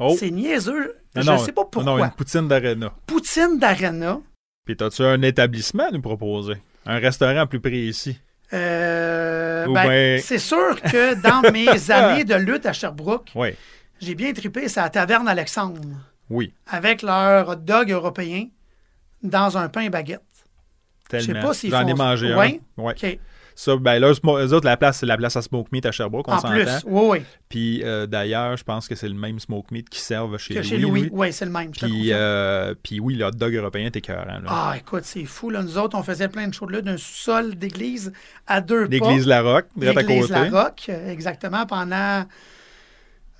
Oh. 0.00 0.16
C'est 0.18 0.32
niaiseux. 0.32 0.96
je 1.14 1.30
ne 1.30 1.38
sais 1.38 1.52
pas 1.52 1.64
pourquoi. 1.64 1.84
Non, 1.84 2.04
une 2.04 2.10
poutine 2.10 2.48
d'arena. 2.48 2.92
Poutine 3.06 3.60
d'arena. 3.60 4.20
Puis, 4.66 4.76
as-tu 4.80 5.02
un 5.02 5.22
établissement 5.22 5.86
à 5.88 5.90
nous 5.90 6.02
proposer? 6.02 6.54
Un 6.84 6.98
restaurant 6.98 7.46
plus 7.46 7.60
précis? 7.60 8.18
Ben, 8.52 10.20
c'est 10.20 10.38
sûr 10.38 10.80
que 10.82 11.14
dans 11.14 11.50
mes 11.52 11.90
années 11.90 12.24
de 12.24 12.34
lutte 12.34 12.66
à 12.66 12.72
Sherbrooke, 12.72 13.32
j'ai 14.00 14.14
bien 14.14 14.32
trippé, 14.32 14.68
c'est 14.68 14.80
la 14.80 14.90
Taverne 14.90 15.28
Alexandre. 15.28 15.80
Oui. 16.28 16.52
Avec 16.66 17.02
leur 17.02 17.48
hot 17.48 17.56
dog 17.56 17.90
européen 17.90 18.48
dans 19.22 19.56
un 19.56 19.68
pain 19.68 19.88
baguette. 19.88 20.20
Je 21.12 21.20
sais 21.20 21.34
pas 21.34 21.54
si 21.54 21.70
J'en 21.70 21.86
ai 21.86 21.94
mangé 21.94 22.32
un. 22.32 22.38
Oui? 22.38 22.60
Ouais. 22.76 23.20
Ça, 23.58 23.74
ben 23.76 23.98
là, 23.98 24.12
eux 24.12 24.52
autres, 24.52 24.66
la 24.66 24.76
place, 24.76 24.98
c'est 24.98 25.06
la 25.06 25.16
place 25.16 25.34
à 25.34 25.40
Smoke 25.40 25.68
Meat 25.72 25.86
à 25.86 25.90
Sherbrooke, 25.90 26.28
on 26.28 26.32
s'entend. 26.32 26.50
plus, 26.50 26.66
oui, 26.84 27.02
oui. 27.08 27.18
Puis 27.48 27.82
euh, 27.82 28.06
d'ailleurs, 28.06 28.54
je 28.58 28.62
pense 28.62 28.86
que 28.86 28.94
c'est 28.94 29.08
le 29.08 29.14
même 29.14 29.40
Smoke 29.40 29.68
Meat 29.70 29.88
qui 29.88 29.98
servent 29.98 30.36
chez 30.36 30.54
Louis. 30.54 30.64
chez 30.64 30.76
Louis, 30.76 31.08
oui, 31.10 31.32
c'est 31.32 31.46
le 31.46 31.50
même. 31.50 31.70
Puis, 31.70 32.12
euh, 32.12 32.74
puis 32.82 33.00
oui, 33.00 33.14
le 33.14 33.24
hot 33.24 33.30
dog 33.30 33.54
européen 33.54 33.86
était 33.86 34.00
écœurant. 34.00 34.26
Ah, 34.46 34.74
écoute, 34.76 35.04
c'est 35.04 35.24
fou. 35.24 35.48
Là. 35.48 35.62
Nous 35.62 35.78
autres, 35.78 35.96
on 35.98 36.02
faisait 36.02 36.28
plein 36.28 36.48
de 36.48 36.52
choses 36.52 36.70
là, 36.70 36.82
d'un 36.82 36.98
sous-sol 36.98 37.54
d'église 37.54 38.12
à 38.46 38.60
deux 38.60 38.84
pas. 38.84 38.90
L'église 38.90 39.26
Larocque, 39.26 39.68
direct 39.74 39.98
à 39.98 40.02
côté. 40.02 40.14
L'église 40.14 40.30
Larocque, 40.30 40.90
exactement, 41.08 41.64
pendant 41.64 42.26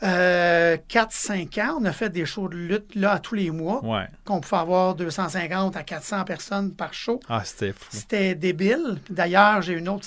4-5 0.03 0.05
euh, 0.05 1.63
ans, 1.63 1.79
on 1.81 1.85
a 1.87 1.93
fait 1.93 2.11
des 2.11 2.27
shows 2.27 2.49
de 2.49 2.57
lutte 2.57 2.95
là, 2.95 3.13
à 3.13 3.19
tous 3.19 3.35
les 3.35 3.51
mois. 3.51 3.81
Qu'on 4.25 4.41
pouvait 4.41 4.61
avoir 4.61 4.95
250 4.95 5.77
à 5.77 5.83
400 5.83 6.25
personnes 6.25 6.73
par 6.73 6.93
show. 6.93 7.21
Ah, 7.29 7.43
c'était 7.45 7.73
fou. 7.73 7.87
C'était 7.91 8.35
débile. 8.35 8.99
D'ailleurs, 9.09 9.63
j'ai 9.63 9.73
une 9.73 9.89
autre, 9.89 10.07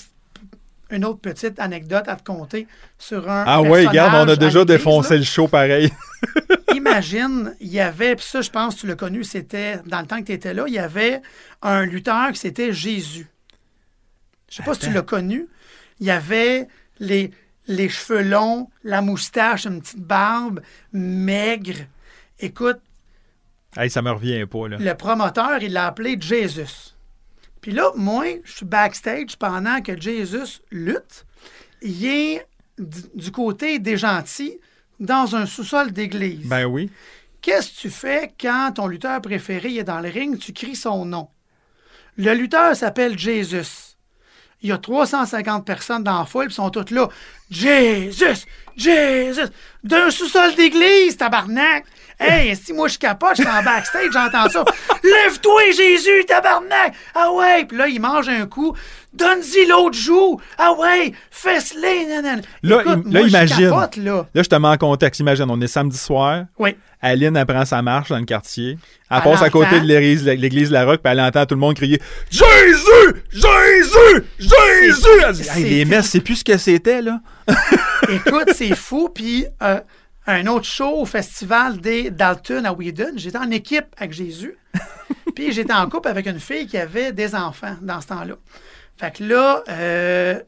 une 0.90 1.04
autre 1.04 1.20
petite 1.20 1.58
anecdote 1.58 2.04
à 2.06 2.16
te 2.16 2.22
conter 2.22 2.68
sur 2.98 3.28
un. 3.28 3.44
Ah 3.46 3.62
oui, 3.62 3.86
regarde, 3.86 4.28
on 4.28 4.32
a 4.32 4.36
déjà 4.36 4.64
défoncé 4.64 5.18
le 5.18 5.24
show 5.24 5.48
pareil. 5.48 5.92
Imagine, 6.74 7.54
il 7.60 7.68
y 7.68 7.80
avait, 7.80 8.14
puis 8.14 8.24
ça, 8.24 8.42
je 8.42 8.50
pense 8.50 8.76
que 8.76 8.80
tu 8.80 8.86
l'as 8.86 8.94
connu, 8.94 9.24
c'était 9.24 9.78
dans 9.86 10.00
le 10.00 10.06
temps 10.06 10.20
que 10.20 10.26
tu 10.26 10.32
étais 10.32 10.54
là, 10.54 10.64
il 10.68 10.74
y 10.74 10.78
avait 10.78 11.20
un 11.62 11.84
lutteur 11.84 12.30
qui 12.32 12.38
c'était 12.38 12.72
Jésus. 12.72 13.26
Je 14.48 14.56
sais 14.56 14.62
pas 14.62 14.74
si 14.74 14.80
tu 14.80 14.92
l'as 14.92 15.02
connu. 15.02 15.48
Il 16.00 16.06
y 16.06 16.10
avait 16.10 16.68
les 16.98 17.30
les 17.70 17.88
cheveux 17.88 18.22
longs, 18.22 18.68
la 18.82 19.00
moustache, 19.00 19.64
une 19.64 19.80
petite 19.80 20.00
barbe, 20.00 20.60
maigre. 20.92 21.86
Écoute. 22.40 22.80
Hey, 23.76 23.88
ça 23.88 24.02
me 24.02 24.10
revient 24.10 24.44
pas, 24.46 24.68
là. 24.68 24.76
Le 24.78 24.94
promoteur, 24.94 25.62
il 25.62 25.72
l'a 25.72 25.86
appelé 25.86 26.16
Jesus. 26.20 26.94
Puis 27.60 27.70
là, 27.70 27.92
moi, 27.94 28.24
je 28.42 28.52
suis 28.52 28.66
backstage 28.66 29.36
pendant 29.38 29.80
que 29.80 29.98
Jesus 29.98 30.60
lutte. 30.72 31.24
Il 31.80 32.04
est 32.06 32.46
du 32.78 33.30
côté 33.30 33.78
des 33.78 33.96
gentils 33.96 34.58
dans 34.98 35.36
un 35.36 35.46
sous-sol 35.46 35.92
d'église. 35.92 36.48
Ben 36.48 36.64
oui. 36.64 36.90
Qu'est-ce 37.40 37.70
que 37.70 37.80
tu 37.82 37.90
fais 37.90 38.34
quand 38.38 38.72
ton 38.74 38.88
lutteur 38.88 39.20
préféré 39.22 39.76
est 39.76 39.84
dans 39.84 40.00
le 40.00 40.08
ring? 40.08 40.38
Tu 40.38 40.52
cries 40.52 40.76
son 40.76 41.04
nom. 41.04 41.28
Le 42.16 42.34
lutteur 42.34 42.74
s'appelle 42.74 43.16
Jesus 43.16 43.89
il 44.62 44.68
y 44.68 44.72
a 44.72 44.78
350 44.78 45.64
personnes 45.64 46.04
dans 46.04 46.18
la 46.18 46.24
foule, 46.24 46.46
ils 46.48 46.52
sont 46.52 46.70
toutes 46.70 46.90
là. 46.90 47.08
Jésus! 47.50 48.46
Jésus! 48.76 49.40
D'un 49.82 50.10
sous-sol 50.10 50.54
d'église, 50.54 51.16
tabarnak! 51.16 51.84
Hey, 52.18 52.54
si 52.62 52.72
moi 52.72 52.88
je 52.88 52.98
capote, 52.98 53.36
je 53.36 53.42
suis 53.42 53.50
en 53.50 53.62
backstage, 53.62 54.10
j'entends 54.12 54.48
ça. 54.48 54.64
Lève-toi, 55.02 55.70
Jésus, 55.72 56.24
tabarnak! 56.26 56.94
Ah 57.14 57.32
ouais! 57.32 57.64
Puis 57.64 57.78
là, 57.78 57.88
il 57.88 58.00
mange 58.00 58.28
un 58.28 58.46
coup. 58.46 58.76
Donne-y 59.12 59.66
l'autre 59.66 59.98
joue! 59.98 60.40
Ah 60.56 60.72
ouais! 60.78 61.12
Fesse-les! 61.30 62.06
Là, 62.62 62.82
là 62.84 63.20
imagine. 63.22 63.70
là. 63.70 63.88
là, 64.32 64.42
je 64.42 64.48
te 64.48 64.54
mets 64.54 64.68
en 64.68 64.76
contexte. 64.76 65.20
Imagine, 65.20 65.46
on 65.48 65.60
est 65.60 65.66
samedi 65.66 65.98
soir. 65.98 66.44
Oui. 66.58 66.76
Aline 67.02 67.36
apprend 67.36 67.64
sa 67.64 67.82
marche 67.82 68.10
dans 68.10 68.18
le 68.18 68.24
quartier. 68.24 68.78
Elle, 69.10 69.22
passe 69.22 69.42
à 69.42 69.50
côté 69.50 69.80
de 69.80 69.86
l'église, 69.86 70.24
l'église 70.24 70.70
La 70.70 70.84
Roque, 70.84 71.00
puis 71.02 71.12
elle 71.12 71.20
entend 71.20 71.46
tout 71.46 71.54
le 71.54 71.60
monde 71.60 71.74
crier 71.74 72.00
Jésus! 72.30 73.24
Jésus! 73.30 74.24
Jésus! 74.38 75.62
les 75.62 75.84
messes, 75.84 76.10
c'est 76.10 76.20
plus 76.20 76.36
ce 76.36 76.44
que 76.44 76.58
c'était, 76.58 77.02
là. 77.02 77.20
Écoute, 78.08 78.50
c'est 78.54 78.76
fou. 78.76 79.08
Puis 79.08 79.46
euh, 79.62 79.80
un 80.26 80.46
autre 80.46 80.66
show 80.66 81.00
au 81.00 81.06
festival 81.06 81.80
des 81.80 82.10
Dalton 82.10 82.64
à 82.64 82.72
Whedon, 82.72 83.12
j'étais 83.16 83.38
en 83.38 83.50
équipe 83.50 83.86
avec 83.96 84.12
Jésus. 84.12 84.56
puis 85.34 85.52
j'étais 85.52 85.72
en 85.72 85.88
couple 85.88 86.08
avec 86.08 86.26
une 86.26 86.40
fille 86.40 86.66
qui 86.66 86.76
avait 86.76 87.12
des 87.12 87.34
enfants 87.34 87.76
dans 87.80 88.00
ce 88.00 88.08
temps-là. 88.08 88.34
Fait 89.00 89.16
que 89.16 89.24
là, 89.24 89.62
euh, 89.70 90.38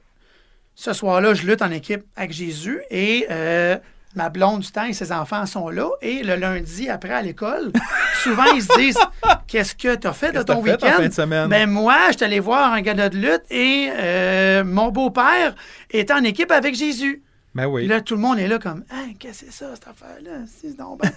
ce 0.75 0.93
soir-là, 0.93 1.33
je 1.33 1.47
lutte 1.47 1.63
en 1.63 1.71
équipe 1.71 2.03
avec 2.17 2.33
Jésus 2.33 2.83
et 2.91 3.27
euh, 3.31 3.79
ma 4.15 4.29
blonde 4.29 4.61
du 4.61 4.71
temps 4.71 4.85
et 4.85 4.93
ses 4.93 5.11
enfants 5.11 5.47
sont 5.47 5.71
là. 5.71 5.89
Et 6.03 6.23
le 6.23 6.37
lundi, 6.37 6.91
après 6.91 7.15
à 7.15 7.23
l'école, 7.23 7.73
souvent 8.23 8.45
ils 8.55 8.63
se 8.63 8.79
disent 8.79 8.99
Qu'est-ce 9.47 9.75
que 9.75 9.95
tu 9.95 10.07
as 10.07 10.13
fait 10.13 10.33
de 10.33 10.43
ton 10.43 10.61
week-end? 10.61 11.49
Ben 11.49 11.67
moi, 11.67 11.97
je 12.09 12.17
suis 12.19 12.25
allé 12.27 12.41
voir 12.41 12.75
un 12.75 12.83
gars 12.83 12.93
de 13.09 13.17
lutte 13.17 13.45
et 13.51 13.89
euh, 13.91 14.65
mon 14.65 14.91
beau-père 14.91 15.55
est 15.91 16.11
en 16.11 16.23
équipe 16.23 16.51
avec 16.51 16.75
Jésus. 16.75 17.23
Ben 17.55 17.65
oui. 17.69 17.87
Là, 17.87 18.03
tout 18.03 18.17
le 18.17 18.21
monde 18.21 18.39
est 18.39 18.49
là 18.49 18.59
comme 18.59 18.85
hein, 18.91 19.13
Qu'est-ce 19.19 19.47
que 19.47 19.47
c'est 19.51 19.65
ça, 19.65 19.75
cette 19.75 19.89
affaire-là? 19.89 20.41
C'est 20.47 20.77
ben... 20.77 21.11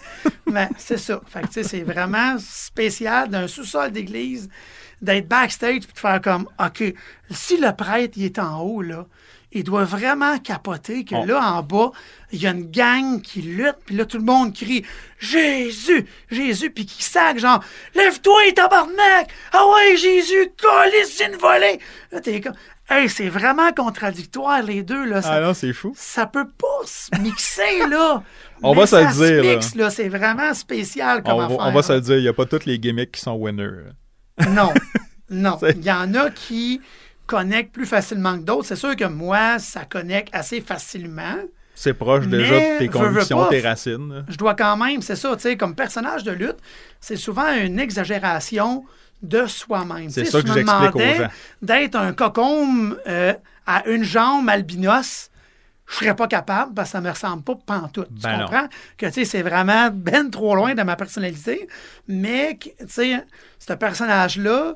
ben, 0.48 0.70
c'est 0.78 1.00
ça. 1.00 1.20
Fait 1.28 1.64
c'est 1.64 1.84
vraiment 1.84 2.38
spécial 2.40 3.28
d'un 3.28 3.48
sous-sol 3.48 3.92
d'église 3.92 4.50
d'être 5.02 5.28
backstage 5.28 5.76
et 5.76 5.80
de 5.80 5.86
faire 5.94 6.22
comme 6.22 6.48
OK, 6.60 6.84
si 7.32 7.58
le 7.58 7.76
prêtre 7.76 8.14
il 8.18 8.26
est 8.26 8.40
en 8.40 8.62
haut, 8.62 8.82
là, 8.82 9.06
il 9.56 9.64
doit 9.64 9.86
vraiment 9.86 10.38
capoter 10.38 11.06
que 11.06 11.16
là, 11.16 11.40
en 11.54 11.64
bas, 11.64 11.92
il 12.34 12.42
y 12.42 12.48
a 12.48 12.52
une 12.52 12.70
gang 12.70 13.22
qui 13.22 13.42
lutte, 13.42 13.78
puis 13.86 13.96
là, 13.96 14.06
tout 14.06 14.18
le 14.18 14.24
monde 14.24 14.54
crie 14.54 14.86
Jésus, 15.18 16.06
Jésus, 16.30 16.72
puis 16.72 16.86
qui 16.86 17.02
sac, 17.02 17.40
genre 17.40 17.64
Lève-toi, 17.96 18.52
tabarnak! 18.54 19.30
Ah 19.54 19.64
ouais, 19.66 19.96
Jésus, 19.96 20.52
colisse 20.62 21.22
une 21.26 21.38
volée! 21.38 21.80
Là, 22.12 22.20
t'es 22.20 22.42
comme. 22.42 22.56
Hey, 22.88 23.10
c'est 23.10 23.30
vraiment 23.30 23.72
contradictoire, 23.72 24.62
les 24.62 24.84
deux, 24.84 25.06
là. 25.06 25.22
ah 25.24 25.40
non, 25.40 25.56
c'est 25.56 25.74
fou. 25.74 25.94
Ça 25.96 26.28
peut 26.28 26.48
pas 26.48 26.86
se 26.86 27.20
mixer, 27.20 27.88
là. 27.90 28.22
on 28.62 28.74
va 28.74 28.86
se 28.86 28.96
le 28.98 29.42
dire, 29.42 29.60
là. 29.76 29.90
C'est 29.90 30.10
vraiment 30.10 30.54
spécial 30.54 31.24
comme 31.24 31.34
on, 31.34 31.40
affaire. 31.40 31.58
On 31.62 31.72
va 31.72 31.82
se 31.82 31.94
le 31.94 32.02
dire, 32.02 32.18
il 32.18 32.24
n'y 32.24 32.28
a 32.28 32.34
pas 32.34 32.46
toutes 32.46 32.66
les 32.66 32.78
gimmicks 32.78 33.14
qui 33.14 33.22
sont 33.22 33.36
winners. 33.36 33.86
Non. 34.50 34.74
Non. 35.28 35.58
Il 35.76 35.84
y 35.84 35.92
en 35.92 36.14
a 36.14 36.30
qui 36.30 36.80
connectent 37.26 37.72
plus 37.72 37.88
facilement 37.88 38.38
que 38.38 38.44
d'autres. 38.44 38.68
C'est 38.68 38.76
sûr 38.76 38.96
que 38.96 39.06
moi, 39.06 39.58
ça 39.58 39.84
connecte 39.86 40.30
assez 40.34 40.62
facilement. 40.62 41.38
C'est 41.74 41.96
proche 41.96 42.28
déjà 42.28 42.56
de 42.58 42.78
tes 42.78 42.88
convictions, 42.88 43.46
tes 43.48 43.60
racines. 43.60 44.24
Je 44.30 44.38
dois 44.38 44.54
quand 44.54 44.78
même, 44.78 45.02
c'est 45.02 45.16
ça, 45.16 45.36
tu 45.36 45.42
sais, 45.42 45.58
comme 45.58 45.74
personnage 45.76 46.24
de 46.24 46.32
lutte, 46.32 46.58
c'est 47.02 47.18
souvent 47.18 47.52
une 47.54 47.80
exagération 47.80 48.86
de 49.22 49.46
soi-même. 49.46 50.10
C'est 50.10 50.26
ça 50.26 50.42
que 50.42 50.54
j'explique 50.54 50.96
aux 50.96 51.00
gens. 51.00 51.30
D'être 51.62 51.96
un 51.96 52.14
cocon 52.14 52.96
euh, 53.08 53.34
à 53.66 53.88
une 53.88 54.04
jambe 54.04 54.48
albinos, 54.48 55.32
je 55.88 55.96
serais 55.96 56.16
pas 56.16 56.28
capable 56.28 56.74
parce 56.74 56.90
que 56.90 56.92
ça 56.94 57.02
me 57.02 57.10
ressemble 57.10 57.44
pas 57.44 57.56
pantoute. 57.56 58.08
tu 58.16 58.22
ben 58.22 58.40
comprends? 58.40 58.68
Que, 58.98 59.06
tu 59.08 59.14
sais, 59.14 59.26
c'est 59.26 59.42
vraiment 59.44 59.90
ben 59.92 60.30
trop 60.30 60.56
loin 60.56 60.74
de 60.74 60.82
ma 60.84 60.96
personnalité. 60.96 61.68
Mais, 62.08 62.58
tu 62.58 62.74
sais, 62.88 63.24
ce 63.60 63.74
personnage-là, 63.74 64.76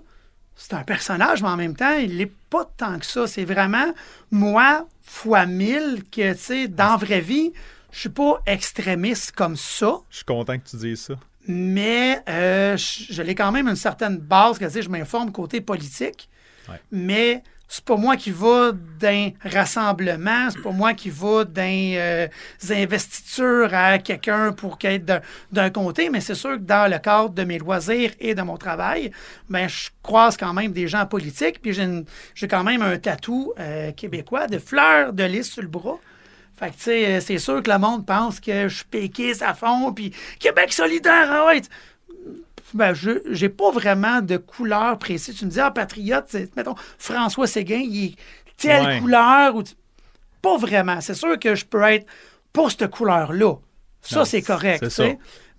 c'est 0.55 0.73
un 0.73 0.83
personnage, 0.83 1.41
mais 1.41 1.47
en 1.47 1.57
même 1.57 1.75
temps, 1.75 1.93
il 1.93 2.17
n'est 2.17 2.31
pas 2.49 2.65
tant 2.77 2.99
que 2.99 3.05
ça. 3.05 3.25
C'est 3.27 3.45
vraiment 3.45 3.93
moi 4.29 4.87
fois 5.01 5.45
mille 5.45 6.03
que, 6.11 6.33
tu 6.33 6.39
sais, 6.39 6.67
dans 6.67 6.91
la 6.91 6.97
vraie 6.97 7.21
vie, 7.21 7.53
je 7.91 8.01
suis 8.01 8.09
pas 8.09 8.39
extrémiste 8.45 9.31
comme 9.31 9.55
ça. 9.55 9.99
Je 10.09 10.17
suis 10.17 10.25
content 10.25 10.57
que 10.59 10.69
tu 10.69 10.77
dises 10.77 11.01
ça. 11.01 11.15
Mais 11.47 12.21
euh, 12.29 12.77
je, 12.77 13.21
l'ai 13.23 13.33
quand 13.33 13.51
même 13.51 13.67
une 13.67 13.75
certaine 13.75 14.17
base, 14.17 14.59
que, 14.59 14.65
tu 14.65 14.71
sais, 14.71 14.81
je 14.83 14.89
m'informe 14.89 15.31
côté 15.31 15.61
politique. 15.61 16.29
Mais 16.91 17.41
c'est 17.71 17.85
pas 17.85 17.97
moi 17.97 18.17
qui 18.17 18.31
va 18.31 18.71
d'un 18.99 19.29
rassemblement, 19.45 20.49
c'est 20.49 20.61
pas 20.61 20.71
moi 20.71 20.95
qui 20.95 21.11
va 21.11 21.45
d'un 21.45 21.93
euh, 21.93 22.27
investitures 22.71 23.71
à 23.71 23.99
quelqu'un 23.99 24.51
pour 24.53 24.79
qu'il 24.79 25.05
d'un 25.51 25.69
côté, 25.69 26.09
mais 26.09 26.19
c'est 26.19 26.33
sûr 26.33 26.55
que 26.55 26.63
dans 26.63 26.91
le 26.91 26.97
cadre 26.97 27.29
de 27.29 27.43
mes 27.43 27.59
loisirs 27.59 28.11
et 28.19 28.33
de 28.33 28.41
mon 28.41 28.57
travail, 28.57 29.11
ben 29.49 29.69
je 29.69 29.89
croise 30.01 30.35
quand 30.35 30.51
même 30.51 30.71
des 30.71 30.87
gens 30.87 31.05
politiques, 31.05 31.61
puis 31.61 31.73
j'ai 31.73 32.47
quand 32.47 32.63
même 32.63 32.81
un 32.81 32.97
tatou 32.97 33.53
euh, 33.59 33.91
québécois 33.91 34.47
de 34.47 34.57
fleurs 34.57 35.13
de 35.13 35.23
lys 35.23 35.51
sur 35.51 35.61
le 35.61 35.67
bras. 35.67 35.99
Fait 36.57 36.71
que, 36.71 36.75
tu 36.75 36.81
sais, 36.81 37.21
c'est 37.21 37.37
sûr 37.37 37.61
que 37.61 37.69
le 37.69 37.77
monde 37.77 38.05
pense 38.05 38.39
que 38.39 38.67
je 38.67 38.77
suis 38.77 38.85
péquiste 38.85 39.43
à 39.43 39.53
fond, 39.53 39.93
puis 39.93 40.11
Québec 40.39 40.73
solidaire, 40.73 41.29
ah 41.31 41.45
ouais 41.45 41.61
Ben, 42.73 42.93
je 42.93 43.11
j'ai 43.31 43.49
pas 43.49 43.71
vraiment 43.71 44.21
de 44.21 44.37
couleur 44.37 44.97
précise. 44.99 45.35
Tu 45.35 45.45
me 45.45 45.49
dis, 45.49 45.59
ah, 45.59 45.71
patriote, 45.71 46.25
c'est, 46.27 46.55
mettons, 46.55 46.75
François 46.97 47.47
Séguin, 47.47 47.81
il 47.83 48.05
est 48.05 48.15
telle 48.57 48.85
Ouais. 48.85 48.99
couleur. 48.99 49.55
Ou 49.55 49.63
Pas 50.41 50.57
vraiment. 50.57 51.01
C'est 51.01 51.13
sûr 51.15 51.37
que 51.39 51.55
je 51.55 51.65
peux 51.65 51.81
être 51.83 52.05
pour 52.53 52.71
cette 52.71 52.89
couleur-là. 52.89 53.55
Ça, 54.01 54.23
c'est 54.25 54.41
correct. 54.41 54.87
ça. 54.89 55.05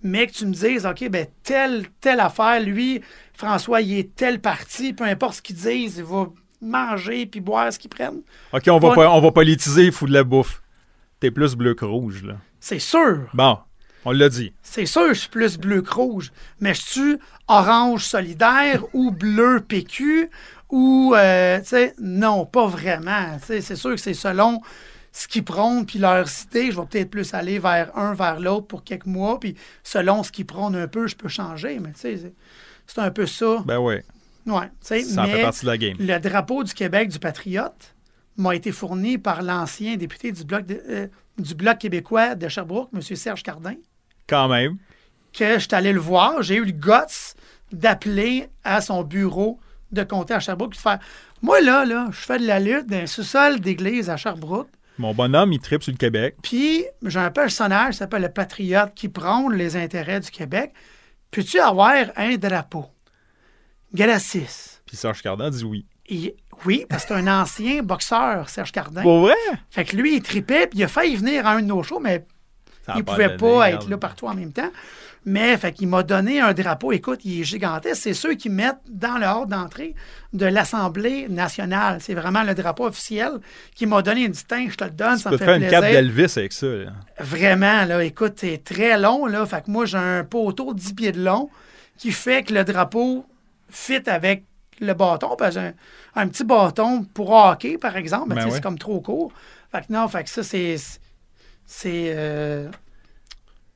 Mais 0.03 0.25
que 0.25 0.31
tu 0.31 0.45
me 0.47 0.53
dises, 0.53 0.85
OK, 0.85 1.07
ben, 1.09 1.27
telle, 1.43 1.85
telle 1.99 2.19
affaire, 2.19 2.59
lui, 2.59 3.01
François, 3.33 3.81
il 3.81 3.99
est 3.99 4.15
tel 4.15 4.39
parti, 4.41 4.93
peu 4.93 5.03
importe 5.03 5.35
ce 5.35 5.41
qu'ils 5.43 5.55
disent, 5.57 5.97
il 5.97 6.03
va 6.03 6.25
manger 6.59 7.25
puis 7.27 7.39
boire 7.39 7.71
ce 7.71 7.77
qu'ils 7.77 7.89
prennent. 7.89 8.21
OK, 8.53 8.63
on 8.69 8.79
va, 8.79 8.93
pas, 8.95 9.11
on 9.11 9.21
va 9.21 9.31
politiser, 9.31 9.85
il 9.85 9.91
faut 9.91 10.07
de 10.07 10.13
la 10.13 10.23
bouffe. 10.23 10.61
T'es 11.19 11.29
plus 11.29 11.55
bleu 11.55 11.75
que 11.75 11.85
rouge, 11.85 12.23
là. 12.23 12.37
C'est 12.59 12.79
sûr. 12.79 13.27
Bon, 13.35 13.59
on 14.05 14.11
l'a 14.11 14.29
dit. 14.29 14.53
C'est 14.73 14.85
sûr, 14.85 15.09
je 15.09 15.19
suis 15.19 15.29
plus 15.29 15.57
bleu 15.57 15.81
que 15.81 15.93
rouge. 15.93 16.31
Mais 16.61 16.73
je 16.73 16.81
suis 16.81 17.17
orange 17.49 18.05
solidaire 18.05 18.83
ou 18.93 19.11
bleu 19.11 19.59
PQ 19.59 20.29
ou, 20.69 21.13
euh, 21.13 21.59
tu 21.59 21.65
sais, 21.65 21.93
non, 21.99 22.45
pas 22.45 22.67
vraiment. 22.67 23.37
C'est 23.43 23.61
sûr 23.75 23.91
que 23.91 23.97
c'est 23.97 24.13
selon 24.13 24.61
ce 25.11 25.27
qu'ils 25.27 25.43
prônent 25.43 25.85
puis 25.85 25.99
leur 25.99 26.25
idée. 26.43 26.71
Je 26.71 26.79
vais 26.79 26.85
peut-être 26.87 27.09
plus 27.09 27.33
aller 27.33 27.59
vers 27.59 27.91
un, 27.97 28.13
vers 28.13 28.39
l'autre 28.39 28.67
pour 28.67 28.85
quelques 28.85 29.07
mois. 29.07 29.41
Puis 29.41 29.55
selon 29.83 30.23
ce 30.23 30.31
qu'ils 30.31 30.45
prônent 30.45 30.77
un 30.77 30.87
peu, 30.87 31.05
je 31.05 31.17
peux 31.17 31.27
changer. 31.27 31.77
Mais 31.79 31.91
tu 31.91 31.99
sais, 31.99 32.17
c'est- 32.87 33.01
un 33.01 33.11
peu 33.11 33.25
ça. 33.25 33.63
Ben 33.65 33.77
oui, 33.79 33.95
Ouais, 34.45 34.69
ça 35.03 35.25
fait 35.27 35.41
partie 35.41 35.61
de 35.61 35.67
la 35.67 35.77
game. 35.77 35.97
le 35.99 36.17
drapeau 36.19 36.63
du 36.63 36.73
Québec 36.73 37.09
du 37.09 37.19
Patriote 37.19 37.93
m'a 38.37 38.55
été 38.55 38.71
fourni 38.71 39.17
par 39.17 39.41
l'ancien 39.41 39.97
député 39.97 40.31
du 40.31 40.45
Bloc, 40.45 40.65
de- 40.65 40.81
euh, 40.89 41.07
du 41.37 41.55
bloc 41.55 41.77
québécois 41.77 42.35
de 42.35 42.47
Sherbrooke, 42.47 42.89
M. 42.93 43.01
Serge 43.01 43.43
Cardin 43.43 43.75
Quand 44.31 44.47
même. 44.47 44.77
que 45.37 45.53
je 45.55 45.59
suis 45.59 45.75
allé 45.75 45.93
le 45.93 45.99
voir. 45.99 46.41
J'ai 46.41 46.55
eu 46.55 46.65
le 46.65 46.71
guts 46.71 47.35
d'appeler 47.71 48.47
à 48.63 48.81
son 48.81 49.03
bureau 49.03 49.59
de 49.91 50.03
comté 50.03 50.33
à 50.33 50.39
Sherbrooke 50.39 50.73
et 50.73 50.77
de 50.77 50.81
faire 50.81 50.99
Moi, 51.41 51.61
là, 51.61 51.85
là, 51.85 52.07
je 52.11 52.17
fais 52.17 52.39
de 52.39 52.47
la 52.47 52.59
lutte 52.59 52.87
dans 52.87 52.97
un 52.97 53.05
sous-sol 53.07 53.59
d'église 53.59 54.09
à 54.09 54.17
Sherbrooke. 54.17 54.69
Mon 54.97 55.13
bonhomme, 55.13 55.51
il 55.53 55.59
tripe 55.59 55.83
sur 55.83 55.91
le 55.91 55.97
Québec. 55.97 56.35
Puis, 56.43 56.83
j'ai 57.05 57.19
un 57.19 57.31
personnage 57.31 57.91
qui 57.93 57.97
s'appelle 57.99 58.21
le 58.23 58.29
Patriote 58.31 58.93
qui 58.95 59.09
prône 59.09 59.53
les 59.55 59.75
intérêts 59.75 60.19
du 60.19 60.29
Québec. 60.31 60.73
Peux-tu 61.31 61.59
avoir 61.59 61.93
un 62.17 62.35
drapeau? 62.37 62.85
Gratis. 63.93 64.81
Puis 64.85 64.97
Serge 64.97 65.21
Cardin 65.21 65.49
dit 65.49 65.63
oui. 65.63 65.85
Et- 66.07 66.35
oui, 66.65 66.85
parce 66.89 67.03
que 67.05 67.09
c'est 67.15 67.19
un 67.19 67.41
ancien 67.41 67.81
boxeur, 67.81 68.47
Serge 68.49 68.71
Cardin. 68.71 69.01
Pour 69.01 69.21
vrai? 69.21 69.33
Fait 69.69 69.83
que 69.85 69.95
lui, 69.95 70.15
il 70.17 70.21
tripait, 70.21 70.67
puis 70.67 70.79
il 70.79 70.83
a 70.83 70.87
failli 70.87 71.15
venir 71.15 71.47
à 71.47 71.53
un 71.53 71.61
de 71.61 71.65
nos 71.67 71.81
shows, 71.83 71.99
mais 71.99 72.25
Ça 72.85 72.93
il 72.97 73.03
pouvait 73.03 73.25
donné, 73.27 73.37
pas 73.37 73.47
regarde. 73.65 73.83
être 73.83 73.89
là 73.89 73.97
partout 73.97 74.27
en 74.27 74.33
même 74.33 74.51
temps. 74.53 74.69
Mais 75.23 75.55
fait 75.57 75.71
qu'il 75.71 75.87
m'a 75.87 76.01
donné 76.01 76.41
un 76.41 76.51
drapeau. 76.51 76.91
Écoute, 76.91 77.19
il 77.25 77.41
est 77.41 77.43
gigantesque. 77.43 78.01
C'est 78.01 78.15
ceux 78.15 78.33
qui 78.33 78.49
mettent 78.49 78.81
dans 78.89 79.19
le 79.19 79.27
hall 79.27 79.47
d'entrée 79.47 79.93
de 80.33 80.47
l'Assemblée 80.47 81.27
nationale. 81.29 81.99
C'est 82.01 82.15
vraiment 82.15 82.41
le 82.41 82.55
drapeau 82.55 82.87
officiel 82.87 83.33
qui 83.75 83.85
m'a 83.85 84.01
donné. 84.01 84.27
Dit 84.29 84.41
Tiens, 84.47 84.65
je 84.67 84.75
te 84.75 84.83
le 84.83 84.89
donne, 84.89 85.17
Tu 85.17 85.21
ça 85.21 85.29
peux 85.29 85.35
me 85.35 85.39
fait 85.39 85.45
faire 85.45 85.55
une 85.57 85.69
cape 85.69 85.81
plaisir. 85.81 86.01
d'Elvis 86.01 86.33
avec 86.37 86.53
ça. 86.53 86.65
là. 86.65 86.91
Vraiment, 87.19 87.85
là, 87.85 88.03
écoute, 88.03 88.33
c'est 88.37 88.63
très 88.63 88.97
long. 88.97 89.27
Là. 89.27 89.45
Fait 89.45 89.63
que 89.63 89.69
moi, 89.69 89.85
j'ai 89.85 89.97
un 89.99 90.23
poteau 90.23 90.73
de 90.73 90.79
10 90.79 90.93
pieds 90.93 91.11
de 91.11 91.23
long 91.23 91.51
qui 91.99 92.11
fait 92.11 92.41
que 92.41 92.53
le 92.55 92.63
drapeau 92.63 93.23
fit 93.69 94.01
avec 94.09 94.43
le 94.79 94.93
bâton. 94.95 95.35
Parce 95.37 95.55
un, 95.55 95.73
un 96.15 96.27
petit 96.29 96.43
bâton 96.43 97.03
pour 97.13 97.29
hockey, 97.31 97.77
par 97.77 97.95
exemple. 97.95 98.29
Ben, 98.29 98.35
Ben 98.37 98.45
ouais. 98.45 98.51
C'est 98.55 98.61
comme 98.61 98.79
trop 98.79 98.99
court. 99.01 99.31
Fait 99.71 99.81
que 99.85 99.93
non, 99.93 100.07
fait 100.07 100.23
que 100.23 100.31
ça, 100.31 100.41
c'est. 100.41 100.77
C'est 101.73 102.11
euh, 102.17 102.69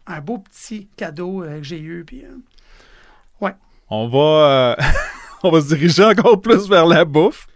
un 0.06 0.20
beau 0.20 0.40
petit 0.40 0.90
cadeau 0.98 1.44
euh, 1.44 1.60
que 1.60 1.64
j'ai 1.64 1.80
eu. 1.80 2.04
Puis, 2.06 2.24
euh, 2.26 3.50
On 3.90 4.08
va, 4.10 4.76
on 5.44 5.50
va 5.50 5.62
se 5.62 5.68
diriger 5.74 6.04
encore 6.04 6.42
plus 6.42 6.68
vers 6.68 6.86
la 6.88 7.06
bouffe. 7.06 7.48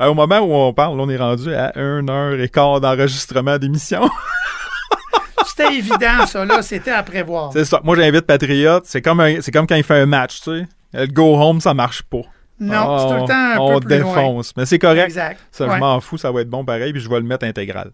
Au 0.00 0.14
moment 0.14 0.38
où 0.38 0.52
on 0.54 0.72
parle, 0.72 0.98
on 0.98 1.10
est 1.10 1.16
rendu 1.18 1.54
à 1.54 1.72
1 1.74 2.08
heure 2.08 2.40
et 2.40 2.48
quart 2.48 2.80
d'enregistrement 2.80 3.58
d'émission. 3.58 4.08
C'était 5.46 5.74
évident, 5.74 6.24
ça, 6.26 6.44
là. 6.46 6.62
C'était 6.62 6.92
à 6.92 7.02
prévoir. 7.02 7.52
c'est 7.52 7.64
ça. 7.66 7.80
Moi, 7.84 7.96
j'invite 7.96 8.22
Patriote. 8.26 8.84
C'est 8.86 9.02
comme, 9.02 9.20
un- 9.20 9.40
comme 9.52 9.66
quand 9.66 9.74
il 9.76 9.82
fait 9.84 10.00
un 10.00 10.06
match, 10.06 10.40
tu 10.40 10.50
sais. 10.60 10.66
Le 10.94 11.06
go 11.06 11.36
home, 11.36 11.60
ça 11.60 11.74
marche 11.74 12.02
pas. 12.02 12.22
Non, 12.58 12.98
c'est 12.98 13.14
tout 13.14 13.20
le 13.22 13.28
temps 13.28 13.34
un 13.34 13.58
on 13.58 13.78
peu 13.80 13.86
plus 13.86 13.98
loin. 13.98 14.14
défonce. 14.14 14.52
Mais 14.56 14.64
c'est 14.66 14.78
correct. 14.78 15.04
Exact. 15.04 15.38
Ça, 15.50 15.66
Ouais. 15.66 15.74
je 15.74 15.80
m'en 15.80 16.00
fous, 16.00 16.16
ça 16.18 16.30
va 16.32 16.40
être 16.40 16.50
bon 16.50 16.64
pareil, 16.64 16.92
puis 16.92 17.00
je 17.02 17.08
vais 17.10 17.16
le 17.20 17.26
mettre 17.26 17.44
intégral. 17.44 17.90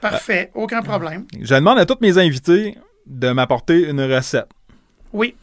Parfait. 0.00 0.50
Aucun 0.54 0.82
problème. 0.82 1.26
Je 1.40 1.54
demande 1.54 1.78
à 1.78 1.86
tous 1.86 1.98
mes 2.00 2.18
invités 2.18 2.76
de 3.06 3.30
m'apporter 3.30 3.88
une 3.88 4.00
recette. 4.00 4.46
Oui, 5.12 5.34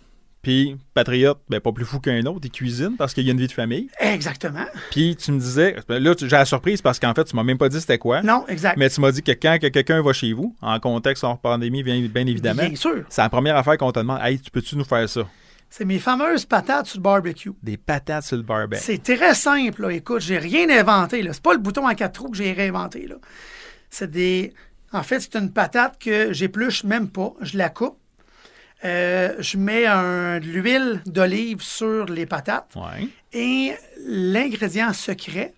Puis, 0.43 0.77
Patriote, 0.93 1.39
ben, 1.49 1.59
pas 1.59 1.71
plus 1.71 1.85
fou 1.85 1.99
qu'un 1.99 2.23
autre, 2.27 2.41
il 2.43 2.51
cuisine 2.51 2.95
parce 2.97 3.15
qu'il 3.15 3.25
y 3.25 3.29
a 3.29 3.31
une 3.31 3.39
vie 3.39 3.47
de 3.47 3.51
famille. 3.51 3.89
exactement. 3.99 4.65
Puis, 4.91 5.15
tu 5.15 5.31
me 5.31 5.39
disais, 5.39 5.75
là, 5.89 6.13
j'ai 6.17 6.27
la 6.27 6.45
surprise 6.45 6.83
parce 6.83 6.99
qu'en 6.99 7.15
fait, 7.15 7.23
tu 7.23 7.35
m'as 7.35 7.41
même 7.43 7.57
pas 7.57 7.67
dit 7.67 7.81
c'était 7.81 7.97
quoi. 7.97 8.21
Non, 8.21 8.45
exact. 8.47 8.77
Mais 8.77 8.87
tu 8.91 9.01
m'as 9.01 9.11
dit 9.11 9.23
que 9.23 9.31
quand 9.31 9.57
que 9.59 9.67
quelqu'un 9.67 10.03
va 10.03 10.13
chez 10.13 10.33
vous, 10.33 10.55
en 10.61 10.79
contexte 10.79 11.23
hors 11.23 11.39
pandémie, 11.39 11.81
bien, 11.81 11.99
bien 12.01 12.27
évidemment, 12.27 12.61
Bien 12.67 12.75
sûr. 12.75 13.03
c'est 13.09 13.21
la 13.23 13.29
première 13.29 13.57
affaire 13.57 13.77
qu'on 13.79 13.91
te 13.91 13.97
demande. 13.99 14.19
Hey, 14.21 14.39
tu 14.39 14.51
peux-tu 14.51 14.75
nous 14.77 14.83
faire 14.85 15.09
ça? 15.09 15.21
C'est 15.67 15.83
mes 15.83 15.97
fameuses 15.99 16.45
patates 16.45 16.85
sur 16.85 16.99
le 16.99 17.03
barbecue. 17.03 17.51
Des 17.63 17.75
patates 17.75 18.25
sur 18.25 18.37
le 18.37 18.43
barbecue. 18.43 18.81
C'est 18.83 19.01
très 19.01 19.33
simple. 19.33 19.81
Là. 19.81 19.91
Écoute, 19.93 20.21
j'ai 20.21 20.37
rien 20.37 20.69
inventé. 20.69 21.23
là. 21.23 21.33
C'est 21.33 21.41
pas 21.41 21.53
le 21.53 21.59
bouton 21.59 21.87
à 21.87 21.95
quatre 21.95 22.13
trous 22.13 22.29
que 22.29 22.37
j'ai 22.37 22.53
réinventé. 22.53 23.07
là. 23.07 23.15
C'est 23.97 24.11
des. 24.11 24.53
En 24.91 25.03
fait, 25.03 25.21
c'est 25.21 25.35
une 25.37 25.51
patate 25.53 25.97
que 25.99 26.33
j'épluche 26.33 26.83
même 26.83 27.07
pas. 27.09 27.33
Je 27.41 27.57
la 27.57 27.69
coupe. 27.69 27.97
Euh, 28.83 29.35
je 29.39 29.57
mets 29.57 29.85
un, 29.85 30.39
de 30.41 30.45
l'huile 30.45 31.01
d'olive 31.05 31.61
sur 31.61 32.05
les 32.05 32.25
patates. 32.25 32.73
Ouais. 32.75 33.07
Et 33.31 33.73
l'ingrédient 34.05 34.91
secret, 34.91 35.53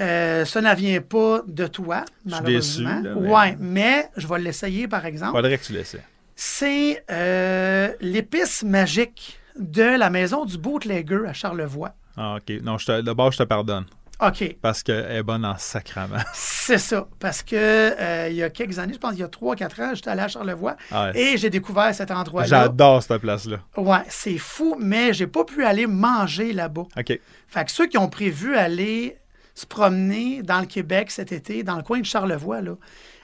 euh, 0.00 0.44
ça 0.44 0.60
ne 0.60 0.74
vient 0.74 1.00
pas 1.00 1.40
de 1.46 1.66
toi, 1.66 2.04
malheureusement. 2.26 2.90
déçu, 3.00 3.04
là, 3.04 3.14
mais- 3.18 3.30
Ouais, 3.30 3.56
mais 3.58 4.10
je 4.18 4.26
vais 4.28 4.38
l'essayer, 4.38 4.86
par 4.86 5.06
exemple. 5.06 5.32
Faudrait 5.32 5.56
que 5.56 5.64
tu 5.64 5.72
laissais. 5.72 6.02
C'est 6.36 7.02
euh, 7.10 7.90
l'épice 8.02 8.62
magique 8.64 9.38
de 9.58 9.96
la 9.98 10.10
maison 10.10 10.44
du 10.44 10.58
bootlegger 10.58 11.20
à 11.26 11.32
Charlevoix. 11.32 11.94
Ah, 12.18 12.36
OK. 12.36 12.52
Non, 12.62 12.76
d'abord, 13.02 13.32
je 13.32 13.38
te 13.38 13.42
pardonne. 13.44 13.86
OK, 14.22 14.56
Parce 14.60 14.82
qu'elle 14.82 15.10
est 15.10 15.22
bonne 15.22 15.44
en 15.44 15.56
sacrament. 15.58 16.22
c'est 16.34 16.78
ça. 16.78 17.08
Parce 17.18 17.42
que 17.42 17.56
euh, 17.56 18.28
il 18.30 18.36
y 18.36 18.42
a 18.42 18.50
quelques 18.50 18.78
années, 18.78 18.92
je 18.92 18.98
pense 18.98 19.12
qu'il 19.12 19.20
y 19.20 19.24
a 19.24 19.28
3-4 19.28 19.82
ans, 19.82 19.94
j'étais 19.94 20.10
allé 20.10 20.22
à 20.22 20.28
Charlevoix 20.28 20.76
Ah, 20.92 21.10
et 21.14 21.36
j'ai 21.36 21.50
découvert 21.50 21.92
cet 21.94 22.10
endroit-là. 22.10 22.46
J'adore 22.46 23.02
cette 23.02 23.20
place-là. 23.20 23.58
Ouais, 23.76 24.02
c'est 24.08 24.38
fou, 24.38 24.76
mais 24.78 25.12
j'ai 25.12 25.26
pas 25.26 25.44
pu 25.44 25.64
aller 25.64 25.86
manger 25.86 26.52
là-bas. 26.52 26.86
OK. 26.96 27.20
Fait 27.48 27.64
que 27.64 27.70
ceux 27.72 27.86
qui 27.86 27.98
ont 27.98 28.08
prévu 28.08 28.56
aller 28.56 29.18
se 29.54 29.66
promener 29.66 30.42
dans 30.42 30.60
le 30.60 30.66
Québec 30.66 31.10
cet 31.10 31.32
été, 31.32 31.62
dans 31.62 31.76
le 31.76 31.82
coin 31.82 32.00
de 32.00 32.06
Charlevoix, 32.06 32.60
là, 32.60 32.76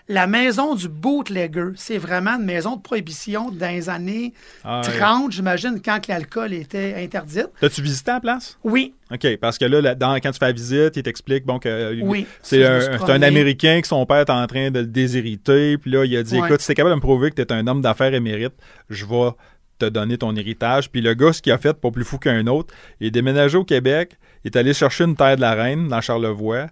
la 0.08 0.26
maison 0.26 0.74
du 0.74 0.88
bootlegger, 0.88 1.72
c'est 1.76 1.98
vraiment 1.98 2.36
une 2.38 2.44
maison 2.46 2.76
de 2.76 2.80
prohibition 2.82 3.50
dans 3.50 3.68
les 3.68 3.88
années 3.90 4.32
Ah, 4.64 4.80
ouais. 4.84 4.98
30, 4.98 5.32
j'imagine, 5.32 5.80
quand 5.84 6.06
l'alcool 6.08 6.54
était 6.54 6.94
interdit. 6.96 7.42
T'as-tu 7.60 7.82
visité 7.82 8.10
la 8.12 8.20
place? 8.20 8.58
Oui, 8.64 8.94
OK, 9.12 9.36
parce 9.40 9.58
que 9.58 9.64
là, 9.66 9.80
là, 9.80 9.94
dans- 9.94 10.14
quand 10.16 10.30
tu 10.32 10.38
fais 10.38 10.46
la 10.46 10.52
visite, 10.52 10.96
il 10.96 11.02
t'explique 11.02 11.44
bon, 11.44 11.58
que 11.58 11.68
euh, 11.68 12.00
Oui, 12.02 12.26
c'est 12.42 12.64
un. 12.64 13.22
Américain 13.22 13.80
que 13.80 13.86
son 13.86 14.04
père 14.06 14.18
est 14.20 14.30
en 14.30 14.46
train 14.46 14.70
de 14.70 14.80
le 14.80 14.86
déshériter. 14.86 15.76
Puis 15.78 15.90
là, 15.90 16.04
il 16.04 16.16
a 16.16 16.22
dit 16.22 16.38
Ouais. 16.38 16.46
Écoute, 16.48 16.60
si 16.60 16.68
t'es 16.68 16.74
capable 16.74 16.92
de 16.92 16.96
me 16.96 17.00
prouver 17.02 17.30
que 17.30 17.36
t'es 17.42 17.52
un 17.52 17.66
homme 17.66 17.82
d'affaires 17.82 18.14
émérite, 18.14 18.54
je 18.90 19.04
vais 19.04 19.30
te 19.78 19.86
donner 19.86 20.18
ton 20.18 20.34
héritage. 20.36 20.90
Puis 20.90 21.00
le 21.00 21.14
gars, 21.14 21.32
ce 21.32 21.40
qu'il 21.42 21.52
a 21.52 21.58
fait, 21.58 21.74
pas 21.74 21.90
plus 21.90 22.04
fou 22.04 22.18
qu'un 22.18 22.46
autre, 22.46 22.74
il 23.00 23.08
est 23.08 23.10
déménagé 23.10 23.56
au 23.58 23.64
Québec, 23.64 24.16
il 24.44 24.48
est 24.48 24.56
allé 24.56 24.72
chercher 24.74 25.04
une 25.04 25.16
terre 25.16 25.36
de 25.36 25.40
la 25.40 25.54
reine 25.54 25.88
dans 25.88 26.00
Charlevoix. 26.00 26.66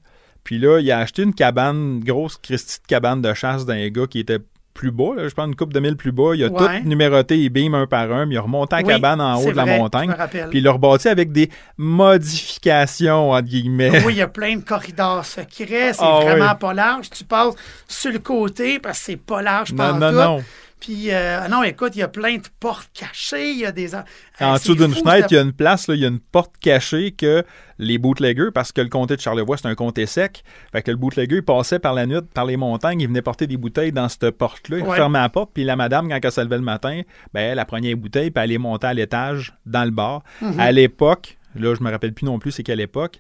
Puis 0.47 0.59
là, 0.61 0.79
il 0.79 0.89
a 0.93 1.01
acheté 1.01 1.23
une 1.25 1.35
cabane, 1.35 1.97
une 1.97 2.05
grosse 2.05 2.37
Christie 2.37 2.79
de 2.81 2.87
cabane 2.87 3.21
de 3.21 3.35
chasse 3.35 3.67
d'un 3.67 3.89
gars 3.89 4.07
qui 4.09 4.21
était 4.21 4.39
plus 4.75 4.93
bas, 4.93 5.15
là, 5.17 5.27
je 5.27 5.35
pense 5.35 5.47
une 5.47 5.57
coupe 5.57 5.73
de 5.73 5.81
mille 5.81 5.97
plus 5.97 6.13
bas. 6.13 6.35
Il 6.35 6.45
a 6.45 6.49
Ouais. 6.49 6.81
tout 6.83 6.89
numéroté 6.89 7.37
les 7.37 7.49
beams 7.49 7.75
un 7.75 7.87
par 7.89 8.13
un, 8.13 8.27
puis 8.27 8.35
il 8.35 8.39
a 8.39 8.43
remonté 8.43 8.77
la 8.77 8.83
Oui, 8.83 8.89
cabane 8.93 9.21
en 9.21 9.41
haut 9.41 9.51
de 9.51 9.57
la 9.57 9.65
montagne. 9.65 10.15
Puis 10.51 10.59
il 10.59 10.63
l'a 10.63 10.71
rebâti 10.73 11.09
avec 11.09 11.33
des 11.33 11.51
modifications, 11.79 13.31
entre 13.31 13.43
guillemets. 13.49 14.05
oui, 14.05 14.13
il 14.15 14.19
y 14.19 14.23
a 14.23 14.29
plein 14.29 14.57
de 14.57 14.63
corridors 14.63 15.25
secrets, 15.25 15.93
c'est 15.95 16.01
Ah, 16.03 16.21
vraiment 16.23 16.51
oui. 16.53 16.59
pas 16.61 16.75
large. 16.75 17.11
Tu 17.11 17.25
passes 17.25 17.55
sur 17.89 18.13
le 18.13 18.19
côté 18.19 18.79
parce 18.79 18.99
que 18.99 19.05
c'est 19.07 19.17
pas 19.17 19.43
large 19.43 19.73
Non, 19.73 19.95
non, 19.99 20.13
non. 20.13 20.45
Puis, 20.87 21.11
euh, 21.11 21.49
non, 21.49 21.65
écoute, 21.65 21.97
il 21.97 21.99
y 21.99 22.03
a 22.03 22.09
plein 22.09 22.37
de 22.37 22.43
portes 22.61 22.89
cachées, 22.95 23.51
il 23.51 23.59
y 23.59 23.67
a 23.67 23.73
des... 23.73 23.97
En 23.97 24.05
Euh, 24.41 24.53
dessous 24.55 24.77
d'une 24.77 24.95
fenêtre, 24.95 25.27
il 25.33 25.35
y 25.35 25.39
a 25.39 25.43
une 25.43 25.53
place, 25.53 25.89
là, 25.89 25.97
il 25.97 26.01
y 26.01 26.05
a 26.05 26.09
une 26.09 26.21
porte 26.21 26.53
cachée 26.61 27.11
que 27.11 27.43
les 27.79 27.99
bootleggers, 27.99 28.51
parce 28.55 28.71
que 28.71 28.81
le 28.83 28.89
comté 28.89 29.17
de 29.17 29.21
Charlevoix, 29.21 29.57
c'est 29.57 29.67
un 29.67 29.75
comté 29.75 30.07
sec, 30.07 30.45
fait 30.71 30.83
que 30.83 30.93
le 30.93 30.97
bootlegger, 30.97 31.37
il 31.39 31.43
passait 31.43 31.81
par 31.81 31.93
la 31.93 32.07
nuit, 32.07 32.21
par 32.33 32.45
les 32.45 32.57
montagnes, 32.57 33.01
il 33.01 33.09
venait 33.09 33.21
porter 33.21 33.49
des 33.49 33.57
bouteilles 33.57 33.91
dans 33.91 34.09
cette 34.09 34.31
porte-là, 34.31 34.79
il 34.79 34.85
Ouais. 34.85 34.95
fermait 34.95 35.19
la 35.19 35.29
porte, 35.29 35.51
puis 35.53 35.65
la 35.65 35.75
madame, 35.75 36.09
quand 36.09 36.21
elle 36.23 36.31
se 36.31 36.41
levait 36.41 36.57
le 36.59 36.63
matin, 36.63 37.01
ben, 37.35 37.41
elle, 37.41 37.59
elle 37.59 37.65
prenait 37.67 37.89
les 37.89 37.95
bouteilles, 37.97 38.31
puis 38.31 38.45
elle 38.45 38.51
les 38.51 38.59
montait 38.59 38.87
à 38.87 38.95
l'étage, 38.95 39.55
dans 39.67 39.85
le 39.85 39.91
bar. 39.91 40.23
Mhm. 40.41 40.61
À 40.61 40.71
l'époque, 40.71 41.37
là, 41.57 41.75
je 41.75 41.83
me 41.83 41.91
rappelle 41.91 42.13
plus 42.13 42.27
non 42.27 42.39
plus 42.39 42.53
c'est 42.53 42.63
quelle 42.63 42.81
époque, 42.81 43.19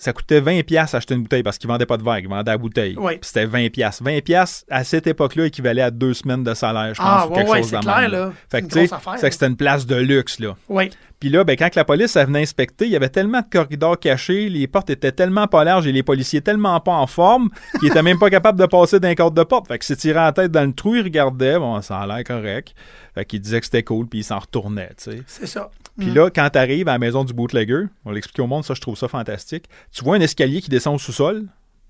ça 0.00 0.12
coûtait 0.12 0.40
20 0.40 0.62
pièces 0.64 0.94
acheter 0.94 1.14
une 1.14 1.22
bouteille 1.22 1.42
parce 1.42 1.58
qu'ils 1.58 1.68
vendaient 1.68 1.86
pas 1.86 1.96
de 1.96 2.02
verre, 2.02 2.18
ils 2.18 2.28
vendaient 2.28 2.50
la 2.50 2.58
bouteille. 2.58 2.96
Oui. 2.98 3.12
Puis 3.18 3.28
c'était 3.28 3.46
20 3.46 3.70
pièces. 3.70 4.02
20 4.02 4.22
pièces 4.24 4.64
à 4.70 4.84
cette 4.84 5.06
époque-là 5.06 5.46
équivalait 5.46 5.82
à 5.82 5.90
deux 5.90 6.14
semaines 6.14 6.42
de 6.42 6.54
salaire, 6.54 6.94
je 6.94 7.00
pense, 7.00 7.08
Ah, 7.08 7.26
ou 7.26 7.30
ouais, 7.30 7.36
quelque 7.36 7.50
ouais, 7.50 7.58
chose 7.62 7.70
de 7.70 7.78
clair, 7.78 8.08
là. 8.08 8.32
Fait 8.50 8.58
C'est 8.58 8.62
que 8.62 8.66
tu 8.72 8.86
sais, 9.18 9.30
c'était 9.30 9.46
une 9.46 9.56
place 9.56 9.86
de 9.86 9.96
luxe 9.96 10.38
là. 10.40 10.56
Oui. 10.68 10.90
Puis 11.20 11.28
là, 11.28 11.44
ben, 11.44 11.56
quand 11.56 11.72
la 11.76 11.84
police 11.84 12.16
elle 12.16 12.26
venait 12.26 12.42
inspecter, 12.42 12.86
il 12.86 12.90
y 12.90 12.96
avait 12.96 13.08
tellement 13.08 13.42
de 13.42 13.46
corridors 13.48 13.96
cachés, 13.96 14.48
les 14.48 14.66
portes 14.66 14.90
étaient 14.90 15.12
tellement 15.12 15.46
pas 15.46 15.62
larges 15.62 15.86
et 15.86 15.92
les 15.92 16.02
policiers 16.02 16.40
tellement 16.40 16.80
pas 16.80 16.94
en 16.94 17.06
forme 17.06 17.48
qu'ils 17.78 17.90
étaient 17.90 18.02
même 18.02 18.18
pas 18.18 18.28
capables 18.28 18.58
de 18.58 18.66
passer 18.66 18.98
d'un 18.98 19.14
cadre 19.14 19.30
de 19.30 19.44
porte. 19.44 19.68
Fait 19.68 19.78
que 19.78 19.94
tiré 19.94 20.14
la 20.14 20.32
tête 20.32 20.50
dans 20.50 20.64
le 20.64 20.72
trou, 20.72 20.96
il 20.96 21.02
regardait, 21.02 21.58
bon, 21.60 21.80
ça 21.80 22.00
a 22.00 22.06
l'air 22.08 22.24
correct. 22.24 22.74
Fait 23.14 23.24
qu'il 23.24 23.40
disait 23.40 23.60
que 23.60 23.66
c'était 23.66 23.84
cool, 23.84 24.08
puis 24.08 24.20
il 24.20 24.24
s'en 24.24 24.40
retournait, 24.40 24.90
tu 24.96 25.12
sais. 25.12 25.22
C'est 25.28 25.46
ça. 25.46 25.70
Puis 25.98 26.08
Mm. 26.10 26.14
là, 26.14 26.30
quand 26.30 26.48
t'arrives 26.50 26.88
à 26.88 26.92
la 26.92 26.98
maison 26.98 27.24
du 27.24 27.32
bootlegger, 27.34 27.84
on 28.04 28.10
l'explique 28.12 28.38
au 28.40 28.46
monde, 28.46 28.64
ça, 28.64 28.74
je 28.74 28.80
trouve 28.80 28.96
ça 28.96 29.08
fantastique. 29.08 29.64
Tu 29.92 30.02
vois 30.04 30.16
un 30.16 30.20
escalier 30.20 30.60
qui 30.62 30.70
descend 30.70 30.94
au 30.94 30.98
sous-sol, 30.98 31.46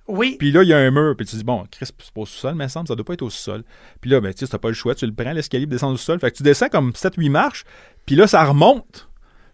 Oui. 0.09 0.37
puis 0.39 0.51
là, 0.51 0.63
il 0.65 0.69
y 0.69 0.73
a 0.73 0.79
un 0.79 0.91
mur, 0.91 1.15
puis 1.17 1.25
tu 1.25 1.37
dis, 1.37 1.45
bon, 1.45 1.65
Chris, 1.71 1.87
c'est 1.87 2.11
pas 2.13 2.21
au 2.23 2.27
sous-sol, 2.27 2.55
mais 2.57 2.69
semble, 2.69 2.89
ça 2.89 2.97
doit 2.97 3.05
pas 3.05 3.15
être 3.15 3.23
au 3.23 3.31
sous-sol. 3.31 3.63
Puis 4.01 4.11
là, 4.11 4.21
ben, 4.21 4.33
tu 4.35 4.45
sais, 4.45 4.51
t'as 4.51 4.59
pas 4.59 4.69
le 4.69 4.75
choix, 4.75 4.95
tu 4.97 5.07
le 5.07 5.13
prends, 5.13 5.33
l'escalier, 5.33 5.67
puis 5.67 5.75
descends 5.75 5.93
au 5.93 5.97
sous-sol. 5.97 6.19
Fait 6.19 6.31
que 6.33 6.37
tu 6.37 6.43
descends 6.43 6.69
comme 6.69 6.91
7-8 6.95 7.29
marches, 7.31 7.65
puis 8.07 8.17
là, 8.17 8.27
ça 8.27 8.45
remonte. 8.45 9.09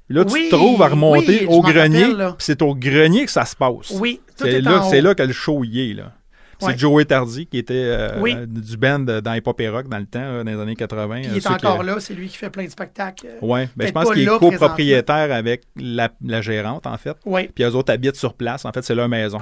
Puis 0.09 0.17
là, 0.17 0.25
tu 0.25 0.33
Oui, 0.33 0.49
te 0.51 0.55
trouves 0.57 0.81
à 0.81 0.89
remonter 0.89 1.41
oui, 1.41 1.47
au 1.51 1.61
grenier, 1.61 2.07
c'est 2.39 2.63
au 2.63 2.75
grenier 2.75 3.27
que 3.27 3.31
ça 3.31 3.45
se 3.45 3.55
passe. 3.55 3.91
Oui. 3.91 4.21
Tout 4.29 4.45
C'est 4.45 4.53
est 4.55 4.61
là, 4.63 4.83
en 4.83 4.91
là 4.91 5.15
que 5.15 5.23
le 5.23 5.35
show 5.35 5.63
y 5.65 5.91
est, 5.91 5.95
là. 5.95 6.15
C'est. 6.61 6.79
Joey 6.79 7.05
Tardy 7.05 7.47
qui 7.47 7.59
était 7.59 7.75
euh, 7.75 8.21
Oui. 8.21 8.35
du 8.47 8.77
band 8.77 8.99
dans 8.99 9.35
Hip 9.35 9.43
Hop 9.47 9.61
et 9.61 9.69
Rock 9.69 9.89
dans 9.89 9.99
le 9.99 10.07
temps, 10.07 10.21
là, 10.21 10.45
dans 10.45 10.51
les 10.51 10.59
années 10.61 10.75
80. 10.77 11.21
Puis 11.21 11.27
euh, 11.27 11.31
il 11.33 11.37
est 11.37 11.41
ceux 11.41 11.55
qui- 11.57 11.67
encore 11.67 11.83
là. 11.83 12.01
C'est 12.01 12.15
lui 12.15 12.29
qui 12.29 12.37
fait 12.37 12.51
plein 12.51 12.65
de 12.65 12.71
spectacles. 12.71 13.27
euh, 13.27 13.47
Ouais, 13.47 13.69
ben, 13.77 13.87
je 13.87 13.93
pense 13.93 14.11
qu'il 14.13 14.23
est 14.23 14.27
copropriétaire 14.39 15.33
avec 15.33 15.63
la, 15.77 16.11
la 16.25 16.41
gérante, 16.41 16.87
en 16.87 16.97
fait. 16.97 17.17
Oui. 17.25 17.49
Puis 17.55 17.65
eux 17.65 17.75
autres 17.75 17.93
habitent 17.93 18.17
sur 18.17 18.35
place. 18.35 18.65
En 18.65 18.73
fait, 18.73 18.83
c'est 18.83 18.95
leur 18.95 19.09
maison. 19.09 19.39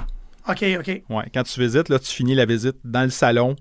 OK, 0.49 0.63
OK. 0.79 1.01
Ouais. 1.09 1.23
Quand 1.33 1.43
tu 1.43 1.59
visites, 1.59 1.89
là, 1.89 1.99
tu 1.99 2.07
finis 2.07 2.35
la 2.35 2.45
visite 2.45 2.77
dans 2.83 3.03
le 3.03 3.09
salon 3.09 3.55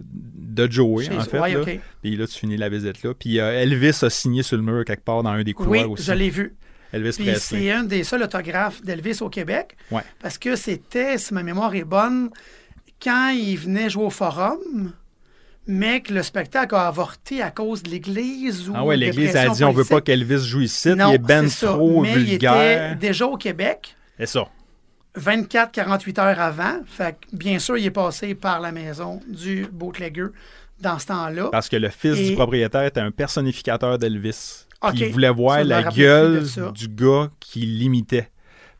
de 0.00 0.70
Joey, 0.70 1.04
Chez- 1.06 1.16
en 1.16 1.20
fait. 1.20 1.38
ouais, 1.40 1.52
là. 1.54 1.60
OK. 1.60 1.80
Puis 2.02 2.16
là, 2.16 2.26
tu 2.26 2.38
finis 2.38 2.56
la 2.56 2.68
visite 2.68 3.02
là. 3.02 3.12
Puis 3.18 3.40
euh, 3.40 3.62
Elvis 3.62 3.98
a 4.02 4.10
signé 4.10 4.42
sur 4.42 4.56
le 4.56 4.62
mur 4.62 4.84
quelque 4.84 5.04
part 5.04 5.22
dans 5.22 5.30
un 5.30 5.38
des 5.42 5.50
Oui, 5.50 5.54
couloirs 5.54 5.90
aussi. 5.90 6.04
je 6.04 6.12
l'ai 6.12 6.30
vu. 6.30 6.56
Elvis 6.92 7.10
Puis 7.16 7.24
Presley. 7.26 7.38
c'est 7.60 7.70
un 7.72 7.84
des 7.84 8.02
seuls 8.02 8.22
autographes 8.22 8.80
d'Elvis 8.82 9.18
au 9.20 9.28
Québec. 9.28 9.76
Ouais. 9.90 10.00
Parce 10.22 10.38
que 10.38 10.56
c'était, 10.56 11.18
si 11.18 11.34
ma 11.34 11.42
mémoire 11.42 11.74
est 11.74 11.84
bonne, 11.84 12.30
quand 13.02 13.30
il 13.30 13.56
venait 13.56 13.88
jouer 13.90 14.04
au 14.04 14.10
forum, 14.10 14.92
mais 15.66 16.00
que 16.00 16.12
le 16.14 16.22
spectacle 16.22 16.74
a 16.74 16.86
avorté 16.88 17.42
à 17.42 17.50
cause 17.50 17.82
de 17.82 17.90
l'Église 17.90 18.68
ou 18.68 18.72
Ah 18.74 18.84
ouais, 18.84 18.96
l'Église 18.96 19.36
a 19.36 19.48
dit 19.48 19.64
on 19.64 19.72
veut 19.72 19.84
pas 19.84 20.00
qu'Elvis 20.00 20.38
joue 20.46 20.62
ici, 20.62 20.94
Non, 20.94 21.10
il 21.10 21.14
est 21.16 21.18
ben 21.18 21.48
c'est 21.48 21.66
ça. 21.66 21.72
trop 21.74 22.02
mais 22.02 22.12
il 22.14 22.24
vulgaire. 22.24 22.92
était 22.92 23.06
déjà 23.08 23.26
au 23.26 23.36
Québec. 23.36 23.94
C'est 24.18 24.26
ça. 24.26 24.48
24-48 25.18 26.20
heures 26.20 26.40
avant. 26.40 26.80
Fait 26.86 27.16
que, 27.20 27.36
bien 27.36 27.58
sûr, 27.58 27.76
il 27.76 27.84
est 27.86 27.90
passé 27.90 28.34
par 28.34 28.60
la 28.60 28.72
maison 28.72 29.20
du 29.28 29.66
bootlegger 29.72 30.26
dans 30.80 30.98
ce 30.98 31.06
temps-là. 31.06 31.48
Parce 31.50 31.68
que 31.68 31.76
le 31.76 31.88
fils 31.88 32.18
Et- 32.18 32.30
du 32.30 32.34
propriétaire 32.34 32.84
était 32.84 33.00
un 33.00 33.10
personnificateur 33.10 33.98
d'Elvis. 33.98 34.64
Ok. 34.82 34.92
Puis 34.92 35.00
Il 35.06 35.12
voulait 35.12 35.30
voir 35.30 35.56
Ça, 35.58 35.64
la 35.64 35.82
gueule 35.84 36.44
du 36.72 36.88
gars 36.88 37.30
qui 37.40 37.60
l'imitait. 37.60 38.30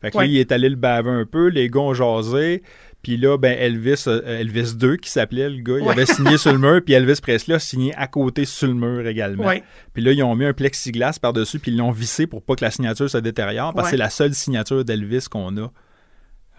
Fait 0.01 0.11
que 0.11 0.17
Ouais. 0.17 0.25
là, 0.25 0.29
il 0.31 0.37
est 0.37 0.51
allé 0.53 0.69
le 0.69 0.77
baver 0.77 1.09
un 1.11 1.25
peu, 1.25 1.47
les 1.47 1.69
gars 1.69 1.81
ont 1.81 1.93
jasé. 1.93 2.63
Puis 3.01 3.15
là, 3.15 3.37
ben 3.37 3.57
Elvis, 3.57 4.03
euh, 4.07 4.39
Elvis 4.41 4.75
2 4.75 4.97
qui 4.97 5.09
s'appelait 5.09 5.49
le 5.49 5.61
gars, 5.61 5.77
il 5.77 5.83
Ouais. 5.83 5.91
avait 5.91 6.05
signé 6.05 6.37
sur 6.37 6.51
le 6.51 6.57
mur, 6.59 6.81
puis 6.83 6.93
Elvis 6.93 7.19
Presley 7.21 7.55
a 7.55 7.59
signé 7.59 7.95
à 7.95 8.07
côté 8.07 8.43
sur 8.45 8.67
le 8.67 8.73
mur 8.73 9.07
également. 9.07 9.45
Ouais. 9.45 9.63
Puis 9.93 10.03
là, 10.03 10.11
ils 10.11 10.21
ont 10.21 10.35
mis 10.35 10.45
un 10.45 10.53
plexiglas 10.53 11.17
par-dessus, 11.21 11.59
puis 11.59 11.71
ils 11.71 11.77
l'ont 11.77 11.91
vissé 11.91 12.27
pour 12.27 12.41
pas 12.43 12.55
que 12.55 12.65
la 12.65 12.71
signature 12.71 13.09
se 13.09 13.17
détériore, 13.17 13.73
parce 13.73 13.87
que 13.87 13.87
Ouais. 13.87 13.91
c'est 13.91 13.97
la 13.97 14.09
seule 14.09 14.33
signature 14.33 14.83
d'Elvis 14.83 15.27
qu'on 15.31 15.55
a 15.57 15.71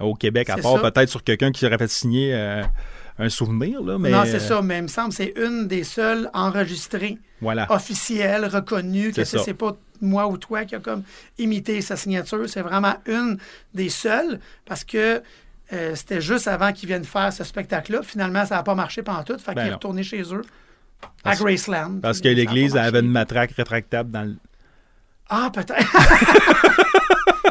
au 0.00 0.14
Québec, 0.14 0.48
à 0.48 0.56
part 0.56 0.80
peut-être 0.80 1.10
sur 1.10 1.22
quelqu'un 1.22 1.52
qui 1.52 1.66
aurait 1.66 1.76
fait 1.76 1.90
signer 1.90 2.32
euh, 2.34 2.62
un 3.18 3.28
souvenir. 3.28 3.82
Là, 3.82 3.98
mais, 3.98 4.08
non, 4.10 4.22
c'est 4.24 4.36
euh, 4.36 4.38
ça, 4.38 4.62
mais 4.62 4.78
il 4.78 4.82
me 4.84 4.88
semble 4.88 5.10
que 5.10 5.16
c'est 5.16 5.34
une 5.36 5.68
des 5.68 5.84
seules 5.84 6.30
enregistrées, 6.32 7.18
Voilà. 7.42 7.70
officielles, 7.70 8.46
reconnues, 8.46 9.12
que 9.12 9.24
c'est 9.24 9.52
pas 9.52 9.76
moi 10.00 10.26
ou 10.26 10.38
toi 10.38 10.64
qui 10.64 10.74
a 10.74 10.78
comme 10.80 11.02
imité 11.38 11.82
sa 11.82 11.94
signature. 11.96 12.48
C'est 12.48 12.62
vraiment 12.62 12.94
une 13.06 13.36
des 13.74 13.90
seules 13.90 14.40
parce 14.64 14.82
que 14.84 15.22
euh, 15.72 15.94
c'était 15.94 16.20
juste 16.20 16.48
avant 16.48 16.72
qu'ils 16.72 16.88
viennent 16.88 17.04
faire 17.04 17.32
ce 17.32 17.44
spectacle-là. 17.44 18.02
Finalement, 18.02 18.44
ça 18.46 18.56
n'a 18.56 18.62
pas 18.62 18.74
marché 18.74 19.02
pendant 19.02 19.22
tout. 19.22 19.38
Fait 19.38 19.54
Ben 19.54 19.62
qu'il 19.62 19.66
est 19.66 19.70
non. 19.70 19.76
retourné 19.76 20.02
chez 20.02 20.22
eux 20.34 20.42
à 21.02 21.08
Parce- 21.22 21.40
Graceland. 21.40 22.00
Parce 22.02 22.20
que 22.20 22.28
l'Église 22.28 22.76
avait 22.76 23.00
une 23.00 23.10
matraque 23.10 23.52
rétractable 23.52 24.10
dans 24.10 24.22
le... 24.22 24.36
Ah, 25.28 25.50
peut-être. 25.52 25.74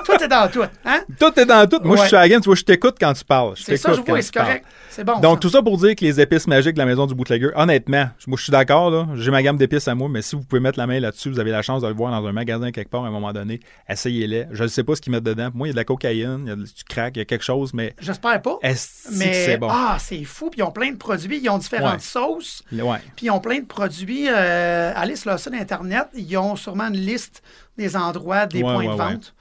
tout 0.05 0.23
est 0.23 0.27
dans 0.27 0.47
tout. 0.49 0.63
Hein? 0.85 1.01
Tout 1.19 1.39
est 1.39 1.45
dans 1.45 1.67
tout. 1.67 1.79
Moi, 1.83 1.95
je 1.97 2.05
suis 2.07 2.15
à 2.15 2.19
la 2.21 2.29
game, 2.29 2.41
tu 2.41 2.45
vois, 2.45 2.55
je 2.55 2.63
t'écoute 2.63 2.95
quand 2.99 3.13
tu 3.13 3.23
parles. 3.23 3.53
C'est 3.57 3.77
ça, 3.77 3.93
je 3.93 4.01
vois, 4.01 4.21
c'est 4.21 4.33
correct. 4.33 4.65
C'est 4.89 5.03
bon. 5.03 5.19
Donc, 5.19 5.35
ça. 5.35 5.39
tout 5.39 5.49
ça 5.49 5.61
pour 5.61 5.77
dire 5.77 5.95
que 5.95 6.03
les 6.03 6.19
épices 6.19 6.47
magiques 6.47 6.73
de 6.73 6.79
la 6.79 6.85
maison 6.85 7.05
du 7.05 7.13
bootlegger, 7.15 7.51
honnêtement, 7.55 8.09
moi, 8.27 8.37
je 8.37 8.43
suis 8.43 8.51
d'accord, 8.51 8.89
là. 8.91 9.07
J'ai 9.15 9.31
ma 9.31 9.41
gamme 9.43 9.57
d'épices 9.57 9.87
à 9.87 9.95
moi, 9.95 10.07
mais 10.09 10.21
si 10.21 10.35
vous 10.35 10.41
pouvez 10.43 10.59
mettre 10.59 10.77
la 10.79 10.87
main 10.87 10.99
là-dessus, 10.99 11.29
vous 11.29 11.39
avez 11.39 11.51
la 11.51 11.61
chance 11.61 11.81
de 11.81 11.87
le 11.87 11.93
voir 11.93 12.11
dans 12.11 12.27
un 12.27 12.31
magasin 12.31 12.71
quelque 12.71 12.89
part 12.89 13.03
à 13.05 13.07
un 13.07 13.11
moment 13.11 13.31
donné, 13.33 13.59
essayez-les. 13.87 14.47
Je 14.51 14.63
ne 14.63 14.67
sais 14.67 14.83
pas 14.83 14.95
ce 14.95 15.01
qu'ils 15.01 15.11
mettent 15.11 15.23
dedans. 15.23 15.49
Moi, 15.53 15.67
il 15.67 15.69
y 15.69 15.71
a 15.71 15.73
de 15.73 15.77
la 15.77 15.83
cocaïne, 15.85 16.41
il 16.45 16.49
y 16.49 16.51
a 16.51 16.55
du 16.55 16.65
crack, 16.87 17.15
il 17.15 17.19
y 17.19 17.21
a 17.21 17.25
quelque 17.25 17.43
chose, 17.45 17.73
mais 17.73 17.93
J'espère 17.99 18.41
pas. 18.41 18.57
est-ce 18.61 19.09
que 19.09 19.15
Mais 19.17 19.33
c'est 19.45 19.57
bon? 19.57 19.67
ah, 19.71 19.97
c'est 19.99 20.23
fou. 20.23 20.49
Puis 20.49 20.59
ils 20.59 20.63
ont 20.63 20.71
plein 20.71 20.91
de 20.91 20.97
produits. 20.97 21.39
Ils 21.41 21.49
ont 21.49 21.57
différentes 21.57 21.93
Ouais. 21.93 21.99
sauces. 21.99 22.63
Ouais. 22.71 22.97
Puis 23.15 23.27
ils 23.27 23.31
ont 23.31 23.39
plein 23.39 23.59
de 23.59 23.65
produits. 23.65 24.27
Euh, 24.29 24.91
allez 24.95 25.15
sur 25.15 25.29
leur 25.29 25.39
site 25.39 25.53
Internet. 25.53 26.07
Ils 26.15 26.37
ont 26.37 26.55
sûrement 26.55 26.87
une 26.87 26.97
liste 26.99 27.41
des 27.77 27.95
endroits, 27.95 28.45
des 28.45 28.61
Ouais, 28.63 28.73
points 28.73 28.85
de 28.85 28.97
vente. 28.97 29.33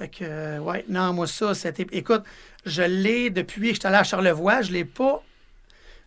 Fait 0.00 0.08
que, 0.08 0.16
euh, 0.22 0.58
ouais, 0.60 0.82
non, 0.88 1.12
moi, 1.12 1.26
ça, 1.26 1.52
c'était. 1.52 1.86
Écoute, 1.92 2.22
je 2.64 2.80
l'ai 2.80 3.28
depuis 3.28 3.68
que 3.68 3.74
j'étais 3.74 3.88
allé 3.88 3.98
à 3.98 4.02
Charlevoix. 4.02 4.62
Je 4.62 4.72
l'ai 4.72 4.86
pas. 4.86 5.22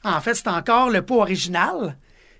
En 0.03 0.19
fait, 0.19 0.33
c'est 0.33 0.47
encore 0.47 0.89
le 0.89 1.03
pot 1.03 1.21
original. 1.21 1.95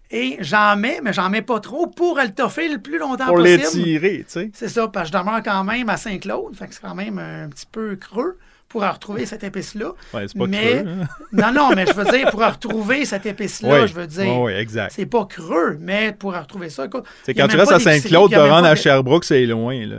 Et 0.09 0.37
j'en 0.39 0.75
mets, 0.75 0.99
mais 1.03 1.13
j'en 1.13 1.29
mets 1.29 1.43
pas 1.43 1.59
trop 1.59 1.85
pour 1.85 2.17
le 2.17 2.33
toffer 2.33 2.69
le 2.69 2.79
plus 2.79 2.97
longtemps 2.97 3.27
Pour 3.27 3.35
possible. 3.35 3.61
l'étirer, 3.61 4.17
tu 4.19 4.23
sais. 4.29 4.51
C'est 4.55 4.67
ça, 4.67 4.87
parce 4.87 5.11
que 5.11 5.15
je 5.15 5.21
demeure 5.21 5.43
quand 5.43 5.63
même 5.63 5.89
à 5.89 5.97
Saint-Claude. 5.97 6.55
Fait 6.55 6.67
que 6.67 6.73
c'est 6.73 6.81
quand 6.81 6.95
même 6.95 7.19
un 7.19 7.49
petit 7.49 7.67
peu 7.71 7.95
creux 7.97 8.39
pour 8.67 8.83
en 8.83 8.91
retrouver 8.91 9.27
cette 9.27 9.43
épice-là. 9.43 9.91
Ouais, 10.11 10.25
c'est 10.27 10.35
pas 10.37 10.47
mais, 10.47 10.81
creux, 10.81 10.87
hein. 11.03 11.07
Non, 11.31 11.51
non, 11.53 11.75
mais 11.75 11.85
je 11.85 11.93
veux 11.93 12.05
dire, 12.05 12.31
pour 12.31 12.43
retrouver 12.43 13.05
cette 13.05 13.27
épice-là, 13.27 13.81
Oui. 13.83 13.87
je 13.87 13.93
veux 13.93 14.07
dire. 14.07 14.39
Ouais, 14.39 14.59
exact. 14.59 14.91
C'est 14.95 15.05
pas 15.05 15.25
creux, 15.25 15.77
mais 15.79 16.13
pour 16.17 16.33
en 16.35 16.41
retrouver 16.41 16.71
ça, 16.71 16.85
écoute. 16.85 17.05
C'est 17.23 17.35
quand 17.35 17.47
tu 17.47 17.57
restes 17.57 17.71
à 17.71 17.79
Saint-Claude, 17.79 18.31
te 18.31 18.39
rendre 18.39 18.65
à 18.65 18.75
Sherbrooke, 18.75 19.23
c'est 19.25 19.45
loin, 19.45 19.85
là. 19.85 19.97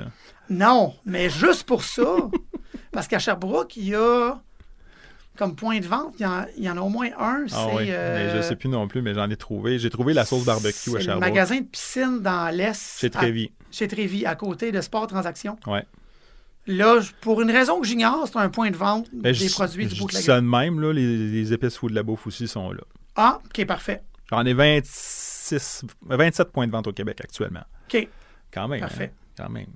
Non, 0.51 0.95
mais 1.05 1.31
juste 1.31 1.65
pour 1.65 1.85
ça, 1.85 2.03
parce 2.93 3.09
qu'à 3.09 3.19
Sherbrooke, 3.19 3.77
il 3.77 3.89
y 3.89 3.95
a 3.95 4.39
comme 5.37 5.57
point 5.57 5.81
de 5.81 5.87
vente, 5.87 6.15
il 6.19 6.23
y 6.23 6.27
en, 6.27 6.47
il 6.57 6.63
y 6.65 6.71
en 6.71 6.77
a 6.77 6.81
au 6.81 6.89
moins 6.89 7.09
un. 7.19 7.45
Ah 7.53 7.67
oui, 7.75 7.87
euh, 7.89 8.15
mais 8.33 8.37
je 8.37 8.43
sais 8.43 8.55
plus 8.55 8.69
non 8.69 8.87
plus, 8.87 9.03
mais 9.03 9.15
j'en 9.15 9.29
ai 9.31 9.37
trouvé. 9.37 9.79
J'ai 9.81 9.91
trouvé 9.91 10.15
la 10.15 10.25
sauce 10.25 10.45
barbecue 10.45 10.73
c'est 10.73 10.91
à 10.91 10.99
le 10.99 11.01
Sherbrooke. 11.05 11.21
magasin 11.29 11.59
de 11.61 11.65
piscine 11.67 12.21
dans 12.21 12.55
l'Est. 12.55 13.01
Chez 13.01 13.09
à- 13.09 13.11
Trévis. 13.11 13.51
Chez 13.73 14.27
à 14.27 14.35
côté 14.37 14.71
de 14.71 14.81
Sport 14.81 15.09
Transactions. 15.09 15.57
Ouais. 15.67 15.85
Là, 16.67 17.01
pour 17.21 17.43
une 17.43 17.51
raison 17.51 17.81
que 17.81 17.87
j'ignore, 17.87 18.27
c'est 18.27 18.39
un 18.39 18.49
point 18.49 18.71
de 18.71 18.77
vente 18.77 19.09
Ben, 19.13 19.33
des 19.33 19.49
je- 19.49 19.53
produits 19.53 19.87
du 19.87 19.95
je 19.97 20.05
dis 20.07 20.23
ça 20.23 20.41
de 20.41 20.47
même, 20.47 20.81
là, 20.81 20.93
les, 20.93 21.29
les 21.31 21.53
épices 21.53 21.77
fous 21.77 21.89
de 21.91 21.95
la 21.95 22.03
bouffe 22.03 22.27
aussi 22.27 22.47
sont 22.49 22.71
là. 22.71 22.81
Ah, 23.17 23.41
OK, 23.45 23.67
parfait. 23.67 24.03
J'en 24.31 24.45
ai 24.47 24.55
26, 24.55 25.83
27 26.07 26.53
points 26.53 26.67
de 26.67 26.73
vente 26.73 26.87
au 26.87 26.93
Québec 26.93 27.21
actuellement. 27.23 27.65
OK, 27.93 28.09
Quand 28.53 28.69
même. 28.69 28.81
Parfait. 28.81 29.13
hein, 29.13 29.33
quand 29.37 29.51
même. 29.51 29.67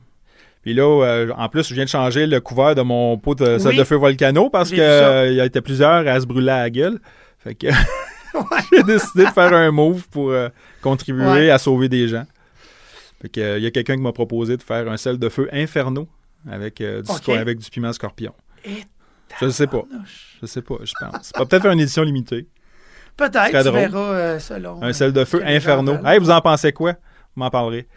Puis 0.63 0.75
là, 0.75 0.83
euh, 1.05 1.33
en 1.37 1.49
plus, 1.49 1.69
je 1.69 1.75
viens 1.75 1.85
de 1.85 1.89
changer 1.89 2.27
le 2.27 2.41
couvert 2.41 2.75
de 2.75 2.83
mon 2.83 3.17
pot 3.19 3.35
de 3.35 3.59
sel 3.59 3.73
Oui. 3.73 3.77
de 3.79 3.85
feu 3.85 3.97
volcano 3.97 4.51
parce 4.51 4.69
qu'il 4.71 4.79
ça. 4.79 5.27
y 5.27 5.41
a 5.41 5.45
été 5.45 5.61
plusieurs 5.61 6.07
à 6.07 6.21
se 6.21 6.27
brûler 6.27 6.51
à 6.51 6.59
la 6.63 6.71
gueule. 6.71 6.99
Fait 7.39 7.55
que 7.55 7.69
j'ai 8.73 8.83
décidé 8.83 9.25
de 9.25 9.31
faire 9.31 9.53
un 9.53 9.71
move 9.71 10.07
pour 10.09 10.31
euh, 10.31 10.49
contribuer 10.83 11.25
Ouais. 11.27 11.51
à 11.51 11.59
sauver 11.59 11.89
des 11.89 12.09
gens. 12.09 12.27
Fait 13.23 13.29
que, 13.29 13.41
euh, 13.41 13.59
il 13.59 13.65
y 13.65 13.67
a 13.67 13.71
quelqu'un 13.71 13.97
qui 13.97 14.03
m'a 14.03 14.13
proposé 14.13 14.57
de 14.57 14.63
faire 14.63 14.89
un 14.91 14.97
sel 14.97 15.19
de 15.19 15.29
feu 15.29 15.49
inferno 15.53 16.09
avec, 16.51 16.81
euh, 16.81 17.03
du, 17.03 17.33
avec 17.33 17.59
piment 17.71 17.93
scorpion. 17.93 18.33
Et 18.65 18.83
Je 19.41 19.47
ne 19.47 19.51
sais 19.51 19.67
pas. 19.67 19.83
Je 20.41 20.47
sais 20.47 20.63
pas, 20.63 20.77
je 20.83 20.93
pense. 21.01 21.33
Peut-être 21.33 21.67
une 21.67 21.81
édition 21.81 22.03
limitée. 22.03 22.47
Peut-être, 23.17 23.65
tu 23.65 23.71
verras 23.73 23.99
euh, 23.99 24.39
selon. 24.39 24.81
Un 24.83 24.93
sel 24.93 25.13
de 25.13 25.25
feu 25.25 25.43
inferno. 25.45 25.97
Hey, 26.05 26.19
vous 26.21 26.31
en 26.31 26.41
pensez 26.41 26.73
quoi? 26.73 26.93
Vous 26.93 27.43
m'en 27.43 27.51
parlerez. 27.51 27.89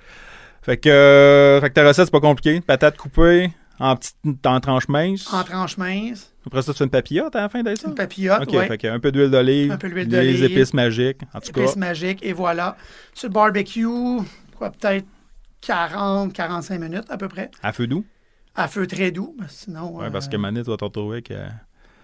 Fait 0.61 0.77
que, 0.77 0.89
euh, 0.89 1.59
fait 1.61 1.69
que 1.69 1.73
ta 1.73 1.87
recette, 1.87 2.05
c'est 2.05 2.11
pas 2.11 2.19
compliqué. 2.19 2.61
Patates 2.61 2.97
coupées 2.97 3.51
en 3.79 3.95
petites 3.95 4.45
en 4.45 4.59
tranches 4.59 4.87
minces. 4.89 5.33
En 5.33 5.43
tranches 5.43 5.77
minces, 5.77 6.31
Après 6.45 6.61
ça, 6.61 6.71
tu 6.71 6.77
fais 6.77 6.83
une 6.83 6.91
papillote 6.91 7.35
à 7.35 7.41
la 7.41 7.49
fin 7.49 7.63
ça? 7.75 7.87
une 7.87 7.95
papillote, 7.95 8.43
OK, 8.43 8.53
ouais. 8.53 8.67
fait 8.67 8.77
que 8.77 8.87
un 8.87 8.99
peu 8.99 9.11
d'huile 9.11 9.31
d'olive, 9.31 9.71
Un 9.71 9.77
peu 9.77 9.89
d'huile 9.89 10.07
des 10.07 10.43
épices 10.43 10.73
magiques. 10.73 11.21
En 11.33 11.39
tout 11.39 11.49
épices 11.49 11.73
cas, 11.73 11.79
magiques, 11.79 12.19
et 12.21 12.33
voilà. 12.33 12.77
Sur 13.13 13.29
le 13.29 13.33
barbecue, 13.33 13.87
quoi, 14.55 14.69
peut-être 14.71 15.05
40, 15.61 16.31
45 16.33 16.79
minutes 16.79 17.05
à 17.09 17.17
peu 17.17 17.27
près. 17.27 17.49
à 17.63 17.71
feu 17.73 17.87
doux? 17.87 18.05
À 18.55 18.67
feu 18.67 18.85
très 18.85 19.11
doux, 19.11 19.35
sinon. 19.47 19.97
Ouais, 19.97 20.05
euh, 20.05 20.09
parce 20.11 20.27
que 20.27 20.37
Manette 20.37 20.67
va 20.67 20.77
te 20.77 20.83
retrouver 20.83 21.15
avec 21.17 21.31
euh, 21.31 21.47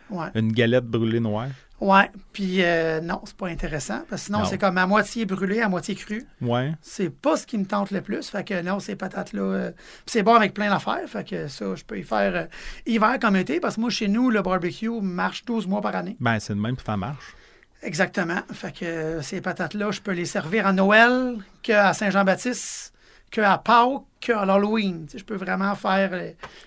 ouais. 0.10 0.28
une 0.34 0.52
galette 0.52 0.86
brûlée 0.86 1.20
noire. 1.20 1.50
Ouais, 1.80 2.10
puis 2.34 2.64
euh, 2.64 3.00
non, 3.02 3.22
c'est 3.26 3.38
pas 3.38 3.48
intéressant, 3.50 4.00
parce 4.10 4.24
que 4.24 4.26
sinon, 4.26 4.40
Non. 4.40 4.46
c'est 4.46 4.58
comme 4.58 4.80
à 4.80 4.88
moitié 4.88 5.26
brûlé, 5.26 5.62
à 5.62 5.70
moitié 5.70 5.94
cru. 5.94 6.24
Ouais. 6.42 6.74
C'est 6.82 7.12
pas 7.12 7.38
ce 7.38 7.46
qui 7.46 7.56
me 7.58 7.66
tente 7.66 7.92
le 7.92 8.02
plus. 8.02 8.30
Fait 8.30 8.44
que 8.44 8.60
non, 8.64 8.80
ces 8.80 8.96
patates-là. 8.96 9.42
euh, 9.42 9.72
puis 9.72 9.84
c'est 10.08 10.24
bon 10.24 10.34
avec 10.34 10.56
plein 10.56 10.70
d'affaires. 10.72 11.08
Fait 11.08 11.24
que 11.24 11.48
ça, 11.48 11.76
je 11.76 11.84
peux 11.84 12.00
y 12.00 12.04
faire 12.04 12.36
euh, 12.36 12.46
hiver 12.88 13.18
comme 13.22 13.36
été. 13.36 13.60
Parce 13.60 13.76
que 13.76 13.82
moi, 13.82 13.92
chez 13.92 14.08
nous, 14.08 14.32
le 14.32 14.42
barbecue 14.42 14.90
marche 15.02 15.46
12 15.46 15.68
mois 15.68 15.82
par 15.82 15.96
année. 15.96 16.18
Ben, 16.20 16.40
c'est 16.40 16.56
de 16.56 16.60
même, 16.60 16.76
puis 16.76 16.86
ça 16.86 16.98
marche. 16.98 17.36
Exactement. 17.84 18.40
Fait 18.54 18.72
que 18.76 18.84
euh, 18.86 19.22
ces 19.22 19.40
patates-là, 19.40 19.92
je 19.92 20.02
peux 20.02 20.14
les 20.14 20.26
servir 20.26 20.66
à 20.66 20.74
Noël, 20.74 21.38
qu'à 21.62 21.94
Saint-Jean-Baptiste, 21.94 22.92
qu'à 23.30 23.56
Pâques, 23.60 24.02
qu'à 24.20 24.46
l'Halloween. 24.46 25.06
Tu 25.06 25.12
sais, 25.12 25.18
je 25.20 25.26
peux 25.26 25.36
vraiment 25.36 25.76
faire 25.76 26.10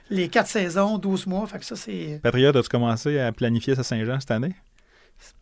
les 0.08 0.28
quatre 0.28 0.46
saisons, 0.46 0.98
12 0.98 1.26
mois. 1.26 1.48
Fait 1.48 1.58
que 1.58 1.64
ça, 1.64 1.74
c'est 1.74 2.20
Patriote, 2.22 2.54
as-tu 2.54 2.68
commencé 2.68 3.18
à 3.18 3.32
planifier 3.32 3.74
sa 3.74 3.82
Saint-Jean 3.82 4.20
cette 4.20 4.30
année? 4.30 4.54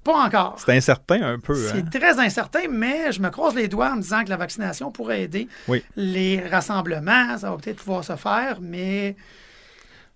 Pas 0.04 0.24
encore. 0.24 0.56
C'est 0.64 0.76
incertain 0.76 1.22
un 1.22 1.38
peu. 1.38 1.52
hein? 1.54 1.72
C'est 1.90 1.98
très 2.00 2.18
incertain, 2.18 2.60
mais 2.70 3.12
je 3.12 3.20
me 3.20 3.28
croise 3.30 3.54
les 3.54 3.68
doigts 3.68 3.90
en 3.92 3.96
me 3.96 4.02
disant 4.02 4.24
que 4.24 4.30
la 4.30 4.36
vaccination 4.36 4.90
pourrait 4.90 5.22
aider. 5.22 5.48
Oui. 5.68 5.82
Les 5.96 6.40
rassemblements, 6.48 7.36
ça 7.38 7.50
va 7.50 7.56
peut-être 7.56 7.76
pouvoir 7.78 8.04
se 8.04 8.16
faire, 8.16 8.58
mais 8.60 9.16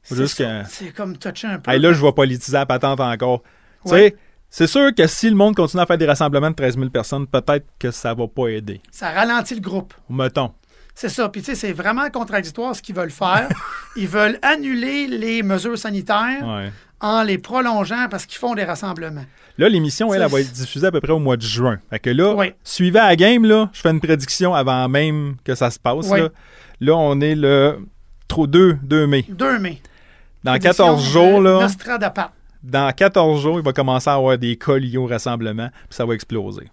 c'est 0.02 0.14
que- 0.16 0.90
comme 0.96 1.16
toucher 1.16 1.46
un 1.48 1.58
peu. 1.58 1.70
Hey, 1.70 1.78
là, 1.78 1.92
je 1.92 2.02
vais 2.04 2.12
politiser 2.12 2.56
la 2.56 2.66
patente 2.66 3.00
encore. 3.00 3.42
Tu 3.84 3.90
sais, 3.90 4.16
c'est 4.50 4.66
sûr 4.66 4.94
que 4.94 5.06
si 5.06 5.28
le 5.30 5.36
monde 5.36 5.54
continue 5.54 5.82
à 5.82 5.86
faire 5.86 5.98
des 5.98 6.06
rassemblements 6.06 6.50
de 6.50 6.56
13 6.56 6.76
000 6.76 6.90
personnes, 6.90 7.26
peut-être 7.26 7.66
que 7.78 7.90
ça 7.90 8.14
va 8.14 8.26
pas 8.26 8.48
aider. 8.48 8.80
Ça 8.90 9.10
ralentit 9.10 9.54
le 9.54 9.60
groupe. 9.60 9.94
Mettons. 10.08 10.52
C'est 10.94 11.08
ça. 11.08 11.28
Puis, 11.30 11.40
tu 11.40 11.46
sais, 11.46 11.54
c'est 11.54 11.72
vraiment 11.72 12.08
contradictoire 12.10 12.76
ce 12.76 12.82
qu'ils 12.82 12.94
veulent 12.94 13.10
faire. 13.10 13.48
Ils 13.96 14.08
veulent 14.08 14.38
annuler 14.42 15.06
les 15.06 15.42
mesures 15.42 15.78
sanitaires 15.78 16.46
Ouais. 16.46 16.70
En 17.02 17.22
les 17.22 17.36
prolongeant 17.36 18.06
parce 18.10 18.24
qu'ils 18.24 18.38
font 18.38 18.54
des 18.54 18.64
rassemblements. 18.64 19.24
Là, 19.58 19.68
l'émission, 19.68 20.14
elle, 20.14 20.22
elle 20.22 20.30
va 20.30 20.40
être 20.40 20.52
diffusée 20.52 20.86
à 20.86 20.90
peu 20.90 21.00
près 21.00 21.12
au 21.12 21.18
mois 21.18 21.36
de 21.36 21.42
juin. 21.42 21.78
Fait 21.90 21.98
que 21.98 22.08
là, 22.08 22.34
Oui. 22.34 22.54
suivez 22.64 22.98
à 23.00 23.08
la 23.08 23.16
game, 23.16 23.44
là, 23.44 23.68
je 23.74 23.80
fais 23.82 23.90
une 23.90 24.00
prédiction 24.00 24.54
avant 24.54 24.88
même 24.88 25.36
que 25.44 25.54
ça 25.54 25.70
se 25.70 25.78
passe. 25.78 26.06
Oui. 26.08 26.20
Là. 26.20 26.28
Là, 26.80 26.96
on 26.96 27.20
est 27.20 27.34
le 27.34 27.78
trop 28.28 28.46
2, 28.46 28.78
2 28.82 29.06
mai. 29.06 29.26
2 29.28 29.58
mai. 29.58 29.82
Dans 30.42 30.52
Prédiction 30.52 30.86
14 30.86 31.12
jours, 31.12 31.40
là, 31.40 31.68
dans 32.62 32.92
14 32.92 33.42
jours, 33.42 33.58
il 33.60 33.64
va 33.64 33.72
commencer 33.72 34.08
à 34.08 34.14
avoir 34.14 34.38
des 34.38 34.56
cas 34.56 34.76
liés 34.76 34.96
au 34.96 35.06
rassemblement, 35.06 35.68
puis 35.88 35.96
ça 35.96 36.06
va 36.06 36.14
exploser. 36.14 36.68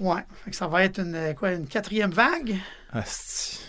Ouais. 0.00 0.20
Fait 0.44 0.50
que 0.50 0.56
ça 0.56 0.66
va 0.66 0.84
être 0.84 0.98
une, 0.98 1.34
quoi, 1.38 1.52
une 1.52 1.66
quatrième 1.66 2.10
vague? 2.10 2.56
Asti. 2.92 3.60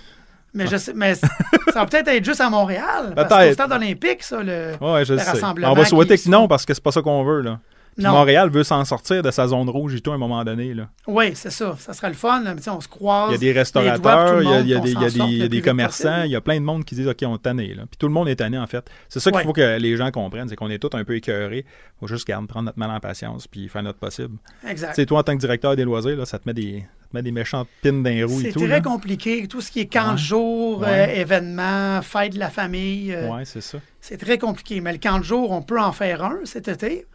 Mais 0.53 0.67
je 0.67 0.77
sais, 0.77 0.93
mais 0.93 1.15
ça 1.15 1.27
va 1.73 1.85
peut-être 1.85 2.07
être 2.09 2.23
juste 2.25 2.41
à 2.41 2.49
Montréal. 2.49 3.13
Parce 3.15 3.27
que 3.29 3.33
Peut-être. 3.35 3.49
au 3.51 3.53
stade 3.53 3.71
olympique, 3.71 4.23
ça, 4.23 4.43
le. 4.43 4.73
Ouais, 4.79 5.03
je 5.05 5.13
Le 5.13 5.19
sais. 5.19 5.31
rassemblement 5.31 5.71
On 5.71 5.75
va 5.75 5.85
souhaiter 5.85 6.17
qui 6.17 6.25
que 6.25 6.29
non, 6.29 6.47
parce 6.47 6.65
que 6.65 6.73
c'est 6.73 6.83
pas 6.83 6.91
ça 6.91 7.01
qu'on 7.01 7.23
veut, 7.23 7.41
là. 7.41 7.59
Puis 7.95 8.03
Non. 8.03 8.11
Montréal 8.13 8.49
veut 8.49 8.63
s'en 8.63 8.83
sortir 8.85 9.21
de 9.21 9.29
sa 9.29 9.47
zone 9.47 9.69
rouge 9.69 9.93
et 9.93 10.01
tout 10.01 10.09
à 10.11 10.15
un 10.15 10.17
moment 10.17 10.43
donné, 10.43 10.73
là. 10.73 10.87
Oui, 11.05 11.31
c'est 11.35 11.51
ça. 11.51 11.75
Ça 11.77 11.93
sera 11.93 12.09
le 12.09 12.15
fun. 12.15 12.41
là. 12.43 12.55
On 12.71 12.81
se 12.81 12.87
croise. 12.87 13.29
Il 13.29 13.33
y 13.33 13.35
a 13.35 13.37
des 13.37 13.51
restaurateurs, 13.51 14.41
il 14.41 14.49
y 14.49 14.51
a, 14.53 14.59
il 14.61 14.67
y 14.67 14.73
a 14.73 14.79
des, 14.79 14.91
il 14.93 14.99
y 15.01 15.43
a 15.43 15.47
des- 15.47 15.57
y 15.57 15.59
a 15.59 15.61
commerçants, 15.63 16.09
possible. 16.09 16.25
il 16.25 16.31
y 16.31 16.35
a 16.35 16.41
plein 16.41 16.55
de 16.59 16.65
monde 16.65 16.85
qui 16.85 16.95
disent 16.95 17.07
OK, 17.07 17.17
on 17.23 17.35
est 17.35 17.39
tanné. 17.43 17.75
Là. 17.75 17.83
Puis 17.83 17.97
tout 17.99 18.07
le 18.07 18.13
monde 18.13 18.29
est 18.29 18.35
tanné, 18.37 18.57
en 18.57 18.65
fait. 18.65 18.83
C'est 19.09 19.19
ça 19.19 19.29
qu'il 19.29 19.37
Ouais. 19.37 19.43
faut 19.43 19.53
que 19.53 19.77
les 19.77 19.95
gens 19.95 20.09
comprennent, 20.09 20.49
c'est 20.49 20.55
qu'on 20.55 20.71
est 20.71 20.79
tous 20.79 20.89
un 20.97 21.03
peu 21.03 21.15
écœurés. 21.15 21.65
Il 21.67 21.99
faut 21.99 22.07
juste 22.07 22.27
garder, 22.27 22.47
prendre 22.47 22.65
notre 22.65 22.79
mal 22.79 22.89
en 22.89 22.99
patience 22.99 23.45
puis 23.47 23.67
faire 23.69 23.83
notre 23.83 23.99
possible. 23.99 24.37
Tu 24.63 24.71
Exact. 24.71 24.95
sais, 24.95 25.05
toi, 25.05 25.19
en 25.19 25.23
tant 25.23 25.35
que 25.35 25.39
directeur 25.41 25.75
des 25.75 25.83
loisirs, 25.83 26.17
là, 26.17 26.25
ça 26.25 26.39
te 26.39 26.43
met 26.49 26.53
des, 26.55 26.83
te 27.13 27.17
met 27.17 27.23
des 27.23 27.31
méchantes 27.31 27.67
pins 27.81 27.93
dans 27.93 28.09
les 28.09 28.23
roues 28.23 28.39
et 28.41 28.43
C'est 28.45 28.51
tout. 28.53 28.59
très 28.59 28.67
là. 28.67 28.81
compliqué. 28.81 29.47
Tout 29.47 29.61
ce 29.61 29.71
qui 29.71 29.79
est 29.81 29.85
camp 29.87 30.13
de 30.13 30.17
jour, 30.17 30.79
Ouais. 30.81 30.87
euh, 31.09 31.21
événements, 31.21 32.01
fête 32.01 32.33
de 32.33 32.39
la 32.39 32.49
famille, 32.49 33.13
euh, 33.13 33.29
Ouais, 33.29 33.45
c'est 33.45 33.61
ça. 33.61 33.77
c'est 34.01 34.17
très 34.17 34.37
compliqué. 34.37 34.81
Mais 34.81 34.91
le 34.91 34.97
camp 34.99 35.19
de 35.19 35.23
jour, 35.23 35.51
on 35.51 35.61
peut 35.61 35.79
en 35.79 35.91
faire 35.91 36.23
un 36.23 36.39
cet 36.43 36.67
été. 36.67 37.05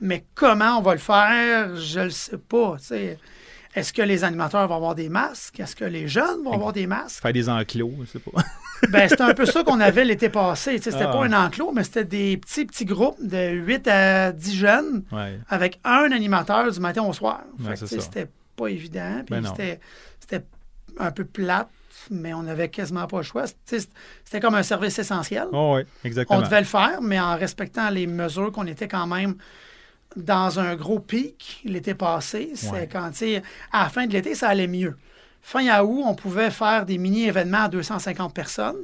Mais 0.00 0.24
comment 0.34 0.78
on 0.78 0.82
va 0.82 0.92
le 0.92 1.00
faire, 1.00 1.74
je 1.76 2.00
le 2.00 2.10
sais 2.10 2.38
pas. 2.38 2.76
Est-ce 3.74 3.92
que 3.92 4.02
les 4.02 4.24
animateurs 4.24 4.66
vont 4.68 4.76
avoir 4.76 4.94
des 4.94 5.08
masques? 5.08 5.60
Est-ce 5.60 5.76
que 5.76 5.84
les 5.84 6.08
jeunes 6.08 6.42
vont 6.44 6.52
avoir 6.52 6.72
des 6.72 6.86
masques? 6.86 7.20
Faire 7.20 7.32
des 7.32 7.48
enclos, 7.48 7.92
je 8.02 8.06
sais 8.06 8.18
pas. 8.18 8.42
Ben, 8.90 9.08
c'était 9.08 9.22
un 9.22 9.34
peu 9.34 9.44
ça 9.44 9.64
qu'on 9.64 9.80
avait 9.80 10.04
l'été 10.04 10.28
passé. 10.28 10.78
C'était 10.78 11.02
Ah. 11.02 11.08
pas 11.08 11.24
un 11.24 11.32
enclos, 11.32 11.72
mais 11.74 11.82
c'était 11.82 12.04
des 12.04 12.36
petits, 12.36 12.64
petits 12.64 12.84
groupes 12.84 13.16
de 13.20 13.48
8 13.50 13.88
à 13.88 14.30
10 14.30 14.54
jeunes 14.54 15.02
ouais. 15.10 15.36
avec 15.48 15.80
un 15.82 16.12
animateur 16.12 16.70
du 16.70 16.78
matin 16.78 17.02
au 17.02 17.12
soir. 17.12 17.40
Ouais, 17.58 17.74
c'est. 17.74 18.00
C'était 18.00 18.28
pas 18.58 18.68
évident. 18.68 19.22
Puis 19.24 19.40
Ben 19.40 19.46
c'était, 19.46 19.80
c'était 20.20 20.44
un 20.98 21.10
peu 21.10 21.24
plate, 21.24 21.68
mais 22.10 22.34
on 22.34 22.46
avait 22.46 22.68
quasiment 22.68 23.06
pas 23.06 23.18
le 23.18 23.22
choix. 23.22 23.44
C'était 23.64 24.40
comme 24.40 24.54
un 24.54 24.62
service 24.62 24.98
essentiel. 24.98 25.46
Oh, 25.52 25.78
exactement. 26.04 26.38
On 26.38 26.42
devait 26.42 26.60
le 26.60 26.66
faire, 26.66 27.00
mais 27.00 27.18
en 27.20 27.36
respectant 27.36 27.90
les 27.90 28.06
mesures 28.06 28.52
qu'on 28.52 28.66
était 28.66 28.88
quand 28.88 29.06
même 29.06 29.36
dans 30.16 30.58
un 30.58 30.74
gros 30.74 30.98
pic 31.00 31.60
l'été 31.64 31.94
passé. 31.94 32.52
C'est 32.54 32.70
Ouais. 32.70 32.88
quand, 32.90 33.10
tu 33.10 33.18
sais, 33.18 33.42
à 33.72 33.84
la 33.84 33.88
fin 33.90 34.06
de 34.06 34.12
l'été, 34.12 34.34
ça 34.34 34.48
allait 34.48 34.66
mieux. 34.66 34.96
Fin 35.42 35.80
août, 35.82 36.02
on 36.04 36.14
pouvait 36.14 36.50
faire 36.50 36.84
des 36.84 36.98
mini-événements 36.98 37.64
à 37.64 37.68
250 37.68 38.34
personnes. 38.34 38.76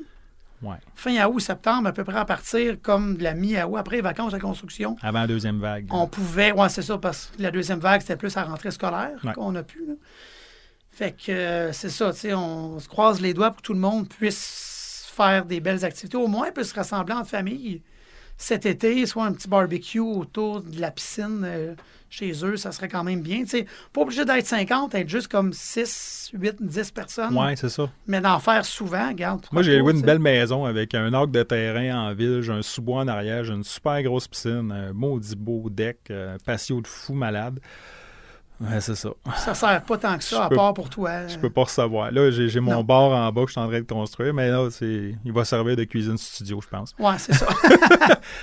Ouais. 0.65 0.77
Fin 0.95 1.25
août, 1.27 1.41
septembre, 1.41 1.89
à 1.89 1.93
peu 1.93 2.05
près 2.05 2.17
à 2.19 2.25
partir 2.25 2.77
comme 2.83 3.17
de 3.17 3.23
la 3.23 3.35
mi-août, 3.35 3.77
après 3.77 3.97
les 3.97 4.03
vacances 4.03 4.33
de 4.33 4.39
construction, 4.39 4.97
Avant 5.03 5.21
la 5.21 5.27
deuxième 5.27 5.61
vague. 5.61 5.87
on 5.91 6.07
pouvait. 6.07 6.53
Ouais, 6.53 6.69
c'est 6.69 6.83
ça, 6.83 6.99
parce 6.99 7.31
que 7.37 7.43
la 7.43 7.51
deuxième 7.51 7.79
vague, 7.81 8.01
c'était 8.01 8.17
plus 8.17 8.37
à 8.37 8.45
rentrée 8.45 8.71
scolaire 8.71 9.19
Ouais. 9.25 9.33
qu'on 9.35 9.55
a 9.57 9.63
pu. 9.63 9.85
là. 9.87 9.95
Fait 10.91 11.13
que 11.13 11.33
euh, 11.33 11.73
c'est 11.73 11.89
ça, 11.91 12.13
tu 12.13 12.21
sais, 12.21 12.35
on 12.35 12.79
se 12.79 12.89
croise 12.89 13.21
les 13.21 13.35
doigts 13.35 13.51
pour 13.51 13.59
que 13.63 13.67
tout 13.67 13.75
le 13.75 13.81
monde 13.81 14.09
puisse 14.09 15.11
faire 15.13 15.45
des 15.45 15.61
belles 15.61 15.85
activités. 15.85 16.17
Au 16.17 16.29
moins, 16.29 16.51
puisse 16.53 16.69
se 16.71 16.75
rassembler 16.75 17.15
en 17.15 17.25
famille 17.25 17.83
cet 18.37 18.65
été, 18.67 19.05
soit 19.07 19.25
un 19.25 19.33
petit 19.33 19.49
barbecue 19.49 20.01
autour 20.01 20.61
de 20.63 20.81
la 20.81 20.91
piscine 20.91 21.43
euh, 21.45 21.75
chez 22.15 22.33
eux, 22.45 22.57
ça 22.57 22.71
serait 22.71 22.89
quand 22.89 23.03
même 23.03 23.21
bien. 23.21 23.41
Tu 23.41 23.49
sais, 23.49 23.67
pas 23.93 24.03
obligé 24.03 24.25
d'être 24.25 24.47
50, 24.47 24.95
être 24.95 25.09
juste 25.09 25.29
comme 25.29 25.53
6, 25.53 26.31
8, 26.33 26.57
10 26.61 26.91
personnes, 26.93 27.37
Ouais, 27.37 27.57
c'est 27.57 27.69
ça. 27.69 27.91
mais 28.07 28.21
d'en 28.21 28.39
faire 28.39 28.65
souvent, 28.65 29.09
regarde. 29.09 29.45
Moi, 29.51 29.63
j'ai 29.63 29.79
loué 29.79 29.93
une 29.93 30.03
belle 30.03 30.21
maison 30.21 30.65
avec 30.65 30.95
un 30.95 31.13
arc 31.13 31.31
de 31.31 31.43
terrain 31.43 32.09
en 32.09 32.15
ville, 32.15 32.41
j'ai 32.43 32.53
un 32.53 32.63
sous-bois 32.63 33.01
en 33.03 33.09
arrière, 33.09 33.43
j'ai 33.45 33.53
une 33.55 33.65
super 33.65 34.01
grosse 34.03 34.29
piscine, 34.29 34.71
un 34.73 34.93
maudit 34.93 35.35
beau 35.37 35.69
deck, 35.71 35.99
euh, 36.11 36.37
patio 36.45 36.81
de 36.81 36.87
fou 36.87 37.15
malade. 37.15 37.59
Ouais, 38.71 38.81
c'est 38.81 38.95
ça. 38.95 39.11
Ça 39.37 39.55
sert 39.55 39.83
pas 39.83 39.99
tant 39.99 40.17
que 40.17 40.25
ça, 40.25 40.37
Je 40.37 40.43
à 40.43 40.49
peux- 40.49 40.57
part 40.57 40.75
pour 40.75 40.89
toi. 40.89 41.27
Je 41.27 41.37
peux 41.39 41.51
pas 41.51 41.63
recevoir. 41.65 42.11
Là, 42.11 42.31
j'ai 42.31 42.61
mon 42.61 42.83
bar 42.83 43.11
en 43.11 43.31
bas 43.33 43.43
que 43.43 43.49
je 43.49 43.53
suis 43.53 43.61
en 43.61 43.69
train 43.69 43.81
de 43.81 43.87
construire, 43.87 44.33
mais 44.35 44.49
là, 44.51 44.69
c'est, 44.71 45.15
il 45.25 45.33
va 45.33 45.45
servir 45.45 45.77
de 45.77 45.85
cuisine 45.85 46.17
studio, 46.17 46.61
je 46.63 46.69
pense. 46.69 46.95
Ouais, 46.99 47.15
c'est 47.19 47.35
ça. 47.35 47.47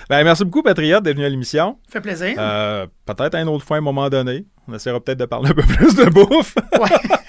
Ben, 0.09 0.23
merci 0.23 0.43
beaucoup, 0.45 0.61
Patriote, 0.61 1.03
d'être 1.03 1.15
venu 1.15 1.25
à 1.25 1.29
l'émission. 1.29 1.77
fait 1.89 2.01
plaisir. 2.01 2.35
Euh, 2.37 2.85
peut-être 3.05 3.35
un 3.35 3.47
autre 3.47 3.65
fois, 3.65 3.77
à 3.77 3.79
un 3.79 3.83
moment 3.83 4.09
donné. 4.09 4.45
On 4.67 4.73
essaiera 4.75 4.99
peut-être 4.99 5.19
de 5.19 5.25
parler 5.25 5.49
un 5.49 5.53
peu 5.53 5.63
plus 5.63 5.95
de 5.95 6.05
bouffe. 6.05 6.55
Ouais. 6.79 6.89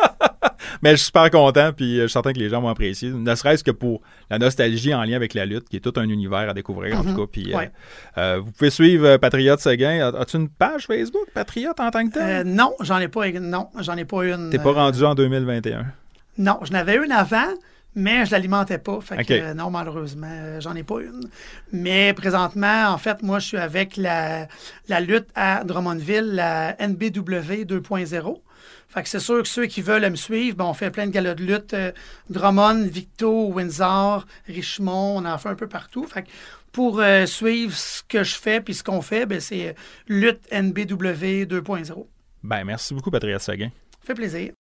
Mais 0.83 0.91
je 0.93 0.97
suis 0.97 1.07
super 1.07 1.31
content, 1.31 1.73
puis 1.73 1.99
euh, 1.99 2.03
je 2.03 2.07
suis 2.09 2.13
certain 2.13 2.33
que 2.33 2.39
les 2.39 2.49
gens 2.49 2.61
vont 2.61 2.69
apprécier. 2.69 3.11
Ne 3.11 3.35
serait-ce 3.35 3.63
que 3.63 3.71
pour 3.71 4.03
la 4.31 4.39
nostalgie 4.39 4.93
en 4.95 5.05
lien 5.05 5.15
avec 5.17 5.33
la 5.35 5.47
lutte, 5.47 5.69
qui 5.69 5.77
est 5.77 5.81
tout 5.81 5.93
un 5.97 6.09
univers 6.09 6.51
à 6.51 6.55
découvrir, 6.55 6.99
en 6.99 7.05
Mhm. 7.05 7.15
tout 7.15 7.21
cas. 7.21 7.31
Puis, 7.31 7.55
euh, 7.55 7.57
Ouais. 7.59 7.71
euh, 8.19 8.41
vous 8.45 8.51
pouvez 8.51 8.71
suivre 8.71 9.17
Patriote 9.19 9.61
Seguin. 9.61 10.09
As- 10.13 10.19
As-tu 10.21 10.37
une 10.39 10.49
page 10.49 10.87
Facebook, 10.87 11.27
Patriote, 11.33 11.79
en 11.81 11.91
tant 11.91 12.07
que 12.09 12.13
tel? 12.15 12.23
Euh, 12.23 12.45
non, 12.45 12.75
j'en 12.81 12.99
ai 12.99 13.09
pas 13.09 13.29
une. 13.29 13.49
Non, 13.51 13.69
j'en 13.79 13.97
ai 13.97 14.05
pas 14.05 14.25
une. 14.27 14.51
T'es 14.51 14.59
pas 14.59 14.73
rendu 14.73 15.05
en 15.05 15.15
2021. 15.15 15.87
Non, 16.39 16.59
je 16.63 16.73
n'avais 16.73 16.97
une 16.97 17.13
avant, 17.13 17.47
mais 17.95 18.25
je 18.27 18.33
l'alimentais 18.33 18.79
pas. 18.79 18.99
Fait 19.03 19.23
que, 19.25 19.33
euh, 19.35 19.55
non, 19.55 19.71
malheureusement, 19.71 20.27
euh, 20.31 20.61
j'en 20.61 20.75
ai 20.75 20.83
pas 20.83 21.01
une. 21.01 21.29
Mais 21.73 22.13
présentement, 22.15 22.89
en 22.89 22.99
fait, 22.99 23.23
moi, 23.23 23.39
je 23.39 23.47
suis 23.49 23.57
avec 23.59 23.97
la, 23.97 24.49
la 24.89 25.01
lutte 25.01 25.29
à 25.35 25.63
Drummondville, 25.65 26.35
la 26.35 26.75
NBW 26.81 27.65
2.0. 27.67 28.43
Fait 28.93 29.03
que 29.03 29.09
c'est 29.09 29.21
sûr 29.21 29.43
que 29.43 29.49
ceux 29.49 29.67
qui 29.67 29.81
veulent 29.81 30.09
me 30.11 30.17
suivre, 30.17 30.57
ben, 30.57 30.67
on 30.67 30.75
fait 30.75 30.91
plein 30.91 31.07
de 31.07 31.13
galas 31.13 31.35
de 31.35 31.43
lutte. 31.43 31.73
euh, 31.73 31.93
Drummond, 32.29 32.89
Victo, 32.89 33.51
Windsor, 33.51 34.27
Richmond, 34.47 35.17
on 35.17 35.25
en 35.25 35.39
fait 35.39 35.49
un 35.49 35.55
peu 35.55 35.67
partout. 35.67 36.07
Fait 36.07 36.25
que 36.25 36.29
pour 36.73 37.01
euh, 37.01 37.25
suivre 37.25 37.75
ce 37.75 38.03
que 38.07 38.23
je 38.23 38.35
fais 38.35 38.61
puis 38.61 38.75
ce 38.75 38.85
qu'on 38.85 39.01
fait, 39.01 39.25
ben, 39.25 39.41
c'est 39.41 39.69
euh, 39.69 39.73
lutte 40.09 40.47
NBW 40.53 41.45
2.0. 41.47 42.07
Ben, 42.43 42.65
merci 42.65 42.93
beaucoup, 42.93 43.11
Patriote 43.11 43.41
Seguin. 43.41 43.71
Fait 44.05 44.15
plaisir. 44.15 44.53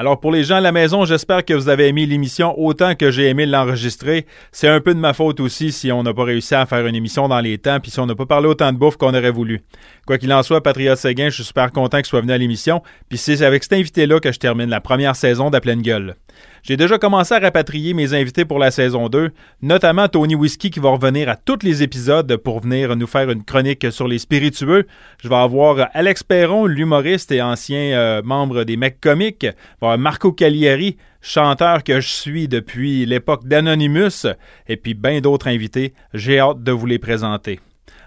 Alors 0.00 0.20
pour 0.20 0.30
les 0.30 0.44
gens 0.44 0.54
à 0.54 0.60
la 0.60 0.70
maison, 0.70 1.04
j'espère 1.04 1.44
que 1.44 1.52
vous 1.52 1.68
avez 1.68 1.88
aimé 1.88 2.06
l'émission 2.06 2.56
autant 2.56 2.94
que 2.94 3.10
j'ai 3.10 3.26
aimé 3.26 3.46
l'enregistrer. 3.46 4.26
C'est 4.52 4.68
un 4.68 4.80
peu 4.80 4.94
de 4.94 5.00
ma 5.00 5.12
faute 5.12 5.40
aussi 5.40 5.72
si 5.72 5.90
on 5.90 6.04
n'a 6.04 6.14
pas 6.14 6.22
réussi 6.22 6.54
à 6.54 6.66
faire 6.66 6.86
une 6.86 6.94
émission 6.94 7.26
dans 7.26 7.40
les 7.40 7.58
temps, 7.58 7.80
puis 7.80 7.90
si 7.90 7.98
on 7.98 8.06
n'a 8.06 8.14
pas 8.14 8.24
parlé 8.24 8.46
autant 8.46 8.72
de 8.72 8.78
bouffe 8.78 8.96
qu'on 8.96 9.08
aurait 9.08 9.32
voulu. 9.32 9.60
Quoi 10.06 10.16
qu'il 10.16 10.32
en 10.32 10.44
soit, 10.44 10.62
Patriote 10.62 10.98
Séguin, 10.98 11.30
je 11.30 11.34
suis 11.34 11.44
super 11.44 11.72
content 11.72 11.96
qu'il 11.96 12.06
soit 12.06 12.20
venu 12.20 12.30
à 12.30 12.38
l'émission, 12.38 12.80
puis 13.08 13.18
c'est 13.18 13.42
avec 13.42 13.64
cet 13.64 13.72
invité-là 13.72 14.20
que 14.20 14.30
je 14.30 14.38
termine 14.38 14.70
la 14.70 14.80
première 14.80 15.16
saison 15.16 15.50
d'À 15.50 15.60
pleine 15.60 15.82
gueule. 15.82 16.14
J'ai 16.62 16.76
déjà 16.76 16.98
commencé 16.98 17.34
à 17.34 17.38
rapatrier 17.38 17.94
mes 17.94 18.14
invités 18.14 18.44
pour 18.44 18.58
la 18.58 18.70
saison 18.70 19.08
2, 19.08 19.30
notamment 19.62 20.08
Tony 20.08 20.34
Whiskey 20.34 20.70
qui 20.70 20.80
va 20.80 20.90
revenir 20.90 21.28
à 21.28 21.36
tous 21.36 21.58
les 21.62 21.82
épisodes 21.82 22.36
pour 22.36 22.60
venir 22.60 22.96
nous 22.96 23.06
faire 23.06 23.30
une 23.30 23.44
chronique 23.44 23.90
sur 23.92 24.08
les 24.08 24.18
spiritueux. 24.18 24.86
Je 25.22 25.28
vais 25.28 25.36
avoir 25.36 25.88
Alex 25.94 26.22
Perron, 26.22 26.66
l'humoriste 26.66 27.32
et 27.32 27.42
ancien 27.42 27.96
euh, 27.96 28.22
membre 28.22 28.64
des 28.64 28.76
Mecs 28.76 29.00
Comiques. 29.00 29.46
Marco 29.80 30.32
Cagliari, 30.32 30.96
chanteur 31.20 31.84
que 31.84 32.00
je 32.00 32.08
suis 32.08 32.48
depuis 32.48 33.06
l'époque 33.06 33.46
d'Anonymous, 33.46 34.26
et 34.68 34.76
puis 34.76 34.94
bien 34.94 35.20
d'autres 35.20 35.48
invités. 35.48 35.94
J'ai 36.14 36.38
hâte 36.38 36.62
de 36.62 36.72
vous 36.72 36.86
les 36.86 36.98
présenter. 36.98 37.60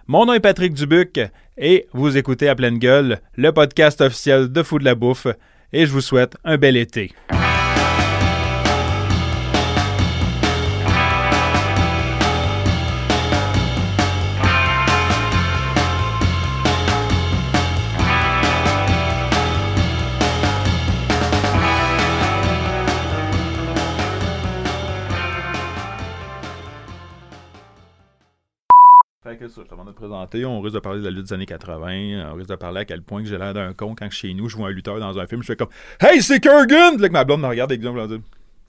Mon 0.07 0.25
nom 0.25 0.33
est 0.33 0.39
Patrick 0.39 0.73
Dubuc 0.73 1.19
et 1.57 1.87
vous 1.93 2.17
écoutez 2.17 2.49
à 2.49 2.55
pleine 2.55 2.79
gueule 2.79 3.19
le 3.35 3.51
podcast 3.51 4.01
officiel 4.01 4.51
de 4.51 4.63
Fou 4.63 4.79
de 4.79 4.85
la 4.85 4.95
Bouffe 4.95 5.27
et 5.71 5.85
je 5.85 5.91
vous 5.91 6.01
souhaite 6.01 6.35
un 6.43 6.57
bel 6.57 6.75
été. 6.75 7.13
Fait 29.31 29.37
que 29.37 29.47
ça, 29.47 29.61
je 29.63 29.69
t'avais 29.69 30.45
on 30.45 30.59
risque 30.59 30.75
de 30.75 30.79
parler 30.79 30.99
de 30.99 31.05
la 31.05 31.11
lutte 31.11 31.27
des 31.27 31.33
années 31.33 31.45
80, 31.45 32.31
on 32.31 32.35
risque 32.35 32.49
de 32.49 32.55
parler 32.55 32.81
à 32.81 32.85
quel 32.85 33.01
point 33.01 33.23
que 33.23 33.29
j'ai 33.29 33.37
l'air 33.37 33.53
d'un 33.53 33.71
con 33.73 33.95
quand 33.97 34.11
chez 34.11 34.33
nous 34.33 34.49
je 34.49 34.57
vois 34.57 34.67
un 34.67 34.71
lutteur 34.71 34.99
dans 34.99 35.17
un 35.17 35.25
film, 35.25 35.41
je 35.41 35.47
fais 35.47 35.55
comme 35.55 35.69
Hey, 36.01 36.21
c'est 36.21 36.41
Kurgan! 36.41 36.97
Là 36.97 37.07
que 37.07 37.13
ma 37.13 37.23
blonde 37.23 37.41
me 37.41 37.47
regarde 37.47 37.71
avec 37.71 37.79
dit 37.81 38.21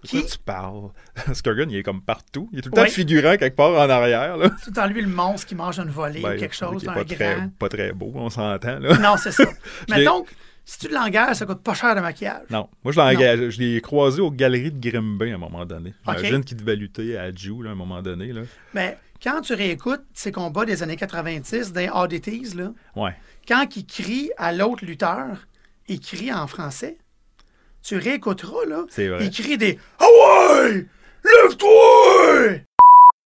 Qui? 0.04 0.24
Tu 0.24 0.38
parles? 0.38 0.90
Parce 1.26 1.42
que 1.42 1.50
Kurgan, 1.50 1.68
il 1.68 1.78
est 1.78 1.82
comme 1.82 2.00
partout. 2.00 2.48
Il 2.52 2.60
est 2.60 2.62
tout 2.62 2.70
le 2.72 2.76
temps 2.80 2.86
figurant 2.86 3.36
quelque 3.36 3.56
part 3.56 3.72
en 3.72 3.90
arrière. 3.90 4.36
Là. 4.36 4.50
Tout 4.62 4.78
en 4.78 4.86
lui, 4.86 5.00
le 5.00 5.08
monstre 5.08 5.48
qui 5.48 5.56
mange 5.56 5.80
une 5.80 5.90
volée 5.90 6.20
Ben, 6.20 6.36
ou 6.36 6.38
quelque 6.38 6.54
chose, 6.54 6.80
qui 6.80 6.86
est 6.86 6.90
un 6.90 6.94
pas 6.94 7.04
très, 7.04 7.34
grand. 7.34 7.48
pas 7.58 7.68
très 7.68 7.92
beau, 7.92 8.12
on 8.14 8.30
s'entend. 8.30 8.78
là. 8.78 8.98
Non, 8.98 9.16
c'est 9.16 9.32
ça. 9.32 9.44
Mais 9.90 10.04
donc, 10.04 10.28
si 10.64 10.78
tu 10.78 10.88
l'engages, 10.94 11.36
ça 11.36 11.46
coûte 11.46 11.62
pas 11.62 11.74
cher 11.74 11.96
de 11.96 12.00
maquillage? 12.00 12.46
Non. 12.50 12.68
Moi, 12.84 12.92
je 12.92 13.00
l'ai 13.00 13.16
engagé- 13.16 13.50
je 13.50 13.58
l'ai 13.60 13.80
croisé 13.80 14.20
aux 14.20 14.30
galeries 14.30 14.70
de 14.70 14.90
Grimby 14.90 15.32
à 15.32 15.34
un 15.34 15.38
moment 15.38 15.64
donné. 15.64 15.92
J'imagine 16.06 16.44
qu'il 16.44 16.56
devait 16.56 16.76
lutter 16.76 17.18
à 17.18 17.34
Jew 17.34 17.62
là, 17.62 17.70
à 17.70 17.72
un 17.72 17.76
moment 17.76 18.00
donné. 18.00 18.32
Là. 18.32 18.42
Mais 18.74 18.96
quand 19.22 19.40
tu 19.42 19.54
réécoutes 19.54 20.02
ces 20.14 20.32
combats 20.32 20.64
des 20.64 20.82
années 20.82 20.96
90 20.96 21.72
des 21.72 21.88
Oddities, 21.92 22.54
là, 22.56 22.72
Ouais. 22.96 23.14
quand 23.46 23.66
il 23.76 23.86
crie 23.86 24.30
à 24.36 24.52
l'autre 24.52 24.84
lutteur, 24.84 25.46
il 25.88 26.00
crie 26.00 26.32
en 26.32 26.46
français. 26.46 26.98
Tu 27.82 27.96
réécouteras, 27.96 28.64
là. 28.68 28.84
Il 29.20 29.30
crie 29.30 29.58
des 29.58 29.78
Ah 29.98 30.04
ouais! 30.64 30.86
Lève-toi! 31.24 32.60